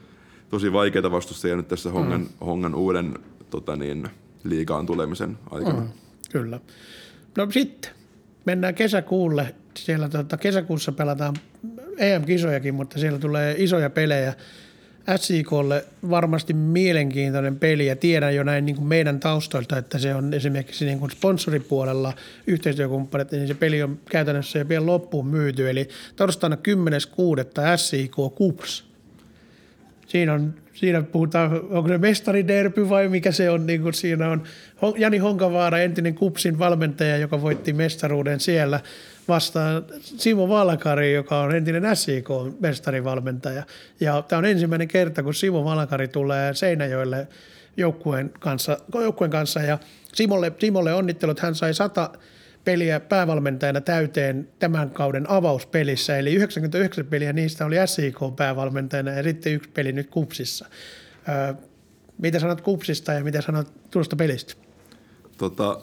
tosi 0.49 0.73
vaikeita 0.73 1.11
vastustajia 1.11 1.57
nyt 1.57 1.69
tässä 1.69 1.91
Hongan, 1.91 2.21
mm. 2.21 2.47
Hongan 2.47 2.75
uuden 2.75 3.19
tota, 3.51 3.77
niin, 3.77 4.09
liigaan 4.45 4.87
tulemisen 4.87 5.39
aikana. 5.51 5.81
Mm, 5.81 5.89
kyllä. 6.33 6.61
No 7.37 7.51
sitten 7.51 7.91
mennään 8.45 8.75
kesäkuulle. 8.75 9.55
Siellä 9.77 10.09
tota, 10.09 10.37
kesäkuussa 10.37 10.93
pelataan 10.93 11.35
EM-kisojakin, 11.99 12.75
mutta 12.75 12.99
siellä 12.99 13.19
tulee 13.19 13.55
isoja 13.59 13.91
pelejä. 13.91 14.35
SIKlle 15.17 15.85
varmasti 16.11 16.53
mielenkiintoinen 16.53 17.59
peli 17.59 17.87
ja 17.87 17.97
tiedän 17.97 18.35
jo 18.35 18.43
näin 18.43 18.67
niin 18.67 18.77
kuin 18.77 18.89
meidän 18.89 19.21
taustoilta, 19.21 19.79
että 19.79 19.99
se 19.99 20.15
on 20.15 20.35
esimerkiksi 20.35 20.85
niin 20.85 20.99
kuin 20.99 21.11
sponsoripuolella 21.11 22.13
yhteistyökumppanit, 22.47 23.33
niin 23.33 23.49
se 23.49 23.55
peli 23.55 23.83
on 23.83 23.99
käytännössä 24.11 24.59
jo 24.59 24.65
pian 24.65 24.87
loppuun 24.87 25.27
myyty. 25.27 25.71
Eli 25.71 25.89
torstaina 26.17 26.57
10.6. 26.57 27.77
SIK 27.77 28.15
Kups. 28.35 28.85
Siinä, 30.07 30.35
on, 30.35 30.55
siinä 30.75 31.03
puhutaan, 31.03 31.61
onko 31.71 31.89
se 31.89 31.99
mestariderpy 31.99 32.89
vai 32.89 33.09
mikä 33.09 33.33
se 33.33 33.51
on, 33.51 33.67
niin 33.67 33.83
kuin 33.83 33.95
siinä 33.95 34.31
on 34.31 34.43
Jani 34.97 35.19
Honkavaara, 35.19 35.79
entinen 35.79 36.15
Kupsin 36.15 36.59
valmentaja, 36.59 37.17
joka 37.17 37.43
voitti 37.43 37.73
mestaruuden 37.73 38.41
siellä– 38.41 38.81
vastaan 39.29 39.85
Simo 40.01 40.49
Valkari, 40.49 41.15
joka 41.15 41.41
on 41.41 41.57
entinen 41.57 41.97
SIK-mestarivalmentaja. 41.97 43.63
Ja 44.01 44.23
tämä 44.23 44.39
on 44.39 44.45
ensimmäinen 44.45 44.89
kerta, 44.89 45.23
kun 45.23 45.35
Simo 45.35 45.65
Valkari 45.65 46.09
tulee 46.09 46.55
Seinäjoelle 46.55 47.29
joukkueen 47.77 48.31
kanssa, 48.41 48.79
joukkueen 48.95 49.31
kanssa 49.31 49.61
ja 49.61 49.79
Simolle, 50.15 50.53
Simolle 50.59 50.95
onnittelut, 50.95 51.41
hän 51.41 51.55
sai 51.55 51.75
sata 51.75 52.11
peliä 52.65 53.01
päävalmentajana 53.01 53.81
täyteen 53.81 54.49
tämän 54.59 54.91
kauden 54.91 55.31
avauspelissä, 55.31 56.19
eli 56.19 56.35
99 56.35 57.07
peliä 57.07 57.33
niistä 57.33 57.67
oli 57.67 57.77
SIK 57.87 58.19
päävalmentajana 58.37 59.11
ja 59.11 59.23
sitten 59.23 59.53
yksi 59.53 59.71
peli 59.71 59.93
nyt 59.93 60.11
Kupsissa. 60.11 60.67
Öö, 61.29 61.55
mitä 62.19 62.39
sanot 62.39 62.61
Kupsista 62.61 63.13
ja 63.13 63.25
mitä 63.25 63.41
sanot 63.41 63.91
tuosta 63.91 64.17
pelistä? 64.17 64.55
Tota, 65.39 65.81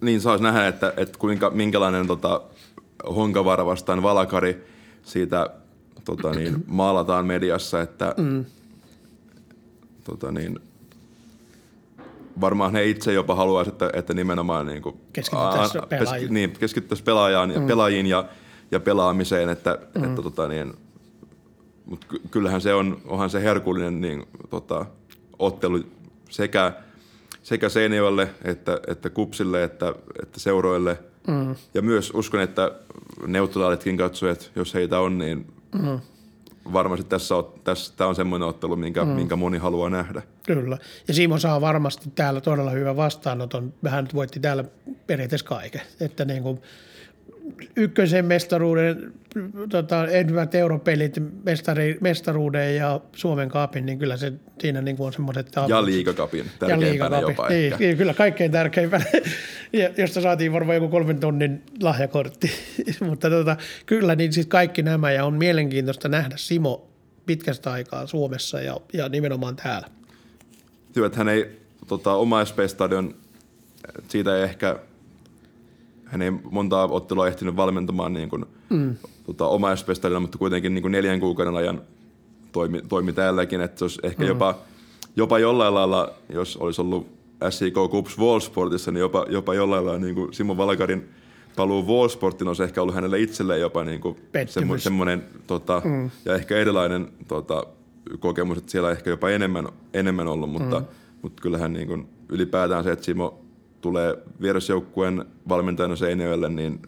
niin 0.00 0.20
saisi 0.20 0.44
nähdä, 0.44 0.66
että, 0.66 0.92
että 0.96 1.18
kuinka, 1.18 1.50
minkälainen 1.50 2.06
tota, 2.06 2.40
Honkavara 3.16 3.66
vastaan 3.66 4.02
Valakari 4.02 4.66
siitä 5.02 5.50
tota, 6.04 6.30
niin, 6.30 6.64
maalataan 6.66 7.26
mediassa, 7.26 7.80
että 7.80 8.14
mm. 8.16 8.44
tota, 10.04 10.32
niin, 10.32 10.58
varmaan 12.40 12.72
he 12.72 12.88
itse 12.88 13.12
jopa 13.12 13.34
haluaisivat, 13.34 13.82
että, 13.82 13.98
että 13.98 14.14
nimenomaan 14.14 14.66
niin 14.66 14.82
kuin, 14.82 15.00
keskityttäisiin 15.12 15.84
pelaajiin, 15.88 16.34
niin, 16.34 16.52
keskityttäisi 16.52 17.02
pelaajaan, 17.02 17.52
mm. 17.56 17.66
pelaajiin 17.66 18.06
ja, 18.06 18.24
ja 18.70 18.80
pelaamiseen, 18.80 19.48
että, 19.48 19.78
mm. 19.94 20.04
että 20.04 20.22
tota, 20.22 20.48
niin, 20.48 20.74
mutta 21.86 22.06
kyllähän 22.30 22.60
se 22.60 22.74
on, 22.74 23.00
onhan 23.04 23.30
se 23.30 23.42
herkullinen 23.42 24.00
niin, 24.00 24.26
tota, 24.50 24.86
ottelu 25.38 25.80
sekä– 26.30 26.72
sekä 27.42 27.68
Seinäjoelle 27.68 28.30
että, 28.44 28.80
että 28.86 29.10
Kupsille 29.10 29.64
että, 29.64 29.94
että 30.22 30.40
seuroille. 30.40 30.98
Mm. 31.26 31.54
Ja 31.74 31.82
myös 31.82 32.10
uskon, 32.14 32.40
että 32.40 32.72
neutraalitkin 33.26 33.96
katsojat, 33.96 34.50
jos 34.56 34.74
heitä 34.74 35.00
on, 35.00 35.18
niin 35.18 35.46
mm. 35.74 36.00
varmasti 36.72 37.06
tässä, 37.06 37.36
on, 37.36 37.52
tässä 37.64 37.94
tämä 37.96 38.08
on 38.08 38.14
semmoinen 38.14 38.48
ottelu, 38.48 38.76
minkä, 38.76 39.04
mm. 39.04 39.10
minkä 39.10 39.36
moni 39.36 39.58
haluaa 39.58 39.90
nähdä. 39.90 40.22
Kyllä. 40.46 40.78
Ja 41.08 41.14
Simo 41.14 41.38
saa 41.38 41.60
varmasti 41.60 42.10
täällä 42.14 42.40
todella 42.40 42.70
hyvän 42.70 42.96
vastaanoton. 42.96 43.72
Nyt 44.02 44.14
voitti 44.14 44.40
täällä 44.40 44.64
periaatteessa 45.06 45.46
kaiken. 45.46 45.80
Että 46.00 46.24
niin 46.24 46.42
kuin, 46.42 46.60
ykkösen 47.76 48.24
mestaruuden, 48.24 49.12
tota, 49.70 50.06
ensimmäiset 50.06 50.54
europelit, 50.54 51.14
mestari, 51.44 51.98
mestaruuden 52.00 52.76
ja 52.76 53.00
Suomen 53.12 53.48
kaapin, 53.48 53.86
niin 53.86 53.98
kyllä 53.98 54.16
se 54.16 54.32
siinä 54.60 54.82
niin 54.82 54.96
kuin 54.96 55.06
on 55.06 55.12
semmoiset... 55.12 55.52
Ja 55.68 55.84
liikakapin, 55.84 56.44
tärkeimpänä 56.58 56.86
ja 56.86 56.90
liikakapin. 56.90 57.28
jopa 57.28 57.48
niin, 57.48 57.64
ehkä. 57.64 57.78
Niin, 57.78 57.96
kyllä 57.96 58.14
kaikkein 58.14 58.52
tärkeimpänä, 58.52 59.04
josta 59.98 60.20
saatiin 60.20 60.52
varmaan 60.52 60.76
joku 60.76 60.88
kolmen 60.88 61.20
tonnin 61.20 61.62
lahjakortti. 61.82 62.50
Mutta 63.08 63.30
tota, 63.30 63.56
kyllä 63.86 64.14
niin 64.14 64.32
siis 64.32 64.46
kaikki 64.46 64.82
nämä 64.82 65.12
ja 65.12 65.24
on 65.24 65.34
mielenkiintoista 65.34 66.08
nähdä 66.08 66.36
Simo 66.36 66.88
pitkästä 67.26 67.72
aikaa 67.72 68.06
Suomessa 68.06 68.60
ja, 68.60 68.76
ja 68.92 69.08
nimenomaan 69.08 69.56
täällä. 69.56 69.88
Työ, 70.92 71.06
että 71.06 71.18
hän 71.18 71.28
ei 71.28 71.60
tota, 71.88 72.14
oma 72.14 72.44
SP-stadion, 72.44 73.14
siitä 74.08 74.36
ei 74.36 74.42
ehkä– 74.42 74.76
hän 76.10 76.22
ei 76.22 76.30
montaa 76.30 76.86
ottelua 76.86 77.28
ehtinyt 77.28 77.56
valmentamaan 77.56 78.12
niin 78.12 78.28
kuin, 78.28 78.46
mm. 78.70 78.96
tota, 79.26 79.46
omaisfestarilla, 79.46 80.20
mutta 80.20 80.38
kuitenkin 80.38 80.74
niin 80.74 80.82
kuin 80.82 80.92
neljän 80.92 81.20
kuukauden 81.20 81.56
ajan 81.56 81.82
toimi, 82.52 82.82
toimi 82.88 83.12
täälläkin, 83.12 83.60
että 83.60 83.78
se 83.78 83.84
olisi 83.84 84.00
ehkä 84.02 84.22
mm. 84.22 84.28
jopa 84.28 84.54
jopa 85.16 85.38
jollain 85.38 85.74
lailla, 85.74 86.12
jos 86.28 86.56
olisi 86.56 86.80
ollut 86.80 87.06
SIK 87.50 87.74
Cups 87.74 88.18
Wallsportissa, 88.18 88.90
niin 88.90 89.00
jopa, 89.00 89.26
jopa 89.28 89.54
jollain 89.54 89.86
lailla 89.86 90.00
niin 90.00 90.14
kuin 90.14 90.34
Simo 90.34 90.56
Valkarin 90.56 91.08
paluu 91.56 91.86
Wallsportin 91.86 92.48
olisi 92.48 92.62
ehkä 92.62 92.82
ollut 92.82 92.94
hänelle 92.94 93.20
itselleen 93.20 93.60
jopa 93.60 93.84
niin 93.84 94.00
kuin 94.00 94.16
semmo, 94.46 94.78
semmoinen 94.78 95.24
tota, 95.46 95.82
mm. 95.84 96.10
ja 96.24 96.34
ehkä 96.34 96.56
erilainen 96.56 97.08
tota, 97.28 97.66
kokemus, 98.18 98.58
että 98.58 98.70
siellä 98.70 98.90
ehkä 98.90 99.10
jopa 99.10 99.30
enemmän, 99.30 99.68
enemmän 99.94 100.28
ollut, 100.28 100.50
mutta, 100.50 100.80
mm. 100.80 100.86
mutta 101.22 101.42
kyllähän 101.42 101.72
niin 101.72 101.86
kuin 101.86 102.08
ylipäätään 102.28 102.84
se, 102.84 102.92
että 102.92 103.04
Simo 103.04 103.40
tulee 103.80 104.16
vierasjoukkueen 104.40 105.24
valmentajana 105.48 105.96
Seinäjoelle, 105.96 106.48
niin 106.48 106.82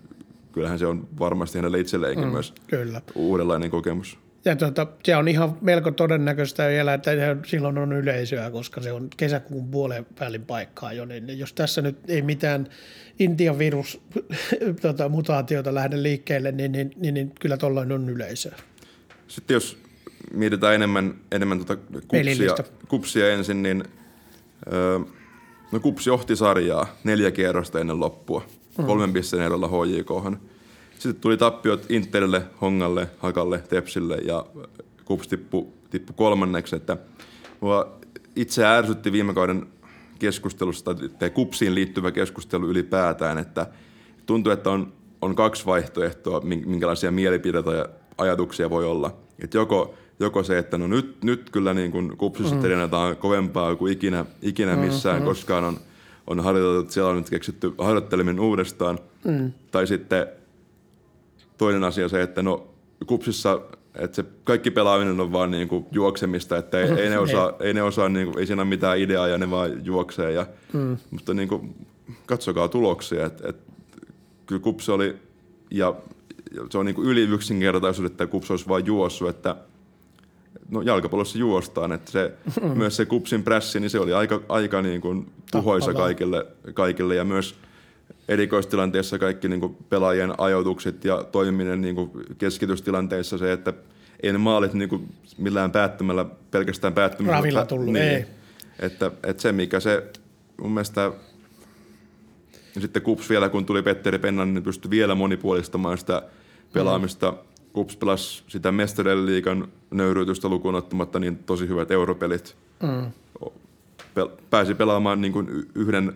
kyllähän 0.53 0.79
se 0.79 0.87
on 0.87 1.09
varmasti 1.19 1.59
hänelle 1.59 1.81
itselleenkin 1.81 2.27
mm, 2.27 2.33
myös 2.33 2.55
kyllä. 2.67 3.01
uudenlainen 3.15 3.71
kokemus. 3.71 4.19
Ja 4.45 4.57
tuota, 4.57 4.87
se 5.05 5.17
on 5.17 5.29
ihan 5.29 5.59
melko 5.61 5.91
todennäköistä 5.91 6.69
vielä, 6.69 6.95
että 6.95 7.11
silloin 7.47 7.79
on 7.79 7.93
yleisöä, 7.93 8.51
koska 8.51 8.81
se 8.81 8.93
on 8.93 9.09
kesäkuun 9.17 9.69
puolen 9.69 10.07
välin 10.21 10.43
paikkaa 10.43 10.93
jo. 10.93 11.05
Niin 11.05 11.39
jos 11.39 11.53
tässä 11.53 11.83
nyt 11.83 11.99
ei 12.09 12.23
mitään 12.23 12.69
Intian 13.19 13.59
virus 13.59 14.01
tota, 14.83 15.09
mutaatiota 15.09 15.75
lähde 15.75 16.03
liikkeelle, 16.03 16.53
niin, 16.53 16.73
niin, 16.73 16.91
niin, 16.97 17.15
niin 17.15 17.33
kyllä 17.41 17.57
tuolloin 17.57 17.93
on 17.93 18.09
yleisöä. 18.09 18.57
Sitten 19.29 19.55
jos 19.55 19.79
mietitään 20.33 20.75
enemmän, 20.75 21.15
enemmän 21.33 21.59
tuota 21.59 21.77
kupsia, 22.09 22.55
kupsia 22.89 23.33
ensin, 23.33 23.63
niin 23.63 23.85
öö, 24.73 24.99
no 25.73 25.81
kupsi 25.81 26.11
johti 26.11 26.37
sarjaa 26.37 26.87
neljä 27.05 27.31
kierrosta 27.31 27.81
ennen 27.81 28.01
loppua. 28.01 28.43
Mm. 28.79 28.85
Kolmen 28.85 29.13
pisteen 29.13 29.43
erolla 29.43 29.69
HJKhan. 29.69 30.39
Sitten 30.99 31.21
tuli 31.21 31.37
tappiot 31.37 31.91
Interille, 31.91 32.43
Hongalle, 32.61 33.09
Hakalle, 33.19 33.59
Tepsille 33.59 34.17
ja 34.17 34.47
Kups 35.05 35.29
tippui 35.29 35.67
tippu 35.91 36.13
kolmanneksi. 36.13 36.77
Että 36.77 36.97
mua 37.61 37.99
itse 38.37 38.67
ärsytti 38.67 39.13
viime 39.13 39.35
kauden 39.35 39.67
keskustelusta 40.19 40.95
tai 40.95 41.31
Kupsiin 41.31 41.75
liittyvä 41.75 42.11
keskustelu 42.11 42.69
ylipäätään, 42.69 43.39
että 43.39 43.67
tuntuu, 44.27 44.53
että 44.53 44.71
on, 44.71 44.93
on 45.23 45.35
kaksi 45.35 45.67
vaihtoehtoa, 45.67 46.41
minkälaisia 46.41 47.11
mielipiteitä 47.11 47.71
ja 47.71 47.89
ajatuksia 48.19 48.71
voi 48.71 48.85
olla. 48.85 49.17
Että 49.39 49.59
joko, 49.59 49.95
joko 50.23 50.43
se, 50.43 50.59
että 50.59 50.79
no 50.79 50.87
nyt, 50.87 51.25
nyt 51.25 51.51
kyllä 51.51 51.75
niin 51.75 51.93
kuin 51.93 52.17
Kupsissa 52.17 52.55
mm. 52.55 52.61
treenataan 52.61 53.17
kovempaa 53.17 53.77
kuin 53.77 53.93
ikinä, 53.93 54.25
ikinä 54.43 54.77
missään 54.77 55.19
mm, 55.19 55.25
koskaan 55.25 55.65
on, 55.65 55.77
on 56.27 56.41
harjoiteltu, 56.41 56.93
siellä 56.93 57.11
on 57.11 57.17
nyt 57.17 57.31
keksitty 57.31 57.73
harjoitteleminen 57.79 58.41
uudestaan. 58.41 58.99
Mm. 59.25 59.53
Tai 59.71 59.87
sitten 59.87 60.27
toinen 61.59 61.85
asia 61.85 62.09
se, 62.09 62.23
että 62.23 62.43
no 62.43 62.67
kupsissa 63.07 63.61
että 63.95 64.17
se 64.17 64.25
kaikki 64.45 64.71
pelaaminen 64.71 65.21
on 65.21 65.33
vaan 65.33 65.51
niinku 65.51 65.89
juoksemista, 65.91 66.57
että 66.57 66.81
ei, 66.81 66.91
ei 66.91 67.11
ne 67.11 67.19
osaa, 67.29 67.53
ei 67.61 67.75
ne 67.75 67.83
osaa 67.83 68.09
niinku, 68.09 68.39
ei 68.39 68.47
siinä 68.47 68.63
ole 68.63 68.69
mitään 68.69 68.99
ideaa 68.99 69.29
ja 69.29 69.39
ne 69.39 69.51
vaan 69.51 69.85
juoksee. 69.87 70.33
Ja, 70.33 70.47
mm. 70.73 70.97
Mutta 71.11 71.35
niinku, 71.35 71.65
katsokaa 72.27 72.69
tuloksia, 72.69 73.27
että 73.27 73.49
et, 73.49 73.57
kyllä 74.47 74.61
kups 74.61 74.89
oli, 74.89 75.17
ja, 75.71 75.95
ja 76.55 76.63
se 76.71 76.79
on 76.79 76.87
niinku 76.87 77.03
yli 77.03 77.23
yksinkertaisuus, 77.23 78.11
että 78.11 78.27
kups 78.27 78.51
olisi 78.51 78.69
vain 78.69 78.87
juossut, 78.87 79.29
että 79.29 79.57
no 80.71 80.83
jalkapallossa 80.83 81.39
juostaan, 81.39 81.93
että 81.93 82.11
se, 82.11 82.33
myös 82.75 82.97
se 82.97 83.05
kupsin 83.05 83.43
pressi, 83.43 83.81
niin 83.81 83.91
se 83.91 84.01
oli 84.01 84.13
aika, 84.13 84.41
aika 84.49 84.83
niin 84.83 85.01
kuin 85.01 85.33
tuhoisa 85.53 85.95
kaikille, 85.95 86.47
kaikille 86.75 87.15
ja 87.15 87.25
myös– 87.25 87.55
erikoistilanteessa 88.29 89.19
kaikki 89.19 89.49
niin 89.49 89.61
kuin 89.61 89.77
pelaajien 89.89 90.35
ajoitukset 90.39 91.05
ja 91.05 91.25
toimiminen 91.33 91.81
niin 91.81 91.95
kuin 91.95 92.11
keskitystilanteissa 92.39 93.39
se, 93.39 93.53
että 93.53 93.73
ei 94.23 94.33
ne 94.33 94.39
maalit 94.39 94.75
niin 94.75 94.89
kuin 94.89 95.15
millään 95.39 95.71
päättämällä, 95.71 96.27
pelkästään 96.51 96.93
päättämällä. 96.93 97.37
Ravilla 97.37 97.65
tullut, 97.65 97.93
niin, 97.93 98.05
ei. 98.05 98.25
Että, 98.79 99.11
että 99.23 99.43
se, 99.43 99.53
mikä 99.53 99.81
se 99.81 100.03
mun 100.63 100.73
mielestä 100.73 101.13
ja 102.75 102.81
sitten 102.81 103.03
Kups 103.03 103.31
vielä, 103.31 103.49
kun 103.49 103.67
tuli 103.67 103.83
Petteri 103.83 104.19
Pennan, 104.19 104.55
niin 104.55 104.65
pystyi 104.65 104.91
vielä 104.91 105.15
monipuolistamaan 105.15 105.99
sitä 105.99 106.23
pelaamista. 106.73 107.31
Mm. 107.31 107.39
Kups 107.73 107.97
pelasi 107.97 108.43
sitä 108.49 108.73
Mestarien 108.73 109.27
liikan 109.27 109.69
nöyryytystä 109.91 110.49
lukuun 110.49 110.75
ottamatta 110.75 111.19
niin 111.19 111.37
tosi 111.37 111.69
hyvät 111.69 111.91
europelit. 111.91 112.57
Mm. 112.83 113.13
Pääsi 114.51 114.75
pelaamaan 114.75 115.21
niin 115.21 115.33
kuin 115.33 115.49
yhden 115.75 116.13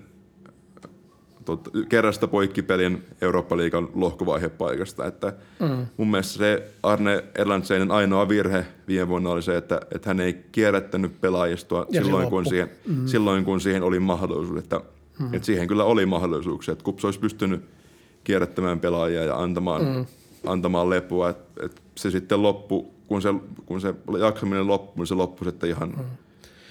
tot, 1.44 1.68
kerrasta 1.88 2.28
poikkipelin 2.28 3.04
Eurooppa-liigan 3.20 3.88
lohkovaihepaikasta. 3.94 5.06
Että 5.06 5.32
mm. 5.60 5.86
Mun 5.96 6.10
mielestä 6.10 6.38
se 6.38 6.72
Arne 6.82 7.24
Erlandseinen 7.34 7.90
ainoa 7.90 8.28
virhe 8.28 8.66
viime 8.88 9.08
vuonna 9.08 9.30
oli 9.30 9.42
se, 9.42 9.56
että, 9.56 9.80
että 9.94 10.10
hän 10.10 10.20
ei 10.20 10.44
kierrättänyt 10.52 11.20
pelaajistoa 11.20 11.86
silloin 11.92 12.30
kun, 12.30 12.46
siihen, 12.46 12.70
mm. 12.86 13.06
silloin, 13.06 13.44
kun 13.44 13.60
siihen 13.60 13.82
oli 13.82 14.00
mahdollisuus. 14.00 14.58
Että, 14.58 14.80
mm. 15.18 15.34
että 15.34 15.46
siihen 15.46 15.68
kyllä 15.68 15.84
oli 15.84 16.06
mahdollisuuksia. 16.06 16.72
Että 16.72 16.84
Kups 16.84 17.04
olisi 17.04 17.20
pystynyt 17.20 17.64
kierrättämään 18.24 18.80
pelaajia 18.80 19.24
ja 19.24 19.36
antamaan, 19.36 19.84
mm. 19.84 20.06
Antamaan 20.46 20.90
lepua. 20.90 21.30
Että, 21.30 21.64
että 21.64 21.82
se 21.94 22.10
sitten 22.10 22.42
loppu, 22.42 22.94
kun 23.06 23.22
se, 23.22 23.28
kun 23.66 23.80
se 23.80 23.94
jaksaminen 24.20 24.66
loppui, 24.66 25.02
niin 25.02 25.06
se 25.06 25.14
loppui 25.14 25.44
sitten 25.44 25.70
ihan, 25.70 25.88
mm. 25.88 26.04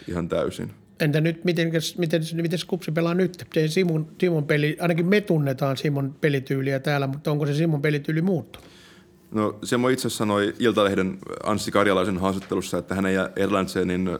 ihan 0.07 0.29
täysin. 0.29 0.71
Entä 0.99 1.21
nyt, 1.21 1.43
miten, 1.43 1.71
miten, 1.97 2.21
miten 2.33 2.59
Kupsi 2.67 2.91
pelaa 2.91 3.13
nyt? 3.13 3.47
Simon, 3.67 4.07
Simon 4.19 4.43
peli, 4.43 4.77
ainakin 4.79 5.05
me 5.05 5.21
tunnetaan 5.21 5.77
Simon 5.77 6.15
pelityyliä 6.21 6.79
täällä, 6.79 7.07
mutta 7.07 7.31
onko 7.31 7.45
se 7.45 7.53
Simon 7.53 7.81
pelityyli 7.81 8.21
muuttunut? 8.21 8.69
No 9.31 9.59
Simo 9.63 9.89
itse 9.89 10.09
sanoi 10.09 10.53
Iltalehden 10.59 11.17
Anssi 11.43 11.71
Karjalaisen 11.71 12.17
haastattelussa, 12.17 12.77
että 12.77 12.95
hänen 12.95 13.13
ja 13.13 13.29
Erlandsenin 13.35 14.19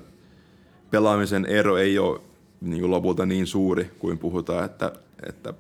pelaamisen 0.92 1.46
ero 1.46 1.78
ei 1.78 2.00
ole 2.00 2.22
niin 2.62 2.80
kuin 2.80 2.92
lopulta 2.92 3.26
niin 3.26 3.48
suuri 3.48 3.92
kuin 4.00 4.18
puhutaan, 4.18 4.66
että, 4.66 4.92
että, 5.30 5.54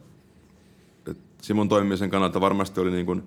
että 1.07 1.23
Simon 1.41 1.69
toimimisen 1.69 2.09
kannalta 2.09 2.41
varmasti 2.41 2.79
oli 2.79 2.91
niin 2.91 3.05
kuin 3.05 3.23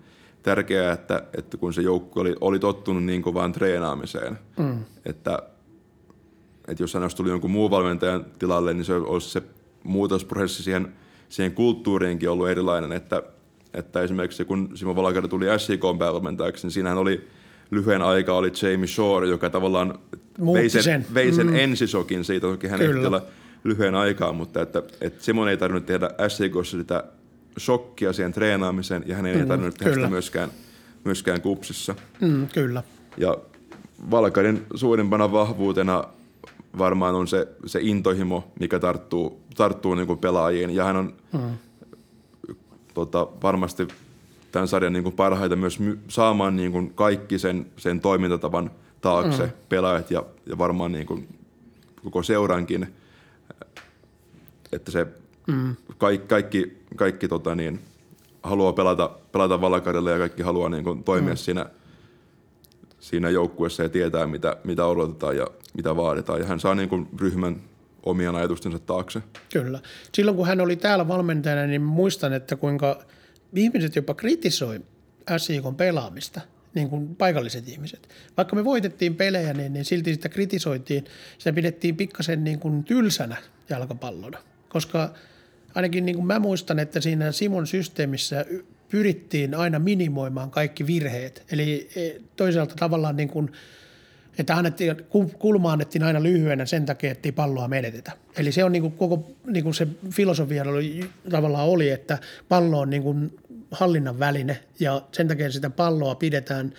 tärkeää, 0.49 0.93
että, 0.93 1.23
että 1.39 1.57
kun 1.57 1.75
se 1.75 1.83
joukko 1.83 2.21
oli, 2.21 2.35
oli 2.41 2.59
tottunut 2.59 3.05
niin 3.05 3.23
kovaan 3.23 3.53
treenaamiseen, 3.53 4.39
mm. 4.59 4.85
että 5.07 5.43
että 6.69 6.83
jos 6.83 6.95
hän 6.95 7.03
olisi 7.03 7.17
tullut 7.17 7.31
jonkun 7.31 7.51
muun 7.51 7.71
valmentajan 7.71 8.27
tilalle, 8.39 8.75
niin 8.75 8.85
se 8.85 8.95
olisi 8.95 9.31
se 9.31 9.43
muutosprosessi 9.85 10.63
siihen, 10.63 10.93
siihen 11.29 11.53
kulttuuriinkin 11.53 12.31
ollut 12.31 12.49
erilainen, 12.49 12.93
että, 12.93 13.23
että 13.75 14.03
esimerkiksi 14.03 14.45
kun 14.45 14.71
Simo 14.75 14.97
Valakari 14.97 15.29
tuli 15.29 15.47
SJK 15.59 15.83
päävalmentajaksi, 15.99 16.67
niin 16.67 16.73
siinähän 16.73 16.99
oli 16.99 17.29
lyhyen 17.71 18.03
aikaa 18.03 18.37
oli 18.37 18.53
Jamie 18.63 18.87
Shore, 18.87 19.29
joka 19.29 19.51
tavallaan 19.51 19.99
vei 20.55 20.69
sen, 20.69 20.83
sen. 20.83 21.07
Vei 21.15 21.33
sen 21.33 21.47
mm. 21.47 21.55
ensisokin 21.55 22.25
siitä, 22.25 22.47
toki 22.47 22.69
hän 22.69 22.83
ehti 22.83 23.07
olla 23.07 23.23
lyhyen 23.65 23.95
aikaa, 23.95 24.33
mutta 24.33 24.63
että, 24.63 24.83
että 25.01 25.25
Simon 25.25 25.49
ei 25.49 25.57
tarvinnut 25.57 25.87
tehdä 25.87 26.11
SJKssa 26.29 26.79
sitä 26.79 27.05
shokkia 27.59 28.13
siihen 28.13 28.33
treenaamiseen, 28.33 29.05
ja 29.07 29.17
hän 29.17 29.27
ei 29.27 29.37
mm, 29.37 29.49
tarvinnut 29.49 29.75
tehdä 29.75 29.95
sitä 29.95 30.09
myöskään, 30.09 30.51
myöskään 31.05 31.41
kupsissa. 31.41 31.95
Mm, 32.21 32.49
kyllä. 32.49 32.83
Ja 33.17 33.37
Valkarin 34.11 34.67
suurimpana 34.75 35.33
vahvuutena 35.33 36.05
varmaan 36.79 37.15
on 37.15 37.29
se, 37.29 37.49
se 37.67 37.79
intohimo, 37.83 38.53
mikä 38.61 38.79
tarttuu, 38.79 39.41
tarttuu 39.57 39.95
niin 39.95 40.07
kuin 40.07 40.19
pelaajiin. 40.19 40.71
Ja 40.71 40.85
hän 40.85 40.97
on 40.97 41.15
mm. 41.33 41.59
tota, 42.95 43.29
varmasti 43.43 43.89
tämän 44.53 44.69
sarjan 44.69 44.93
niin 44.93 45.03
kuin 45.03 45.15
parhaita 45.15 45.57
myös 45.57 45.79
my- 45.79 45.99
saamaan 46.09 46.57
niin 46.57 46.73
kuin 46.73 46.95
kaikki 46.95 47.39
sen, 47.39 47.67
sen 47.77 48.01
toimintatavan 48.01 48.71
taakse 49.01 49.43
mm. 49.43 49.53
pelaajat 49.69 50.11
ja, 50.11 50.23
ja 50.47 50.59
varmaan 50.59 50.93
niin 50.93 51.07
kuin 51.07 51.29
koko 52.05 52.23
seurankin, 52.23 52.95
että 54.73 54.91
se 54.91 55.07
mm. 55.47 55.77
kaikki, 55.99 56.29
kaikki, 56.29 56.78
kaikki 56.97 57.29
tota 57.29 57.55
niin, 57.55 57.81
haluaa 58.43 58.73
pelata, 58.73 59.11
pelata 59.33 59.61
valakarille 59.61 60.11
ja 60.11 60.19
kaikki 60.19 60.43
haluaa 60.43 60.69
niin 60.69 60.85
kuin 60.85 61.05
toimia 61.05 61.35
mm. 61.35 61.37
siinä– 61.37 61.67
siinä 63.01 63.31
joukkueessa 63.31 63.83
ja 63.83 63.89
tietää, 63.89 64.27
mitä, 64.27 64.57
mitä 64.65 64.87
odotetaan 64.87 65.37
ja 65.37 65.47
mitä 65.75 65.97
vaaditaan. 65.97 66.41
Ja 66.41 66.47
hän 66.47 66.61
saa 66.61 66.75
niin 66.75 66.89
kuin 66.89 67.09
ryhmän 67.21 67.61
omien 68.03 68.35
ajatustensa 68.35 68.79
taakse. 68.79 69.23
Kyllä. 69.53 69.81
Silloin 70.15 70.37
kun 70.37 70.47
hän 70.47 70.61
oli 70.61 70.77
täällä 70.77 71.09
valmentajana, 71.09 71.67
niin 71.67 71.83
muistan, 71.83 72.33
että 72.33 72.57
kuinka 72.57 73.03
ihmiset 73.55 73.97
jopa 73.97 74.15
kritisoi 74.15 74.81
SIKon 75.37 75.75
pelaamista, 75.75 76.41
niin 76.75 76.91
kuin 76.91 77.17
paikalliset 77.17 77.69
ihmiset. 77.69 78.09
Vaikka 78.37 78.57
me 78.57 78.65
voitettiin 78.65 79.17
pelejä, 79.17 79.55
niin, 79.55 79.73
niin 79.73 79.85
silti 79.85 80.15
sitä 80.15 80.29
kritisoitiin. 80.29 81.05
Sitä 81.39 81.53
pidettiin 81.53 81.97
pikkasen 81.97 82.45
niin 82.45 82.59
kuin 82.59 82.85
tylsänä 82.85 83.37
jalkapallona, 83.69 84.39
koska 84.69 85.11
ainakin 85.75 86.07
niin 86.07 86.17
kuin 86.17 86.27
mä 86.27 86.39
muistan, 86.39 86.79
että 86.79 87.01
siinä 87.01 87.33
Simon 87.33 87.67
systeemissä 87.67 88.45
pyrittiin 88.89 89.55
aina 89.55 89.79
minimoimaan 89.79 90.51
kaikki 90.51 90.87
virheet. 90.87 91.43
Eli 91.53 91.89
e, 91.97 92.11
toisaalta 92.37 92.75
tavallaan 92.75 93.17
niin 93.17 93.29
kuin, 93.29 93.53
että 94.39 94.57
annettiin, 94.57 94.97
kulma 95.39 95.73
annettiin 95.73 96.03
aina 96.03 96.23
lyhyenä 96.23 96.67
sen 96.67 96.87
takia, 96.87 97.11
että 97.11 97.29
ei 97.29 97.33
palloa 97.33 97.69
menetetä. 97.69 98.13
Eli 98.37 98.53
se 98.53 98.65
on 98.65 98.73
niin 98.73 98.83
kuin 98.83 98.93
koko 98.93 99.31
niin 99.47 99.65
kuin 99.65 99.75
se 99.75 99.89
filosofia 100.11 100.63
oli, 100.63 101.11
tavallaan 101.31 101.69
oli, 101.69 101.91
että 101.91 102.19
pallo 102.49 102.81
on 102.81 102.91
niin 102.91 103.03
kuin 103.03 103.39
hallinnan 103.71 104.19
väline 104.19 104.61
ja 104.81 105.03
sen 105.13 105.29
takia 105.29 105.51
sitä 105.51 105.71
palloa 105.71 106.15
pidetään 106.15 106.73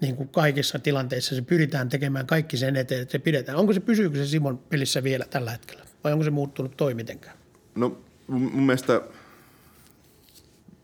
niin 0.00 0.16
kuin 0.16 0.28
kaikissa 0.28 0.78
tilanteissa 0.78 1.34
se 1.34 1.42
pyritään 1.42 1.88
tekemään 1.88 2.26
kaikki 2.26 2.56
sen 2.56 2.76
eteen, 2.76 3.02
että 3.02 3.12
se 3.12 3.18
pidetään. 3.18 3.58
Onko 3.58 3.72
se, 3.72 3.80
pysyykö 3.80 4.18
se 4.18 4.26
Simon 4.26 4.58
pelissä 4.58 5.02
vielä 5.02 5.24
tällä 5.30 5.50
hetkellä 5.50 5.84
vai 6.04 6.12
onko 6.12 6.24
se 6.24 6.30
muuttunut 6.30 6.76
toi 6.76 6.94
mitenkään? 6.94 7.36
No 7.74 7.98
mun 8.30 8.62
mielestä 8.62 9.00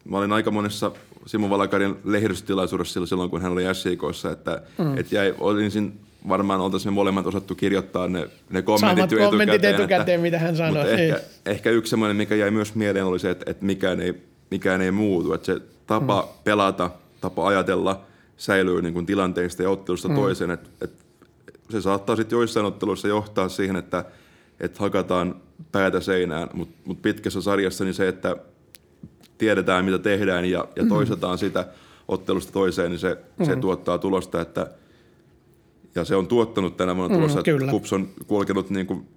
mä 0.04 0.18
olin 0.18 0.32
aika 0.32 0.50
monessa 0.50 0.92
Simon 1.26 1.50
Valakarin 1.50 1.96
lehdistötilaisuudessa 2.04 3.06
silloin, 3.06 3.30
kun 3.30 3.42
hän 3.42 3.52
oli 3.52 3.62
SIKssa, 3.74 4.30
että, 4.30 4.62
mm. 4.78 4.98
että 4.98 5.14
jäi, 5.14 5.34
olisin 5.38 6.00
varmaan 6.28 6.60
oltaisiin 6.60 6.92
me 6.92 6.94
molemmat 6.94 7.26
osattu 7.26 7.54
kirjoittaa 7.54 8.08
ne, 8.08 8.28
ne 8.50 8.62
kommentit 8.62 9.10
Samat 9.10 9.30
kommentit 9.30 9.54
etukäteen, 9.54 9.74
etukäteen 9.74 10.20
mitä 10.20 10.38
hän 10.38 10.56
sanoi. 10.56 10.92
Ehkä, 10.92 11.20
ehkä 11.46 11.70
yksi 11.70 11.90
semmoinen, 11.90 12.16
mikä 12.16 12.34
jäi 12.34 12.50
myös 12.50 12.74
mieleen, 12.74 13.04
oli 13.04 13.18
se, 13.18 13.30
että, 13.30 13.50
että 13.50 13.64
mikään, 13.64 14.00
ei, 14.00 14.22
mikään 14.50 14.80
ei 14.80 14.90
muutu. 14.90 15.32
Että 15.32 15.46
se 15.46 15.60
tapa 15.86 16.22
mm. 16.22 16.28
pelata, 16.44 16.90
tapa 17.20 17.48
ajatella 17.48 18.00
säilyy 18.36 18.82
niin 18.82 18.94
kuin 18.94 19.06
tilanteista 19.06 19.62
ja 19.62 19.70
ottelusta 19.70 20.08
mm. 20.08 20.14
toiseen. 20.14 20.50
Että, 20.50 20.68
että 20.80 21.04
se 21.70 21.80
saattaa 21.80 22.16
sitten 22.16 22.36
joissain 22.36 22.66
otteluissa 22.66 23.08
johtaa 23.08 23.48
siihen, 23.48 23.76
että, 23.76 24.04
että 24.60 24.80
hakataan 24.80 25.36
päätä 25.72 26.00
seinään, 26.00 26.48
mutta 26.52 26.74
mut 26.84 27.02
pitkässä 27.02 27.40
sarjassa 27.40 27.84
niin 27.84 27.94
se, 27.94 28.08
että 28.08 28.36
tiedetään 29.38 29.84
mitä 29.84 29.98
tehdään 29.98 30.44
ja, 30.44 30.68
ja 30.76 30.82
mm. 30.82 30.88
toistetaan 30.88 31.38
sitä 31.38 31.66
ottelusta 32.08 32.52
toiseen, 32.52 32.90
niin 32.90 32.98
se, 32.98 33.16
mm. 33.38 33.44
se 33.44 33.56
tuottaa 33.56 33.98
tulosta, 33.98 34.40
että 34.40 34.70
ja 35.94 36.04
se 36.04 36.16
on 36.16 36.26
tuottanut 36.26 36.76
tänä 36.76 36.96
vuonna 36.96 37.16
tulossa, 37.16 37.42
mm, 37.46 37.56
että 37.56 37.70
Kups 37.70 37.92
on 37.92 38.08
kulkenut 38.26 38.70
niin 38.70 38.86
kuin 38.86 39.08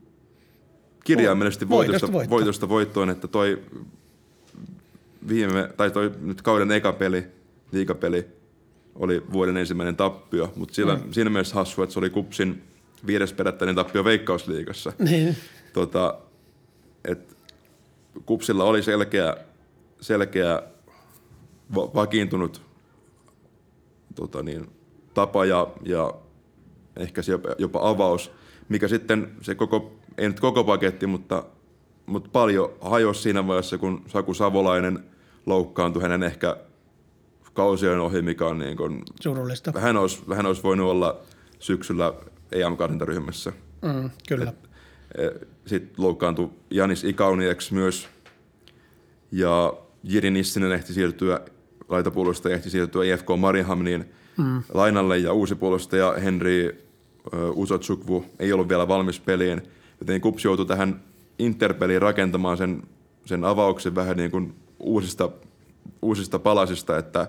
kirjaimellisesti 1.03 1.69
voitosta, 1.69 2.11
voitosta, 2.11 2.29
voitosta 2.29 2.69
voittoon, 2.69 3.09
että 3.09 3.27
toi 3.27 3.61
viime, 5.27 5.69
tai 5.77 5.91
toi 5.91 6.11
nyt 6.21 6.41
kauden 6.41 6.71
eka 6.71 6.93
peli, 6.93 7.23
liikapeli, 7.71 8.25
oli 8.95 9.23
vuoden 9.33 9.57
ensimmäinen 9.57 9.95
tappio, 9.95 10.53
mutta 10.55 10.73
mm. 10.81 11.13
siinä 11.13 11.29
mielessä 11.29 11.55
hassu, 11.55 11.83
että 11.83 11.93
se 11.93 11.99
oli 11.99 12.09
Kupsin 12.09 12.63
viides 13.07 13.33
perättäinen 13.33 13.75
tappio 13.75 14.03
Veikkausliigassa. 14.03 14.93
Niin. 14.99 15.35
Tota, 15.73 16.17
et 17.05 17.37
Kupsilla 18.25 18.63
oli 18.63 18.83
selkeä, 18.83 19.37
selkeä 20.01 20.63
va- 21.75 21.93
vakiintunut 21.93 22.61
tota 24.15 24.43
niin, 24.43 24.67
tapa 25.13 25.45
ja, 25.45 25.67
ja 25.83 26.13
ehkä 26.97 27.21
se 27.21 27.31
jopa, 27.31 27.49
jopa 27.57 27.89
avaus, 27.89 28.31
mikä 28.69 28.87
sitten 28.87 29.31
se 29.41 29.55
koko, 29.55 29.99
ei 30.17 30.27
nyt 30.27 30.39
koko 30.39 30.63
paketti, 30.63 31.07
mutta, 31.07 31.43
mutta 32.05 32.29
paljon 32.31 32.73
hajosi 32.81 33.21
siinä 33.21 33.47
vaiheessa, 33.47 33.77
kun 33.77 34.03
Saku 34.07 34.33
Savolainen 34.33 35.03
loukkaantui 35.45 36.01
hänen 36.01 36.23
ehkä 36.23 36.57
kausien 37.53 37.99
ohi, 37.99 38.21
mikä 38.21 38.45
on 38.45 38.59
niin 38.59 38.77
kuin, 38.77 39.03
Surullista. 39.21 39.79
Hän 39.79 39.97
olisi, 39.97 40.21
hän 40.35 40.45
olisi 40.45 40.63
voinut 40.63 40.89
olla 40.89 41.19
syksyllä 41.59 42.13
EM-karsintaryhmässä. 42.51 43.53
Mm, 43.81 44.09
kyllä. 44.27 44.53
E, 45.17 45.27
Sitten 45.65 46.03
loukkaantui 46.03 46.49
Janis 46.69 47.03
Ikaunieks 47.03 47.71
myös, 47.71 48.07
ja 49.31 49.73
Jiri 50.03 50.31
Nissinen 50.31 50.71
ehti 50.71 50.93
siirtyä, 50.93 51.39
laitapuolustaja 51.89 52.55
ehti 52.55 52.69
siirtyä 52.69 53.03
IFK 53.03 53.27
Mariehamniin 53.37 54.05
mm. 54.37 54.63
lainalle, 54.73 55.17
ja 55.17 55.33
uusi 55.33 55.55
puolustaja 55.55 56.13
Henri 56.23 56.85
Usotsukvu 57.55 58.25
ei 58.39 58.53
ollut 58.53 58.69
vielä 58.69 58.87
valmis 58.87 59.19
peliin, 59.19 59.61
joten 59.99 60.21
Kups 60.21 60.45
joutui 60.45 60.65
tähän 60.65 61.01
Interpeliin 61.39 62.01
rakentamaan 62.01 62.57
sen, 62.57 62.83
sen 63.25 63.45
avauksen 63.45 63.95
vähän 63.95 64.17
niin 64.17 64.31
kuin 64.31 64.55
uusista, 64.79 65.29
uusista 66.01 66.39
palasista, 66.39 66.97
että, 66.97 67.27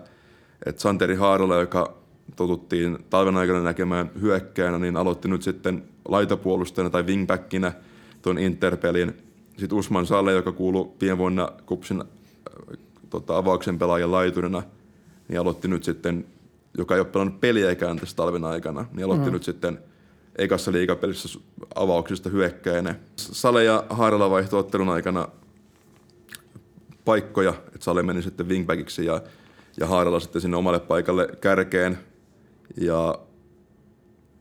että 0.66 0.82
Santeri 0.82 1.14
Haarola, 1.14 1.56
joka 1.56 1.99
totuttiin 2.36 2.98
talven 3.11 3.36
aikana 3.36 3.61
näkemään 3.61 4.11
hyökkäänä, 4.20 4.78
niin 4.78 4.97
aloitti 4.97 5.28
nyt 5.28 5.43
sitten 5.43 5.85
laitapuolustajana 6.09 6.90
tai 6.90 7.02
wingbackinä 7.02 7.73
tuon 8.23 8.39
Interpelin. 8.39 9.15
Sitten 9.57 9.78
Usman 9.78 10.07
Salle, 10.07 10.32
joka 10.32 10.52
kuuluu 10.52 10.97
viime 11.01 11.19
vuonna 11.19 11.52
Kupsin 11.66 12.05
tota, 13.11 13.36
avauksen 13.36 13.78
pelaajan 13.78 14.12
laiturina, 14.12 14.62
niin 15.28 15.40
aloitti 15.40 15.69
nyt 15.69 15.85
sitten 15.85 16.27
joka 16.78 16.94
ei 16.94 17.01
ole 17.01 17.09
pelannut 17.09 17.40
peliäkään 17.40 17.97
tässä 17.97 18.16
talven 18.16 18.44
aikana, 18.44 18.86
niin 18.93 19.05
aloitti 19.05 19.27
mm. 19.27 19.32
nyt 19.32 19.43
sitten 19.43 19.78
ekassa 20.36 20.73
liigapelissä 20.73 21.39
avauksista 21.74 22.28
hyökkäinen. 22.28 22.97
Sale 23.16 23.65
ja 23.65 23.85
Haarala 23.90 24.31
vaihtoi 24.31 24.61
ottelun 24.61 24.89
aikana 24.89 25.28
paikkoja, 27.05 27.51
että 27.51 27.85
Sale 27.85 28.02
meni 28.02 28.23
sitten 28.23 28.48
wingbackiksi 28.48 29.07
ja, 29.07 29.20
ja 29.81 29.86
Haarala 29.86 30.20
sitten 30.20 30.43
sinne 30.43 30.57
omalle 30.57 30.81
paikalle 30.81 31.28
kärkeen. 31.40 31.98
Ja 32.76 33.18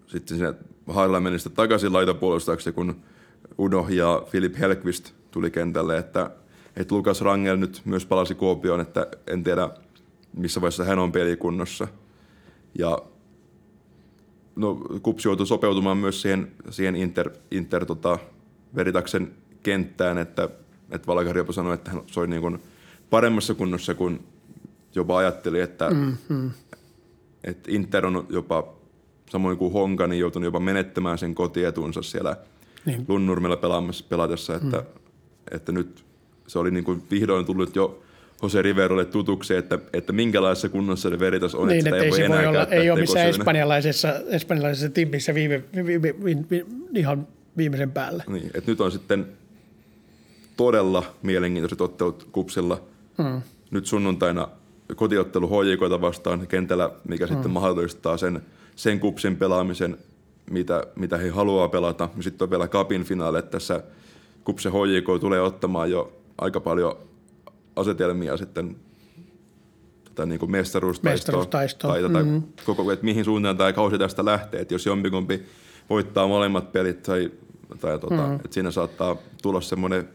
sitten 0.07 0.38
sinne 0.38 0.53
Haarala 0.88 1.19
meni 1.19 1.39
sitten 1.39 1.56
takaisin 1.56 1.93
laitapuolustajaksi, 1.93 2.72
kun 2.72 2.95
Uno 3.57 3.88
ja 3.89 4.23
Filip 4.27 4.60
Helqvist 4.60 5.14
tuli 5.31 5.51
kentälle, 5.51 5.97
että, 5.97 6.31
että 6.76 6.95
Lukas 6.95 7.22
Rangel 7.22 7.57
nyt 7.57 7.81
myös 7.85 8.06
palasi 8.06 8.35
Kuopioon, 8.35 8.80
että 8.80 9.07
en 9.27 9.43
tiedä 9.43 9.69
missä 10.38 10.61
vaiheessa 10.61 10.84
hän 10.84 10.99
on 10.99 11.11
pelikunnossa– 11.11 11.88
ja 12.77 12.97
no, 14.56 14.76
Kups 15.01 15.26
joutui 15.26 15.47
sopeutumaan 15.47 15.97
myös 15.97 16.22
siihen, 16.22 16.51
siihen 16.69 16.95
Inter, 16.95 17.30
Inter 17.51 17.85
tota, 17.85 18.19
Veritaksen 18.76 19.31
kenttään, 19.64 20.18
että, 20.18 20.49
että 20.91 21.07
Valakari 21.07 21.39
jopa 21.39 21.53
sanoi, 21.53 21.73
että 21.73 21.91
hän 21.91 22.01
soi 22.06 22.27
niin 22.27 22.41
kuin 22.41 22.60
paremmassa 23.10 23.53
kunnossa 23.53 23.95
kuin 23.95 24.27
jopa 24.95 25.18
ajatteli, 25.18 25.60
että, 25.60 25.89
mm-hmm. 25.89 26.51
Että 27.44 27.72
Inter 27.72 28.06
on 28.06 28.28
jopa 28.30 28.74
samoin 29.30 29.57
kuin 29.57 29.74
Honka, 29.74 30.07
niin 30.07 30.20
joutunut 30.20 30.45
jopa 30.45 30.60
menettämään 30.60 31.18
sen 31.18 31.36
kotietunsa 31.36 32.02
siellä 32.02 32.36
niin. 32.86 33.06
Lunnurmella 33.07 33.57
pelaamassa, 33.57 34.06
pelatessa, 34.10 34.56
että, 34.56 34.78
mm. 34.78 34.86
että 35.52 35.72
nyt 35.72 36.03
se 36.48 36.60
oli 36.60 36.72
niin 36.72 36.84
kuin 36.84 37.03
vihdoin 37.11 37.45
tullut 37.45 37.76
jo 37.76 38.03
Jose 38.44 38.61
Riverolle 38.61 39.06
tutuksi, 39.06 39.56
että, 39.56 39.80
että 39.94 40.14
minkälaisessa 40.14 40.70
kunnossa 40.70 41.10
se 41.10 41.20
veritas 41.20 41.56
on, 41.56 41.68
niin, 41.68 41.78
että 41.78 41.90
sitä 41.90 42.03
ei 42.03 42.11
voi 42.11 42.22
enää 42.22 42.49
olla, 42.49 42.66
Ei 42.66 42.91
ole 42.91 42.99
missään 42.99 43.30
espanjalaisessa, 43.30 44.14
espanjalaisessa 44.28 44.90
timmissä 44.90 45.34
viime, 45.34 45.64
viime, 45.76 46.02
viime, 46.02 46.45
viime, 46.49 46.66
ihan 46.95 47.28
viimeisen 47.57 47.91
päällä. 47.91 48.24
Niin, 48.28 48.52
että 48.53 48.72
nyt 48.72 48.82
on 48.82 48.91
sitten 48.91 49.28
todella 50.57 51.03
mielenkiintoiset 51.24 51.82
ottelut 51.82 52.28
kupsilla. 52.32 52.82
Mm. 53.18 53.41
Nyt 53.72 53.86
sunnuntaina 53.86 54.48
kotiottelu 54.95 55.49
HJKta 55.49 56.02
vastaan 56.02 56.48
kentällä, 56.48 56.90
mikä 57.07 57.26
mm. 57.26 57.30
sitten 57.34 57.52
mahdollistaa 57.52 58.18
sen, 58.18 58.41
sen 58.76 58.99
kupsin 58.99 59.36
pelaamisen, 59.36 59.98
mitä, 60.49 60.84
mitä 60.95 61.18
he 61.18 61.30
haluaa 61.30 61.70
pelata. 61.70 62.10
Sitten 62.20 62.45
on 62.45 62.49
vielä 62.49 62.68
kapin 62.68 63.03
finaali, 63.03 63.40
että 63.40 63.52
tässä 63.52 63.84
kupsen 64.44 64.72
HJK 64.72 65.20
tulee 65.20 65.41
ottamaan 65.41 65.91
jo 65.91 66.14
aika 66.38 66.60
paljon 66.60 66.98
asetelmia 67.76 68.38
sitten 68.38 68.76
tätä 70.06 70.26
niin 70.26 70.40
kuin 70.40 70.52
mestaruustaistoa, 70.52 71.45
tai 71.45 72.02
tätä 72.02 72.20
mm-hmm. 72.20 72.44
koko, 72.66 72.91
että 72.91 73.06
mihin 73.06 73.26
suuntaan 73.26 73.57
tämä 73.57 73.74
kausi 73.74 73.98
tästä 73.98 74.26
lähtee. 74.26 74.61
Että 74.61 74.74
jos 74.74 74.86
jompikumpi 74.86 75.44
voittaa 75.90 76.28
molemmat 76.28 76.72
pelit 76.72 77.03
tai, 77.03 77.32
tai 77.80 77.99
tota, 77.99 78.16
mm-hmm. 78.16 78.36
että 78.36 78.53
siinä 78.53 78.72
saattaa 78.72 79.16
tulla 79.41 79.61
semmoinen 79.61 80.10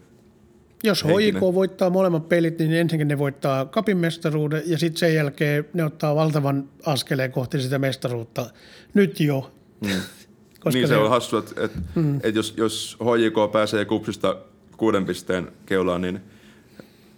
jos 0.83 1.03
HJK 1.03 1.41
voittaa 1.41 1.89
molemmat 1.89 2.29
pelit, 2.29 2.59
niin 2.59 2.73
ensinnäkin 2.73 3.07
ne 3.07 3.17
voittaa 3.17 3.65
kapin 3.65 3.97
mestaruuden 3.97 4.63
ja 4.65 4.77
sitten 4.77 4.99
sen 4.99 5.15
jälkeen 5.15 5.65
ne 5.73 5.83
ottaa 5.83 6.15
valtavan 6.15 6.69
askeleen 6.85 7.31
kohti 7.31 7.61
sitä 7.61 7.79
mestaruutta 7.79 8.45
nyt 8.93 9.19
jo. 9.19 9.51
Mm. 9.81 9.89
niin 10.73 10.87
se, 10.87 10.87
se 10.87 10.97
on 10.97 11.09
hassu, 11.09 11.37
että, 11.37 11.63
että, 11.63 11.79
mm. 11.95 12.15
että 12.15 12.39
jos, 12.39 12.53
jos 12.57 12.97
HJK 13.01 13.51
pääsee 13.51 13.85
kupsista 13.85 14.37
kuuden 14.77 15.05
pisteen 15.05 15.47
keulaan, 15.65 16.01
niin– 16.01 16.19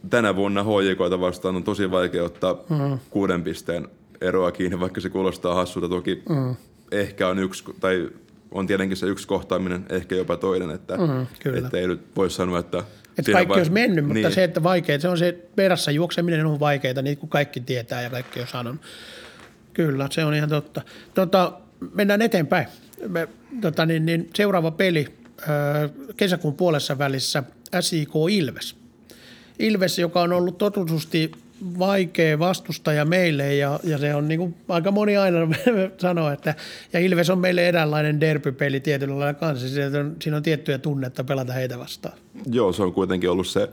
tänä 0.09 0.35
vuonna 0.35 0.63
HJKta 0.63 1.19
vastaan 1.19 1.55
on 1.55 1.63
tosi 1.63 1.91
vaikea 1.91 2.23
ottaa 2.23 2.53
mm. 2.53 2.99
kuuden 3.09 3.43
pisteen 3.43 3.87
eroa 4.21 4.51
kiinni, 4.51 4.79
vaikka 4.79 5.01
se 5.01 5.09
kuulostaa 5.09 5.55
hassulta. 5.55 5.89
Toki 5.89 6.23
mm. 6.29 6.55
ehkä 6.91 7.27
on 7.27 7.39
yksi, 7.39 7.63
tai 7.79 8.09
on 8.51 8.67
tietenkin 8.67 8.97
se 8.97 9.05
yksi 9.05 9.27
kohtaaminen, 9.27 9.85
ehkä 9.89 10.15
jopa 10.15 10.37
toinen, 10.37 10.69
että, 10.69 10.97
mm, 10.97 11.27
että 11.57 11.77
ei 11.77 11.87
nyt 11.87 12.01
voi 12.15 12.29
sanoa, 12.29 12.59
että... 12.59 12.83
Että 13.17 13.31
kaikki 13.31 13.49
vai... 13.49 13.57
olisi 13.57 13.71
mennyt, 13.71 14.05
mutta 14.05 14.19
niin. 14.19 14.31
se, 14.31 14.43
että 14.43 14.63
vaikeaa, 14.63 14.99
se 14.99 15.07
on 15.07 15.17
se 15.17 15.37
perässä 15.55 15.91
juokseminen 15.91 16.45
on 16.45 16.59
vaikeaa, 16.59 17.01
niin 17.01 17.17
kuin 17.17 17.29
kaikki 17.29 17.59
tietää 17.59 18.01
ja 18.01 18.09
kaikki 18.09 18.41
on 18.41 18.47
sanonut. 18.47 18.81
Kyllä, 19.73 20.07
se 20.11 20.25
on 20.25 20.35
ihan 20.35 20.49
totta. 20.49 20.81
Tota, 21.13 21.53
mennään 21.93 22.21
eteenpäin. 22.21 22.67
Me, 23.07 23.27
tota, 23.61 23.85
niin, 23.85 24.05
niin, 24.05 24.29
seuraava 24.35 24.71
peli 24.71 25.07
kesäkuun 26.17 26.55
puolessa 26.55 26.97
välissä 26.97 27.43
SIK 27.81 28.11
Ilves– 28.29 28.75
Ilves, 29.59 29.99
joka 29.99 30.21
on 30.21 30.33
ollut 30.33 30.57
totutusti 30.57 31.31
vaikea 31.79 32.39
vastustaja 32.39 33.05
meille 33.05 33.55
ja, 33.55 33.79
ja 33.83 33.97
se 33.97 34.15
on 34.15 34.27
niin 34.27 34.39
kuin 34.39 34.55
aika 34.69 34.91
moni 34.91 35.17
aina 35.17 35.39
sanoo, 35.97 36.29
että 36.29 36.55
ja 36.93 36.99
Ilves 36.99 37.29
on 37.29 37.39
meille 37.39 37.67
eräänlainen 37.67 38.21
derbypeli 38.21 38.79
tietyllä 38.79 39.19
lailla 39.19 39.33
kanssa. 39.33 39.69
Siinä 39.69 39.99
on, 39.99 40.15
siinä 40.21 40.37
on 40.37 40.43
tiettyjä 40.43 40.77
tunnetta 40.77 41.23
pelata 41.23 41.53
heitä 41.53 41.79
vastaan. 41.79 42.17
Joo, 42.51 42.73
se 42.73 42.83
on 42.83 42.93
kuitenkin 42.93 43.29
ollut 43.29 43.47
se, 43.47 43.69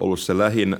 ollut 0.00 0.20
se 0.20 0.38
lähin 0.38 0.76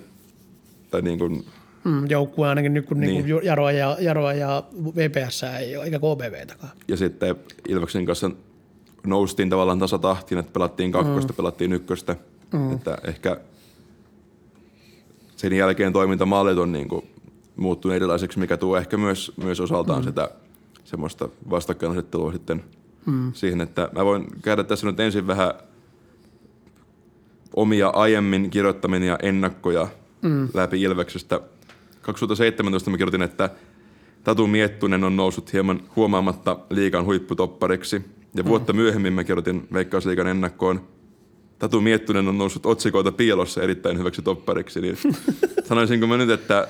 tai 0.91 1.03
niin 1.03 1.19
kuin 1.19 1.45
Mm, 1.85 2.11
joukkue 2.11 2.49
ainakin 2.49 2.75
nyt, 2.75 2.87
kun 2.87 3.01
niin. 3.01 3.27
Niin 3.27 3.41
Jaroa, 3.43 3.73
ja, 3.73 3.97
Jaroa 4.01 4.33
ja 4.33 4.63
VPS 4.97 5.43
ei 5.59 5.77
ole, 5.77 5.85
eikä 5.85 5.99
KBVtäkään. 5.99 6.73
Ja 6.89 6.97
sitten 6.97 7.37
Ilveksen 7.69 8.07
kanssa 8.07 8.31
noustiin 9.07 9.51
tavallaan 9.51 9.79
tasatahtiin, 9.79 10.39
että 10.39 10.53
pelattiin 10.53 10.93
kakkosta, 10.93 11.33
mm. 11.33 11.37
pelattiin 11.37 11.73
ykköstä. 11.73 12.17
Mm. 12.53 12.73
Että 12.73 12.99
ehkä 13.05 13.41
sen 15.41 15.53
jälkeen 15.53 15.93
toimintamallit 15.93 16.59
on 16.59 16.73
niin 16.73 16.89
kuin 16.89 17.11
muuttunut 17.57 17.97
erilaiseksi, 17.97 18.39
mikä 18.39 18.57
tuo 18.57 18.77
ehkä 18.77 18.97
myös, 18.97 19.33
myös 19.45 19.61
osaltaan 19.61 20.03
mm. 20.03 20.05
sitä 20.05 20.31
semmoista 20.85 21.29
vastakkainasettelua 21.51 22.33
sitten 22.33 22.65
mm. 23.07 23.33
siihen, 23.33 23.61
että 23.61 23.89
mä 23.95 24.05
voin 24.05 24.27
käydä 24.43 24.65
tässä 24.65 24.87
nyt 24.87 25.01
ensin 25.01 25.27
vähän 25.27 25.55
omia 27.57 27.89
aiemmin 27.89 28.51
kirjoittamia 28.51 29.19
ennakkoja 29.23 29.89
mm. 30.23 30.49
läpi 30.55 30.83
Ilveksestä. 30.83 31.41
2017 32.03 32.91
mä 32.91 32.97
kirjoitin, 32.97 33.23
että 33.23 33.51
Tatu 34.25 34.47
Miettunen 34.47 35.05
on 35.05 35.17
noussut 35.17 35.53
hieman 35.53 35.81
huomaamatta 35.97 36.59
liikan 36.71 37.05
huipputoppariksi. 37.05 38.05
Ja 38.35 38.45
vuotta 38.45 38.73
mm. 38.73 38.77
myöhemmin 38.77 39.13
mä 39.13 39.25
kirjoitin 39.25 39.69
Veikkausliikan 39.73 40.27
ennakkoon, 40.27 40.81
Tatu 41.61 41.81
Miettunen 41.81 42.29
on 42.29 42.39
noussut 42.39 42.67
otsikoita 42.67 43.13
piilossa 43.13 43.63
erittäin 43.63 43.99
hyväksi 43.99 44.23
toppariksi. 44.23 44.81
Niin 44.81 44.97
sanoisinko 45.69 46.07
mä 46.07 46.17
nyt, 46.17 46.31
että, 46.31 46.69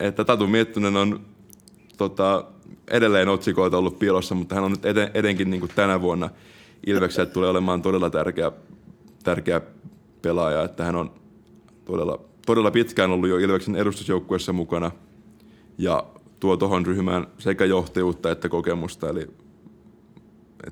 että 0.00 0.24
Tatu 0.24 0.46
Miettunen 0.46 0.96
on 0.96 1.20
tota, 1.96 2.44
edelleen 2.90 3.28
otsikoita 3.28 3.78
ollut 3.78 3.98
piilossa, 3.98 4.34
mutta 4.34 4.54
hän 4.54 4.64
on 4.64 4.70
nyt 4.70 4.84
eden, 4.84 5.10
edenkin 5.14 5.50
niin 5.50 5.60
kuin 5.60 5.72
tänä 5.74 6.00
vuonna 6.00 6.30
Ilvekset 6.86 7.32
tulee 7.32 7.50
olemaan 7.50 7.82
todella 7.82 8.10
tärkeä, 8.10 8.52
tärkeä 9.24 9.60
pelaaja, 10.22 10.62
että 10.62 10.84
hän 10.84 10.96
on 10.96 11.10
todella, 11.84 12.20
todella 12.46 12.70
pitkään 12.70 13.10
ollut 13.10 13.28
jo 13.28 13.38
Ilveksen 13.38 13.76
edustusjoukkueessa 13.76 14.52
mukana 14.52 14.90
ja 15.78 16.06
tuo 16.40 16.56
tuohon 16.56 16.86
ryhmään 16.86 17.26
sekä 17.38 17.64
johtajuutta 17.64 18.30
että 18.30 18.48
kokemusta, 18.48 19.08
eli 19.08 19.26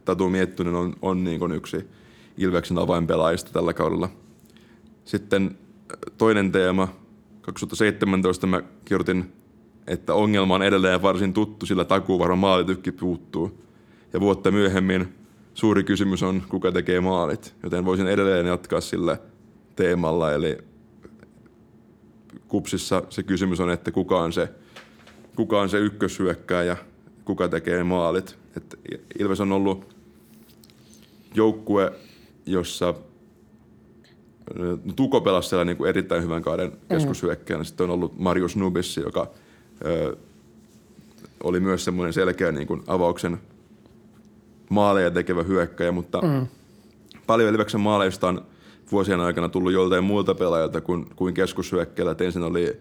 Tatu 0.04 0.28
Miettunen 0.28 0.74
on, 0.74 0.96
on 1.02 1.24
niin 1.24 1.38
kuin 1.38 1.52
yksi 1.52 1.86
Ilveksen 2.36 2.78
avainpelaajista 2.78 3.50
tällä 3.52 3.72
kaudella. 3.72 4.08
Sitten 5.04 5.58
toinen 6.18 6.52
teema, 6.52 6.88
2017 7.42 8.46
mä 8.46 8.62
kirjoitin 8.84 9.32
että 9.86 10.14
ongelma 10.14 10.54
on 10.54 10.62
edelleen 10.62 11.02
varsin 11.02 11.32
tuttu, 11.32 11.66
sillä 11.66 11.84
takuvarma 11.84 12.36
maalitykki 12.36 12.92
puuttuu. 12.92 13.62
Ja 14.12 14.20
vuotta 14.20 14.50
myöhemmin 14.50 15.14
suuri 15.54 15.84
kysymys 15.84 16.22
on, 16.22 16.42
kuka 16.48 16.72
tekee 16.72 17.00
maalit. 17.00 17.54
Joten 17.62 17.84
voisin 17.84 18.06
edelleen 18.06 18.46
jatkaa 18.46 18.80
sillä 18.80 19.18
teemalla. 19.76 20.32
Eli 20.32 20.58
kupsissa 22.48 23.02
se 23.10 23.22
kysymys 23.22 23.60
on, 23.60 23.70
että 23.70 23.90
kuka 23.90 24.20
on 24.20 24.32
se, 24.32 24.48
kuka 25.36 25.60
on 25.60 25.68
se 25.68 25.78
ykköshyökkääjä, 25.78 26.76
kuka 27.24 27.48
tekee 27.48 27.84
maalit. 27.84 28.38
Et 28.56 28.78
Ilves 29.18 29.40
on 29.40 29.52
ollut 29.52 29.96
joukkue, 31.34 31.92
jossa 32.46 32.94
Tuko 34.96 35.20
pelasi 35.20 35.48
siellä 35.48 35.64
niin 35.64 35.76
kuin 35.76 35.88
erittäin 35.88 36.22
hyvän 36.22 36.42
kauden 36.42 36.72
keskushyökkäjänä. 36.88 37.64
Sitten 37.64 37.84
on 37.84 37.90
ollut 37.90 38.18
Marius 38.18 38.56
Nubissi, 38.56 39.00
joka– 39.00 39.26
ö, 39.84 40.16
oli 41.42 41.60
myös 41.60 41.84
semmoinen 41.84 42.12
selkeä 42.12 42.52
niin 42.52 42.66
kuin 42.66 42.82
avauksen 42.86 43.38
maaleja 44.68 45.10
tekevä 45.10 45.42
hyökkäjä, 45.42 45.92
mutta 45.92 46.20
mm. 46.20 46.46
paljon 47.26 47.52
Ilveksen 47.54 47.80
maaleista 47.80 48.28
on 48.28 48.44
vuosien 48.92 49.20
aikana 49.20 49.48
tullut 49.48 49.72
joltain 49.72 50.04
muilta 50.04 50.34
pelaajilta 50.34 50.80
kuin, 50.80 51.06
kuin 51.16 51.34
keskushyökkäillä. 51.34 52.14
Ensin 52.20 52.42
oli 52.42 52.80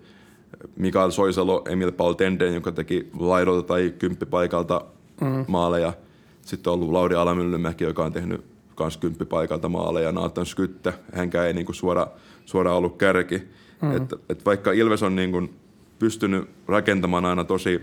Mikael 0.75 1.11
Soisalo, 1.11 1.63
Emil 1.69 1.91
Paul 1.91 2.13
Tenden, 2.13 2.53
joka 2.53 2.71
teki 2.71 3.09
laidolta 3.19 3.67
tai 3.67 3.93
kymppipaikalta 3.99 4.85
mm. 5.21 5.45
maaleja. 5.47 5.93
Sitten 6.41 6.71
on 6.71 6.73
ollut 6.73 6.91
Lauri 6.91 7.15
Alamyllymäki, 7.15 7.83
joka 7.83 8.05
on 8.05 8.13
tehnyt 8.13 8.50
myös 8.80 8.98
kymppipaikalta 8.98 9.69
maaleja. 9.69 10.11
Nathan 10.11 10.45
Skytte, 10.45 10.93
hänkään 11.14 11.48
ei 11.48 11.53
niin 11.53 11.65
kuin 11.65 11.76
suora, 11.76 12.07
suoraan 12.45 12.77
ollut 12.77 12.98
kärki. 12.98 13.41
Mm. 13.81 13.98
Et, 13.98 14.03
et 14.30 14.45
vaikka 14.45 14.72
Ilves 14.72 15.03
on 15.03 15.15
niin 15.15 15.31
kuin 15.31 15.53
pystynyt 15.99 16.49
rakentamaan 16.68 17.26
aina 17.26 17.43
tosi 17.43 17.81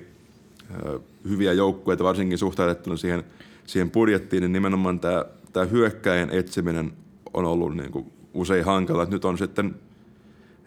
hyviä 1.28 1.52
joukkueita, 1.52 2.05
varsinkin 2.05 2.39
suhteutettuna 2.39 2.97
siihen, 2.97 3.24
siihen 3.66 3.90
budjettiin, 3.90 4.40
niin 4.40 4.52
nimenomaan 4.52 5.01
tämä, 5.01 5.24
tämä 5.52 5.66
hyökkäjän 5.66 6.31
etsiminen 6.31 6.93
on 7.35 7.44
ollut 7.44 7.77
niin 7.77 7.93
kuin 7.93 8.12
usein 8.35 8.65
hankala. 8.65 9.05
Nyt 9.05 9.24
on 9.24 9.39
sitten 9.39 9.74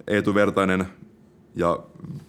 Eetu 0.08 0.36
Vertainen 0.36 0.86
ja 1.56 1.80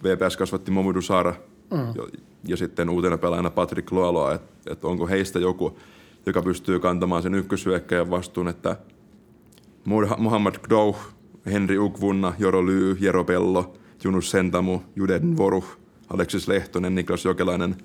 VPS 0.03 0.37
kasvatti 0.37 0.71
Momudu 0.71 1.01
Saara 1.01 1.35
mm. 1.71 1.77
ja, 1.77 2.07
ja, 2.47 2.57
sitten 2.57 2.89
uutena 2.89 3.17
pelaajana 3.17 3.49
Patrick 3.49 3.91
Loaloa, 3.91 4.33
että 4.33 4.71
et 4.71 4.85
onko 4.85 5.07
heistä 5.07 5.39
joku, 5.39 5.77
joka 6.25 6.41
pystyy 6.41 6.79
kantamaan 6.79 7.23
sen 7.23 7.35
ykköshyökkäjän 7.35 8.09
vastuun, 8.09 8.47
että 8.47 8.77
Muhammad 10.17 10.55
Gdouh, 10.63 10.97
Henri 11.45 11.79
Ukvunna, 11.79 12.33
Joro 12.39 12.65
Lyy, 12.65 12.97
Jero 12.99 13.23
Pello– 13.23 13.73
Junus 14.03 14.31
Sentamu, 14.31 14.79
Juden 14.95 15.37
Voruh, 15.37 15.77
Aleksis 16.09 16.47
Lehtonen, 16.47 16.95
Niklas 16.95 17.25
Jokelainen, 17.25 17.75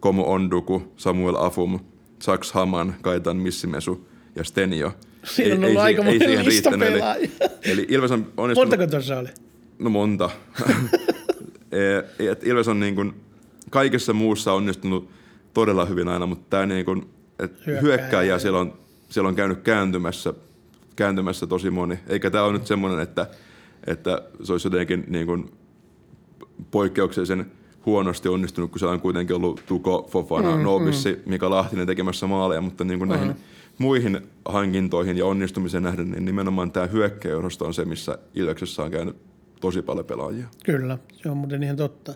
Komu 0.00 0.24
Onduku, 0.26 0.92
Samuel 0.96 1.36
Afum, 1.38 1.80
Saks 2.18 2.52
Haman, 2.52 2.94
Kaitan 3.02 3.36
Missimesu 3.36 4.08
ja 4.36 4.44
Stenio. 4.44 4.92
Siinä 5.24 5.54
on 5.54 5.64
ollut 5.64 5.78
ei, 5.78 5.84
aika 5.84 6.04
ei, 6.04 6.24
ei 6.24 6.42
riittänyt. 6.42 6.88
Eli, 6.88 7.30
eli 7.64 7.86
Ilves 7.88 8.10
on 8.10 8.26
onnistunut... 8.36 8.70
Montako 8.70 8.90
tuossa 8.90 9.18
oli? 9.18 9.28
No 9.78 9.90
monta. 9.90 10.30
Et 12.30 12.46
Ilves 12.46 12.68
on 12.68 12.80
niin 12.80 12.94
kuin 12.94 13.14
kaikessa 13.70 14.12
muussa 14.12 14.52
onnistunut 14.52 15.10
todella 15.54 15.84
hyvin 15.84 16.08
aina, 16.08 16.26
mutta 16.26 16.44
tämä 16.50 16.66
niin 16.66 16.84
kuin, 16.84 17.06
et 17.38 17.66
hyökkääjä 17.82 18.38
siellä 18.38 18.58
on, 18.58 18.78
siellä 19.08 19.28
on 19.28 19.34
käynyt 19.34 19.60
kääntymässä, 19.62 20.34
kääntymässä 20.96 21.46
tosi 21.46 21.70
moni. 21.70 21.98
Eikä 22.08 22.30
tämä 22.30 22.44
ole 22.44 22.52
nyt 22.52 22.66
semmoinen, 22.66 23.00
että, 23.00 23.26
että 23.86 24.22
se 24.42 24.52
olisi 24.52 24.66
jotenkin 24.66 25.04
niin 25.08 25.26
kuin 25.26 25.52
poikkeuksellisen 26.70 27.46
huonosti 27.86 28.28
onnistunut, 28.28 28.70
kun 28.70 28.78
siellä 28.78 28.92
on 28.92 29.00
kuitenkin 29.00 29.36
ollut 29.36 29.62
Tuko, 29.66 30.08
Fofana, 30.10 30.56
mm, 30.56 30.62
Nobissi, 30.62 31.12
mm. 31.12 31.30
Mika 31.30 31.50
Lahtinen 31.50 31.86
tekemässä 31.86 32.26
maaleja, 32.26 32.60
mutta 32.60 32.84
niin 32.84 32.98
kuin 32.98 33.08
mm. 33.08 33.14
näihin 33.16 33.36
muihin 33.78 34.20
hankintoihin 34.44 35.16
ja 35.16 35.26
onnistumiseen 35.26 35.82
nähden, 35.82 36.10
niin 36.10 36.24
nimenomaan 36.24 36.72
tämä 36.72 36.86
hyökkäysosasto 36.86 37.66
on 37.66 37.74
se, 37.74 37.84
missä 37.84 38.18
Ilveksessä 38.34 38.82
on 38.82 38.90
käynyt 38.90 39.16
tosi 39.60 39.82
paljon 39.82 40.06
pelaajia. 40.06 40.46
Kyllä, 40.64 40.98
se 41.22 41.30
on 41.30 41.36
muuten 41.36 41.62
ihan 41.62 41.76
totta. 41.76 42.14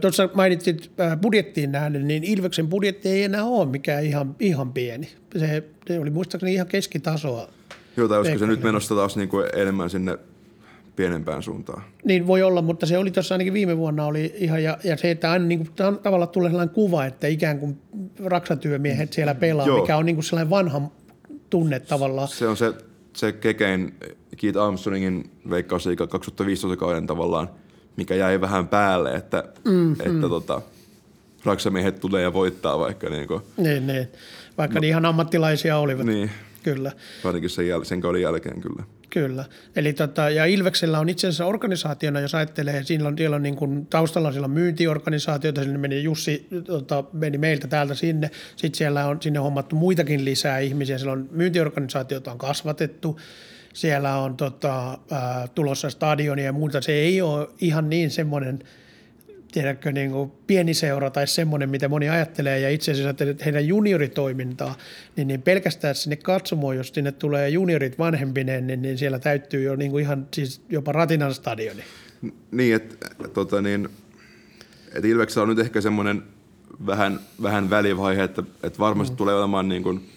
Tuossa 0.00 0.28
mainitsit 0.34 0.90
budjettiin 1.22 1.72
nähden, 1.72 2.08
niin 2.08 2.24
Ilveksen 2.24 2.68
budjetti 2.68 3.08
ei 3.08 3.22
enää 3.22 3.44
ole 3.44 3.66
mikään 3.66 4.04
ihan, 4.04 4.36
ihan 4.40 4.72
pieni. 4.72 5.08
Se, 5.36 5.64
se 5.86 5.98
oli 5.98 6.10
muistaakseni 6.10 6.54
ihan 6.54 6.66
keskitasoa. 6.66 7.48
Joo, 7.96 8.08
tai 8.08 8.18
olisiko 8.18 8.38
se 8.38 8.46
nyt 8.46 8.62
menossa 8.62 8.94
taas 8.94 9.16
niin 9.16 9.28
kuin 9.28 9.46
enemmän 9.54 9.90
sinne 9.90 10.18
pienempään 10.96 11.42
suuntaan. 11.42 11.82
Niin 12.04 12.26
voi 12.26 12.42
olla, 12.42 12.62
mutta 12.62 12.86
se 12.86 12.98
oli 12.98 13.10
tuossa 13.10 13.34
ainakin 13.34 13.52
viime 13.52 13.76
vuonna 13.76 14.06
oli 14.06 14.34
ihan, 14.36 14.62
ja, 14.62 14.78
ja 14.84 14.96
se, 14.96 15.10
että 15.10 15.30
aina 15.30 15.44
niin 15.44 15.58
kuin, 15.58 15.70
tavallaan 16.02 16.28
tulee 16.28 16.50
sellainen 16.50 16.74
kuva, 16.74 17.04
että 17.04 17.26
ikään 17.26 17.58
kuin 17.58 17.78
raksatyömiehet 18.24 19.12
siellä 19.12 19.34
pelaa, 19.34 19.66
Joo. 19.66 19.80
mikä 19.80 19.96
on 19.96 20.06
niin 20.06 20.16
kuin 20.16 20.24
sellainen 20.24 20.50
vanha 20.50 20.90
tunne 21.50 21.80
tavallaan. 21.80 22.28
Se 22.28 22.48
on 22.48 22.56
se, 22.56 22.72
se 23.16 23.32
kekein 23.32 23.94
Keith 24.36 24.58
Armstrongin 24.58 25.30
veikkausliiga 25.50 26.06
2015 26.06 26.76
kauden 26.76 27.06
tavallaan, 27.06 27.50
mikä 27.96 28.14
jäi 28.14 28.40
vähän 28.40 28.68
päälle, 28.68 29.10
että, 29.10 29.44
mm, 29.64 29.92
että 29.92 30.08
mm. 30.08 30.20
Tota, 30.20 30.62
raksamiehet 31.44 32.00
tulee 32.00 32.22
ja 32.22 32.32
voittaa 32.32 32.78
vaikka. 32.78 33.08
Niin, 33.08 33.28
kuin. 33.28 33.42
niin, 33.56 33.86
niin. 33.86 34.08
vaikka 34.58 34.74
no, 34.74 34.80
niin 34.80 34.88
ihan 34.88 35.06
ammattilaisia 35.06 35.78
olivat. 35.78 36.06
Niin. 36.06 36.30
Kyllä. 36.62 36.92
Varsinkin 37.24 37.50
sen, 37.50 37.66
jäl- 37.66 37.84
sen 37.84 38.00
kauden 38.00 38.22
jälkeen 38.22 38.60
kyllä. 38.60 38.84
Kyllä. 39.10 39.44
Eli 39.76 39.92
tota, 39.92 40.30
ja 40.30 40.46
Ilveksellä 40.46 41.00
on 41.00 41.08
itse 41.08 41.26
asiassa 41.26 41.46
organisaationa, 41.46 42.20
jos 42.20 42.34
ajattelee, 42.34 42.82
siinä 42.84 43.08
on, 43.08 43.18
siellä 43.18 43.36
on 43.36 43.42
niin 43.42 43.56
kuin, 43.56 43.86
taustalla 43.86 44.32
siellä 44.32 44.44
on 44.44 44.50
myyntiorganisaatioita, 44.50 45.62
sinne 45.62 45.78
meni 45.78 46.02
Jussi, 46.02 46.48
tota, 46.66 47.04
meni 47.12 47.38
meiltä 47.38 47.66
täältä 47.66 47.94
sinne, 47.94 48.30
sitten 48.56 48.78
siellä 48.78 49.06
on 49.06 49.22
sinne 49.22 49.38
hommattu 49.38 49.76
muitakin 49.76 50.24
lisää 50.24 50.58
ihmisiä, 50.58 50.98
siellä 50.98 51.12
on 51.12 51.28
myyntiorganisaatioita 51.30 52.32
on 52.32 52.38
kasvatettu, 52.38 53.20
siellä 53.74 54.16
on 54.16 54.36
tota, 54.36 54.98
ää, 55.10 55.48
tulossa 55.54 55.90
stadionia 55.90 56.44
ja 56.44 56.52
muuta, 56.52 56.80
se 56.80 56.92
ei 56.92 57.22
ole 57.22 57.48
ihan 57.60 57.90
niin 57.90 58.10
semmoinen– 58.10 58.58
tiedätkö, 59.52 59.92
niin 59.92 60.10
kuin 60.10 60.32
pieni 60.46 60.74
seura 60.74 61.10
tai 61.10 61.26
semmoinen, 61.26 61.70
mitä 61.70 61.88
moni 61.88 62.08
ajattelee, 62.08 62.60
ja 62.60 62.70
itse 62.70 62.92
asiassa 62.92 63.10
että 63.10 63.44
heidän 63.44 63.68
junioritoimintaa, 63.68 64.76
niin, 65.16 65.28
niin 65.28 65.42
pelkästään 65.42 65.94
sinne 65.94 66.16
katsomoon, 66.16 66.76
jos 66.76 66.88
sinne 66.88 67.12
tulee 67.12 67.48
juniorit 67.48 67.98
vanhempineen, 67.98 68.66
niin, 68.66 68.82
niin 68.82 68.98
siellä 68.98 69.18
täyttyy 69.18 69.62
jo 69.62 69.76
niin 69.76 69.90
kuin 69.90 70.02
ihan 70.02 70.26
siis 70.34 70.60
jopa 70.68 70.92
Ratinan 70.92 71.34
stadioni. 71.34 71.82
Niin, 72.50 72.74
että 72.74 73.06
tota 73.34 73.62
niin, 73.62 73.88
et 74.94 75.04
Ilveksellä 75.04 75.42
on 75.42 75.48
nyt 75.48 75.58
ehkä 75.58 75.80
semmoinen 75.80 76.22
vähän, 76.86 77.20
vähän 77.42 77.70
välivaihe, 77.70 78.22
että, 78.22 78.42
että 78.62 78.78
varmasti 78.78 79.14
mm. 79.14 79.16
tulee 79.16 79.34
olemaan 79.34 79.68
niin 79.68 79.82
kuin 79.82 80.08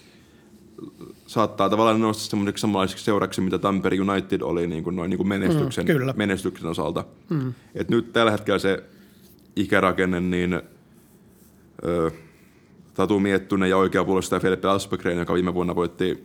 saattaa 1.34 1.70
tavallaan 1.70 2.02
nousta 2.02 2.30
semmoiseksi 2.30 2.62
samanlaiseksi 2.62 3.04
seuraksi, 3.04 3.42
mitä 3.42 3.60
Tampere 3.60 3.98
United 4.00 4.42
oli 4.42 4.68
niin 4.68 4.84
kuin 4.84 4.96
noin 4.96 5.10
niin 5.10 5.18
kuin 5.18 5.28
menestyksen, 5.28 5.86
Mm, 5.86 6.14
menestyksen 6.16 6.68
osalta. 6.68 7.06
Mm. 7.30 7.54
Et 7.76 7.90
nyt 7.90 8.14
tällä 8.14 8.32
hetkellä 8.32 8.60
se 8.60 8.84
ikärakenne, 9.56 10.20
niin 10.20 10.62
ö, 11.86 12.12
Tatu 12.94 13.20
Miettunen 13.20 13.70
ja 13.70 13.78
oikea 13.78 14.04
puolesta 14.04 14.40
Felipe 14.40 14.68
Aspegren, 14.68 15.18
joka 15.18 15.34
viime 15.34 15.54
vuonna 15.54 15.76
voitti 15.76 16.24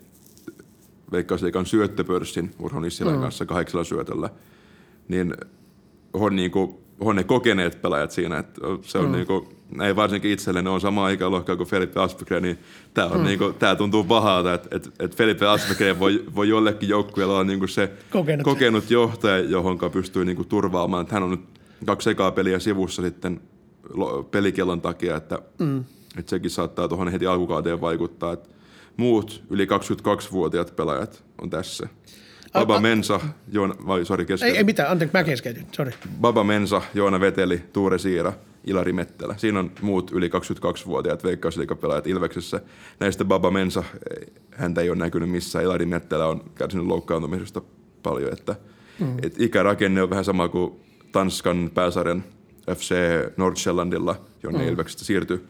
Veikkausliikan 1.12 1.66
syöttöpörssin 1.66 2.55
Urho 2.59 2.80
Nissilän 2.80 3.14
mm. 3.14 3.20
kanssa 3.20 3.47
kahdeksalla 3.47 3.85
syötöllä, 3.85 4.30
niin 5.09 5.35
on, 6.12 6.36
niin 6.36 6.51
kuin, 6.51 6.74
on 7.01 7.16
ne 7.16 7.24
kokeneet 7.24 7.82
pelaajat 7.82 8.10
siinä. 8.10 8.39
Että 8.39 8.60
se 8.82 8.98
on 8.98 9.06
mm. 9.06 9.12
niin 9.12 9.26
kuin, 9.26 9.48
näin 9.70 9.97
varsinkin 9.97 10.31
itselle, 10.31 10.62
ne 10.62 10.70
on 10.70 10.81
sama 10.81 11.11
ikäluokkaa 11.11 11.57
kuin 11.57 11.69
Felipe 11.69 12.01
Aspegren, 12.01 12.43
niin 12.43 12.59
tämä, 12.95 13.07
on 13.07 13.20
mm. 13.20 13.24
niin 13.27 13.39
kuin, 13.39 13.55
tämä 13.55 13.77
tuntuu 13.77 14.05
pahalta, 14.05 14.55
että, 14.55 14.69
että, 14.77 14.90
että 14.99 15.16
Felipe 15.16 15.47
Aspegren 15.47 15.99
voi, 15.99 16.24
voi 16.35 16.49
jollekin 16.49 16.89
joukkueella 16.89 17.35
olla 17.35 17.45
niin 17.45 17.59
kuin 17.59 17.69
se 17.69 17.90
Kokenut. 18.11 18.45
kokenut 18.45 18.90
johtaja, 18.90 19.39
johon 19.39 19.78
pystyy 19.93 20.24
niin 20.24 20.36
kuin 20.36 20.49
turvaamaan. 20.49 21.07
Hän 21.11 21.23
on 21.23 21.31
nyt 21.31 21.40
kaksi 21.86 22.11
ekaa 22.11 22.32
peliä 22.32 22.59
sivussa 22.59 23.03
sitten 23.03 23.40
lo- 23.95 24.23
pelikellon 24.23 24.81
takia, 24.81 25.16
että, 25.16 25.39
mm. 25.59 25.85
että 26.19 26.31
sekin 26.31 26.51
saattaa 26.51 26.89
tuohon 26.89 27.09
heti 27.09 27.27
alkukauteen 27.27 27.81
vaikuttaa. 27.81 28.32
Että 28.32 28.49
muut 28.97 29.43
yli 29.51 29.65
22-vuotiaat 29.65 30.77
pelaajat 30.77 31.24
on 31.43 31.51
tässä. 31.51 31.89
Baba 32.53 32.81
Mensa, 32.81 33.20
Joona, 33.53 33.74
vai 33.86 34.05
sori 34.05 34.27
Ei, 34.45 34.57
ei 34.57 34.65
mitään, 34.65 34.90
anteeksi, 34.90 35.19
mä 35.19 35.24
keskeytin, 35.24 35.66
sori. 35.73 35.93
Baba 36.20 36.45
Mensa, 36.45 36.82
Joona 36.95 37.20
Veteli, 37.20 37.62
Tuure 37.73 37.99
Siira, 37.99 38.32
Ilari 38.64 38.93
Mettelä. 38.93 39.35
Siinä 39.36 39.59
on 39.59 39.70
muut 39.82 40.10
yli 40.10 40.28
22-vuotiaat 40.28 41.24
veikkausliikapelaajat 41.24 42.06
Ilveksessä. 42.06 42.60
Näistä 43.01 43.24
Baba 43.24 43.51
Mensa, 43.51 43.85
eh, 44.20 44.26
häntä 44.51 44.80
ei 44.80 44.90
ole 44.90 44.98
näkynyt 44.98 45.30
missään. 45.30 45.64
Ilari 45.64 45.86
Mettelä 45.86 46.26
on 46.26 46.44
kärsinyt 46.55 46.86
loukkaantumisesta 46.86 47.62
paljon. 48.02 48.32
Että, 48.32 48.56
mm. 49.01 49.16
et 49.22 49.40
ikärakenne 49.40 50.02
on 50.02 50.10
vähän 50.10 50.24
sama 50.24 50.48
kuin 50.48 50.72
Tanskan 51.12 51.70
pääsarjan 51.74 52.24
FC 52.76 52.94
Nordsjællandilla, 53.36 54.20
jonne 54.43 54.62
mm. 54.62 54.68
Ilveksestä 54.68 55.05
siirtyi 55.05 55.40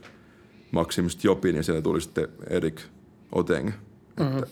Maksimista 0.71 1.27
Jopin 1.27 1.57
ja 1.57 1.63
siellä 1.63 1.83
tuli 1.83 2.01
sitten 2.01 2.29
Erik 2.51 2.81
Oteng. 3.33 3.71
Mm-hmm. 4.21 4.39
Että, 4.39 4.49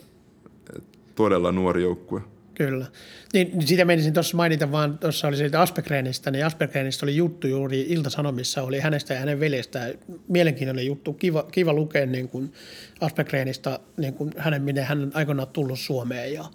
et, 0.77 0.83
todella 1.15 1.51
nuori 1.51 1.83
joukkue. 1.83 2.21
Kyllä. 2.57 2.85
Niin, 3.33 3.49
niin 3.53 3.67
sitä 3.67 3.85
menisin 3.85 4.13
tuossa 4.13 4.37
mainita 4.37 4.71
vaan, 4.71 4.97
tuossa 4.97 5.27
oli 5.27 5.37
siitä 5.37 5.61
Aspergrenistä, 5.61 6.31
niin 6.31 6.45
Aspergrenistä 6.45 7.05
oli 7.05 7.15
juttu 7.15 7.47
juuri 7.47 7.85
Ilta-Sanomissa, 7.89 8.63
oli 8.63 8.79
hänestä 8.79 9.13
ja 9.13 9.19
hänen 9.19 9.39
veljestään 9.39 9.93
mielenkiintoinen 10.27 10.85
juttu, 10.85 11.13
kiva, 11.13 11.43
kiva 11.43 11.73
lukea 11.73 12.05
niin 12.05 12.29
kuin 12.29 12.53
Aspergrenista, 13.01 13.79
niin 13.97 14.13
kuin 14.13 14.33
hänen, 14.37 14.61
miten 14.61 14.83
hän 14.83 15.01
on 15.01 15.11
aikoinaan 15.13 15.47
tullut 15.47 15.79
Suomeen 15.79 16.33
ja, 16.33 16.45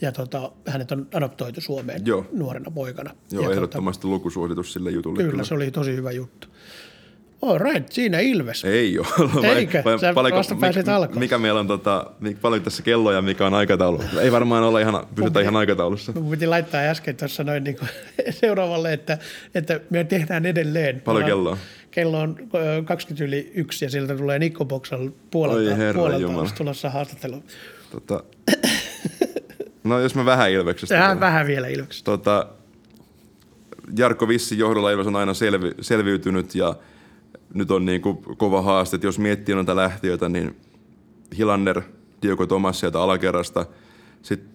ja 0.00 0.12
tota, 0.12 0.52
hänet 0.66 0.92
on 0.92 1.08
adoptoitu 1.14 1.60
Suomeen 1.60 2.06
Joo. 2.06 2.26
nuorena 2.32 2.70
poikana. 2.70 3.14
Joo, 3.32 3.42
ja 3.42 3.50
ehdottomasti 3.50 4.02
tota, 4.02 4.14
lukusuositus 4.14 4.72
sille 4.72 4.90
jutulle. 4.90 5.22
Kyllä, 5.22 5.44
se 5.44 5.54
oli 5.54 5.70
tosi 5.70 5.96
hyvä 5.96 6.12
juttu. 6.12 6.48
All 7.42 7.58
right, 7.58 7.92
siinä 7.92 8.20
Ilves. 8.20 8.64
Ei 8.64 8.98
ole. 8.98 9.06
Eikö? 9.56 9.82
Sä 10.00 10.14
vasta 10.14 10.54
pääsit 10.54 10.88
alkuun. 10.88 11.18
Mikä 11.18 11.38
meillä 11.38 11.60
on, 11.60 11.66
tota, 11.66 12.10
paljon 12.42 12.62
tässä 12.62 12.82
kello 12.82 13.12
ja 13.12 13.22
mikä 13.22 13.46
on 13.46 13.54
aikataulu? 13.54 14.02
Ei 14.20 14.32
varmaan 14.32 14.62
olla 14.64 14.80
ihan, 14.80 15.06
pysytä 15.14 15.40
ihan 15.40 15.56
aikataulussa. 15.56 16.12
Mun 16.12 16.30
piti 16.30 16.46
laittaa 16.46 16.80
äsken 16.80 17.16
tuossa 17.16 17.44
noin 17.44 17.64
niin 17.64 17.76
kuin 17.78 17.88
seuraavalle, 18.40 18.92
että, 18.92 19.18
että 19.54 19.80
me 19.90 20.04
tehdään 20.04 20.46
edelleen. 20.46 21.00
Paljon 21.00 21.24
kelloa? 21.24 21.56
Kello 21.90 22.20
on 22.20 22.36
ö, 22.54 22.82
20 22.84 23.24
yli 23.24 23.52
yksi 23.54 23.84
ja 23.84 23.90
sieltä 23.90 24.16
tulee 24.16 24.38
Nikko 24.38 24.64
Boksal 24.64 25.10
puolelta, 25.30 25.70
Oi 25.70 25.78
herra 25.78 26.00
puolelta 26.00 26.54
tulossa 26.54 26.90
haastattelu. 26.90 27.42
Tota, 27.90 28.22
no 29.84 30.00
jos 30.00 30.14
mä 30.14 30.24
vähän 30.24 30.50
Ilveksestä. 30.50 30.94
Tähän 30.94 31.10
puhun. 31.10 31.20
vähän 31.20 31.46
vielä 31.46 31.68
Ilveksestä. 31.68 32.04
Tota, 32.04 32.46
Jarkko 33.96 34.28
Vissi 34.28 34.58
johdolla 34.58 34.90
Ilves 34.90 35.06
on 35.06 35.16
aina 35.16 35.34
selvi, 35.34 35.70
selviytynyt 35.80 36.54
ja 36.54 36.74
nyt 37.54 37.70
on 37.70 37.86
niin 37.86 38.00
kuin 38.00 38.18
kova 38.36 38.62
haaste, 38.62 38.96
että 38.96 39.06
jos 39.06 39.18
miettii 39.18 39.54
noita 39.54 39.76
lähtiöitä, 39.76 40.28
niin 40.28 40.56
Hilander, 41.38 41.82
Diego 42.22 42.46
Tomas 42.46 42.80
sieltä 42.80 43.02
alakerrasta, 43.02 43.66
sitten 44.22 44.50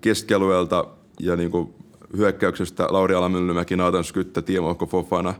keskialueelta 0.00 0.84
ja 1.20 1.36
niin 1.36 1.50
kuin 1.50 1.74
hyökkäyksestä 2.16 2.86
Lauri 2.90 3.14
Alamyllymäki, 3.14 3.76
Nathan 3.76 4.04
Skyttä, 4.04 4.42
Timo 4.42 4.74
Fofana. 4.74 5.34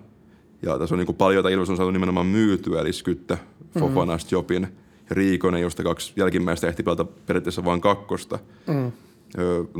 Ja 0.62 0.78
tässä 0.78 0.94
on 0.94 0.98
niin 0.98 1.06
kuin 1.06 1.16
paljon, 1.16 1.36
jota 1.36 1.48
Ilves 1.48 1.70
on 1.70 1.76
saatu 1.76 1.90
nimenomaan 1.90 2.26
myytyä, 2.26 2.80
eli 2.80 2.92
Skyttä, 2.92 3.38
Fofana, 3.78 4.12
mm-hmm. 4.12 4.28
Jopin 4.30 4.62
ja 5.10 5.16
Riikonen, 5.16 5.60
josta 5.60 5.82
kaksi 5.82 6.12
jälkimmäistä 6.16 6.68
ehti 6.68 6.82
pelata 6.82 7.04
periaatteessa 7.04 7.64
vain 7.64 7.80
kakkosta. 7.80 8.38
Mm. 8.66 8.92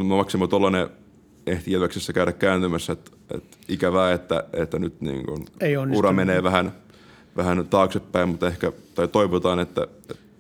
Maksimo 0.05 0.47
Tolonen 0.47 0.89
ehti 1.47 1.73
Ilveksessä 1.73 2.13
käydä 2.13 2.33
kääntymässä, 2.33 2.93
että, 2.93 3.11
että 3.35 3.57
ikävää, 3.69 4.13
että, 4.13 4.45
että 4.53 4.79
nyt 4.79 5.01
niin 5.01 5.31
onnistunut. 5.31 5.99
ura 5.99 6.13
menee 6.13 6.43
vähän, 6.43 6.73
vähän 7.39 7.67
taaksepäin, 7.67 8.29
mutta 8.29 8.47
ehkä, 8.47 8.73
tai 8.95 9.09
toivotaan, 9.09 9.61
että, 9.61 9.87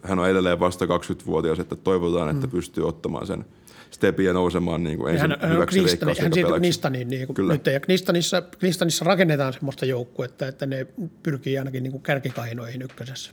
hän 0.02 0.18
on 0.18 0.28
edelleen 0.28 0.60
vasta 0.60 0.84
20-vuotias, 0.84 1.58
että 1.58 1.76
toivotaan, 1.76 2.30
että 2.30 2.48
pystyy 2.48 2.88
ottamaan 2.88 3.26
sen 3.26 3.44
stepin 3.90 4.26
ja 4.26 4.32
nousemaan 4.32 4.84
niin 4.84 4.98
kuin 4.98 5.14
ensin 5.14 5.30
Hän, 5.40 5.50
hyväksi 5.50 5.78
Knistani, 5.78 6.08
hän 6.08 6.16
siirtyi 6.16 6.42
veikkausliigapelaajiksi. 6.42 6.60
Knistaniin 6.60 7.08
niin 7.08 7.26
kuin 7.26 7.34
Kyllä. 7.34 7.52
nyt, 7.52 7.66
ja 7.66 7.80
Knistanissa, 7.80 8.42
Knistanissa 8.42 9.04
rakennetaan 9.04 9.52
semmoista 9.52 9.86
joukkuetta, 9.86 10.48
että 10.48 10.66
ne 10.66 10.86
pyrkii 11.22 11.58
ainakin 11.58 11.82
niin 11.82 11.92
kuin 11.92 12.02
kärkikainoihin 12.02 12.82
ykkösessä. 12.82 13.30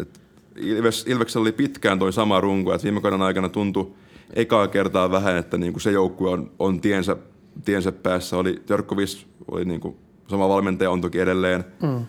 Et 0.00 0.20
Ilves, 0.56 1.04
Ilveksellä 1.08 1.42
oli 1.42 1.52
pitkään 1.52 1.98
toi 1.98 2.12
sama 2.12 2.40
runko, 2.40 2.74
että 2.74 2.84
viime 2.84 3.00
kauden 3.00 3.22
aikana 3.22 3.48
tuntui 3.48 3.92
ekaa 4.34 4.68
kertaa 4.68 5.10
vähän, 5.10 5.36
että 5.36 5.58
niinku 5.58 5.80
se 5.80 5.90
joukkue 5.90 6.30
on, 6.30 6.50
on 6.58 6.80
tiensä, 6.80 7.16
tiensä 7.64 7.92
päässä. 7.92 8.36
Oli 8.36 8.62
Törkkovis, 8.66 9.26
oli 9.50 9.64
niinku, 9.64 9.98
sama 10.28 10.48
valmentaja 10.48 10.90
on 10.90 11.00
toki 11.00 11.20
edelleen. 11.20 11.64
Mm. 11.82 12.06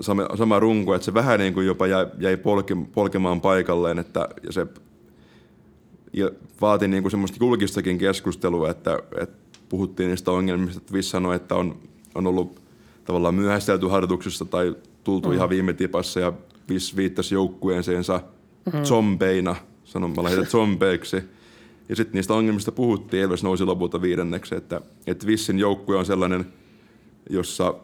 Sama, 0.00 0.26
sama 0.36 0.60
runko, 0.60 0.94
että 0.94 1.04
se 1.04 1.14
vähän 1.14 1.40
niinku 1.40 1.60
jopa 1.60 1.86
jäi, 1.86 2.06
jäi 2.18 2.36
polke, 2.36 2.76
polkemaan 2.94 3.40
paikalleen, 3.40 3.98
että 3.98 4.28
ja 4.42 4.52
se 4.52 4.66
ja 6.12 6.30
vaati 6.60 6.88
niinku 6.88 7.10
semmoista 7.10 7.36
julkistakin 7.40 7.98
keskustelua, 7.98 8.70
että, 8.70 8.98
että 9.20 9.58
puhuttiin 9.68 10.08
niistä 10.08 10.30
ongelmista, 10.30 10.78
että 10.78 10.92
Viss 10.92 11.10
sanoi, 11.10 11.36
että 11.36 11.54
on, 11.54 11.78
on 12.14 12.26
ollut 12.26 12.62
tavallaan 13.04 13.34
myöhästelty 13.34 13.86
harjoituksessa 13.86 14.44
tai 14.44 14.74
tultu 15.04 15.28
mm. 15.28 15.34
ihan 15.34 15.48
viime 15.48 15.72
tipassa 15.72 16.20
ja 16.20 16.32
Viss 16.68 16.96
viittasi 16.96 17.34
joukkueenseensa 17.34 18.20
mm. 18.72 18.82
zombeina, 18.82 19.56
sanomalla 19.84 20.28
heitä 20.30 20.44
zombeiksi. 20.44 21.16
Ja 21.88 21.96
sitten 21.96 22.14
niistä 22.14 22.34
ongelmista 22.34 22.72
puhuttiin, 22.72 23.22
Elves 23.22 23.42
nousi 23.42 23.64
lopulta 23.64 24.02
viidenneksi, 24.02 24.54
että, 24.54 24.80
että 25.06 25.26
Vissin 25.26 25.58
joukkue 25.58 25.96
on 25.96 26.06
sellainen, 26.06 26.46
jossa 27.30 27.74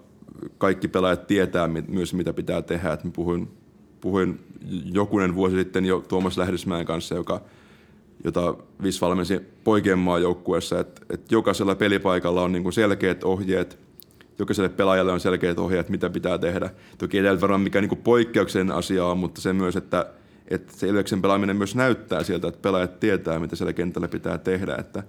kaikki 0.58 0.88
pelaajat 0.88 1.26
tietää 1.26 1.68
myös, 1.88 2.14
mitä 2.14 2.32
pitää 2.32 2.62
tehdä. 2.62 2.92
Et 2.92 3.00
puhuin, 3.12 3.48
puhuin 4.00 4.40
jokunen 4.92 5.34
vuosi 5.34 5.56
sitten 5.56 5.84
jo 5.84 6.04
Tuomas 6.08 6.38
Lähdesmäen 6.38 6.86
kanssa, 6.86 7.14
joka, 7.14 7.40
jota 8.24 8.54
Viss 8.82 9.00
valmensi 9.00 9.40
poikien 9.64 9.98
maajoukkueessa, 9.98 10.80
että, 10.80 11.02
että 11.10 11.34
jokaisella 11.34 11.74
pelipaikalla 11.74 12.42
on 12.42 12.52
niinku 12.52 12.72
selkeät 12.72 13.24
ohjeet, 13.24 13.78
jokaiselle 14.38 14.68
pelaajalle 14.68 15.12
on 15.12 15.20
selkeät 15.20 15.58
ohjeet, 15.58 15.88
mitä 15.88 16.10
pitää 16.10 16.38
tehdä. 16.38 16.70
Toki 16.98 17.22
tämä 17.22 17.40
varmaan 17.40 17.60
mikään 17.60 17.82
niinku 17.82 17.96
poikkeuksellinen 17.96 18.76
asia 18.76 19.06
on, 19.06 19.18
mutta 19.18 19.40
se 19.40 19.52
myös, 19.52 19.76
että, 19.76 20.06
että 20.48 20.72
se 20.76 20.88
Ilveksen 20.88 21.22
pelaaminen 21.22 21.56
myös 21.56 21.74
näyttää 21.74 22.22
siltä, 22.22 22.48
että 22.48 22.62
pelaajat 22.62 23.00
tietää, 23.00 23.38
mitä 23.38 23.56
siellä 23.56 23.72
kentällä 23.72 24.08
pitää 24.08 24.38
tehdä. 24.38 24.76
Että, 24.78 25.02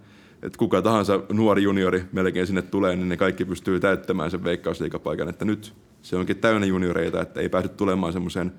että 0.43 0.57
kuka 0.57 0.81
tahansa 0.81 1.19
nuori 1.31 1.63
juniori 1.63 2.03
melkein 2.11 2.47
sinne 2.47 2.61
tulee, 2.61 2.95
niin 2.95 3.09
ne 3.09 3.17
kaikki 3.17 3.45
pystyy 3.45 3.79
täyttämään 3.79 4.31
sen 4.31 4.43
veikkausliikapaikan. 4.43 5.29
Että 5.29 5.45
nyt 5.45 5.73
se 6.01 6.15
onkin 6.15 6.37
täynnä 6.37 6.67
junioreita, 6.67 7.21
että 7.21 7.39
ei 7.39 7.49
päästy 7.49 7.69
tulemaan 7.69 8.13
semmoiseen 8.13 8.51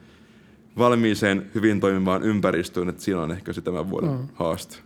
valmiiseen, 0.78 1.50
hyvin 1.54 1.80
toimivaan 1.80 2.22
ympäristöön, 2.22 2.88
että 2.88 3.02
siinä 3.02 3.20
on 3.20 3.32
ehkä 3.32 3.52
se 3.52 3.60
tämän 3.60 3.90
vuoden 3.90 4.10
mm. 4.10 4.28
haaste. 4.34 4.76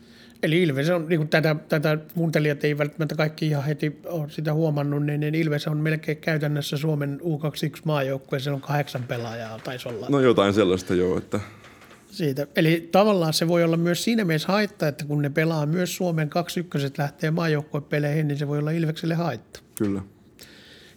Eli 0.43 0.63
Ilves 0.63 0.91
on, 0.91 1.07
niin 1.09 1.19
kuin 1.19 1.29
tätä, 1.29 1.57
tätä 1.69 1.99
kuuntelijat 2.15 2.65
ei 2.65 2.79
välttämättä 2.79 3.15
kaikki 3.15 3.47
ihan 3.47 3.65
heti 3.65 4.01
ole 4.07 4.31
sitä 4.31 4.55
huomannut, 4.55 5.07
niin, 5.07 5.21
niin 5.21 5.35
Ilves 5.35 5.67
on 5.67 5.77
melkein 5.77 6.19
käytännössä 6.19 6.77
Suomen 6.77 7.21
U21-maajoukkue, 7.21 8.39
siellä 8.39 8.57
on 8.57 8.61
kahdeksan 8.61 9.03
pelaajaa, 9.03 9.59
taisi 9.59 9.89
olla 9.89 10.07
No 10.09 10.21
jotain 10.21 10.55
sellaista 10.55 10.95
joo, 10.95 11.19
että 11.19 11.41
siitä. 12.17 12.47
Eli 12.57 12.89
tavallaan 12.93 13.33
se 13.33 13.49
voi 13.49 13.65
olla 13.65 13.77
myös 13.77 14.05
siinä 14.05 14.25
mielessä 14.25 14.53
haitta, 14.53 14.89
että 14.89 15.05
kun 15.05 15.23
ne 15.23 15.31
pelaa 15.31 15.67
myös 15.67 15.97
Suomen 15.97 16.31
21 16.31 16.93
lähtee 16.99 17.31
maajoukkuepeleihin, 17.31 18.29
niin 18.29 18.39
se 18.39 18.49
voi 18.49 18.59
olla 18.59 18.71
Ilvekselle 18.71 19.15
haitta. 19.15 19.61
kyllä. 19.79 20.03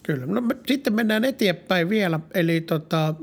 Kyllä. 0.03 0.25
No, 0.25 0.41
me, 0.41 0.57
sitten 0.67 0.93
mennään 0.93 1.25
eteenpäin 1.25 1.89
vielä, 1.89 2.19
eli 2.33 2.61
tota, 2.61 3.15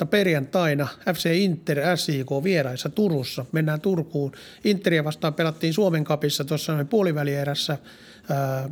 18.6. 0.00 0.06
perjantaina 0.06 0.88
FC 1.14 1.30
Inter 1.34 1.78
SIK 1.96 2.26
vieraissa 2.42 2.88
Turussa. 2.88 3.44
Mennään 3.52 3.80
Turkuun. 3.80 4.32
Interia 4.64 5.04
vastaan 5.04 5.34
pelattiin 5.34 5.74
Suomen 5.74 6.04
kapissa 6.04 6.44
tuossa 6.44 6.72
noin 6.72 6.88
puolivälierässä. 6.88 7.78
Ää, 8.30 8.70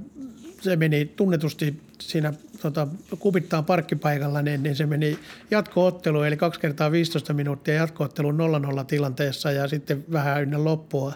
se 0.61 0.77
meni 0.77 1.05
tunnetusti 1.05 1.81
siinä 2.01 2.33
tota, 2.73 2.89
Kupittaan 3.19 3.65
parkkipaikalla, 3.65 4.43
niin, 4.43 4.63
niin 4.63 4.77
se 4.77 4.87
meni 4.87 5.19
jatkoottelu, 5.51 6.23
eli 6.23 6.37
kaksi 6.37 6.61
kertaa 6.61 6.93
15 6.93 7.33
minuuttia 7.33 7.75
jatkoottelun 7.75 8.39
0-0 8.81 8.85
tilanteessa 8.85 9.53
ja 9.53 9.69
sitten 9.69 10.05
vähän 10.13 10.43
ennen 10.43 10.65
loppua 10.65 11.13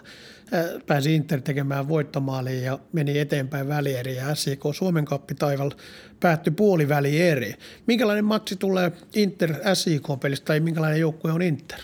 pääsi 0.87 1.15
Inter 1.15 1.41
tekemään 1.41 1.87
voittomaaliin 1.87 2.63
ja 2.63 2.79
meni 2.93 3.19
eteenpäin 3.19 3.67
välieri 3.67 4.15
ja 4.15 4.35
SIK 4.35 4.61
Suomen 4.71 5.05
kappi 5.05 5.35
taival 5.35 5.71
päättyi 6.19 6.53
puoliväli 6.53 7.21
eri. 7.21 7.53
Minkälainen 7.87 8.25
matsi 8.25 8.55
tulee 8.55 8.91
Inter 9.15 9.55
SIK-pelistä 9.73 10.45
tai 10.45 10.59
minkälainen 10.59 10.99
joukkue 10.99 11.31
on 11.31 11.41
Inter? 11.41 11.79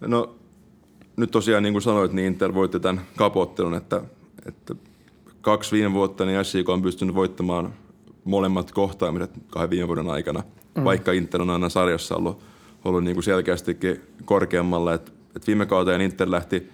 No 0.00 0.38
nyt 1.16 1.30
tosiaan 1.30 1.62
niin 1.62 1.74
kuin 1.74 1.82
sanoit, 1.82 2.12
niin 2.12 2.26
Inter 2.26 2.54
voitti 2.54 2.80
tämän 2.80 3.00
kapottelun, 3.16 3.74
että, 3.74 4.02
että 4.46 4.74
kaksi 5.40 5.72
viime 5.72 5.92
vuotta 5.92 6.24
niin 6.24 6.44
SIK 6.44 6.68
on 6.68 6.82
pystynyt 6.82 7.14
voittamaan 7.14 7.74
molemmat 8.28 8.72
kohtaamiset 8.72 9.30
kahden 9.46 9.70
viime 9.70 9.88
vuoden 9.88 10.10
aikana, 10.10 10.42
mm. 10.76 10.84
vaikka 10.84 11.12
Inter 11.12 11.42
on 11.42 11.50
aina 11.50 11.68
sarjassa 11.68 12.16
ollut, 12.16 12.40
ollut 12.84 13.04
niin 13.04 13.14
kuin 13.14 13.24
selkeästikin 13.24 14.00
korkeammalla. 14.24 14.94
Et, 14.94 15.12
et 15.36 15.46
viime 15.46 15.66
kauteen 15.66 16.00
Inter 16.00 16.30
lähti 16.30 16.68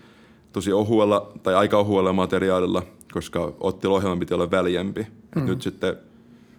tosi 0.53 0.73
ohuella 0.73 1.33
tai 1.43 1.55
aika 1.55 1.79
ohuella 1.79 2.13
materiaalilla, 2.13 2.83
koska 3.13 3.53
otteluohjelman 3.61 4.19
piti 4.19 4.35
olla 4.35 4.51
väljempi. 4.51 5.07
Mm. 5.37 5.45
nyt 5.47 5.63
sitten 5.63 5.97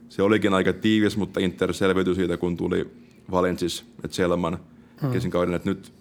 se 0.10 0.24
olikin 0.24 0.54
aika 0.54 0.74
tiivis, 0.74 1.18
mutta 1.18 1.40
Inter 1.40 1.74
selviytyi 1.74 2.16
siitä, 2.16 2.38
kun 2.38 2.58
tuli 2.58 2.92
Valensis, 3.32 3.86
että 4.04 4.16
Selman 4.16 4.58
mm. 5.02 5.12
kesin 5.12 5.32
kauden, 5.32 5.54
että 5.54 5.70
nyt 5.70 5.94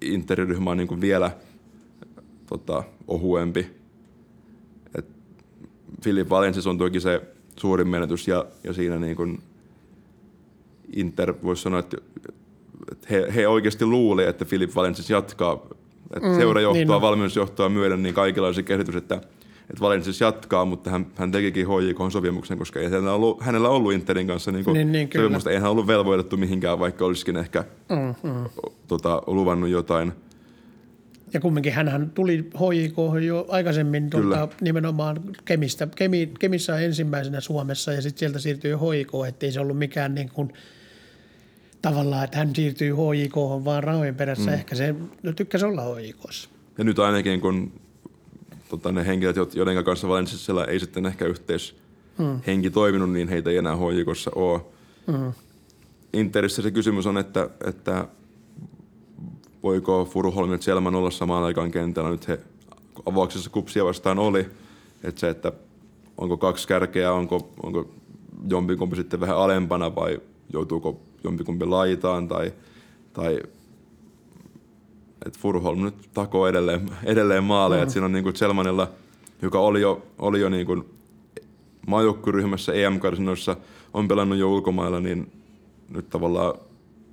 Inter-ryhmä 0.00 0.70
on 0.70 0.76
niin 0.76 0.88
kuin 0.88 1.00
vielä 1.00 1.30
tota, 2.46 2.82
ohuempi. 3.08 3.66
Et 4.94 5.06
Philip 6.02 6.30
Valensis 6.30 6.66
on 6.66 6.78
toki 6.78 7.00
se 7.00 7.22
suurin 7.60 7.88
menetys 7.88 8.28
ja, 8.28 8.44
ja 8.64 8.72
siinä 8.72 8.98
niin 8.98 9.16
kuin 9.16 9.42
Inter 10.96 11.34
voisi 11.42 11.62
sanoa, 11.62 11.80
että 11.80 11.96
he, 13.10 13.32
he 13.34 13.48
oikeasti 13.48 13.86
luuli, 13.86 14.24
että 14.24 14.44
Philip 14.44 14.74
Valensis 14.74 15.10
jatkaa. 15.10 15.66
Että 16.16 16.28
mm, 16.28 16.36
seurajohtoa, 16.36 16.84
niin 16.84 17.00
valmennusjohtoa 17.00 17.68
myöden, 17.68 18.02
niin 18.02 18.14
kaikilla 18.14 18.46
olisi 18.46 18.62
kehitys, 18.62 18.96
että, 18.96 19.14
että 19.14 19.80
Valensis 19.80 20.20
jatkaa, 20.20 20.64
mutta 20.64 20.90
hän, 20.90 21.06
hän 21.14 21.32
tekikin 21.32 21.66
HJK-sopimuksen, 21.66 22.58
koska 22.58 22.80
ei 22.80 22.84
hänellä 22.84 23.12
ollut, 23.12 23.42
hänellä 23.42 23.68
ollut 23.68 23.92
Interin 23.92 24.26
kanssa 24.26 24.52
niin 24.52 24.64
kuin 24.64 24.74
niin, 24.74 24.92
niin, 24.92 25.08
sopimusta. 25.16 25.50
Ei 25.50 25.58
hän 25.58 25.70
ollut 25.70 25.86
velvoitettu 25.86 26.36
mihinkään, 26.36 26.78
vaikka 26.78 27.04
olisikin 27.04 27.36
ehkä 27.36 27.64
mm, 27.88 28.30
mm. 28.30 28.44
Tota, 28.88 29.22
luvannut 29.26 29.70
jotain– 29.70 30.12
ja 31.32 31.40
kumminkin 31.40 31.72
hän 31.72 32.10
tuli 32.14 32.38
HJK 32.38 33.24
jo 33.26 33.46
aikaisemmin 33.48 34.10
tuota, 34.10 34.48
nimenomaan 34.60 35.16
Kemistä. 35.44 35.88
Kemi, 35.96 36.32
Kemissä 36.38 36.78
ensimmäisenä 36.78 37.40
Suomessa 37.40 37.92
ja 37.92 38.02
sitten 38.02 38.18
sieltä 38.18 38.38
siirtyi 38.38 38.72
HJK, 38.72 39.28
ettei 39.28 39.52
se 39.52 39.60
ollut 39.60 39.78
mikään 39.78 40.14
niin 40.14 40.28
kuin, 40.28 40.52
tavallaan, 41.82 42.24
että 42.24 42.38
hän 42.38 42.54
siirtyy 42.54 42.92
HJK 42.92 43.36
vaan 43.36 43.84
rahojen 43.84 44.14
perässä. 44.14 44.50
Mm. 44.50 44.54
Ehkä 44.54 44.74
se 44.74 44.94
no, 45.22 45.32
tykkäsi 45.32 45.64
olla 45.64 45.82
HJKssa. 45.94 46.48
Ja 46.78 46.84
nyt 46.84 46.98
ainakin 46.98 47.40
kun 47.40 47.72
tota, 48.68 48.92
ne 48.92 49.06
henkilöt, 49.06 49.54
joiden 49.54 49.84
kanssa 49.84 50.08
Valenssilla 50.08 50.66
ei 50.66 50.80
sitten 50.80 51.06
ehkä 51.06 51.24
yhteis 51.24 51.76
mm. 52.18 52.40
henki 52.46 52.70
toiminut, 52.70 53.10
niin 53.10 53.28
heitä 53.28 53.50
ei 53.50 53.56
enää 53.56 53.76
HJKssa 53.76 54.30
ole. 54.34 54.60
Mm. 55.06 55.32
Interissä 56.12 56.62
se 56.62 56.70
kysymys 56.70 57.06
on, 57.06 57.18
että, 57.18 57.50
että 57.66 58.08
voiko 59.62 60.04
Furuholm 60.04 60.52
ja 60.52 60.58
Selman 60.60 60.94
olla 60.94 61.10
samaan 61.10 61.44
aikaan 61.44 61.70
kentällä. 61.70 62.10
Nyt 62.10 62.28
he 62.28 62.40
avauksessa 63.06 63.50
kupsia 63.50 63.84
vastaan 63.84 64.18
oli. 64.18 64.46
Että 65.04 65.20
se, 65.20 65.28
että 65.28 65.52
onko 66.18 66.36
kaksi 66.36 66.68
kärkeä, 66.68 67.12
onko, 67.12 67.50
onko 67.62 67.88
jompikumpi 68.48 68.96
sitten 68.96 69.20
vähän 69.20 69.36
alempana 69.36 69.94
vai 69.94 70.20
joutuuko 70.52 71.00
jompikumpi 71.24 71.66
laitaan 71.66 72.28
tai, 72.28 72.52
tai 73.12 73.40
että 75.26 75.38
Furholm 75.38 75.82
nyt 75.82 75.94
takoo 76.14 76.46
edelleen, 76.46 76.90
edelleen 77.04 77.44
maaleja. 77.44 77.80
Mm. 77.80 77.82
Että 77.82 77.92
siinä 77.92 78.04
on 78.04 78.12
niin 78.12 78.24
kuin 78.24 78.36
Selmanilla, 78.36 78.88
joka 79.42 79.58
oli 79.60 79.80
jo, 79.80 80.02
oli 80.18 80.40
jo 80.40 80.48
niin 80.48 80.66
kuin 80.66 80.84
maajoukkuryhmässä 81.86 82.72
EM-karsinoissa, 82.72 83.56
on 83.94 84.08
pelannut 84.08 84.38
jo 84.38 84.52
ulkomailla, 84.52 85.00
niin 85.00 85.32
nyt 85.88 86.10
tavallaan 86.10 86.54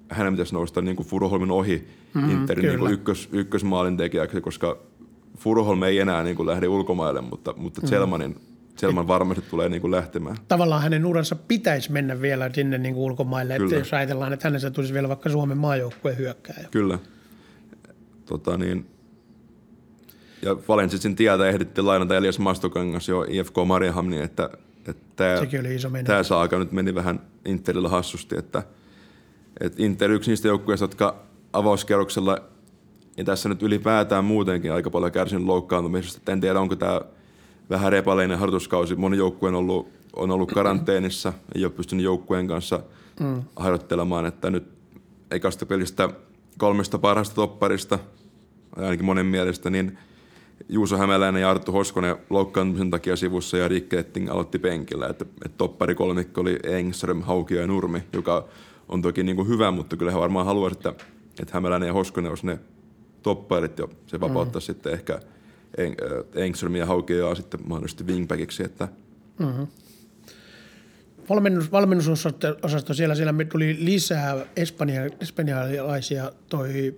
hänen 0.09 0.33
pitäisi 0.33 0.53
nousta 0.53 0.81
niin 0.81 0.95
kuin 0.95 1.07
Furuholmin 1.07 1.51
ohi 1.51 1.87
mm, 2.13 2.29
Interin 2.29 2.65
niin 2.65 2.79
kuin 2.79 2.93
ykkös, 2.93 3.29
ykkösmaalin 3.31 3.97
tekijäksi, 3.97 4.41
koska 4.41 4.77
Furuholm 5.37 5.83
ei 5.83 5.99
enää 5.99 6.23
niin 6.23 6.35
kuin 6.35 6.47
lähde 6.47 6.67
ulkomaille, 6.67 7.21
mutta, 7.21 7.53
mutta 7.57 7.81
mm. 7.81 7.87
Selmanin, 7.87 8.35
Selman 8.75 9.07
varmasti 9.07 9.43
tulee 9.49 9.69
niin 9.69 9.81
kuin 9.81 9.91
lähtemään. 9.91 10.37
Tavallaan 10.47 10.81
hänen 10.81 11.05
uransa 11.05 11.35
pitäisi 11.35 11.91
mennä 11.91 12.21
vielä 12.21 12.49
sinne 12.53 12.77
niin 12.77 12.93
kuin 12.93 13.03
ulkomaille, 13.03 13.55
että 13.55 13.75
jos 13.75 13.93
ajatellaan, 13.93 14.33
että 14.33 14.47
hänestä 14.47 14.71
tulisi 14.71 14.93
vielä 14.93 15.09
vaikka 15.09 15.29
Suomen 15.29 15.57
maajoukkueen 15.57 16.17
hyökkääjä. 16.17 16.67
Kyllä. 16.71 16.99
Tota 18.25 18.57
niin, 18.57 18.85
ja 20.41 20.57
Valensitsin 20.67 21.15
tietä 21.15 21.47
ehditti 21.47 21.81
lainata 21.81 22.17
Elias 22.17 22.39
Mastokangas 22.39 23.09
jo 23.09 23.25
IFK 23.29 23.55
Mariehamniin, 23.65 24.21
että, 24.21 24.49
että 24.87 25.03
tämä, 25.15 26.03
tämä 26.03 26.23
saaka 26.23 26.59
nyt 26.59 26.71
meni 26.71 26.95
vähän 26.95 27.19
Interillä 27.45 27.89
hassusti, 27.89 28.37
että– 28.37 28.63
et 29.59 29.79
Inter 29.79 30.11
yksi 30.11 30.31
niistä 30.31 30.47
joukkueista, 30.47 30.83
jotka 30.83 31.15
avauskerroksella 31.53 32.37
ja 33.17 33.23
tässä 33.23 33.49
nyt 33.49 33.63
ylipäätään 33.63 34.25
muutenkin 34.25 34.73
aika 34.73 34.89
paljon 34.89 35.11
kärsinyt 35.11 35.45
loukkaantumisesta. 35.45 36.31
En 36.31 36.41
tiedä, 36.41 36.59
onko 36.59 36.75
tämä 36.75 37.01
vähän 37.69 37.91
repaleinen 37.91 38.39
harjoituskausi. 38.39 38.95
Moni 38.95 39.17
joukkue 39.17 39.49
on 39.49 39.55
ollut, 39.55 39.87
on 40.15 40.31
ollut 40.31 40.51
karanteenissa, 40.51 41.33
ei 41.55 41.65
ole 41.65 41.73
pystynyt 41.73 42.05
joukkueen 42.05 42.47
kanssa 42.47 42.79
mm. 43.19 43.43
harjoittelemaan, 43.55 44.25
että 44.25 44.49
nyt 44.49 44.67
ekasta 45.31 45.65
pelistä 45.65 46.09
kolmesta 46.57 46.97
parhaasta 46.97 47.35
topparista, 47.35 47.99
ainakin 48.75 49.05
monen 49.05 49.25
mielestä, 49.25 49.69
niin 49.69 49.97
Juuso 50.69 50.97
Hämäläinen 50.97 51.41
ja 51.41 51.49
Arttu 51.49 51.71
Hoskonen 51.71 52.15
loukkaantumisen 52.29 52.91
takia 52.91 53.15
sivussa 53.15 53.57
ja 53.57 53.67
Rick 53.67 53.93
Etting 53.93 54.29
aloitti 54.29 54.59
penkillä. 54.59 55.07
Että, 55.07 55.25
että 55.45 55.57
toppari 55.57 55.95
kolmikko 55.95 56.41
oli 56.41 56.59
Engström, 56.63 57.21
Haukio 57.21 57.61
ja 57.61 57.67
Nurmi, 57.67 58.03
joka 58.13 58.47
on 58.89 59.01
toki 59.01 59.23
niin 59.23 59.35
kuin 59.35 59.47
hyvä, 59.47 59.71
mutta 59.71 59.97
kyllä 59.97 60.11
he 60.11 60.19
varmaan 60.19 60.45
haluaisi, 60.45 60.77
että, 60.77 60.89
että 61.39 61.53
Hämäläinen 61.53 61.87
ja 61.87 61.93
Hoskonen 61.93 62.29
olisi 62.29 62.45
ne 62.45 62.59
toppailit 63.23 63.79
ja 63.79 63.87
se 64.07 64.19
vapauttaa 64.19 64.59
mm. 64.59 64.63
sitten 64.63 64.93
ehkä 64.93 65.19
Engström 66.35 66.75
ja 66.75 66.85
Haukioa 66.85 67.35
sitten 67.35 67.59
mahdollisesti 67.65 68.07
wingbackiksi. 68.07 68.63
Että... 68.63 68.87
Mm-hmm. 69.39 69.67
Valmennus, 71.29 71.71
valmennusosasto 71.71 72.93
siellä, 72.93 73.15
siellä 73.15 73.33
tuli 73.51 73.77
lisää 73.79 74.45
espanja, 74.55 75.01
espanjalaisia, 75.21 76.31
toi 76.49 76.95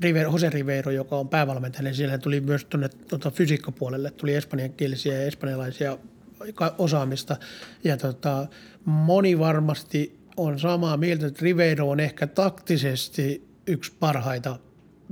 Rivero, 0.00 0.32
Jose 0.32 0.50
Rivero, 0.50 0.90
joka 0.90 1.16
on 1.16 1.28
päävalmentaja, 1.28 1.82
niin 1.82 1.94
siellä 1.94 2.18
tuli 2.18 2.40
myös 2.40 2.64
tuonne 2.64 2.88
tuota, 2.88 3.30
fysiikkapuolelle, 3.30 4.10
tuli 4.10 4.34
espanjankielisiä 4.34 5.14
ja 5.14 5.22
espanjalaisia 5.22 5.98
osaamista. 6.78 7.36
Ja 7.84 7.96
tota, 7.96 8.46
moni 8.84 9.38
varmasti 9.38 10.19
on 10.36 10.58
samaa 10.58 10.96
mieltä, 10.96 11.26
että 11.26 11.44
Ribeiro 11.44 11.90
on 11.90 12.00
ehkä 12.00 12.26
taktisesti 12.26 13.48
yksi 13.66 13.92
parhaita 14.00 14.58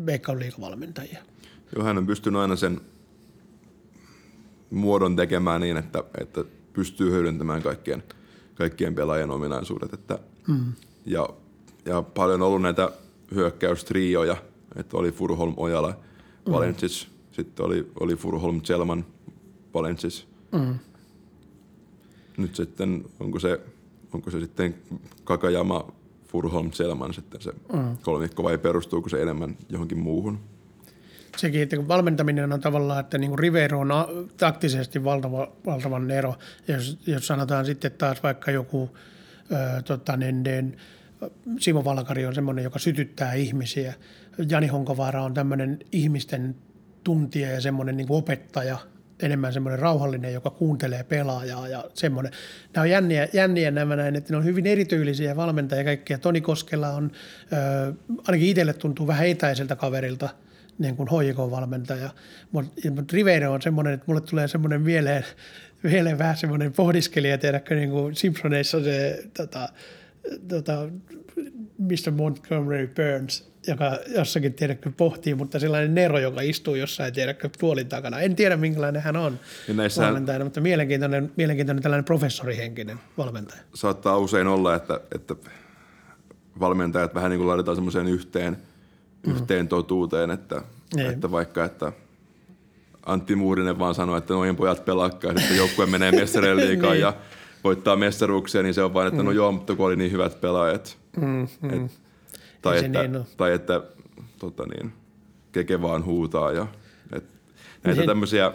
Veikkaun 0.07 0.39
liikavalmentajia. 0.39 1.19
Joo, 1.77 1.85
hän 1.85 1.99
on 1.99 2.07
pystynyt 2.07 2.41
aina 2.41 2.57
sen 2.57 2.81
muodon 4.71 5.17
tekemään 5.17 5.61
niin, 5.61 5.77
että, 5.77 6.05
että 6.21 6.45
pystyy 6.73 7.11
hyödyntämään 7.11 7.63
kaikkien, 7.63 8.03
kaikkien 8.55 8.95
pelaajien 8.95 9.31
ominaisuudet. 9.31 9.93
Että, 9.93 10.19
mm. 10.49 10.73
ja, 11.07 11.29
ja 11.85 12.03
paljon 12.03 12.43
on 12.43 12.49
ollut 12.49 12.63
näitä 12.63 12.93
hyökkäystrioja, 13.35 14.37
että 14.77 14.97
oli 14.97 15.13
Furholm, 15.13 15.55
Ojala, 15.57 15.89
mm. 15.89 16.53
Valensis, 16.53 17.09
sitten 17.33 17.67
oli, 17.67 17.91
oli 18.01 18.17
Furholm, 18.17 18.61
Selman, 18.65 19.05
Valensis. 19.75 20.29
Mm. 20.53 20.79
Nyt 22.37 22.57
sitten, 22.57 23.05
onko 23.21 23.39
se 23.39 23.61
onko 24.13 24.31
se 24.31 24.41
sitten 24.41 24.75
Kakajama, 25.25 25.93
Furholm, 26.27 26.73
Selman 26.73 27.15
sitten 27.15 27.41
se 27.41 27.53
mm. 27.73 27.97
kolmikko 28.03 28.43
vai 28.43 28.59
perustuuko 28.59 29.09
se 29.09 29.23
enemmän 29.23 29.57
johonkin 29.69 29.99
muuhun? 29.99 30.39
Sekin, 31.37 31.63
että 31.63 31.77
kun 31.77 31.89
valmentaminen 31.89 32.53
on 32.53 32.61
tavallaan, 32.61 33.01
että 33.01 33.19
niin 33.19 33.31
kuin 33.31 33.39
Rivero 33.39 33.81
on 33.81 33.89
taktisesti 34.37 35.05
valtava, 35.05 35.53
valtavan 35.67 36.11
ero. 36.11 36.35
Jos, 36.69 36.99
jos 37.07 37.27
sanotaan 37.27 37.67
sitten 37.67 37.93
taas 37.93 38.23
vaikka 38.23 38.51
joku 38.51 38.91
ö, 39.53 39.83
tota, 39.83 40.17
niin, 40.17 40.43
niin, 40.43 40.77
Simo 41.61 41.85
Valkari 41.85 42.27
on 42.27 42.35
semmoinen, 42.35 42.65
joka 42.65 42.79
sytyttää 42.79 43.35
ihmisiä. 43.35 43.95
Jani 44.49 44.67
Honkovaara 44.67 45.23
on 45.23 45.35
tämmöinen 45.35 45.79
ihmisten 45.93 46.55
tuntija 47.05 47.51
ja 47.51 47.61
semmoinen 47.61 47.97
niin 47.97 48.07
opettaja, 48.11 48.79
enemmän 49.23 49.53
semmoinen 49.53 49.79
rauhallinen, 49.79 50.33
joka 50.33 50.51
kuuntelee 50.51 51.05
pelaajaa 51.05 51.69
ja 51.69 51.85
semmoinen. 51.95 52.33
Nämä 52.75 52.83
on 52.83 52.91
jänniä, 52.91 53.29
jänniä 53.33 53.71
nämä 53.71 53.97
näin, 53.97 54.17
että 54.17 54.33
ne 54.33 54.37
on 54.37 54.45
hyvin 54.45 54.67
erityylisiä 54.67 55.37
valmentajia 55.37 55.85
kaikkia. 55.85 56.19
Toni 56.19 56.41
Koskela 56.41 56.89
on, 56.89 57.11
äh, 57.53 57.95
ainakin 58.27 58.49
itselle 58.49 58.73
tuntuu 58.73 59.07
vähän 59.07 59.27
etäiseltä 59.27 59.77
kaverilta, 59.77 60.29
niin 60.79 60.97
kuin 60.97 61.09
HJK-valmentaja. 61.09 62.11
Mutta 62.53 62.91
mut 62.91 63.13
Rivero 63.13 63.53
on 63.53 63.63
semmoinen, 63.63 63.95
että 63.95 64.05
mulle 64.07 64.21
tulee 64.21 64.49
semmoinen 64.49 64.83
mieleen, 64.83 65.25
mieleen 65.83 66.19
vähän 66.19 66.37
semmoinen 66.37 66.73
pohdiskelija, 66.73 67.39
tiedätkö, 67.39 67.75
niin 67.75 67.91
kuin 67.91 68.15
Simpsoneissa 68.15 68.85
se 68.85 69.25
tota, 69.37 69.69
tota, 70.49 70.89
Mr. 71.79 72.11
Montgomery 72.17 72.87
Burns, 72.87 73.48
joka 73.67 73.99
jossakin 74.17 74.55
tiedäkö 74.55 74.91
pohtii, 74.97 75.35
mutta 75.35 75.59
sellainen 75.59 75.95
Nero, 75.95 76.19
joka 76.19 76.41
istuu 76.41 76.75
jossain 76.75 77.13
tiedäkö 77.13 77.49
tuolin 77.59 77.89
takana. 77.89 78.21
En 78.21 78.37
tiedä 78.37 78.57
minkälainen 78.57 79.03
hän 79.03 79.17
on 79.17 79.39
näissä 79.75 80.03
valmentajana, 80.03 80.45
mutta 80.45 80.61
mielenkiintoinen, 80.61 81.33
mielenkiintoinen 81.37 81.83
tällainen 81.83 82.05
professorihenkinen 82.05 83.01
valmentaja. 83.19 83.61
Saattaa 83.75 84.19
usein 84.19 84.47
olla, 84.47 84.75
että, 84.75 85.01
että 85.15 85.35
valmentajat 86.61 87.15
vähän 87.15 87.31
niin 87.31 87.39
kuin 87.39 87.49
laitetaan 87.49 87.77
semmoiseen 87.77 88.09
yhteen, 88.09 88.57
mm. 89.27 89.33
yhteen 89.33 89.69
totuuteen, 89.69 90.31
että, 90.31 90.63
niin. 90.97 91.11
että 91.11 91.31
vaikka 91.31 91.65
että 91.65 91.93
Antti 93.07 93.37
Muurinen 93.37 93.79
vaan 93.79 93.95
sanoi, 93.95 94.19
että 94.19 94.35
noin 94.35 94.57
pojat 94.57 94.85
pelakkaa, 94.85 95.31
että 95.31 95.55
joukkue 95.55 95.87
menee 95.87 96.13
mestareen 96.13 96.57
liikaan 96.57 96.93
niin. 96.93 97.03
ja 97.03 97.15
voittaa 97.65 97.97
mestaruuksia, 97.97 98.63
niin 98.63 98.75
se 98.75 98.83
on 98.83 98.95
vain, 98.95 99.09
että 99.09 99.17
no 99.17 99.23
mm. 99.23 99.27
no 99.27 99.33
joo, 99.33 99.53
mutta 99.53 99.75
kun 99.75 99.87
oli 99.87 99.97
niin 99.97 100.13
hyvät 100.13 100.41
pelaajat. 100.41 100.99
Mm, 101.17 101.49
mm. 101.63 101.71
Et, 101.71 101.93
tai, 102.63 102.85
että, 102.85 103.03
niin 103.03 103.25
tai 103.37 103.53
että 103.53 103.83
tota 104.39 104.65
niin, 104.67 104.93
keke 105.53 105.83
vaan 105.83 106.05
huutaa. 106.05 106.53
Ja, 106.53 106.67
et, 107.13 107.25
näitä 107.85 108.01
niin. 108.01 108.09
tämmöisiä, 108.09 108.53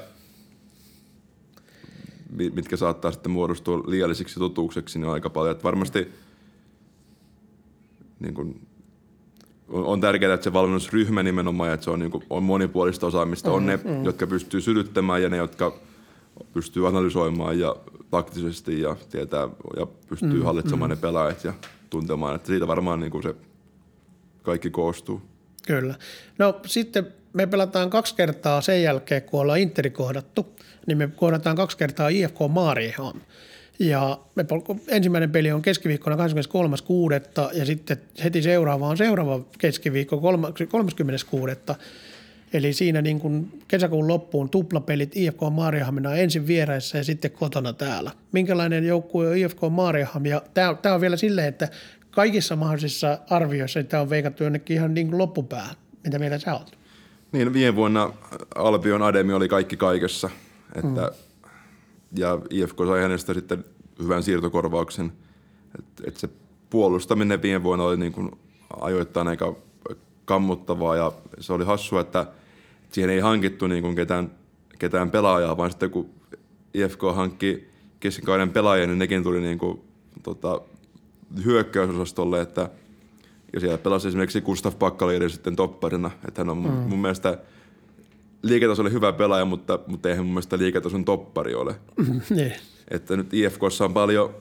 mitkä 2.54 2.78
saattaa 2.78 3.12
sitten 3.12 3.32
muodostua 3.32 3.84
liiallisiksi 3.88 4.40
totuukseksi, 4.40 5.00
niin 5.00 5.08
on 5.08 5.14
aika 5.14 5.30
paljon. 5.30 5.52
Että 5.52 5.64
varmasti 5.64 6.12
niin 8.20 8.34
kuin, 8.34 8.68
on, 9.70 9.86
on 9.86 10.02
tärkeää, 10.02 10.34
että 10.34 10.44
se 10.44 10.54
valmennusryhmä 10.54 11.24
nimenomaan, 11.24 11.74
että 11.74 11.84
se 11.84 11.92
on, 11.92 12.00
niin 12.00 12.12
kuin, 12.12 12.24
on 12.30 12.44
monipuolista 12.44 13.08
osaamista. 13.08 13.50
Mm, 13.50 13.56
on 13.56 13.66
ne, 13.66 13.80
mm. 13.84 14.04
jotka 14.06 14.28
pystyy 14.28 14.62
sytyttämään 14.62 15.24
ja 15.24 15.30
ne, 15.30 15.38
jotka 15.38 15.74
pystyy 16.54 16.88
analysoimaan 16.88 17.60
ja 17.60 17.76
taktisesti 18.12 18.82
ja 18.82 18.96
tietää 19.12 19.48
ja 19.78 19.88
pystyy 20.10 20.34
mm, 20.34 20.44
hallitsemaan 20.44 20.92
mm. 20.92 20.96
ne 20.96 21.02
pelaajat 21.02 21.44
ja 21.44 21.54
tuntemaan. 21.90 22.36
Että 22.36 22.48
siitä 22.48 22.68
varmaan 22.68 23.00
niin 23.00 23.12
kuin 23.12 23.24
se 23.24 23.36
kaikki 24.44 24.70
koostuu. 24.70 25.22
Kyllä. 25.68 25.96
No 26.38 26.60
sitten 26.66 27.08
me 27.34 27.48
pelataan 27.48 27.90
kaksi 27.90 28.16
kertaa 28.16 28.62
sen 28.62 28.84
jälkeen, 28.84 29.22
kun 29.22 29.42
ollaan 29.42 29.60
Interi 29.60 29.90
kohdattu, 29.90 30.56
niin 30.88 30.98
me 30.98 31.10
kohdataan 31.16 31.56
kaksi 31.56 31.78
kertaa 31.78 32.10
IFK 32.10 32.38
Maarihan. 32.50 33.22
Ja 33.80 34.20
me, 34.36 34.46
ensimmäinen 34.88 35.32
peli 35.32 35.52
on 35.52 35.62
keskiviikkona 35.62 36.16
23.6. 36.16 37.58
ja 37.58 37.66
sitten 37.66 37.98
heti 38.24 38.42
seuraava 38.42 38.88
on 38.88 38.98
seuraava 38.98 39.40
keskiviikko 39.58 40.22
30.6. 41.72 41.76
Eli 42.54 42.74
siinä 42.74 43.02
niin 43.02 43.20
kuin 43.20 43.62
kesäkuun 43.68 44.08
loppuun 44.08 44.50
tuplapelit 44.50 45.18
IFK 45.18 45.40
Maarihamina 45.52 46.16
ensin 46.16 46.48
vieraissa 46.48 46.98
ja 46.98 47.04
sitten 47.04 47.32
kotona 47.32 47.74
täällä. 47.74 48.12
Minkälainen 48.32 48.86
joukkue 48.88 49.28
on 49.28 49.38
IFK 49.38 49.60
tämä, 50.54 50.76
tämä 50.82 50.96
on 50.96 51.02
vielä 51.02 51.18
silleen, 51.18 51.48
että 51.48 51.70
kaikissa 52.16 52.56
mahdollisissa 52.56 53.20
arvioissa 53.30 53.84
tämä 53.84 54.02
on 54.02 54.10
veikattu 54.10 54.44
jonnekin 54.44 54.78
ihan 54.78 54.94
niin 54.94 55.08
kuin 55.08 55.18
loppupäähän. 55.18 55.76
Mitä 56.04 56.20
mieltä 56.20 56.40
sä 56.40 56.54
oot? 56.54 56.78
Niin, 57.32 57.54
viime 57.54 57.76
vuonna 57.76 58.14
Albion 58.56 59.02
Ademi 59.02 59.34
oli 59.34 59.48
kaikki 59.48 59.78
kaikessa. 59.78 60.30
Että, 60.76 61.02
mm. 61.02 61.50
Ja 62.16 62.40
IFK 62.50 62.78
sai 62.88 63.02
hänestä 63.02 63.34
sitten 63.34 63.66
hyvän 64.00 64.24
siirtokorvauksen. 64.24 65.12
Että 65.80 66.04
et 66.08 66.18
se 66.18 66.30
puolustaminen 66.70 67.42
viime 67.42 67.64
vuonna 67.64 67.86
oli 67.86 67.98
niin 67.98 68.14
kuin 68.14 68.32
ajoittain 68.82 69.28
aika 69.28 69.56
kammuttavaa 70.26 70.96
ja 70.96 71.12
se 71.40 71.54
oli 71.54 71.66
hassua, 71.66 72.02
että 72.02 72.26
siihen 72.92 73.10
ei 73.10 73.20
hankittu 73.20 73.68
niin 73.68 73.84
kuin 73.84 73.96
ketään, 73.96 74.32
ketään 74.80 75.12
pelaajaa, 75.12 75.58
vaan 75.58 75.72
sitten 75.72 75.92
kun 75.92 76.10
IFK 76.74 77.02
hankki 77.16 77.70
keskikauden 78.00 78.50
pelaajia, 78.50 78.88
niin 78.88 79.00
nekin 79.00 79.24
tuli 79.24 79.42
niin 79.42 79.58
kuin, 79.58 79.82
tota, 80.24 80.62
hyökkäysosastolle, 81.46 82.42
että 82.42 82.70
ja 83.54 83.60
siellä 83.60 83.78
pelasi 83.78 84.08
esimerkiksi 84.08 84.42
Gustav 84.42 84.74
Pakkaliiri 84.74 85.30
sitten 85.30 85.56
topparina, 85.56 86.12
että 86.28 86.42
hän 86.42 86.50
on 86.50 86.58
mun, 86.58 86.72
mm. 86.72 86.78
mun 86.78 87.00
mielestä 87.02 87.38
liiketasolle 88.44 88.92
hyvä 88.92 89.14
pelaaja, 89.14 89.46
mutta, 89.46 89.80
mutta 89.88 90.10
eihän 90.10 90.26
mun 90.26 90.34
mielestä 90.34 90.58
liiketason 90.58 91.06
toppari 91.06 91.56
ole. 91.56 91.76
niin. 92.30 92.54
Että 92.92 93.18
nyt 93.18 93.34
IFKssa 93.34 93.86
on 93.86 93.94
paljon, 93.94 94.36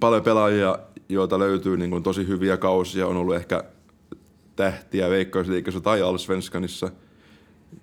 paljon 0.00 0.22
pelaajia, 0.22 0.78
joita 1.08 1.38
löytyy 1.38 1.76
niin 1.76 1.90
kuin 1.90 2.02
tosi 2.02 2.28
hyviä 2.28 2.56
kausia, 2.56 3.06
on 3.06 3.16
ollut 3.16 3.34
ehkä 3.34 3.64
tähtiä 4.56 5.10
Veikkausliikassa 5.10 5.80
tai 5.80 6.02
Allsvenskanissa, 6.02 6.90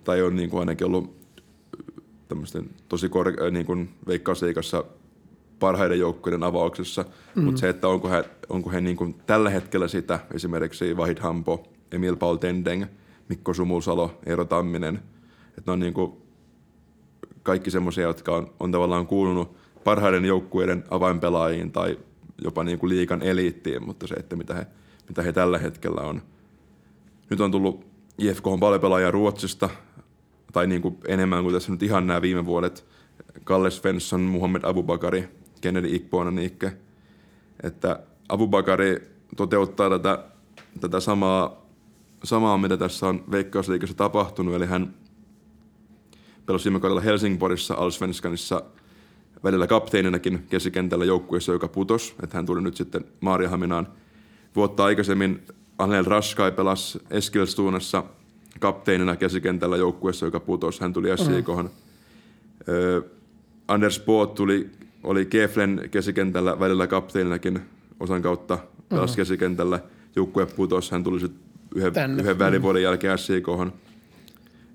tai 0.04 0.22
on 0.22 0.36
niin 0.36 0.50
kuin 0.50 0.60
ainakin 0.60 0.88
ollut 0.88 1.16
tämmöisten 2.28 2.70
tosi 2.90 3.08
korke- 3.08 3.52
niin 3.52 3.66
kuin 3.66 3.90
Veikkausliikassa 4.08 4.84
parhaiden 5.64 6.00
joukkueiden 6.00 6.44
avauksessa, 6.44 7.06
mm. 7.36 7.44
mutta 7.44 7.60
se, 7.60 7.70
että 7.70 7.88
onko 7.88 8.10
he, 8.10 8.24
onko 8.50 8.70
he 8.70 8.82
niin 8.82 8.98
kuin 8.98 9.16
tällä 9.26 9.50
hetkellä 9.50 9.88
sitä, 9.88 10.20
esimerkiksi 10.34 10.98
Vahid 10.98 11.18
Hampo, 11.20 11.64
Emil 11.92 12.16
Paul 12.16 12.36
Tendeng, 12.36 12.86
Mikko 13.30 13.54
Sumulsalo, 13.54 14.20
Eero 14.26 14.46
Tamminen, 14.46 14.96
että 15.48 15.62
ne 15.66 15.72
on 15.72 15.80
niin 15.80 15.94
kuin 15.94 16.12
kaikki 17.44 17.72
semmoisia, 17.72 18.04
jotka 18.04 18.36
on, 18.36 18.54
on 18.60 18.72
tavallaan 18.72 19.08
kuulunut 19.08 19.56
parhaiden 19.84 20.26
joukkueiden 20.26 20.84
avainpelaajiin 20.90 21.72
tai 21.72 22.00
jopa 22.44 22.64
niin 22.64 22.80
kuin 22.80 22.90
liikan 22.90 23.22
eliittiin, 23.22 23.86
mutta 23.86 24.08
se, 24.08 24.16
että 24.16 24.36
mitä 24.36 24.54
he, 24.54 24.68
mitä 25.08 25.22
he 25.22 25.34
tällä 25.34 25.58
hetkellä 25.58 26.02
on. 26.02 26.22
Nyt 27.30 27.42
on 27.42 27.52
tullut 27.52 27.86
IFK 28.18 28.48
on 28.48 28.60
paljon 28.60 28.82
pelaajia 28.82 29.12
Ruotsista, 29.12 29.70
tai 30.54 30.68
niin 30.68 30.82
kuin 30.82 30.98
enemmän 31.08 31.44
kuin 31.44 31.54
tässä 31.54 31.72
nyt 31.72 31.84
ihan 31.84 32.08
nämä 32.08 32.22
viime 32.22 32.46
vuodet. 32.46 32.86
Kalle 33.44 33.72
Svensson, 33.72 34.22
Muhammed 34.22 34.62
Abubakari, 34.64 35.43
Kennedy 35.64 35.96
Ikpoonaniikke, 35.96 36.74
että 37.64 38.00
Abubakari 38.30 39.12
toteuttaa 39.38 39.90
tätä, 39.90 40.24
tätä 40.82 41.00
samaa, 41.00 41.66
samaa, 42.24 42.58
mitä 42.58 42.78
tässä 42.78 43.08
on 43.08 43.24
Veikkausliikassa 43.32 43.96
tapahtunut, 43.96 44.56
eli 44.56 44.66
hän 44.66 44.94
pelasi 46.46 46.66
viime 46.66 46.80
kaudella 46.80 47.02
Helsingborissa, 47.02 47.74
Alsvenskanissa 47.74 48.64
välillä 49.44 49.68
kapteeninakin 49.68 50.46
keskikentällä 50.50 51.06
joukkueessa, 51.06 51.52
joka 51.52 51.68
putos, 51.68 52.16
että 52.24 52.38
hän 52.38 52.46
tuli 52.46 52.62
nyt 52.62 52.76
sitten 52.76 53.06
Maariahaminaan. 53.22 53.88
Vuotta 54.56 54.86
aikaisemmin 54.86 55.42
Anel 55.80 56.06
Raskai 56.06 56.52
pelasi 56.52 57.00
Eskilstuunassa 57.10 58.04
kapteenina 58.60 59.16
keskikentällä 59.16 59.78
joukkueessa, 59.78 60.26
joka 60.26 60.40
putosi. 60.40 60.82
Hän 60.82 60.94
tuli 60.94 61.18
SJKhan. 61.18 61.66
Mm. 61.66 63.04
Anders 63.68 64.00
Boot 64.00 64.36
tuli 64.36 64.70
oli 65.04 65.26
Keflen 65.26 65.90
kesikentällä 65.92 66.60
välillä 66.60 66.88
kapteeninakin 66.88 67.62
osan 68.00 68.22
kautta 68.22 68.58
taas 68.90 69.12
mm. 69.12 69.16
kesikentällä. 69.16 69.80
Joukkue 70.16 70.46
putosi, 70.46 70.92
hän 70.92 71.04
tuli 71.04 71.20
sitten 71.20 71.44
yhden, 71.76 72.20
yhden 72.20 72.40
välivuoden 72.40 72.82
mm. 72.82 72.84
jälkeen 72.84 73.18
SIK. 73.18 73.48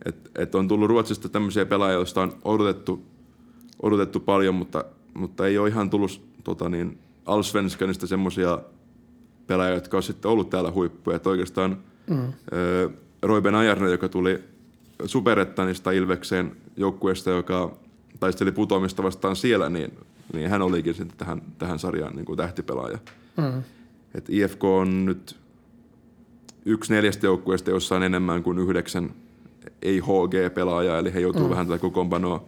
Et, 0.05 0.31
et 0.35 0.55
on 0.55 0.69
tullut 0.69 0.89
Ruotsista 0.89 1.29
tämmöisiä 1.29 1.67
pelaajia, 1.67 1.95
joista 1.95 2.23
on 2.23 2.33
odotettu, 2.45 3.03
odotettu 3.83 4.21
paljon, 4.21 4.55
mutta, 4.55 4.85
mutta 5.15 5.47
ei 5.47 5.59
ole 5.59 5.69
ihan 5.69 5.91
tullut 5.91 6.23
tota 6.45 6.69
niin, 6.69 6.99
Allsvenskanista 7.27 8.07
semmoisia 8.07 8.59
pelaajia, 9.47 9.75
jotka 9.75 9.97
on 9.97 10.03
sitten 10.03 10.31
ollut 10.31 10.51
täällä 10.51 10.71
huippuja. 10.71 11.17
Et 11.17 11.27
oikeastaan 11.27 11.79
mm. 12.11 12.33
Roiben 13.23 13.55
Ajarne, 13.55 13.91
joka 13.91 14.09
tuli 14.09 14.39
Superettanista 15.05 15.91
Ilvekseen 15.91 16.57
joukkueesta, 16.77 17.31
joka 17.31 17.77
taisteli 18.21 18.53
putoamista 18.53 19.03
vastaan 19.03 19.37
siellä, 19.37 19.69
niin 19.69 19.93
niin 20.33 20.51
hän 20.51 20.63
olikin 20.63 20.95
sitten 20.95 21.19
tähän, 21.19 21.43
tähän 21.59 21.79
sarjaan 21.79 22.17
niin 22.17 22.25
kuin 22.25 22.37
tähtipelaaja. 22.37 22.99
Mm. 23.37 23.63
Et 24.15 24.31
IFK 24.31 24.65
on 24.65 25.05
nyt 25.05 25.37
yksi 26.65 26.95
neljästä 26.95 27.27
joukkueesta, 27.27 27.71
jossa 27.71 27.97
on 27.97 28.03
enemmän 28.03 28.43
kuin 28.43 28.59
yhdeksän 28.59 29.11
ei-HG-pelaajaa, 29.83 30.99
eli 30.99 31.15
he 31.15 31.21
joutuu 31.21 31.45
mm. 31.45 31.51
vähän 31.51 31.67
tätä 31.67 31.79
kokoonpanoa 31.79 32.45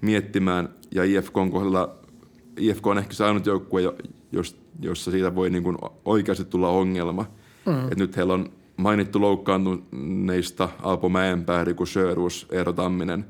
miettimään. 0.00 0.68
Ja 0.90 1.04
IFK 1.04 1.36
on 1.36 1.50
kohdalla, 1.50 1.94
IFK 2.56 2.86
on 2.86 2.98
ehkä 2.98 3.12
se 3.12 3.24
ainut 3.24 3.46
joukkue, 3.46 3.82
jossa 4.80 5.10
siitä 5.10 5.34
voi 5.34 5.50
niin 5.50 5.62
kuin 5.62 5.78
oikeasti 6.04 6.44
tulla 6.44 6.68
ongelma. 6.68 7.26
Mm. 7.66 7.92
Et 7.92 7.98
nyt 7.98 8.16
heillä 8.16 8.34
on 8.34 8.50
mainittu 8.76 9.20
loukkaantuneista 9.20 10.68
Alpo 10.82 11.08
Mäenpää, 11.08 11.64
Riku 11.64 11.86
Sjöruus, 11.86 12.46
Eero 12.50 12.72
Tamminen, 12.72 13.24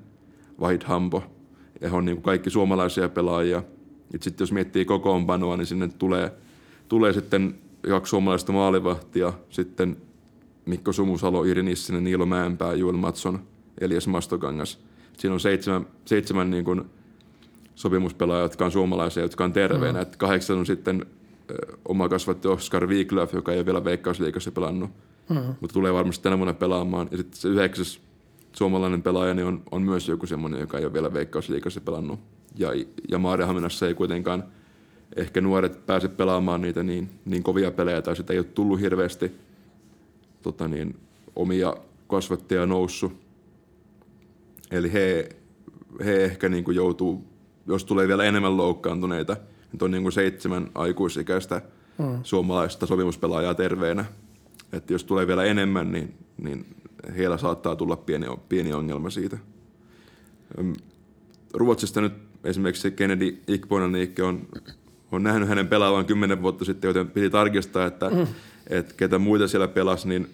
Vahid 0.60 0.82
Hampo– 0.84 1.24
he 1.82 1.96
on 1.96 2.04
niin 2.04 2.16
kuin 2.16 2.22
kaikki 2.22 2.50
suomalaisia 2.50 3.08
pelaajia. 3.08 3.62
Sitten 4.20 4.44
jos 4.44 4.52
miettii 4.52 4.84
kokoonpanoa, 4.84 5.56
niin 5.56 5.66
sinne 5.66 5.88
tulee, 5.98 6.32
tulee 6.88 7.12
sitten 7.12 7.54
kaksi 7.88 8.10
suomalaista 8.10 8.52
maalivahtia, 8.52 9.32
sitten 9.50 9.96
Mikko 10.66 10.92
Sumusalo, 10.92 11.44
Iri 11.44 11.62
Nissinen, 11.62 12.04
Niilo 12.04 12.26
Mäenpää, 12.26 12.74
Juel 12.74 12.96
Matson, 12.96 13.42
Elias 13.80 14.06
Mastokangas. 14.06 14.78
Siinä 15.18 15.34
on 15.34 15.40
seitsemän, 15.40 15.86
seitsemän 16.04 16.50
niin 16.50 16.64
kuin 16.64 16.84
sopimuspelaajia, 17.74 18.42
jotka 18.42 18.64
on 18.64 18.72
suomalaisia, 18.72 19.22
jotka 19.22 19.44
on 19.44 19.52
terveenä. 19.52 20.02
Mm. 20.02 20.10
kahdeksan 20.18 20.58
on 20.58 20.66
sitten 20.66 21.06
oma 21.84 22.08
kasvatti 22.08 22.48
Oskar 22.48 22.86
Wiklöf, 22.86 23.34
joka 23.34 23.52
ei 23.52 23.58
ole 23.58 23.66
vielä 23.66 23.84
Veikkausliikassa 23.84 24.52
pelannut. 24.52 24.90
mm. 25.28 25.54
mutta 25.60 25.74
tulee 25.74 25.92
varmasti 25.92 26.22
tänä 26.22 26.38
vuonna 26.38 26.54
pelaamaan. 26.54 27.08
Ja 27.10 27.16
sitten 27.16 27.40
se 27.40 27.48
yhdeksäs 27.48 28.00
suomalainen 28.52 29.02
pelaaja 29.02 29.34
niin 29.34 29.46
on, 29.46 29.62
on 29.70 29.82
myös 29.82 30.08
joku 30.08 30.26
semmoinen, 30.26 30.60
joka 30.60 30.78
ei 30.78 30.84
ole 30.84 30.92
vielä 30.92 31.12
Veikkausliikassa 31.12 31.80
pelannut. 31.80 32.20
Ja, 32.58 32.68
ja 33.08 33.18
Maariahaminassa 33.18 33.86
ei 33.86 33.94
kuitenkaan 33.94 34.44
ehkä 35.16 35.40
nuoret 35.40 35.86
pääse 35.86 36.08
pelaamaan 36.08 36.60
niitä 36.60 36.82
niin, 36.82 37.10
niin 37.24 37.42
kovia 37.42 37.70
pelejä, 37.70 38.02
tai 38.02 38.16
sitä 38.16 38.32
ei 38.32 38.38
ole 38.38 38.46
tullut 38.46 38.80
hirveästi 38.80 39.32
tota 40.42 40.68
niin, 40.68 40.96
omia 41.36 41.74
kasvattajia 42.06 42.66
noussut. 42.66 43.12
Eli 44.70 44.92
he, 44.92 45.28
he 46.04 46.24
ehkä 46.24 46.48
niin 46.48 46.64
kuin 46.64 46.74
joutuu, 46.74 47.24
jos 47.66 47.84
tulee 47.84 48.08
vielä 48.08 48.24
enemmän 48.24 48.56
loukkaantuneita, 48.56 49.36
niin 49.72 49.84
on 49.84 49.90
niin 49.90 50.02
kuin 50.02 50.12
seitsemän 50.12 50.70
aikuisikäistä 50.74 51.62
mm. 51.98 52.20
suomalaista 52.22 52.86
sopimuspelaajaa 52.86 53.54
terveenä. 53.54 54.04
Että 54.72 54.92
jos 54.92 55.04
tulee 55.04 55.26
vielä 55.26 55.44
enemmän, 55.44 55.92
niin, 55.92 56.14
niin 56.38 56.66
heillä 57.16 57.38
saattaa 57.38 57.76
tulla 57.76 57.96
pieni, 57.96 58.26
pieni 58.48 58.72
ongelma 58.72 59.10
siitä. 59.10 59.38
Ruotsista 61.54 62.00
nyt 62.00 62.12
esimerkiksi 62.44 62.90
Kennedy 62.90 63.42
Ikbonen 63.46 63.92
on, 64.26 64.46
on 65.12 65.22
nähnyt 65.22 65.48
hänen 65.48 65.68
pelaavan 65.68 66.06
kymmenen 66.06 66.42
vuotta 66.42 66.64
sitten, 66.64 66.88
joten 66.88 67.10
piti 67.10 67.30
tarkistaa, 67.30 67.86
että, 67.86 68.10
mm. 68.10 68.26
että 68.66 68.94
ketä 68.96 69.18
muita 69.18 69.48
siellä 69.48 69.68
pelasi, 69.68 70.08
niin 70.08 70.28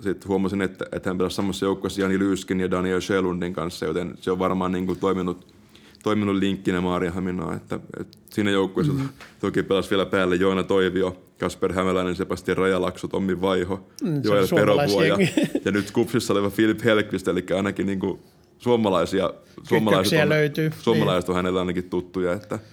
sitten 0.00 0.28
huomasin, 0.28 0.62
että, 0.62 0.84
että 0.92 1.10
hän 1.10 1.18
pelasi 1.18 1.36
samassa 1.36 1.66
joukkueessa 1.66 2.00
Jani 2.00 2.18
Lyyskin 2.18 2.60
ja 2.60 2.70
Daniel 2.70 3.00
Sjölundin 3.00 3.52
kanssa, 3.52 3.86
joten 3.86 4.14
se 4.20 4.30
on 4.30 4.38
varmaan 4.38 4.72
niin 4.72 4.86
kuin 4.86 4.98
toiminut, 4.98 5.54
toiminut 6.02 6.36
linkkinä 6.36 6.80
Maariahaminaan, 6.80 7.56
että, 7.56 7.80
että 8.00 8.18
siinä 8.30 8.50
joukkueessa 8.50 8.92
mm. 8.92 9.08
toki 9.40 9.62
pelasi 9.62 9.90
vielä 9.90 10.06
päälle 10.06 10.36
Joona 10.36 10.62
Toivio, 10.62 11.22
Kasper 11.40 11.72
Hämäläinen, 11.72 12.16
Sebastian 12.16 12.56
Rajalakso, 12.56 13.08
Tommi 13.08 13.40
Vaiho, 13.40 13.88
mm, 14.02 14.20
Joel 14.24 14.48
Perovuo 14.54 15.02
ja, 15.02 15.18
ja, 15.64 15.72
nyt 15.72 15.90
Kupsissa 15.90 16.32
oleva 16.32 16.50
Filip 16.50 16.84
Helkvist, 16.84 17.28
eli 17.28 17.44
ainakin 17.56 17.86
niin 17.86 17.98
kuin 17.98 18.20
suomalaisia, 18.58 19.34
suomalaiset 19.62 20.22
on, 20.22 20.28
löytyy. 20.28 20.70
suomalaiset 20.80 21.30
on 21.30 21.36
hänellä 21.36 21.60
ainakin 21.60 21.90
tuttuja, 21.90 22.32
että– 22.32 22.58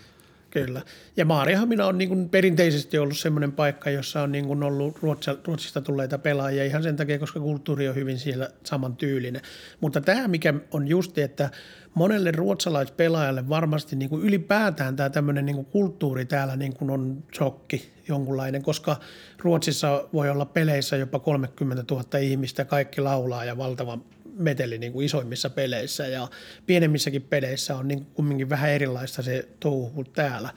Kyllä. 0.51 0.81
Ja 1.17 1.25
Maarihamina 1.25 1.85
on 1.85 1.97
niin 1.97 2.09
kuin 2.09 2.29
perinteisesti 2.29 2.97
ollut 2.97 3.17
semmoinen 3.17 3.51
paikka, 3.51 3.89
jossa 3.89 4.21
on 4.21 4.31
niin 4.31 4.45
kuin 4.45 4.63
ollut 4.63 4.97
Ruotsista 5.45 5.81
tulleita 5.81 6.17
pelaajia 6.17 6.65
ihan 6.65 6.83
sen 6.83 6.95
takia, 6.95 7.19
koska 7.19 7.39
kulttuuri 7.39 7.89
on 7.89 7.95
hyvin 7.95 8.19
siellä 8.19 8.49
saman 8.63 8.95
tyylinen. 8.95 9.41
Mutta 9.79 10.01
tämä, 10.01 10.27
mikä 10.27 10.53
on 10.71 10.87
justi, 10.87 11.21
että 11.21 11.49
monelle 11.93 12.31
ruotsalaispelaajalle 12.31 13.49
varmasti 13.49 13.95
niin 13.95 14.09
kuin 14.09 14.23
ylipäätään 14.23 14.95
tämä 14.95 15.09
tämmöinen 15.09 15.45
niin 15.45 15.55
kuin 15.55 15.65
kulttuuri 15.65 16.25
täällä 16.25 16.55
niin 16.55 16.73
kuin 16.73 16.89
on 16.91 17.23
shokki 17.35 17.91
jonkunlainen, 18.07 18.63
koska 18.63 18.95
Ruotsissa 19.37 20.07
voi 20.13 20.29
olla 20.29 20.45
peleissä 20.45 20.95
jopa 20.97 21.19
30 21.19 21.83
000 21.91 22.19
ihmistä, 22.19 22.65
kaikki 22.65 23.01
laulaa 23.01 23.45
ja 23.45 23.57
valtava 23.57 23.99
meteli 24.37 24.77
niin 24.77 24.93
kuin 24.93 25.05
isoimmissa 25.05 25.49
peleissä 25.49 26.07
ja 26.07 26.27
pienemmissäkin 26.65 27.21
peleissä 27.21 27.75
on 27.75 27.87
niin 27.87 28.05
kumminkin 28.05 28.49
vähän 28.49 28.69
erilaista 28.69 29.21
se 29.21 29.47
touhu 29.59 29.89
kuin 29.89 30.07
täällä. 30.13 30.49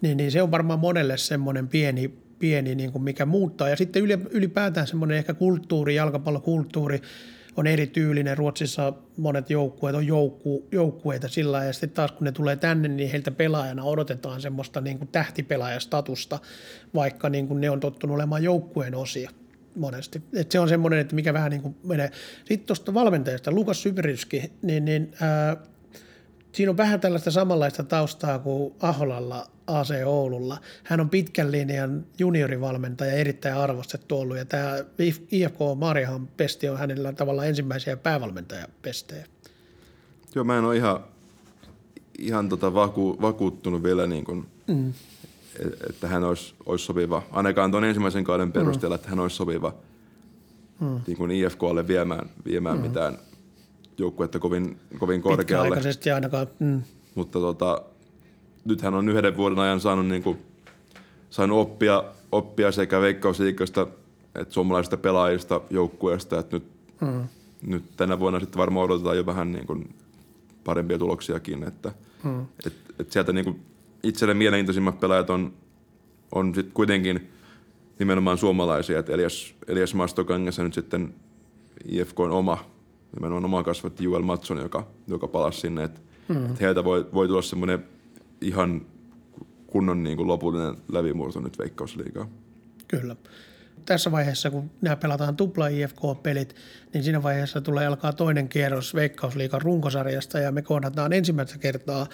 Niin, 0.00 0.16
niin 0.16 0.30
se 0.30 0.42
on 0.42 0.50
varmaan 0.50 0.78
monelle 0.78 1.16
semmoinen 1.16 1.68
pieni, 1.68 2.08
pieni 2.38 2.74
niin 2.74 2.92
kuin 2.92 3.02
mikä 3.02 3.26
muuttaa. 3.26 3.68
Ja 3.68 3.76
sitten 3.76 4.02
ylipäätään 4.30 4.86
semmoinen 4.86 5.18
ehkä 5.18 5.34
kulttuuri, 5.34 5.94
jalkapallokulttuuri 5.94 7.00
on 7.56 7.66
erityylinen. 7.66 8.38
Ruotsissa 8.38 8.92
monet 9.16 9.50
joukkueet 9.50 9.96
on 9.96 10.06
joukku, 10.06 10.68
joukkueita 10.72 11.28
sillä 11.28 11.64
ja 11.64 11.72
sitten 11.72 11.90
taas 11.90 12.12
kun 12.12 12.24
ne 12.24 12.32
tulee 12.32 12.56
tänne, 12.56 12.88
niin 12.88 13.10
heiltä 13.10 13.30
pelaajana 13.30 13.84
odotetaan 13.84 14.40
semmoista 14.40 14.80
niin 14.80 14.98
kuin 14.98 15.08
tähtipelaajastatusta, 15.08 16.38
vaikka 16.94 17.28
niin 17.28 17.48
kuin 17.48 17.60
ne 17.60 17.70
on 17.70 17.80
tottunut 17.80 18.14
olemaan 18.14 18.44
joukkueen 18.44 18.94
osia 18.94 19.30
monesti. 19.76 20.22
Et 20.34 20.50
se 20.50 20.60
on 20.60 20.68
semmoinen, 20.68 20.98
että 20.98 21.14
mikä 21.14 21.32
vähän 21.32 21.50
niin 21.50 21.62
kuin 21.62 21.76
menee. 21.84 22.10
Sitten 22.44 22.66
tuosta 22.66 22.94
valmentajasta, 22.94 23.52
Lukas 23.52 23.82
Syberski, 23.82 24.52
niin, 24.62 24.84
niin 24.84 25.12
ää, 25.20 25.56
siinä 26.52 26.70
on 26.70 26.76
vähän 26.76 27.00
tällaista 27.00 27.30
samanlaista 27.30 27.82
taustaa 27.82 28.38
kuin 28.38 28.74
Aholalla 28.80 29.46
AC 29.66 29.90
Oululla. 30.06 30.58
Hän 30.84 31.00
on 31.00 31.10
pitkän 31.10 31.52
linjan 31.52 32.04
juniorivalmentaja, 32.18 33.12
erittäin 33.12 33.56
arvostettu 33.56 34.20
ollut, 34.20 34.36
ja 34.36 34.44
tämä 34.44 34.76
IFK 35.32 35.58
Mariahan 35.76 36.26
pesti 36.26 36.68
on 36.68 36.78
hänellä 36.78 37.12
tavallaan 37.12 37.48
ensimmäisiä 37.48 37.96
päävalmentajapestejä. 37.96 39.26
Joo, 40.34 40.44
mä 40.44 40.58
en 40.58 40.64
ole 40.64 40.76
ihan, 40.76 41.04
ihan 42.18 42.48
tota 42.48 42.74
vaku, 42.74 43.18
vakuuttunut 43.20 43.82
vielä 43.82 44.06
niin 44.06 44.24
kuin 44.24 44.46
mm 44.66 44.92
että 45.88 46.08
hän 46.08 46.24
olisi, 46.24 46.54
olisi 46.66 46.84
sopiva, 46.84 47.22
ainakaan 47.30 47.70
tuon 47.70 47.84
ensimmäisen 47.84 48.24
kauden 48.24 48.52
perusteella, 48.52 48.96
mm. 48.96 49.00
että 49.00 49.08
hän 49.08 49.18
olisi 49.18 49.36
sopiva 49.36 49.74
mm. 50.80 51.00
niin 51.06 51.16
kuin 51.16 51.30
IFKlle 51.30 51.88
viemään, 51.88 52.30
viemään 52.44 52.76
mm. 52.76 52.82
mitään 52.82 53.18
joukkuetta 54.00 54.38
kovin, 54.38 54.78
kovin 54.98 55.22
korkealle. 55.22 55.76
ainakaan. 56.14 56.46
Mm. 56.58 56.82
Mutta 57.14 57.38
tota, 57.38 57.82
nyt 58.64 58.82
hän 58.82 58.94
on 58.94 59.08
yhden 59.08 59.36
vuoden 59.36 59.58
ajan 59.58 59.80
saanut, 59.80 60.06
niin 60.06 60.22
kuin, 60.22 60.38
saanut 61.30 61.58
oppia, 61.58 62.04
oppia 62.32 62.72
sekä 62.72 63.00
veikkausliikasta 63.00 63.86
että 64.34 64.54
suomalaisista 64.54 64.96
pelaajista 64.96 65.60
joukkueesta, 65.70 66.38
että 66.38 66.56
nyt, 66.56 66.64
mm. 67.00 67.28
nyt 67.66 67.84
tänä 67.96 68.18
vuonna 68.18 68.40
sitten 68.40 68.58
varmaan 68.58 68.84
odotetaan 68.84 69.16
jo 69.16 69.26
vähän 69.26 69.52
niin 69.52 69.66
kuin 69.66 69.94
parempia 70.64 70.98
tuloksiakin, 70.98 71.64
että 71.64 71.92
mm. 72.24 72.46
et, 72.66 72.72
et 72.98 73.12
sieltä 73.12 73.32
niin 73.32 73.44
kuin 73.44 73.60
itselle 74.02 74.34
mielenkiintoisimmat 74.34 75.00
pelaajat 75.00 75.30
on, 75.30 75.52
on 76.32 76.54
sit 76.54 76.70
kuitenkin 76.74 77.30
nimenomaan 77.98 78.38
suomalaisia, 78.38 78.98
että 78.98 79.12
Elias, 79.12 79.54
Elias 79.68 79.94
Mastokangas 79.94 80.58
nyt 80.58 80.74
sitten 80.74 81.14
IFK 81.88 82.20
on 82.20 82.30
oma, 82.30 82.64
nimenomaan 83.14 83.44
oma 83.44 83.62
kasvatti 83.62 84.04
Juel 84.04 84.22
Matson, 84.22 84.58
joka, 84.58 84.86
joka 85.06 85.28
palasi 85.28 85.60
sinne, 85.60 85.84
että 85.84 86.00
mm. 86.28 86.46
et 86.46 86.60
heiltä 86.60 86.84
voi, 86.84 87.06
voi 87.14 87.28
tulla 87.28 87.42
semmoinen 87.42 87.84
ihan 88.40 88.86
kunnon 89.66 90.02
niin 90.02 90.16
kuin 90.16 90.28
lopullinen 90.28 90.76
läpimurto 90.92 91.40
nyt 91.40 91.58
Veikkausliigaa. 91.58 92.28
Kyllä 92.88 93.16
tässä 93.86 94.12
vaiheessa, 94.12 94.50
kun 94.50 94.70
nämä 94.80 94.96
pelataan 94.96 95.36
tupla 95.36 95.68
IFK-pelit, 95.68 96.56
niin 96.94 97.04
siinä 97.04 97.22
vaiheessa 97.22 97.60
tulee 97.60 97.86
alkaa 97.86 98.12
toinen 98.12 98.48
kierros 98.48 98.94
Veikkausliikan 98.94 99.62
runkosarjasta 99.62 100.38
ja 100.38 100.52
me 100.52 100.62
kohdataan 100.62 101.12
ensimmäistä 101.12 101.58
kertaa 101.58 102.06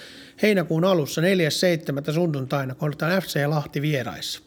heinäkuun 0.43 0.85
alussa 0.85 1.21
4.7. 1.21 2.13
sunnuntaina, 2.13 2.75
kohdataan 2.75 3.23
FC 3.23 3.47
Lahti 3.47 3.83
vieraissa. 3.83 4.43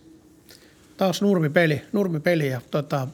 Taas 0.98 1.22
nurmipeli, 1.22 1.82
nurmipeli 1.92 2.50
ja 2.50 2.62
tota, 2.72 3.08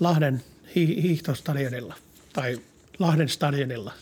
Lahden 0.00 0.42
hi- 0.76 1.02
hiihtostadionilla 1.02 1.94
tai 2.40 2.58
Lahden 2.98 3.28
stadionilla 3.28 3.92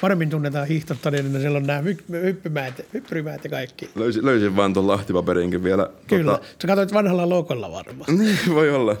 paremmin 0.00 0.30
tunnetaan 0.30 0.66
hiihtostadionina, 0.66 1.38
siellä 1.38 1.56
on 1.56 1.66
nämä 1.66 1.82
hyppymäät, 2.22 2.86
hyppyrimäät 2.94 3.44
ja 3.44 3.50
kaikki. 3.50 3.90
Löysin, 3.94 4.24
löysin 4.24 4.56
vaan 4.56 4.72
tuon 4.72 4.86
Lahtipaperinkin 4.86 5.64
vielä. 5.64 5.90
Kyllä, 6.06 6.32
tota... 6.32 6.44
sä 6.62 6.68
katsoit 6.68 6.92
vanhalla 6.92 7.28
lokolla 7.28 7.72
varmasti. 7.72 8.12
Niin, 8.18 8.38
voi 8.54 8.70
olla. 8.70 8.96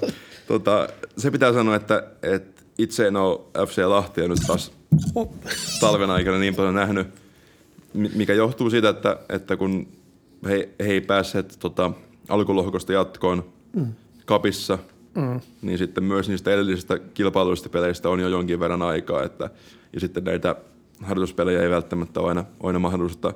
tota, 0.48 0.88
se 1.18 1.30
pitää 1.30 1.52
sanoa, 1.52 1.76
että, 1.76 2.02
että 2.22 2.62
itse 2.78 3.06
en 3.06 3.16
ole 3.16 3.40
FC 3.68 3.78
Lahtia 3.78 4.28
nyt 4.28 4.38
taas 4.46 4.72
oh. 5.14 5.34
talven 5.80 6.10
aikana 6.10 6.38
niin 6.38 6.54
paljon 6.54 6.74
nähnyt, 6.74 7.08
mikä 7.92 8.34
johtuu 8.34 8.70
siitä, 8.70 8.88
että, 8.88 9.16
että 9.28 9.56
kun 9.56 9.88
he, 10.48 10.68
he 10.80 10.92
ei 10.92 11.00
päässeet 11.00 11.56
tota, 11.58 11.90
alkulohkosta 12.28 12.92
jatkoon 12.92 13.44
mm. 13.76 13.92
kapissa, 14.24 14.78
mm. 15.16 15.40
niin 15.62 15.78
sitten 15.78 16.04
myös 16.04 16.28
niistä 16.28 16.50
edellisistä 16.50 16.98
kilpailuista 16.98 17.68
peleistä 17.68 18.08
on 18.08 18.20
jo 18.20 18.28
jonkin 18.28 18.60
verran 18.60 18.82
aikaa, 18.82 19.22
että, 19.22 19.50
ja 19.92 20.00
sitten 20.00 20.24
näitä 20.24 20.56
harjoituspelejä 21.02 21.62
ei 21.62 21.70
välttämättä 21.70 22.20
ole 22.20 22.28
aina, 22.28 22.44
aina 22.62 22.78
mahdollista 22.78 23.32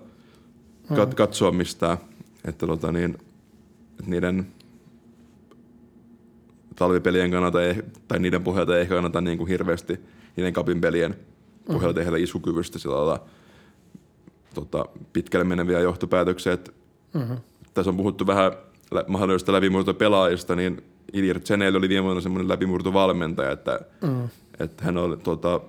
kat- 0.92 1.06
mm. 1.06 1.14
katsoa 1.14 1.52
mistään. 1.52 1.98
Että 2.44 2.66
tota 2.66 2.92
niin, 2.92 3.14
että 3.90 4.10
niiden 4.10 4.46
talvipelien 6.76 7.30
kannalta 7.30 7.62
ei, 7.62 7.82
tai 8.08 8.18
niiden 8.18 8.42
pohjalta 8.42 8.76
ei 8.76 8.80
ehkä 8.80 8.94
kannata 8.94 9.20
niin 9.20 9.38
kuin 9.38 9.48
hirveästi 9.48 10.00
niiden 10.36 10.52
kapin 10.52 10.80
pelien 10.80 11.16
pohjalta 11.66 12.00
mm. 12.00 12.04
tehdä 12.04 12.16
iskukyvystä 12.16 12.78
sillä 12.78 12.96
lailla 12.96 13.24
tota, 14.54 14.84
pitkälle 15.12 15.44
meneviä 15.44 15.80
johtopäätöksiä. 15.80 16.58
Mm-hmm. 17.14 17.36
Tässä 17.74 17.90
on 17.90 17.96
puhuttu 17.96 18.26
vähän 18.26 18.52
lä- 18.90 19.04
mahdollisesta 19.06 19.52
läpimurtopelaajista, 19.52 20.56
niin 20.56 20.82
Iljer 21.12 21.40
Tsenel 21.40 21.76
oli 21.76 21.88
viime 21.88 22.04
vuonna 22.04 22.20
semmoinen 22.20 22.48
läpimurtovalmentaja, 22.48 23.50
että, 23.50 23.80
mm. 24.02 24.28
että 24.60 24.84
hän 24.84 24.96
oli 24.96 25.16
tota, 25.16 25.60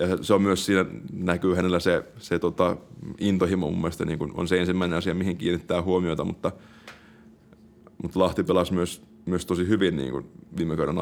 ja 0.00 0.18
se 0.20 0.34
on 0.34 0.42
myös 0.42 0.66
siinä, 0.66 0.84
näkyy 1.12 1.54
hänellä 1.54 1.80
se, 1.80 2.04
se 2.18 2.38
tota, 2.38 2.76
intohimo 3.18 3.70
mun 3.70 3.80
mielestä 3.80 4.04
niin 4.04 4.18
kuin 4.18 4.32
on 4.34 4.48
se 4.48 4.60
ensimmäinen 4.60 4.98
asia, 4.98 5.14
mihin 5.14 5.36
kiinnittää 5.36 5.82
huomiota, 5.82 6.24
mutta, 6.24 6.52
mutta 8.02 8.18
Lahti 8.18 8.44
pelasi 8.44 8.74
myös, 8.74 9.02
myös 9.26 9.46
tosi 9.46 9.68
hyvin 9.68 9.96
niin 9.96 10.10
kuin 10.10 10.26
viime 10.56 10.76
kauden 10.76 10.96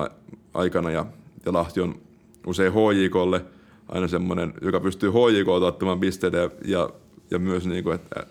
aikana 0.55 0.91
ja, 0.91 1.07
ja 1.47 1.53
Lahti 1.53 1.81
on 1.81 2.01
usein 2.47 2.73
HJKlle 2.73 3.45
aina 3.89 4.09
semmoinen, 4.09 4.55
joka 4.63 4.81
pystyy 4.81 5.11
HJK 5.11 5.49
ottamaan 5.49 6.01
pisteitä 6.01 6.37
ja, 6.37 6.51
ja, 6.65 6.91
ja 7.31 7.39
myös 7.39 7.67
niin 7.67 7.85
kuin, 7.85 7.95
että 7.95 8.27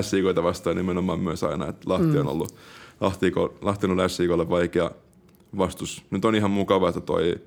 SJKta 0.00 0.42
vastaan 0.42 0.76
nimenomaan 0.76 1.20
myös 1.20 1.44
aina, 1.44 1.68
että 1.68 1.90
Lahti 1.90 2.18
on 2.18 2.26
mm. 2.26 2.32
ollut, 2.32 2.54
Lahti, 3.00 3.32
Lahti 3.60 3.86
on 3.86 4.48
vaikea, 4.48 4.90
vastus. 5.58 6.02
Nyt 6.10 6.24
on 6.24 6.34
ihan 6.34 6.50
mukava, 6.50 6.88
että 6.88 7.00
toi 7.00 7.40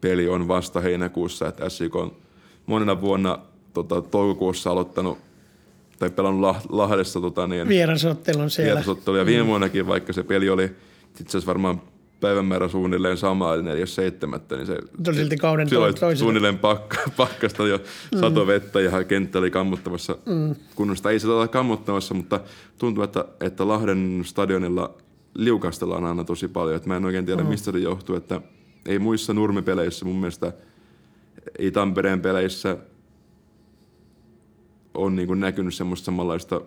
peli 0.00 0.28
on 0.28 0.48
vasta 0.48 0.80
heinäkuussa, 0.80 1.48
että 1.48 1.68
SIK 1.68 1.96
on 1.96 2.16
monena 2.66 3.00
vuonna 3.00 3.38
tota, 3.72 4.02
toukokuussa 4.02 4.70
aloittanut 4.70 5.18
tai 5.98 6.10
pelannut 6.10 6.56
Lahdessa 6.68 7.20
tota, 7.20 7.46
niin, 7.46 7.68
vierasottelun 7.68 8.50
siellä. 8.50 8.68
Vierasottelu. 8.68 9.16
Ja 9.16 9.26
viime 9.26 9.46
vuonnakin, 9.46 9.86
vaikka 9.86 10.12
se 10.12 10.22
peli 10.22 10.48
oli 10.50 10.64
itse 11.20 11.22
asiassa 11.28 11.46
varmaan 11.46 11.82
päivämäärä 12.22 12.68
suunnilleen 12.68 13.16
sama, 13.16 13.54
eli 13.54 13.62
4.7. 13.62 14.56
Niin 14.56 14.66
se, 14.66 14.76
se 15.04 15.12
silti 15.12 15.36
kauden 15.36 15.68
se 15.68 15.76
suunnilleen 16.14 16.58
pakka, 16.58 16.96
pakkasta 17.16 17.66
jo 17.66 17.78
mm. 17.78 18.20
satovettä 18.20 18.80
ja 18.80 19.04
kenttä 19.04 19.38
oli 19.38 19.50
kammuttavassa 19.50 20.16
mm. 20.26 20.54
kunnosta. 20.74 21.10
Ei 21.10 21.20
se 21.20 21.28
ole 21.28 21.48
kammuttamassa, 21.48 22.14
mutta 22.14 22.40
tuntuu, 22.78 23.04
että, 23.04 23.24
että 23.40 23.68
Lahden 23.68 24.22
stadionilla 24.24 24.94
liukastellaan 25.34 26.04
aina 26.04 26.24
tosi 26.24 26.48
paljon. 26.48 26.76
Että 26.76 26.88
mä 26.88 26.96
en 26.96 27.04
oikein 27.04 27.26
tiedä, 27.26 27.42
mm. 27.42 27.48
mistä 27.48 27.72
se 27.72 27.78
johtuu, 27.78 28.16
että 28.16 28.40
ei 28.86 28.98
muissa 28.98 29.34
nurmipeleissä 29.34 30.04
mun 30.04 30.16
mielestä, 30.16 30.52
ei 31.58 31.70
Tampereen 31.70 32.20
peleissä 32.20 32.76
on 34.94 35.16
niin 35.16 35.40
näkynyt 35.40 35.74
semmoista 35.74 36.04
samanlaista, 36.04 36.60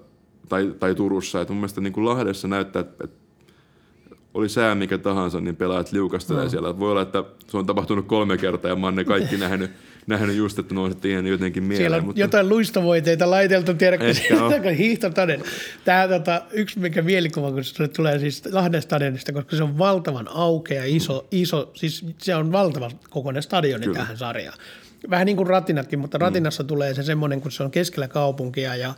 tai, 0.49 0.75
tai 0.79 0.95
Turussa, 0.95 1.41
että 1.41 1.53
mun 1.53 1.59
mielestä 1.59 1.81
niin 1.81 2.05
Lahdessa 2.05 2.47
näyttää, 2.47 2.79
että 2.79 3.24
oli 4.35 4.49
sää 4.49 4.75
mikä 4.75 4.97
tahansa, 4.97 5.41
niin 5.41 5.55
pelaajat 5.55 5.91
liukastelee 5.91 6.43
no. 6.43 6.49
siellä. 6.49 6.79
Voi 6.79 6.91
olla, 6.91 7.01
että 7.01 7.23
se 7.47 7.57
on 7.57 7.65
tapahtunut 7.65 8.05
kolme 8.05 8.37
kertaa 8.37 8.71
ja 8.71 8.75
mä 8.75 8.87
oon 8.87 8.95
ne 8.95 9.03
kaikki 9.03 9.37
nähnyt, 9.37 9.71
nähnyt 10.07 10.35
just, 10.35 10.59
että 10.59 10.75
nouset 10.75 11.05
ihan 11.05 11.27
jotenkin 11.27 11.63
mieleen. 11.63 11.81
Siellä 11.81 11.97
on 11.97 12.05
mutta... 12.05 12.19
jotain 12.19 12.49
luistavoiteita 12.49 13.29
laiteltu, 13.29 13.73
tiedätkö, 13.73 14.71
hiihtotaden. 14.77 15.43
Tämä 15.85 16.07
tota, 16.07 16.41
yksi 16.51 16.79
mikä 16.79 17.01
mielikuva, 17.01 17.51
kun 17.51 17.63
se 17.63 17.87
tulee 17.87 18.19
siis 18.19 18.43
Lahden 18.51 18.81
stadionista, 18.81 19.33
koska 19.33 19.55
se 19.55 19.63
on 19.63 19.77
valtavan 19.77 20.27
aukea, 20.27 20.83
iso, 20.85 21.19
mm. 21.21 21.27
iso 21.31 21.71
siis 21.73 22.05
se 22.17 22.35
on 22.35 22.51
valtavan 22.51 22.91
kokoinen 23.09 23.43
stadioni 23.43 23.85
Kyllä. 23.85 23.99
tähän 23.99 24.17
sarjaan. 24.17 24.57
Vähän 25.09 25.25
niin 25.25 25.37
kuin 25.37 25.47
ratinatkin, 25.47 25.99
mutta 25.99 26.17
ratinassa 26.17 26.63
mm. 26.63 26.67
tulee 26.67 26.93
se 26.93 27.03
semmoinen, 27.03 27.41
kun 27.41 27.51
se 27.51 27.63
on 27.63 27.71
keskellä 27.71 28.07
kaupunkia 28.07 28.75
ja 28.75 28.93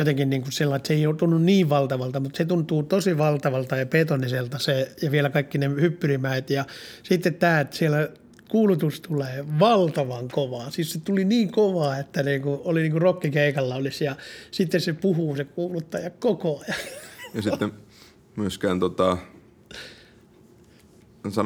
jotenkin 0.00 0.30
niin 0.30 0.42
kuin 0.42 0.52
sellainen, 0.52 0.76
että 0.76 0.88
se 0.88 0.94
ei 0.94 1.14
tunnu 1.18 1.38
niin 1.38 1.68
valtavalta, 1.68 2.20
mutta 2.20 2.36
se 2.36 2.44
tuntuu 2.44 2.82
tosi 2.82 3.18
valtavalta 3.18 3.76
ja 3.76 3.86
betoniselta 3.86 4.58
se, 4.58 4.92
ja 5.02 5.10
vielä 5.10 5.30
kaikki 5.30 5.58
ne 5.58 5.68
hyppyrimäet. 5.68 6.50
Ja 6.50 6.64
sitten 7.02 7.34
tämä, 7.34 7.60
että 7.60 7.76
siellä 7.76 8.08
kuulutus 8.48 9.00
tulee 9.00 9.44
valtavan 9.58 10.28
kovaa. 10.28 10.70
Siis 10.70 10.92
se 10.92 11.00
tuli 11.00 11.24
niin 11.24 11.52
kovaa, 11.52 11.98
että 11.98 12.22
niinku, 12.22 12.60
oli 12.64 12.82
niin 12.82 12.92
kuin 12.92 13.02
rockikeikalla 13.02 13.74
olisi 13.74 14.04
ja 14.04 14.16
sitten 14.50 14.80
se 14.80 14.92
puhuu 14.92 15.36
se 15.36 15.44
kuuluttaja 15.44 16.10
koko 16.10 16.62
ajan. 16.68 16.78
Ja 17.34 17.42
sitten 17.42 17.72
myöskään 18.36 18.80
tota, 18.80 19.16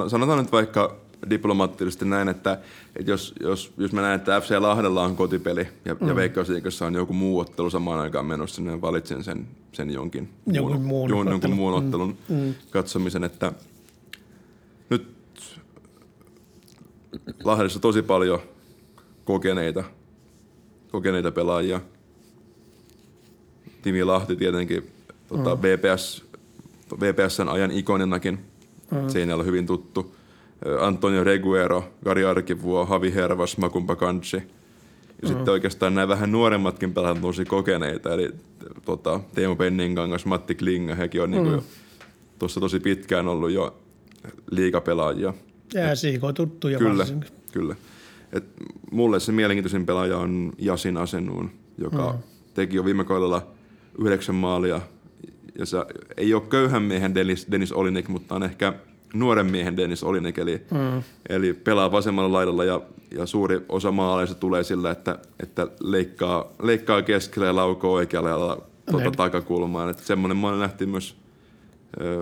sanotaan 0.08 0.38
nyt 0.38 0.52
vaikka 0.52 1.01
diplomaattisesti 1.30 2.04
näin, 2.04 2.28
että, 2.28 2.58
että 2.96 3.10
jos, 3.10 3.34
jos, 3.40 3.72
jos 3.78 3.92
mä 3.92 4.00
näen, 4.00 4.16
että 4.16 4.40
FC 4.40 4.50
Lahdella 4.58 5.02
on 5.02 5.16
kotipeli 5.16 5.68
ja, 5.84 5.94
mm. 6.00 6.08
ja 6.08 6.16
Veikkausliikassa 6.16 6.86
on 6.86 6.94
joku 6.94 7.12
muu 7.12 7.38
ottelu 7.38 7.70
samaan 7.70 8.00
aikaan 8.00 8.26
menossa, 8.26 8.62
niin 8.62 8.80
valitsen 8.80 9.24
sen, 9.24 9.48
sen 9.72 9.90
jonkin, 9.90 10.28
jonkun 10.46 10.82
muun, 10.82 11.10
muun, 11.10 11.28
jonkun 11.28 11.52
muun 11.52 11.72
mm. 11.72 11.86
ottelun 11.86 12.16
mm. 12.28 12.54
katsomisen, 12.70 13.24
että 13.24 13.52
nyt 14.90 15.06
Lahdessa 17.44 17.78
tosi 17.78 18.02
paljon 18.02 18.40
kokeneita, 19.24 19.84
kokeneita 20.90 21.30
pelaajia. 21.30 21.80
Timi 23.82 24.04
Lahti 24.04 24.36
tietenkin, 24.36 24.90
tota, 25.28 25.56
mm. 25.56 25.62
VPS, 25.62 26.24
VPSn 27.00 27.48
ajan 27.48 27.70
ikoninakin, 27.70 28.38
mm. 28.90 29.08
Seinällä 29.08 29.44
hyvin 29.44 29.66
tuttu. 29.66 30.14
Antonio 30.80 31.24
Reguero, 31.24 31.84
Gary 32.04 32.24
Arkivuo, 32.24 32.86
Havi 32.86 33.14
Hervas, 33.14 33.58
Makumpa 33.58 33.96
Kanchi. 33.96 34.36
Ja 34.36 34.42
mm. 35.22 35.28
sitten 35.28 35.52
oikeastaan 35.52 35.94
nämä 35.94 36.08
vähän 36.08 36.32
nuoremmatkin 36.32 36.94
pelaajat 36.94 37.20
tosi 37.20 37.44
kokeneita, 37.44 38.14
eli 38.14 38.30
tota, 38.84 39.20
Teemu 39.34 39.56
Penningangas, 39.56 40.26
Matti 40.26 40.54
Klinga, 40.54 40.94
hekin 40.94 41.22
on 41.22 41.30
niinku 41.30 41.48
mm. 41.48 41.54
niinku 41.54 41.70
tuossa 42.38 42.60
tosi 42.60 42.80
pitkään 42.80 43.28
ollut 43.28 43.50
jo 43.50 43.80
liikapelaajia. 44.50 45.34
Ja 45.74 45.96
Siiko 45.96 46.32
tuttuja 46.32 46.78
Kyllä, 46.78 46.98
varsinkin. 46.98 47.30
kyllä. 47.52 47.76
Et 48.32 48.44
mulle 48.90 49.20
se 49.20 49.32
mielenkiintoisin 49.32 49.86
pelaaja 49.86 50.18
on 50.18 50.52
Jasin 50.58 50.96
Asenuun, 50.96 51.50
joka 51.78 52.12
mm. 52.12 52.18
teki 52.54 52.76
jo 52.76 52.84
viime 52.84 53.04
kaudella 53.04 53.46
yhdeksän 53.98 54.34
maalia. 54.34 54.80
Ja 55.58 55.66
se 55.66 55.78
ei 56.16 56.34
ole 56.34 56.42
köyhän 56.42 56.82
miehen 56.82 57.14
Dennis, 57.14 57.46
Dennis 57.50 57.72
Olinik, 57.72 58.08
mutta 58.08 58.34
on 58.34 58.42
ehkä– 58.42 58.72
nuoren 59.14 59.46
miehen 59.46 59.76
Dennis 59.76 60.02
Olinek, 60.02 60.38
eli, 60.38 60.62
mm. 60.70 61.02
eli 61.28 61.54
pelaa 61.54 61.92
vasemmalla 61.92 62.32
laidalla 62.32 62.64
ja, 62.64 62.80
ja 63.10 63.26
suuri 63.26 63.60
osa 63.68 63.92
maaleista 63.92 64.34
tulee 64.34 64.64
sillä, 64.64 64.90
että, 64.90 65.18
että 65.42 65.66
leikkaa, 65.80 66.52
leikkaa 66.62 67.02
keskellä 67.02 67.46
ja 67.46 67.56
laukoo 67.56 67.92
oikealla 67.92 68.30
laidalla 68.30 68.62
tuota, 68.90 69.10
takakulmaan. 69.10 69.90
Että 69.90 70.02
semmoinen 70.02 70.36
maali 70.36 70.58
nähtiin 70.58 70.90
myös 70.90 71.16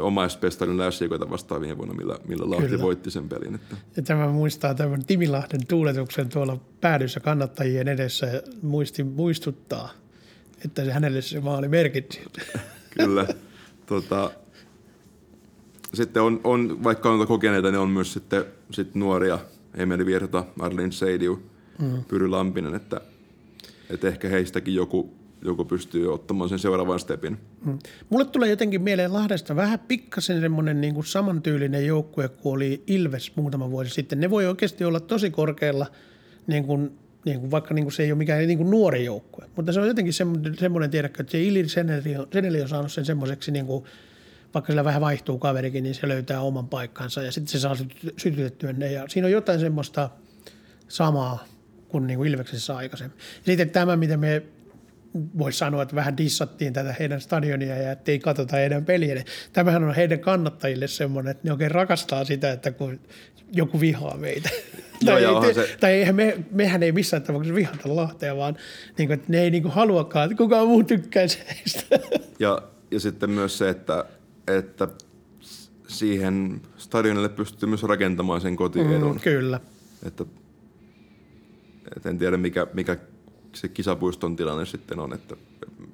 omaispestarin 0.01 0.79
läsjäkoita 0.79 1.31
vastaan 1.31 1.61
viime 1.61 1.77
vuonna, 1.79 1.95
millä, 1.95 2.19
millä 2.29 2.51
Lahti 2.51 2.69
Kyllä. 2.69 2.83
voitti 2.83 3.11
sen 3.11 3.29
pelin. 3.29 3.55
Että. 3.55 3.77
Ja 3.97 4.03
tämä 4.03 4.29
muistaa 4.29 4.75
tämän 4.75 5.05
Timilahden 5.05 5.67
tuuletuksen 5.67 6.29
tuolla 6.29 6.61
päädyssä 6.81 7.21
kannattajien 7.21 7.89
edessä 7.89 8.27
ja 8.27 8.43
muisti, 8.63 9.05
muistuttaa, 9.05 9.91
että 10.65 10.85
se 10.85 10.93
hänelle 10.93 11.23
se 11.23 11.41
maali 11.41 11.69
merkitsi. 11.69 12.21
Kyllä. 12.99 13.27
tota, 13.87 14.31
sitten 15.95 16.23
on, 16.23 16.41
on, 16.45 16.85
vaikka 16.85 17.11
on 17.11 17.27
kokeneita, 17.27 17.71
niin 17.71 17.79
on 17.79 17.91
myös 17.91 18.13
sitten 18.13 18.45
sit 18.71 18.95
nuoria, 18.95 19.39
Emeli 19.75 20.07
Virta, 20.07 20.45
Arlene 20.59 20.93
Seidiu, 20.93 21.43
mm. 21.79 22.05
Pyry 22.09 22.29
Lampinen, 22.29 22.75
että, 22.75 23.01
että 23.91 24.09
ehkä 24.09 24.29
heistäkin 24.29 24.75
joku, 24.75 25.15
joku 25.45 25.65
pystyy 25.65 26.15
ottamaan 26.15 26.49
sen 26.49 26.59
seuraavan 26.59 27.01
stepin. 27.01 27.39
Mm. 27.65 27.79
Mulle 28.11 28.25
tulee 28.25 28.51
jotenkin 28.51 28.83
mieleen 28.83 29.13
Lahdesta 29.13 29.57
vähän 29.57 29.79
pikkasen 29.79 30.41
semmoinen 30.41 30.81
niin 30.81 30.95
kuin 30.95 31.07
samantyylinen 31.07 31.87
joukkue 31.87 32.29
kuin 32.29 32.53
oli 32.53 32.83
Ilves 32.87 33.37
muutama 33.37 33.71
vuosi 33.71 33.91
sitten. 33.91 34.21
Ne 34.21 34.31
voi 34.31 34.47
oikeasti 34.47 34.85
olla 34.85 35.01
tosi 35.01 35.31
korkealla, 35.31 35.87
niin 36.47 36.65
kuin, 36.65 36.99
niin 37.25 37.41
kuin 37.41 37.51
vaikka 37.51 37.75
niin 37.75 37.85
kuin 37.85 37.93
se 37.93 38.03
ei 38.03 38.13
ole 38.13 38.19
mikään 38.19 38.47
niin 38.47 38.59
kuin 38.59 38.71
nuori 38.71 39.05
joukkue. 39.05 39.45
Mutta 39.57 39.73
se 39.73 39.81
on 39.81 39.89
jotenkin 39.89 40.13
semmoinen, 40.13 40.59
semmoinen 40.59 40.91
tiedäkö, 40.91 41.23
että 41.23 41.31
se 41.31 41.43
Ilir 41.43 41.69
Seneli 41.69 42.17
on, 42.17 42.27
Seneli 42.33 42.63
on 42.63 42.69
saanut 42.69 42.93
sen 42.93 43.05
semmoiseksi 43.05 43.51
niin 43.53 43.67
kuin– 43.67 43.85
vaikka 44.55 44.73
sillä 44.73 44.85
vähän 44.85 45.01
vaihtuu 45.01 45.39
kaverikin, 45.39 45.83
niin 45.83 45.95
se 45.95 46.09
löytää 46.09 46.41
oman 46.41 46.69
paikkansa 46.69 47.23
ja 47.23 47.33
sitten 47.33 47.53
se 47.53 47.59
saa 47.59 47.77
sytytettyä 48.17 48.73
ne. 48.73 48.93
Ja 48.93 49.05
siinä 49.09 49.27
on 49.27 49.33
jotain 49.33 49.61
semmoista 49.61 50.11
samaa 50.89 51.45
kuin, 51.89 52.07
niin 52.07 52.17
kuin 52.17 52.31
Ilveksessä 52.31 52.77
aikaisemmin. 52.77 53.19
Ja 53.19 53.45
sitten 53.47 53.71
tämä, 53.71 53.97
mitä 53.97 54.17
me 54.17 54.43
voisi 55.39 55.59
sanoa, 55.59 55.83
että 55.83 55.97
vähän 55.97 56.17
dissattiin 56.17 56.73
tätä 56.73 56.95
heidän 56.99 57.21
stadionia 57.21 57.77
ja 57.77 57.93
ettei 57.93 58.19
katsota 58.19 58.57
heidän 58.57 58.85
peliä. 58.85 59.15
Niin 59.15 59.27
tämähän 59.53 59.85
on 59.85 59.95
heidän 59.95 60.21
kannattajille 60.21 60.89
semmoinen, 60.89 61.31
että 61.31 61.41
ne 61.45 61.53
oikein 61.53 61.71
rakastaa 61.71 62.25
sitä, 62.25 62.53
että 62.53 62.73
kun 62.73 63.01
joku 63.53 63.81
vihaa 63.81 64.17
meitä. 64.17 64.51
Joo, 65.01 65.15
tai, 65.15 65.23
joo, 65.23 65.45
ei, 65.45 65.55
se... 65.55 65.77
tai 65.81 65.93
eihän 65.93 66.15
me, 66.15 66.39
mehän 66.51 66.83
ei 66.83 66.93
missään 66.93 67.23
tapauksessa 67.23 67.55
vihata 67.55 67.97
Lahtea, 67.97 68.37
vaan 68.37 68.57
niin 68.99 69.09
kuin, 69.09 69.15
että 69.15 69.27
ne 69.29 69.41
ei 69.41 69.51
niin 69.51 69.63
kuin 69.63 69.75
haluakaan, 69.75 70.25
että 70.25 70.37
kukaan 70.37 70.69
muu 70.69 70.85
tykkäisi 70.85 71.39
heistä. 71.49 71.99
Ja, 72.39 72.63
ja 72.91 73.01
sitten 73.01 73.31
myös 73.31 73.59
se, 73.59 73.69
että 73.69 74.05
että 74.57 74.89
siihen 75.89 76.61
stadionille 76.77 77.29
pystyy 77.29 77.69
myös 77.69 77.83
rakentamaan 77.83 78.41
sen 78.41 78.57
kotiedun. 78.57 79.13
Mm, 79.13 79.21
kyllä. 79.21 79.61
Että, 80.07 80.25
et 81.97 82.07
en 82.07 82.19
tiedä, 82.19 82.37
mikä, 82.37 82.67
mikä 82.75 82.97
se 83.55 83.69
kisapuiston 83.69 84.37
tilanne 84.37 84.67
sitten 84.67 84.99
on. 84.99 85.13
Että, 85.13 85.37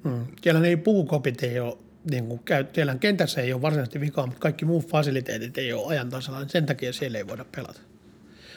mm. 0.03 0.25
Siellä 0.41 0.67
ei 0.67 0.77
puukopit 0.77 1.43
ei 1.43 1.59
ole, 1.59 1.77
niin 2.11 2.25
kuin 2.27 2.39
käy, 2.45 2.65
siellä 2.73 2.95
kentässä 2.95 3.41
ei 3.41 3.53
ole 3.53 3.61
varsinaisesti 3.61 3.99
vikaa, 3.99 4.25
mutta 4.25 4.39
kaikki 4.39 4.65
muut 4.65 4.87
fasiliteetit 4.87 5.57
ei 5.57 5.73
ole 5.73 5.87
ajan 5.87 6.09
tasalla, 6.09 6.39
niin 6.39 6.49
sen 6.49 6.65
takia 6.65 6.93
siellä 6.93 7.17
ei 7.17 7.27
voida 7.27 7.45
pelata. 7.55 7.79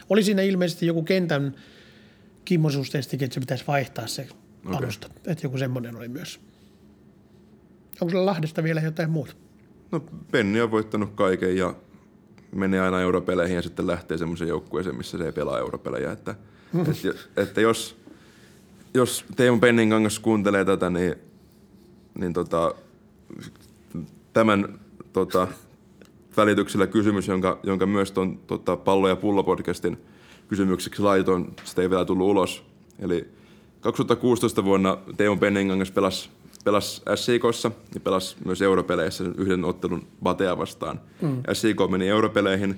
Oli 0.08 0.22
siinä 0.22 0.42
ilmeisesti 0.42 0.86
joku 0.86 1.02
kentän 1.02 1.54
kimmosuustestikin, 2.44 3.24
että 3.24 3.34
se 3.34 3.40
pitäisi 3.40 3.64
vaihtaa 3.66 4.06
se 4.06 4.28
okay. 4.66 4.78
alusta. 4.78 5.08
Että 5.26 5.46
joku 5.46 5.58
semmoinen 5.58 5.96
oli 5.96 6.08
myös. 6.08 6.40
Onko 8.00 8.10
sulla 8.10 8.26
Lahdesta 8.26 8.62
vielä 8.62 8.80
jotain 8.80 9.10
muuta? 9.10 9.34
No 9.92 10.00
Penni 10.30 10.60
on 10.60 10.70
voittanut 10.70 11.10
kaiken 11.14 11.56
ja 11.56 11.74
menee 12.52 12.80
aina 12.80 13.00
europeleihin 13.00 13.56
ja 13.56 13.62
sitten 13.62 13.86
lähtee 13.86 14.18
semmoisen 14.18 14.48
joukkueeseen, 14.48 14.96
missä 14.96 15.18
se 15.18 15.24
ei 15.24 15.32
pelaa 15.32 15.58
europelejä. 15.58 16.12
Että, 16.12 16.34
että, 16.80 17.18
että 17.36 17.60
jos, 17.60 17.96
jos 18.94 19.24
Teemu 19.36 19.58
Penningangas 19.58 20.18
kuuntelee 20.18 20.64
tätä, 20.64 20.90
niin, 20.90 21.14
niin 22.18 22.32
tota, 22.32 22.74
tämän 24.32 24.80
tota, 25.12 25.48
välityksellä 26.36 26.86
kysymys, 26.86 27.28
jonka, 27.28 27.60
jonka 27.62 27.86
myös 27.86 28.12
tuon 28.12 28.38
tota, 28.38 28.76
Pallo 28.76 29.08
ja 29.08 29.16
pullo 29.16 29.44
podcastin 29.44 29.98
kysymykseksi 30.48 31.02
laitoin, 31.02 31.56
sitä 31.64 31.82
ei 31.82 31.90
vielä 31.90 32.04
tullut 32.04 32.26
ulos. 32.26 32.64
Eli 32.98 33.28
2016 33.80 34.64
vuonna 34.64 34.98
Teemu 35.16 35.36
Penningangas 35.36 35.90
pelasi 35.90 36.30
pelasi 36.64 37.02
SIKossa 37.14 37.70
ja 37.94 38.00
pelasi 38.00 38.36
myös 38.44 38.62
europeleissä 38.62 39.24
yhden 39.38 39.64
ottelun 39.64 40.06
Batea 40.22 40.58
vastaan. 40.58 41.00
Mm. 41.20 41.42
SIK 41.52 41.78
meni 41.90 42.08
europeleihin 42.08 42.76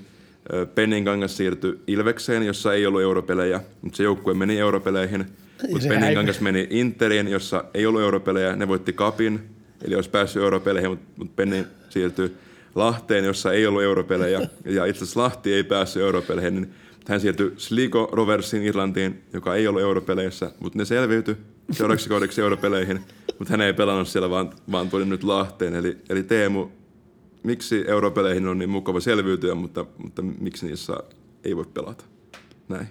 Penninkangas 0.75 1.37
siirtyi 1.37 1.79
Ilvekseen, 1.87 2.43
jossa 2.43 2.75
ei 2.75 2.87
ollut 2.87 3.03
europelejä, 3.03 3.61
mutta 3.83 3.97
se 3.97 4.03
joukkue 4.03 4.35
meni 4.35 4.59
europeleihin. 4.59 5.27
Mutta 5.71 5.89
Penninkangas 5.89 6.41
meni 6.41 6.67
Interiin, 6.71 7.29
jossa 7.29 7.65
ei 7.75 7.87
ollut 7.87 8.03
europelejä, 8.03 8.57
ne 8.57 8.69
voitti 8.69 8.93
kapin, 8.93 9.41
eli 9.85 9.95
olisi 9.95 10.11
päässyt 10.11 10.43
europeleihin, 10.43 10.91
mutta 10.91 11.07
mut 11.17 11.37
Pennin 11.37 11.67
siirtyi 11.89 12.37
Lahteen, 12.75 13.25
jossa 13.25 13.53
ei 13.53 13.67
ollut 13.67 13.83
europelejä, 13.83 14.41
ja 14.65 14.85
itse 14.85 15.05
asiassa 15.05 15.21
Lahti 15.21 15.55
ei 15.55 15.65
päässyt 15.65 16.03
europeleihin, 16.03 16.55
niin 16.55 16.73
hän 17.09 17.21
siirtyi 17.21 17.53
Sligo 17.57 18.09
Roversin 18.13 18.63
Irlantiin, 18.63 19.23
joka 19.33 19.55
ei 19.55 19.67
ollut 19.67 19.83
europeleissä, 19.83 20.51
mutta 20.61 20.79
ne 20.79 20.85
selviytyi 20.85 21.37
seuraavaksi 21.73 22.09
kaudeksi 22.09 22.41
europeleihin, 22.41 23.01
mutta 23.39 23.53
hän 23.53 23.61
ei 23.61 23.73
pelannut 23.73 24.09
siellä, 24.09 24.31
vaan, 24.31 24.53
vaan 24.73 24.91
tuli 24.91 25.05
nyt 25.05 25.25
Lahteen. 25.25 25.75
Eli, 25.75 25.99
eli 26.09 26.23
Teemu, 26.23 26.69
miksi 27.43 27.85
europeleihin 27.89 28.47
on 28.47 28.59
niin 28.59 28.71
mukava 28.71 29.01
selviytyä, 29.01 29.55
mutta, 29.55 29.87
mutta 29.99 30.23
miksi 30.23 30.67
niissä 30.67 30.93
ei 31.45 31.57
voi 31.57 31.67
pelata? 31.75 32.05
Näin. 32.69 32.89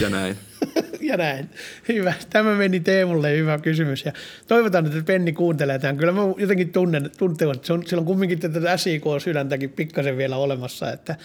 Ja 0.00 0.10
näin. 0.10 0.36
ja 1.00 1.16
näin. 1.16 1.50
Hyvä. 1.88 2.12
Tämä 2.30 2.54
meni 2.54 2.80
Teemulle 2.80 3.36
hyvä 3.36 3.58
kysymys. 3.58 4.04
Ja 4.04 4.12
toivotaan, 4.48 4.86
että 4.86 5.02
Penni 5.02 5.32
kuuntelee 5.32 5.78
tämän. 5.78 5.96
Kyllä 5.96 6.12
mä 6.12 6.20
jotenkin 6.36 6.72
tunnen, 6.72 7.10
tuntevat, 7.18 7.56
että 7.56 7.66
se 7.66 7.72
on, 7.72 7.86
sillä 7.86 8.00
on 8.00 8.06
kumminkin 8.06 8.40
tätä 8.40 8.76
SIK-sydäntäkin 8.76 9.70
pikkasen 9.70 10.16
vielä 10.16 10.36
olemassa. 10.36 10.92
Että 10.92 11.16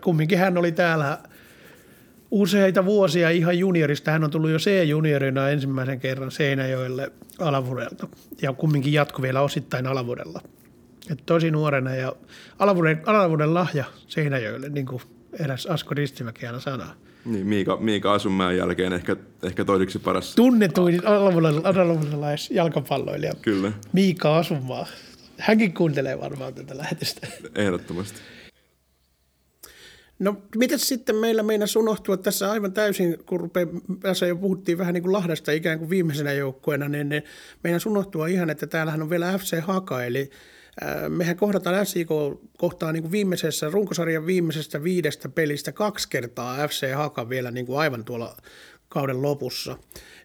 kumminkin 0.00 0.38
hän 0.38 0.58
oli 0.58 0.72
täällä 0.72 1.18
useita 2.30 2.84
vuosia 2.84 3.30
ihan 3.30 3.58
juniorista. 3.58 4.10
Hän 4.10 4.24
on 4.24 4.30
tullut 4.30 4.50
jo 4.50 4.58
C-juniorina 4.58 5.48
ensimmäisen 5.48 6.00
kerran 6.00 6.30
Seinäjoelle 6.30 7.12
alavuodelta 7.38 8.08
ja 8.42 8.52
kumminkin 8.52 8.92
jatku 8.92 9.22
vielä 9.22 9.40
osittain 9.40 9.86
alavuodella. 9.86 10.40
Et 11.10 11.22
tosi 11.26 11.50
nuorena 11.50 11.94
ja 11.94 12.12
alavuoden, 12.58 13.02
alavuoden 13.06 13.54
lahja 13.54 13.84
Seinäjoelle, 14.08 14.68
niin 14.68 14.86
kuin 14.86 15.02
eräs 15.40 15.66
Asko 15.66 15.94
Ristimäki 15.94 16.46
aina 16.46 16.60
sanoo. 16.60 16.86
Niin, 17.24 17.46
Miika, 17.46 17.76
Miika 17.76 18.12
Asunmäen 18.12 18.56
jälkeen 18.56 18.92
ehkä, 18.92 19.16
ehkä 19.42 19.64
toiseksi 19.64 19.98
paras. 19.98 20.34
Tunnetuin 20.34 21.00
alavuodelais 21.64 22.50
jalkapalloilija. 22.50 23.32
Kyllä. 23.42 23.72
Miika 23.92 24.38
Asunmaa. 24.38 24.86
Hänkin 25.38 25.74
kuuntelee 25.74 26.20
varmaan 26.20 26.54
tätä 26.54 26.78
lähetystä. 26.78 27.26
Ehdottomasti. 27.54 28.20
No 30.20 30.42
mitä 30.56 30.78
sitten 30.78 31.16
meillä 31.16 31.42
meinasi 31.42 31.78
unohtua 31.78 32.16
tässä 32.16 32.50
aivan 32.50 32.72
täysin, 32.72 33.24
kun 33.26 33.40
rupeaa, 33.40 33.66
jo 34.28 34.36
puhuttiin 34.36 34.78
vähän 34.78 34.94
niin 34.94 35.02
kuin 35.02 35.12
Lahdesta 35.12 35.52
ikään 35.52 35.78
kuin 35.78 35.90
viimeisenä 35.90 36.32
joukkueena, 36.32 36.88
niin, 36.88 37.08
niin 37.08 37.22
meinasi 37.64 37.88
unohtua 37.88 38.26
ihan, 38.26 38.50
että 38.50 38.66
täällähän 38.66 39.02
on 39.02 39.10
vielä 39.10 39.38
FC 39.38 39.60
Haka, 39.60 40.04
eli 40.04 40.30
äh, 40.82 41.08
mehän 41.08 41.36
kohdataan 41.36 41.86
SIK 41.86 42.08
kohtaa 42.58 42.92
niin 42.92 43.02
kuin 43.02 43.12
viimeisessä, 43.12 43.70
runkosarjan 43.70 44.26
viimeisestä 44.26 44.82
viidestä 44.82 45.28
pelistä 45.28 45.72
kaksi 45.72 46.08
kertaa 46.08 46.68
FC 46.68 46.92
Haka 46.94 47.28
vielä 47.28 47.50
niin 47.50 47.66
kuin 47.66 47.78
aivan 47.78 48.04
tuolla 48.04 48.36
kauden 48.88 49.22
lopussa. 49.22 49.76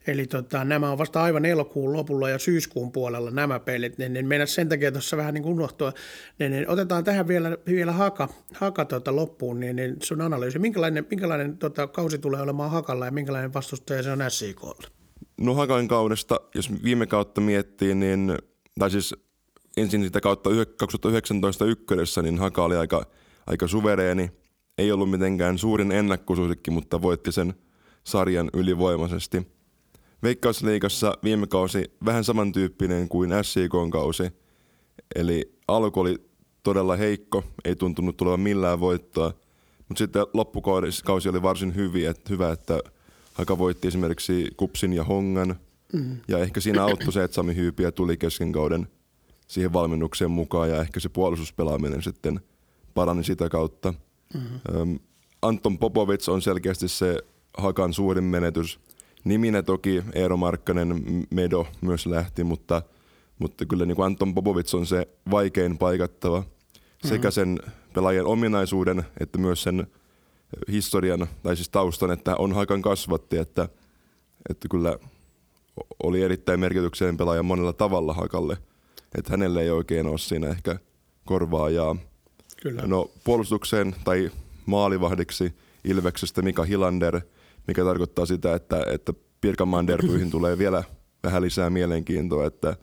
Eli 0.07 0.27
tota, 0.27 0.63
nämä 0.63 0.91
on 0.91 0.97
vasta 0.97 1.23
aivan 1.23 1.45
elokuun 1.45 1.93
lopulla 1.93 2.29
ja 2.29 2.39
syyskuun 2.39 2.91
puolella 2.91 3.31
nämä 3.31 3.59
pelit, 3.59 3.97
niin, 3.97 4.13
niin 4.13 4.27
meidän 4.27 4.47
sen 4.47 4.69
takia 4.69 4.91
tuossa 4.91 5.17
vähän 5.17 5.33
niin 5.33 5.45
unohtua. 5.45 5.93
Niin, 6.39 6.51
niin 6.51 6.69
otetaan 6.69 7.03
tähän 7.03 7.27
vielä, 7.27 7.57
vielä 7.65 7.91
haka, 7.91 8.29
haka 8.53 8.85
tota 8.85 9.15
loppuun, 9.15 9.59
niin, 9.59 9.75
niin 9.75 9.95
sun 10.03 10.21
analyysi. 10.21 10.59
Minkälainen, 10.59 11.07
minkälainen 11.09 11.57
tota, 11.57 11.87
kausi 11.87 12.17
tulee 12.17 12.41
olemaan 12.41 12.71
hakalla 12.71 13.05
ja 13.05 13.11
minkälainen 13.11 13.53
vastustaja 13.53 14.03
se 14.03 14.11
on 14.11 14.19
SIKlla? 14.29 14.87
No 15.37 15.53
hakan 15.53 15.87
kaudesta, 15.87 16.39
jos 16.55 16.83
viime 16.83 17.07
kautta 17.07 17.41
miettii, 17.41 17.95
niin, 17.95 18.37
tai 18.79 18.91
siis 18.91 19.15
ensin 19.77 20.03
sitä 20.03 20.21
kautta 20.21 20.49
2019 20.77 21.65
ykködessä, 21.65 22.21
niin 22.21 22.37
haka 22.37 22.63
oli 22.63 22.75
aika, 22.75 23.05
aika 23.47 23.67
suvereeni. 23.67 24.31
Ei 24.77 24.91
ollut 24.91 25.09
mitenkään 25.09 25.57
suurin 25.57 25.91
ennakkosuosikki, 25.91 26.71
mutta 26.71 27.01
voitti 27.01 27.31
sen 27.31 27.53
sarjan 28.03 28.49
ylivoimaisesti– 28.53 29.47
Veikkausliigassa 30.23 31.17
viime 31.23 31.47
kausi 31.47 31.91
vähän 32.05 32.23
samantyyppinen 32.23 33.09
kuin 33.09 33.31
SJKn 33.41 33.89
kausi. 33.91 34.23
Eli 35.15 35.53
alku 35.67 35.99
oli 35.99 36.29
todella 36.63 36.95
heikko, 36.95 37.43
ei 37.65 37.75
tuntunut 37.75 38.17
tulevan 38.17 38.39
millään 38.39 38.79
voittoa. 38.79 39.33
Mutta 39.87 39.97
sitten 39.97 40.25
loppukausi 40.33 41.29
oli 41.29 41.41
varsin 41.41 41.75
hyvin, 41.75 42.09
että 42.09 42.29
hyvä, 42.29 42.51
että 42.51 42.79
Haka 43.33 43.57
voitti 43.57 43.87
esimerkiksi 43.87 44.51
Kupsin 44.57 44.93
ja 44.93 45.03
Hongan. 45.03 45.55
Mm. 45.93 46.17
Ja 46.27 46.39
ehkä 46.39 46.59
siinä 46.59 46.83
auttoi 46.83 47.13
se, 47.13 47.23
että 47.23 47.35
Sami 47.35 47.55
Hyypiä 47.55 47.91
tuli 47.91 48.17
kesken 48.17 48.51
kauden 48.51 48.87
siihen 49.47 49.73
valmennukseen 49.73 50.31
mukaan 50.31 50.69
ja 50.69 50.81
ehkä 50.81 50.99
se 50.99 51.09
puolustuspelaaminen 51.09 52.03
sitten 52.03 52.39
parani 52.93 53.23
sitä 53.23 53.49
kautta. 53.49 53.93
Mm-hmm. 54.33 54.99
Anton 55.41 55.77
Popovic 55.77 56.29
on 56.29 56.41
selkeästi 56.41 56.87
se 56.87 57.19
Hakan 57.57 57.93
suurin 57.93 58.23
menetys– 58.23 58.79
Niminä 59.25 59.63
toki 59.63 60.03
Eero 60.13 60.37
Markkanen, 60.37 61.03
Medo 61.29 61.67
myös 61.81 62.05
lähti, 62.05 62.43
mutta, 62.43 62.81
mutta 63.39 63.65
kyllä 63.65 63.85
niin 63.85 63.95
kuin 63.95 64.05
Anton 64.05 64.35
Popovic 64.35 64.73
on 64.73 64.85
se 64.85 65.07
vaikein 65.31 65.77
paikattava 65.77 66.43
sekä 67.05 67.31
sen 67.31 67.59
pelaajien 67.93 68.25
ominaisuuden 68.25 69.03
että 69.19 69.37
myös 69.37 69.63
sen 69.63 69.87
historian 70.71 71.27
tai 71.43 71.55
siis 71.55 71.69
taustan, 71.69 72.11
että 72.11 72.35
on 72.35 72.53
Hakan 72.53 72.81
kasvatti, 72.81 73.37
että, 73.37 73.69
että 74.49 74.67
kyllä 74.67 74.97
oli 76.03 76.21
erittäin 76.21 76.59
merkityksellinen 76.59 77.17
pelaaja 77.17 77.43
monella 77.43 77.73
tavalla 77.73 78.13
Hakalle, 78.13 78.57
että 79.17 79.31
hänelle 79.31 79.61
ei 79.61 79.69
oikein 79.69 80.07
ole 80.07 80.17
siinä 80.17 80.47
ehkä 80.47 80.79
korvaajaa. 81.25 81.95
Kyllä. 82.61 82.81
No 82.87 83.09
puolustukseen 83.23 83.95
tai 84.03 84.31
maalivahdiksi 84.65 85.53
Ilveksestä 85.83 86.41
Mika 86.41 86.63
Hilander– 86.63 87.21
mikä 87.67 87.83
tarkoittaa 87.83 88.25
sitä, 88.25 88.55
että, 88.55 88.83
että 88.91 89.13
Pirkanmaan 89.41 89.87
derbyihin 89.87 90.31
tulee 90.31 90.57
vielä 90.57 90.83
vähän 91.23 91.41
lisää 91.41 91.69
mielenkiintoa, 91.69 92.45
että, 92.45 92.75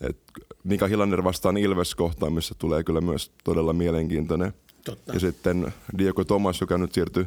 että 0.00 0.32
Mika 0.64 0.86
Hilander 0.86 1.24
vastaan 1.24 1.56
Ilves 1.56 1.94
kohtaamissa 1.94 2.54
tulee 2.58 2.84
kyllä 2.84 3.00
myös 3.00 3.30
todella 3.44 3.72
mielenkiintoinen. 3.72 4.52
Totta. 4.84 5.12
Ja 5.12 5.20
sitten 5.20 5.72
Diego 5.98 6.24
Thomas, 6.24 6.60
joka 6.60 6.78
nyt 6.78 6.92
siirtyi 6.92 7.26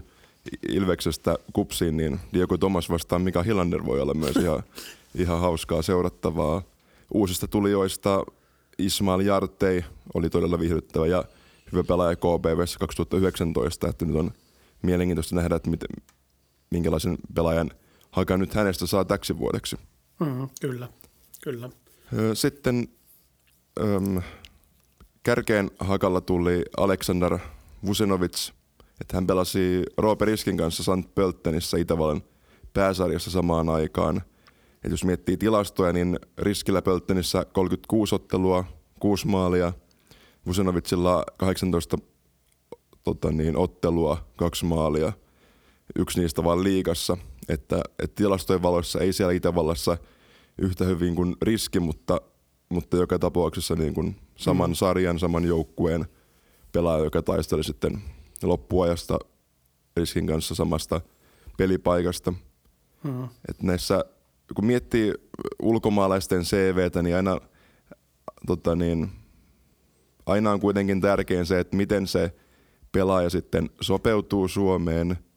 Ilveksestä 0.69 1.35
kupsiin, 1.53 1.97
niin 1.97 2.19
Diego 2.33 2.57
Thomas 2.57 2.89
vastaan 2.89 3.21
Mika 3.21 3.43
Hilander 3.43 3.85
voi 3.85 4.01
olla 4.01 4.13
myös 4.13 4.35
ihan, 4.35 4.63
ihan 5.23 5.39
hauskaa 5.39 5.81
seurattavaa. 5.81 6.61
Uusista 7.13 7.47
tulijoista 7.47 8.23
Ismail 8.77 9.19
Jartei 9.19 9.83
oli 10.13 10.29
todella 10.29 10.59
viihdyttävä 10.59 11.07
ja 11.07 11.23
hyvä 11.71 11.83
pelaaja 11.83 12.15
KPVssä 12.15 12.79
2019, 12.79 13.87
että 13.87 14.05
nyt 14.05 14.15
on 14.15 14.31
mielenkiintoista 14.81 15.35
nähdä, 15.35 15.55
että 15.55 15.69
miten, 15.69 15.89
minkälaisen 16.71 17.17
pelaajan 17.35 17.71
Haka 18.11 18.37
nyt 18.37 18.53
hänestä 18.53 18.87
saa 18.87 19.05
täksi 19.05 19.37
vuodeksi. 19.37 19.77
Mm, 20.19 20.49
kyllä, 20.61 20.87
kyllä. 21.43 21.69
Sitten 22.33 22.87
äm, 23.79 24.21
kärkeen 25.23 25.71
Hakalla 25.79 26.21
tuli 26.21 26.65
Aleksandar 26.77 27.39
Vusenovic, 27.85 28.51
että 29.01 29.17
hän 29.17 29.27
pelasi 29.27 29.83
Roope 29.97 30.25
Riskin 30.25 30.57
kanssa 30.57 30.83
St. 30.83 31.15
Pöltenissä 31.15 31.77
Itävallan 31.77 32.21
pääsarjassa 32.73 33.31
samaan 33.31 33.69
aikaan. 33.69 34.21
Et 34.83 34.91
jos 34.91 35.03
miettii 35.03 35.37
tilastoja, 35.37 35.93
niin 35.93 36.19
Riskillä 36.37 36.81
Pöltenissä 36.81 37.45
36 37.45 38.15
ottelua, 38.15 38.65
6 38.99 39.27
maalia, 39.27 39.73
Vusenovicilla 40.45 41.23
18 41.37 41.97
tota 43.03 43.31
niin, 43.31 43.57
ottelua, 43.57 44.27
2 44.37 44.65
maalia– 44.65 45.13
yksi 45.95 46.21
niistä 46.21 46.43
vaan 46.43 46.63
liigassa, 46.63 47.17
että, 47.49 47.81
että 47.99 48.15
tilastojen 48.15 48.61
valossa 48.61 48.99
ei 48.99 49.13
siellä 49.13 49.33
Itävallassa 49.33 49.97
yhtä 50.57 50.85
hyvin 50.85 51.15
kuin 51.15 51.35
riski, 51.41 51.79
mutta, 51.79 52.21
mutta 52.69 52.97
joka 52.97 53.19
tapauksessa 53.19 53.75
niin 53.75 53.93
kuin 53.93 54.15
saman 54.35 54.69
mm. 54.69 54.73
sarjan, 54.73 55.19
saman 55.19 55.45
joukkueen 55.45 56.05
pelaaja, 56.71 57.03
joka 57.03 57.21
taisteli 57.21 57.63
sitten 57.63 58.01
loppuajasta 58.43 59.19
riskin 59.97 60.27
kanssa 60.27 60.55
samasta 60.55 61.01
pelipaikasta. 61.57 62.33
Mm. 63.03 63.23
Et 63.23 63.61
näissä, 63.61 64.05
kun 64.55 64.65
miettii 64.65 65.13
ulkomaalaisten 65.61 66.41
CVtä, 66.41 67.03
niin 67.03 67.15
aina, 67.15 67.39
tota 68.47 68.75
niin, 68.75 69.11
aina 70.25 70.51
on 70.51 70.59
kuitenkin 70.59 71.01
tärkein 71.01 71.45
se, 71.45 71.59
että 71.59 71.77
miten 71.77 72.07
se 72.07 72.35
pelaaja 72.91 73.29
sitten 73.29 73.69
sopeutuu 73.81 74.47
Suomeen– 74.47 75.17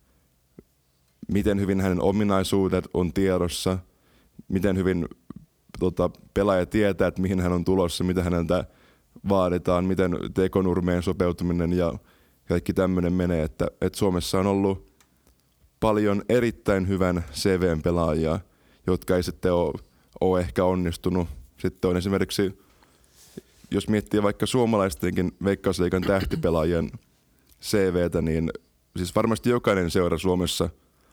miten 1.29 1.61
hyvin 1.61 1.81
hänen 1.81 2.03
ominaisuudet 2.03 2.89
on 2.95 3.13
tiedossa, 3.13 3.79
miten 4.49 4.77
hyvin 4.77 5.09
tota, 5.79 6.11
pelaaja 6.35 6.67
tietää, 6.67 7.09
että 7.09 7.23
mihin 7.23 7.41
hän 7.41 7.53
on 7.53 7.65
tulossa, 7.65 8.05
mitä 8.05 8.23
häneltä 8.23 8.65
vaaditaan, 9.29 9.85
miten 9.85 10.19
tekonurmeen 10.35 11.03
sopeutuminen 11.03 11.73
ja 11.73 11.95
kaikki 12.49 12.73
tämmöinen 12.73 13.13
menee, 13.13 13.43
että, 13.43 13.67
että 13.81 13.99
Suomessa 13.99 14.39
on 14.39 14.47
ollut 14.47 14.93
paljon 15.81 16.23
erittäin 16.29 16.89
hyvän 16.89 17.25
CVn-pelaajia, 17.33 18.41
jotka 18.87 19.17
ei 19.17 19.23
sitten 19.23 19.53
ole, 19.53 19.73
ole 20.21 20.41
ehkä 20.41 20.65
onnistunut. 20.65 21.29
Sitten 21.59 21.91
on 21.91 21.97
esimerkiksi, 21.97 22.59
jos 23.71 23.89
miettii 23.89 24.23
vaikka 24.23 24.47
suomalaistenkin 24.47 25.33
Veikkausliikan 25.45 26.03
tähtipelaajien 26.03 26.91
CVtä, 27.63 28.23
niin 28.23 28.51
siis 28.97 29.17
varmasti 29.17 29.51
jokainen 29.51 29.91
seura 29.91 30.19
Suomessa 30.19 30.71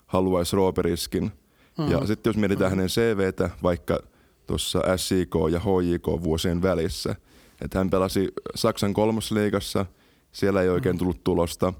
haluaisi 0.09 0.55
Rooperiskin. 0.55 1.23
Mm-hmm. 1.23 1.91
Ja 1.91 2.07
sitten 2.07 2.29
jos 2.29 2.37
mietitään 2.37 2.71
mm-hmm. 2.71 2.79
hänen 2.79 2.89
CVtä 2.89 3.49
vaikka 3.63 3.99
tuossa 4.47 4.81
SIK 4.97 5.35
ja 5.51 5.59
HJK 5.59 6.23
vuosien 6.23 6.61
välissä, 6.61 7.15
että 7.61 7.77
hän 7.77 7.89
pelasi 7.89 8.27
Saksan 8.55 8.93
kolmosliigassa, 8.93 9.85
siellä 10.31 10.61
ei 10.61 10.69
oikein 10.69 10.95
mm-hmm. 10.95 10.99
tullut 10.99 11.23
tulosta. 11.23 11.73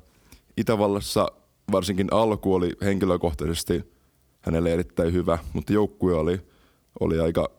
Itävallassa 0.58 1.28
varsinkin 1.72 2.08
alku 2.12 2.54
oli 2.54 2.72
henkilökohtaisesti 2.82 3.84
hänelle 4.42 4.74
erittäin 4.74 5.14
hyvä, 5.14 5.38
mutta 5.54 5.74
joukkue 5.74 6.14
oli, 6.14 6.42
oli 7.00 7.20
aika 7.20 7.50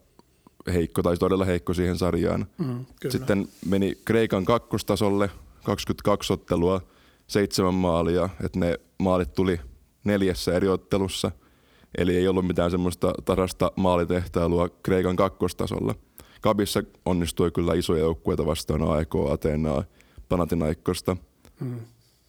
heikko 0.73 1.03
tai 1.03 1.17
todella 1.17 1.45
heikko 1.45 1.75
siihen 1.75 1.99
sarjaan. 1.99 2.47
Mm, 2.59 2.87
Sitten 3.09 3.49
meni 3.67 3.99
Kreikan 4.05 4.45
kakkostasolle, 4.45 5.31
22 5.65 6.33
ottelua, 6.33 6.81
seitsemän 7.27 7.75
maalia, 7.75 8.29
että 8.45 8.59
ne 8.59 8.81
maalit 8.99 9.35
tuli 9.35 9.61
neljässä 10.05 10.53
eri 10.53 10.69
ottelussa. 10.69 11.31
Eli 11.99 12.17
ei 12.17 12.29
ollut 12.29 12.47
mitään 12.47 12.71
semmoista 12.71 13.13
tarasta 13.25 13.73
maalitehtailua 13.77 14.69
Kreikan 14.69 15.17
kakkostasolla. 15.17 15.95
Kabissa 16.41 16.83
onnistui 17.05 17.51
kyllä 17.51 17.75
isoja 17.75 18.01
joukkueita 18.01 18.47
vastaan 18.47 18.83
AEK, 18.83 19.15
Ateenaa, 19.31 19.85
Panathinaikkosta. 20.29 21.17
Mm. 21.61 21.81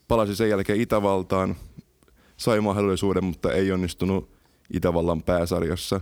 Palasi 0.07 0.35
sen 0.35 0.49
jälkeen 0.49 0.81
Itävaltaan, 0.81 1.55
sai 2.37 2.61
mahdollisuuden, 2.61 3.23
mutta 3.23 3.53
ei 3.53 3.71
onnistunut 3.71 4.29
Itävallan 4.73 5.23
pääsarjassa. 5.23 6.01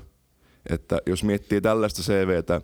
Että 0.70 1.02
jos 1.06 1.24
miettii 1.24 1.62
tällaista 1.62 2.02
CVtä 2.02 2.62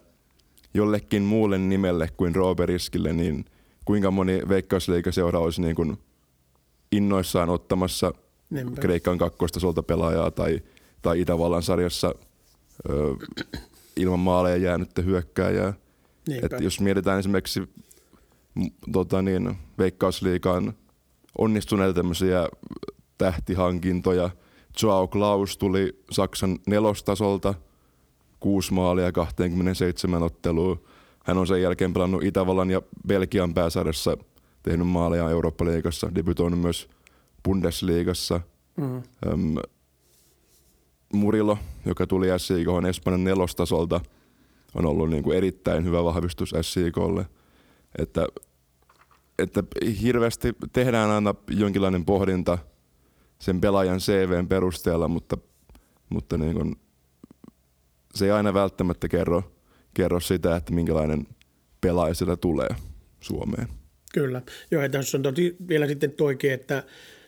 jollekin 0.73 1.23
muulle 1.23 1.57
nimelle 1.57 2.10
kuin 2.18 2.36
Roberiskille, 2.36 3.14
niin 3.14 3.45
kuinka 3.86 4.11
moni 4.11 4.41
veikkausliikaseura 4.49 5.40
olisi 5.40 5.61
niin 5.61 5.76
kuin 5.76 5.98
innoissaan 6.91 7.49
ottamassa 7.49 8.14
Niinpä. 8.49 8.81
Kreikan 8.81 9.17
kakkostasolta 9.17 9.84
pelaajaa 9.84 10.31
tai, 10.31 10.61
tai 11.01 11.22
Itävallan 11.22 11.63
sarjassa 11.63 12.15
ö, 12.89 13.15
ilman 13.95 14.19
maaleja 14.19 14.57
jäänyttä 14.57 15.01
hyökkääjää. 15.01 15.73
Et 16.43 16.61
jos 16.61 16.80
mietitään 16.80 17.19
esimerkiksi 17.19 17.63
tota 18.91 19.22
niin, 19.22 19.57
Veikkausliikan 19.77 20.73
onnistuneita 21.38 21.93
tämmöisiä 21.93 22.49
tähtihankintoja. 23.17 24.30
Joao 24.81 25.07
Klaus 25.07 25.57
tuli 25.57 25.99
Saksan 26.11 26.59
nelostasolta, 26.67 27.53
kuusi 28.39 28.73
maalia 28.73 29.11
27 29.11 30.23
ottelua. 30.23 30.77
Hän 31.23 31.38
on 31.38 31.47
sen 31.47 31.61
jälkeen 31.61 31.93
pelannut 31.93 32.23
Itävallan 32.23 32.72
ja 32.72 32.81
Belgian 33.07 33.53
pääsarjassa, 33.53 34.17
tehnyt 34.63 34.88
maaleja 34.88 35.30
Eurooppa-liigassa, 35.30 36.15
debutoinut 36.15 36.59
myös 36.59 36.89
Bundesliigassa. 37.45 38.41
Mm. 38.77 39.03
Öm, 39.27 39.55
Murilo, 41.13 41.57
joka 41.85 42.07
tuli 42.07 42.27
SIK 42.38 42.67
Espanjan 42.89 43.23
nelostasolta, 43.23 44.01
on 44.76 44.85
ollut 44.85 45.09
niin 45.09 45.23
kuin 45.23 45.38
erittäin 45.38 45.84
hyvä 45.85 46.03
vahvistus 46.03 46.53
SIKlle. 46.61 47.26
Että, 47.97 48.27
että 49.39 49.63
hirveästi 50.01 50.53
tehdään 50.73 51.09
aina 51.09 51.35
jonkinlainen 51.49 52.05
pohdinta 52.05 52.57
sen 53.39 53.61
pelaajan 53.61 53.99
CVn 53.99 54.47
perusteella, 54.47 55.07
mutta, 55.07 55.38
mutta 56.09 56.38
niin 56.38 56.53
kuin 56.53 56.76
se 58.15 58.26
ei 58.26 58.31
aina 58.31 58.53
välttämättä 58.53 59.07
kerro, 59.07 59.43
kerro 59.93 60.19
sitä, 60.19 60.55
että 60.55 60.73
minkälainen 60.73 61.27
pelaaja 61.81 62.13
tulee 62.41 62.69
Suomeen. 63.19 63.67
Kyllä. 64.13 64.41
Joo, 64.72 64.81
ja 64.81 64.89
tässä 64.89 65.17
on 65.17 65.22
toki 65.22 65.55
vielä 65.67 65.88
sitten 65.88 66.11
toikin, 66.11 66.51
että 66.51 66.84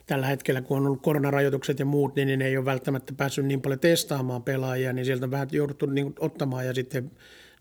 tällä 0.07 0.27
hetkellä, 0.27 0.61
kun 0.61 0.77
on 0.77 0.85
ollut 0.85 1.01
koronarajoitukset 1.01 1.79
ja 1.79 1.85
muut, 1.85 2.15
niin, 2.15 2.27
niin 2.27 2.41
ei 2.41 2.57
ole 2.57 2.65
välttämättä 2.65 3.13
päässyt 3.17 3.45
niin 3.45 3.61
paljon 3.61 3.79
testaamaan 3.79 4.43
pelaajia, 4.43 4.93
niin 4.93 5.05
sieltä 5.05 5.25
on 5.25 5.31
vähän 5.31 5.47
jouduttu 5.51 5.85
niin 5.85 6.13
ottamaan 6.19 6.65
ja 6.65 6.73
sitten 6.73 7.11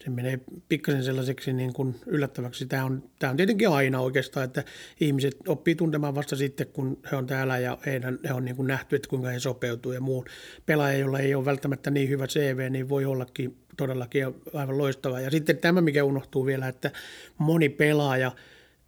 se 0.04 0.10
menee 0.10 0.40
pikkasen 0.68 1.04
sellaiseksi 1.04 1.52
niin 1.52 1.72
kuin 1.72 1.94
yllättäväksi. 2.06 2.66
Tämä 2.66 2.84
on, 2.84 3.02
tämä 3.18 3.30
on 3.30 3.36
tietenkin 3.36 3.68
aina 3.68 4.00
oikeastaan, 4.00 4.44
että 4.44 4.64
ihmiset 5.00 5.36
oppii 5.48 5.74
tuntemaan 5.74 6.14
vasta 6.14 6.36
sitten, 6.36 6.66
kun 6.66 6.98
he 7.12 7.16
on 7.16 7.26
täällä 7.26 7.58
ja 7.58 7.78
heidän, 7.86 8.18
he 8.28 8.32
on 8.32 8.44
niin 8.44 8.56
kuin 8.56 8.66
nähty, 8.66 8.96
että 8.96 9.08
kuinka 9.08 9.28
he 9.28 9.40
sopeutuu 9.40 9.92
ja 9.92 10.00
muun. 10.00 10.24
Pelaaja, 10.66 10.98
jolla 10.98 11.18
ei 11.18 11.34
ole 11.34 11.44
välttämättä 11.44 11.90
niin 11.90 12.08
hyvä 12.08 12.26
CV, 12.26 12.70
niin 12.70 12.88
voi 12.88 13.04
ollakin 13.04 13.56
todellakin 13.76 14.26
aivan 14.54 14.78
loistava. 14.78 15.20
Ja 15.20 15.30
sitten 15.30 15.58
tämä, 15.58 15.80
mikä 15.80 16.04
unohtuu 16.04 16.46
vielä, 16.46 16.68
että 16.68 16.90
moni 17.38 17.68
pelaaja– 17.68 18.32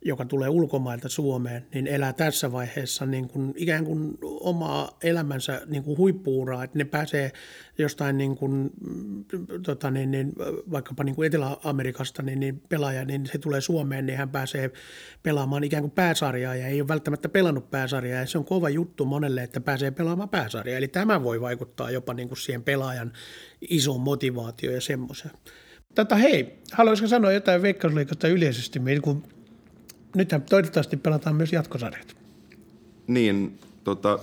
joka 0.04 0.24
tulee 0.24 0.48
ulkomailta 0.48 1.08
Suomeen, 1.08 1.66
niin 1.74 1.86
elää 1.86 2.12
tässä 2.12 2.52
vaiheessa 2.52 3.06
niin 3.06 3.28
kuin 3.28 3.52
ikään 3.56 3.84
kuin 3.84 4.18
omaa 4.22 4.98
elämänsä 5.02 5.62
niin 5.66 5.82
kuin 5.82 5.98
huippuuraa, 5.98 6.64
että 6.64 6.78
ne 6.78 6.84
pääsee 6.84 7.32
jostain 7.78 8.18
niin 8.18 8.36
kuin, 8.36 8.70
tota 9.62 9.90
niin, 9.90 10.10
niin, 10.10 10.32
vaikkapa 10.70 11.04
niin 11.04 11.14
kuin 11.14 11.26
Etelä-Amerikasta 11.26 12.22
niin, 12.22 12.40
niin 12.40 12.62
pelaaja, 12.68 13.04
niin 13.04 13.26
se 13.26 13.38
tulee 13.38 13.60
Suomeen, 13.60 14.06
niin 14.06 14.18
hän 14.18 14.28
pääsee 14.28 14.70
pelaamaan 15.22 15.64
ikään 15.64 15.82
kuin 15.82 15.90
pääsarjaa 15.90 16.54
ja 16.54 16.66
ei 16.66 16.80
ole 16.80 16.88
välttämättä 16.88 17.28
pelannut 17.28 17.70
pääsarjaa 17.70 18.20
ja 18.20 18.26
se 18.26 18.38
on 18.38 18.44
kova 18.44 18.68
juttu 18.68 19.04
monelle, 19.04 19.42
että 19.42 19.60
pääsee 19.60 19.90
pelaamaan 19.90 20.28
pääsarjaa. 20.28 20.78
Eli 20.78 20.88
tämä 20.88 21.22
voi 21.22 21.40
vaikuttaa 21.40 21.90
jopa 21.90 22.14
niin 22.14 22.28
kuin 22.28 22.38
siihen 22.38 22.62
pelaajan 22.62 23.12
isoon 23.60 24.00
motivaatioon 24.00 24.74
ja 24.74 24.80
semmoiseen. 24.80 25.34
Tätä 25.94 26.16
hei, 26.16 26.58
haluaisitko 26.72 27.08
sanoa 27.08 27.32
jotain 27.32 27.62
Veikkausliikasta 27.62 28.28
yleisesti, 28.28 28.80
kun 29.02 29.37
nythän 30.14 30.42
toivottavasti 30.42 30.96
pelataan 30.96 31.36
myös 31.36 31.52
jatkosarjat. 31.52 32.16
Niin, 33.06 33.58
tota, 33.84 34.18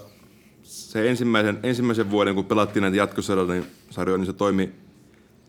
se 0.64 1.10
ensimmäisen, 1.10 1.60
ensimmäisen 1.64 2.12
vuoden, 2.12 2.36
kun 2.36 2.46
pelattiin 2.46 2.82
näitä 2.82 2.98
jatkosarjoja, 2.98 3.54
niin, 3.54 3.66
sarjoja, 3.90 4.18
niin 4.18 4.26
se 4.26 4.34
toimi, 4.34 4.72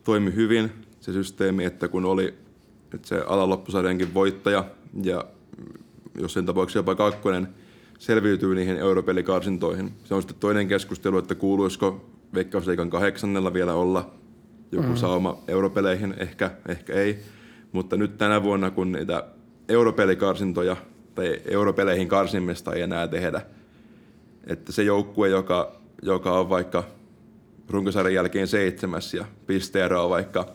toimi 0.05 0.35
hyvin 0.35 0.73
se 1.01 1.13
systeemi, 1.13 1.65
että 1.65 1.89
kun 1.89 2.05
oli 2.05 2.35
että 2.95 3.09
se 3.09 3.23
alaloppusarjankin 3.27 4.15
voittaja 4.15 4.65
ja 5.03 5.25
jos 6.21 6.33
sen 6.33 6.47
tapauksessa 6.47 6.79
jopa 6.79 6.95
kakkonen 6.95 7.49
selviytyy 7.99 8.55
niihin 8.55 8.77
europelikarsintoihin. 8.77 9.93
Se 10.05 10.15
on 10.15 10.23
sitten 10.23 10.39
toinen 10.41 10.69
keskustelu, 10.69 11.19
että 11.19 11.35
kuuluisiko 11.35 12.11
Veikkausliikan 12.35 12.91
kahdeksannella 12.91 13.53
vielä 13.53 13.75
olla 13.75 14.11
joku 14.73 14.89
mm. 14.89 14.97
sauma 14.97 15.39
europeleihin, 15.49 16.15
ehkä, 16.19 16.51
ehkä 16.69 16.93
ei. 16.93 17.19
Mutta 17.73 17.97
nyt 17.97 18.19
tänä 18.19 18.43
vuonna, 18.43 18.71
kun 18.71 18.93
niitä 18.93 19.25
europelikarsintoja 19.69 20.77
tai 21.15 21.41
europeleihin 21.51 22.09
karsimista 22.09 22.73
ei 22.73 22.83
enää 22.83 23.09
tehdä. 23.09 23.41
Että 24.47 24.73
se 24.73 24.83
joukkue, 24.83 25.29
joka, 25.29 25.73
joka 26.03 26.39
on 26.39 26.49
vaikka 26.49 26.85
runkosarjan 27.71 28.15
jälkeen 28.15 28.47
seitsemäs 28.47 29.15
ja 29.15 29.25
pisteero 29.47 30.05
on 30.05 30.11
vaikka 30.11 30.47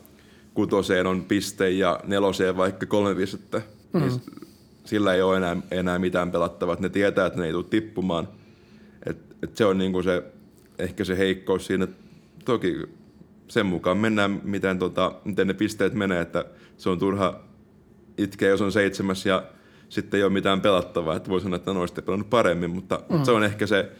kutoseen 0.53 1.07
on 1.07 1.23
piste 1.23 1.69
ja 1.69 1.99
neloseen 2.03 2.57
vaikka 2.57 2.85
kolme 2.85 3.15
pistettä, 3.15 3.61
mm. 3.93 3.99
niin 3.99 4.11
sillä 4.85 5.13
ei 5.13 5.21
ole 5.21 5.38
enää, 5.38 5.57
enää 5.71 5.99
mitään 5.99 6.31
pelattavaa. 6.31 6.77
Ne 6.79 6.89
tietää, 6.89 7.25
että 7.25 7.39
ne 7.39 7.45
ei 7.45 7.51
tule 7.51 7.65
tippumaan. 7.69 8.27
Et, 9.05 9.17
et 9.43 9.57
se 9.57 9.65
on 9.65 9.77
niinku 9.77 10.03
se, 10.03 10.23
ehkä 10.79 11.03
se 11.03 11.17
heikkous 11.17 11.65
siinä. 11.65 11.88
Toki 12.45 12.75
sen 13.47 13.65
mukaan 13.65 13.97
mennään, 13.97 14.41
miten, 14.43 14.79
tota, 14.79 15.15
miten 15.25 15.47
ne 15.47 15.53
pisteet 15.53 15.93
menee, 15.93 16.21
että 16.21 16.45
se 16.77 16.89
on 16.89 16.99
turha 16.99 17.39
itkee, 18.17 18.49
jos 18.49 18.61
on 18.61 18.71
seitsemäs 18.71 19.25
ja 19.25 19.43
sitten 19.89 20.17
ei 20.17 20.23
ole 20.23 20.33
mitään 20.33 20.61
pelattavaa. 20.61 21.15
Että 21.15 21.29
voi 21.29 21.41
sanoa, 21.41 21.55
että 21.55 21.73
no 21.73 21.79
olisitte 21.79 22.01
pelannut 22.01 22.29
paremmin, 22.29 22.69
mutta, 22.69 22.95
mm. 22.95 23.05
mutta 23.09 23.25
se 23.25 23.31
on 23.31 23.43
ehkä 23.43 23.67
se 23.67 23.91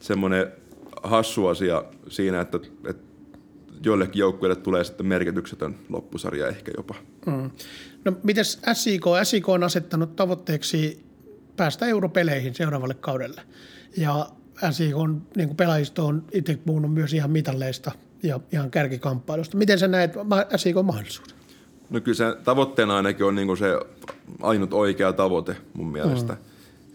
semmoinen 0.00 0.46
hassu 1.02 1.46
asia 1.46 1.84
siinä, 2.08 2.40
että, 2.40 2.58
että 2.88 3.04
joillekin 3.84 4.20
joukkueille 4.20 4.56
tulee 4.56 4.84
sitten 4.84 5.06
merkityksetön 5.06 5.74
loppusarja 5.88 6.48
ehkä 6.48 6.72
jopa. 6.76 6.94
Mm. 7.26 7.50
No 8.04 8.12
mites 8.22 8.60
SIK? 8.72 9.04
SIK 9.22 9.48
on 9.48 9.64
asettanut 9.64 10.16
tavoitteeksi 10.16 11.04
päästä 11.56 11.86
europeleihin 11.86 12.54
seuraavalle 12.54 12.94
kaudelle. 12.94 13.42
Ja 13.96 14.26
SIK 14.70 14.96
on, 14.96 15.26
niin 15.36 15.48
kuin 15.48 15.56
pelaajisto 15.56 16.06
on 16.06 16.24
itse 16.32 16.58
puhunut 16.66 16.94
myös 16.94 17.14
ihan 17.14 17.30
mitalleista 17.30 17.92
ja 18.22 18.40
ihan 18.52 18.70
kärkikamppailusta. 18.70 19.56
Miten 19.56 19.78
sä 19.78 19.88
näet 19.88 20.12
SIK 20.56 20.76
mahdollisuuden? 20.82 21.43
No 21.90 22.00
kyllä 22.00 22.16
se 22.16 22.36
tavoitteena 22.44 22.96
ainakin 22.96 23.26
on 23.26 23.34
niin 23.34 23.56
se 23.56 23.80
ainut 24.42 24.72
oikea 24.72 25.12
tavoite 25.12 25.56
mun 25.74 25.92
mielestä. 25.92 26.32
Mm. 26.32 26.38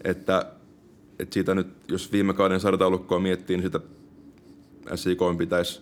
Että, 0.04 0.52
että 1.18 1.34
siitä 1.34 1.54
nyt, 1.54 1.66
jos 1.88 2.12
viime 2.12 2.34
kauden 2.34 2.60
sarjataulukkoa 2.60 3.18
miettii, 3.18 3.56
niin 3.56 3.64
sitä 3.64 3.80
SIK 4.94 5.20
pitäisi 5.38 5.80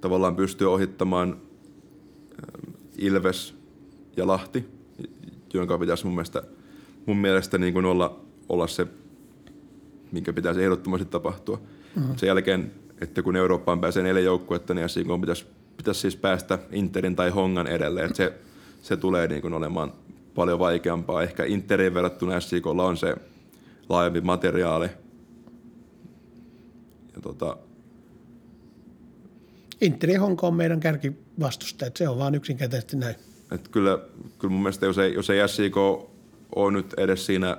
tavallaan 0.00 0.36
pystyä 0.36 0.68
ohittamaan 0.68 1.28
ähm, 1.28 2.74
Ilves 2.98 3.54
ja 4.16 4.26
Lahti, 4.26 4.64
jonka 5.54 5.78
pitäisi 5.78 6.06
mun 6.06 6.14
mielestä, 6.14 6.42
mun 7.06 7.16
mielestä 7.16 7.58
niin 7.58 7.72
kuin 7.72 7.84
olla, 7.84 8.20
olla 8.48 8.66
se, 8.66 8.86
minkä 10.12 10.32
pitäisi 10.32 10.62
ehdottomasti 10.62 11.06
tapahtua. 11.06 11.60
Mm. 11.96 12.16
Sen 12.16 12.26
jälkeen, 12.26 12.72
että 13.00 13.22
kun 13.22 13.36
Eurooppaan 13.36 13.80
pääsee 13.80 14.02
neljä 14.02 14.22
joukkuetta, 14.22 14.74
niin 14.74 14.88
SIK 14.88 15.06
pitäisi, 15.20 15.46
pitäisi 15.76 16.00
siis 16.00 16.16
päästä 16.16 16.58
Interin 16.72 17.16
tai 17.16 17.30
Hongan 17.30 17.66
edelle. 17.66 18.04
Että 18.04 18.16
se 18.16 18.32
se 18.82 18.96
tulee 18.96 19.26
niin 19.26 19.42
kuin 19.42 19.54
olemaan 19.54 19.92
paljon 20.34 20.58
vaikeampaa. 20.58 21.22
Ehkä 21.22 21.44
Interin 21.44 21.94
verrattuna 21.94 22.40
SJKlla 22.40 22.84
on 22.84 22.96
se 22.96 23.16
laajempi 23.88 24.20
materiaali. 24.20 24.86
Ja 27.14 27.22
tota, 27.22 27.56
Interi 29.80 30.14
Honko 30.14 30.46
on 30.46 30.54
meidän 30.54 30.80
kärkivastustaja, 30.80 31.90
se 31.94 32.08
on 32.08 32.18
vaan 32.18 32.34
yksinkertaisesti 32.34 32.96
näin. 32.96 33.16
et 33.52 33.68
kyllä, 33.68 33.98
kyllä 34.38 34.52
mun 34.52 34.62
mielestä 34.62 34.86
jos 34.86 34.98
ei, 34.98 35.14
jos 35.14 35.30
ei 35.30 35.48
SIK 35.48 35.76
ole 36.54 36.72
nyt 36.72 36.94
edes 36.96 37.26
siinä 37.26 37.56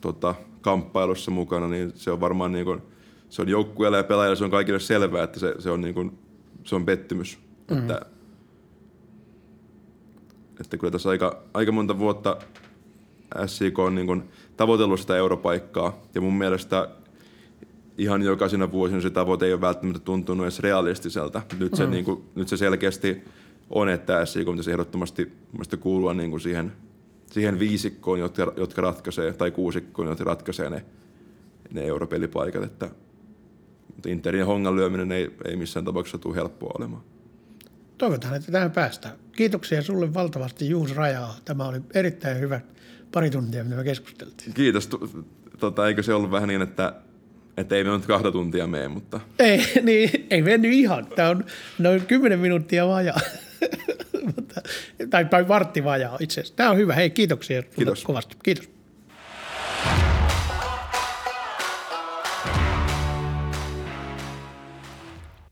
tota, 0.00 0.34
kamppailussa 0.60 1.30
mukana, 1.30 1.68
niin 1.68 1.92
se 1.94 2.10
on 2.10 2.20
varmaan 2.20 2.52
niin 2.52 2.64
kuin, 2.64 2.82
se 3.28 3.42
on 3.42 3.48
joukkueelle 3.48 3.96
ja 3.96 4.04
pelaajille 4.04 4.36
se 4.36 4.44
on 4.44 4.50
kaikille 4.50 4.80
selvää, 4.80 5.24
että 5.24 5.40
se, 5.40 5.54
se 5.58 5.70
on, 5.70 5.80
niin 5.80 5.94
kuin, 5.94 6.18
se 6.64 6.74
on 6.74 6.86
pettymys. 6.86 7.38
Mm. 7.70 7.78
Että, 7.78 8.06
että 10.60 10.76
kyllä 10.76 10.90
tässä 10.90 11.10
aika, 11.10 11.42
aika 11.54 11.72
monta 11.72 11.98
vuotta 11.98 12.36
SIK 13.46 13.78
on 13.78 13.94
niin 13.94 14.06
kuin 14.06 14.22
tavoitellut 14.56 15.00
sitä 15.00 15.16
europaikkaa 15.16 16.00
ja 16.14 16.20
mun 16.20 16.38
mielestä 16.38 16.88
ihan 17.98 18.22
jokaisena 18.22 18.72
vuosina 18.72 19.00
se 19.00 19.10
tavoite 19.10 19.46
ei 19.46 19.52
ole 19.52 19.60
välttämättä 19.60 20.00
tuntunut 20.00 20.44
edes 20.44 20.60
realistiselta. 20.60 21.42
Nyt 21.58 21.74
se, 21.74 21.84
mm. 21.84 21.90
niin 21.90 22.04
kuin, 22.04 22.24
nyt 22.34 22.48
se 22.48 22.56
selkeästi 22.56 23.24
on, 23.70 23.88
että 23.88 24.26
SIK 24.26 24.46
pitäisi 24.46 24.70
ehdottomasti 24.70 25.32
kuulua 25.80 26.14
niin 26.14 26.30
kuin 26.30 26.40
siihen, 26.40 26.72
siihen 27.30 27.58
viisikkoon, 27.58 28.18
jotka, 28.18 28.52
jotka 28.56 28.82
ratkaisee, 28.82 29.32
tai 29.32 29.50
kuusikkoon, 29.50 30.08
jotka 30.08 30.24
ratkaisee 30.24 30.70
ne, 30.70 30.84
ne 31.72 31.82
europelipaikat. 31.86 32.62
Että, 32.62 32.90
mutta 33.94 34.08
Interin 34.08 34.46
Hongan 34.46 34.76
lyöminen 34.76 35.12
ei, 35.12 35.30
ei 35.44 35.56
missään 35.56 35.84
tapauksessa 35.84 36.18
tule 36.18 36.36
helppoa 36.36 36.72
olemaan. 36.78 37.02
Toivotaan, 38.00 38.34
että 38.34 38.52
tähän 38.52 38.70
päästään. 38.70 39.14
Kiitoksia 39.36 39.82
sulle 39.82 40.14
valtavasti 40.14 40.68
Juus 40.68 40.94
Rajaa. 40.96 41.36
Tämä 41.44 41.68
oli 41.68 41.80
erittäin 41.94 42.40
hyvä 42.40 42.60
pari 43.12 43.30
tuntia, 43.30 43.64
mitä 43.64 43.76
me 43.76 43.84
keskusteltiin. 43.84 44.54
Kiitos. 44.54 44.88
Tota, 45.58 45.88
eikö 45.88 46.02
se 46.02 46.14
ollut 46.14 46.30
vähän 46.30 46.48
niin, 46.48 46.62
että, 46.62 46.92
että 47.56 47.76
ei 47.76 47.84
me 47.84 47.90
nyt 47.90 48.06
kahta 48.06 48.32
tuntia 48.32 48.66
mene, 48.66 48.88
mutta 48.88 49.20
Ei, 49.38 49.60
niin, 49.82 50.26
ei 50.30 50.42
mennyt 50.42 50.72
ihan. 50.72 51.06
Tämä 51.06 51.28
on 51.28 51.44
noin 51.78 52.06
10 52.06 52.38
minuuttia 52.38 52.88
vajaa. 52.88 53.20
Tai, 55.10 55.24
tai 55.24 55.48
vartti 55.48 55.84
vajaa 55.84 56.16
itse 56.20 56.40
asiassa. 56.40 56.56
Tämä 56.56 56.70
on 56.70 56.76
hyvä. 56.76 56.94
Hei, 56.94 57.10
kiitoksia 57.10 57.62
Kiitos. 57.62 58.04
kovasti. 58.04 58.36
Kiitos. 58.42 58.79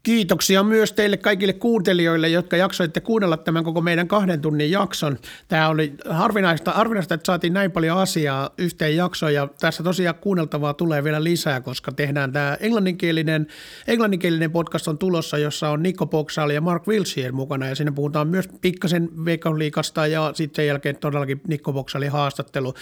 Kiitoksia 0.03 0.63
myös 0.63 0.93
teille 0.93 1.17
kaikille 1.17 1.53
kuuntelijoille, 1.53 2.29
jotka 2.29 2.57
jaksoitte 2.57 3.01
kuunnella 3.01 3.37
tämän 3.37 3.65
koko 3.65 3.81
meidän 3.81 4.09
kahden 4.09 4.41
tunnin 4.41 4.71
jakson. 4.71 5.19
Tämä 5.49 5.69
oli 5.69 5.95
harvinaista, 6.11 6.71
harvinaista 6.71 7.15
että 7.15 7.27
saatiin 7.27 7.53
näin 7.53 7.71
paljon 7.71 7.99
asiaa 7.99 8.51
yhteen 8.59 8.97
jaksoon 8.97 9.35
ja 9.35 9.49
tässä 9.61 9.83
tosiaan 9.83 10.15
kuunneltavaa 10.15 10.75
tulee 10.75 11.05
vielä 11.05 11.25
lisää, 11.25 11.61
koska 11.61 11.93
tehdään 11.93 12.33
tämä 12.33 12.57
englanninkielinen, 12.61 13.47
englanninkielinen 13.87 14.51
podcast 14.51 14.89
on 14.89 14.99
tulossa, 14.99 15.39
jossa 15.39 15.69
on 15.69 15.83
Nikko 15.83 16.07
Poksaali 16.07 16.55
ja 16.55 16.61
Mark 16.61 16.89
Wilshere 16.89 17.33
mukana 17.33 17.69
ja 17.69 17.75
siinä 17.75 17.93
puhutaan 17.93 18.29
myös 18.29 18.49
pikkasen 18.61 19.25
Veikkausliikasta 19.25 20.07
ja 20.07 20.31
sitten 20.35 20.57
sen 20.57 20.67
jälkeen 20.67 20.97
todellakin 20.97 21.41
Nikko 21.49 21.73
Poksaali 21.73 22.07
haastattelu. 22.07 22.75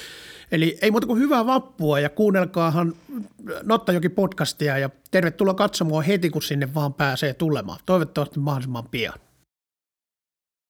Eli 0.52 0.78
ei 0.82 0.90
muuta 0.90 1.06
kuin 1.06 1.18
hyvää 1.20 1.47
vappua 1.47 2.01
ja 2.01 2.10
kuunnelkaahan 2.10 2.94
Nottajoki 3.62 4.09
podcastia 4.09 4.78
ja 4.78 4.90
tervetuloa 5.10 5.55
katsomaan 5.55 6.05
heti, 6.05 6.31
kun 6.31 6.43
sinne 6.43 6.74
vaan 6.74 6.94
pääsee 6.94 7.35
tulemaan. 7.35 7.78
Toivottavasti 7.86 8.40
mahdollisimman 8.40 8.89
pian. 8.90 9.14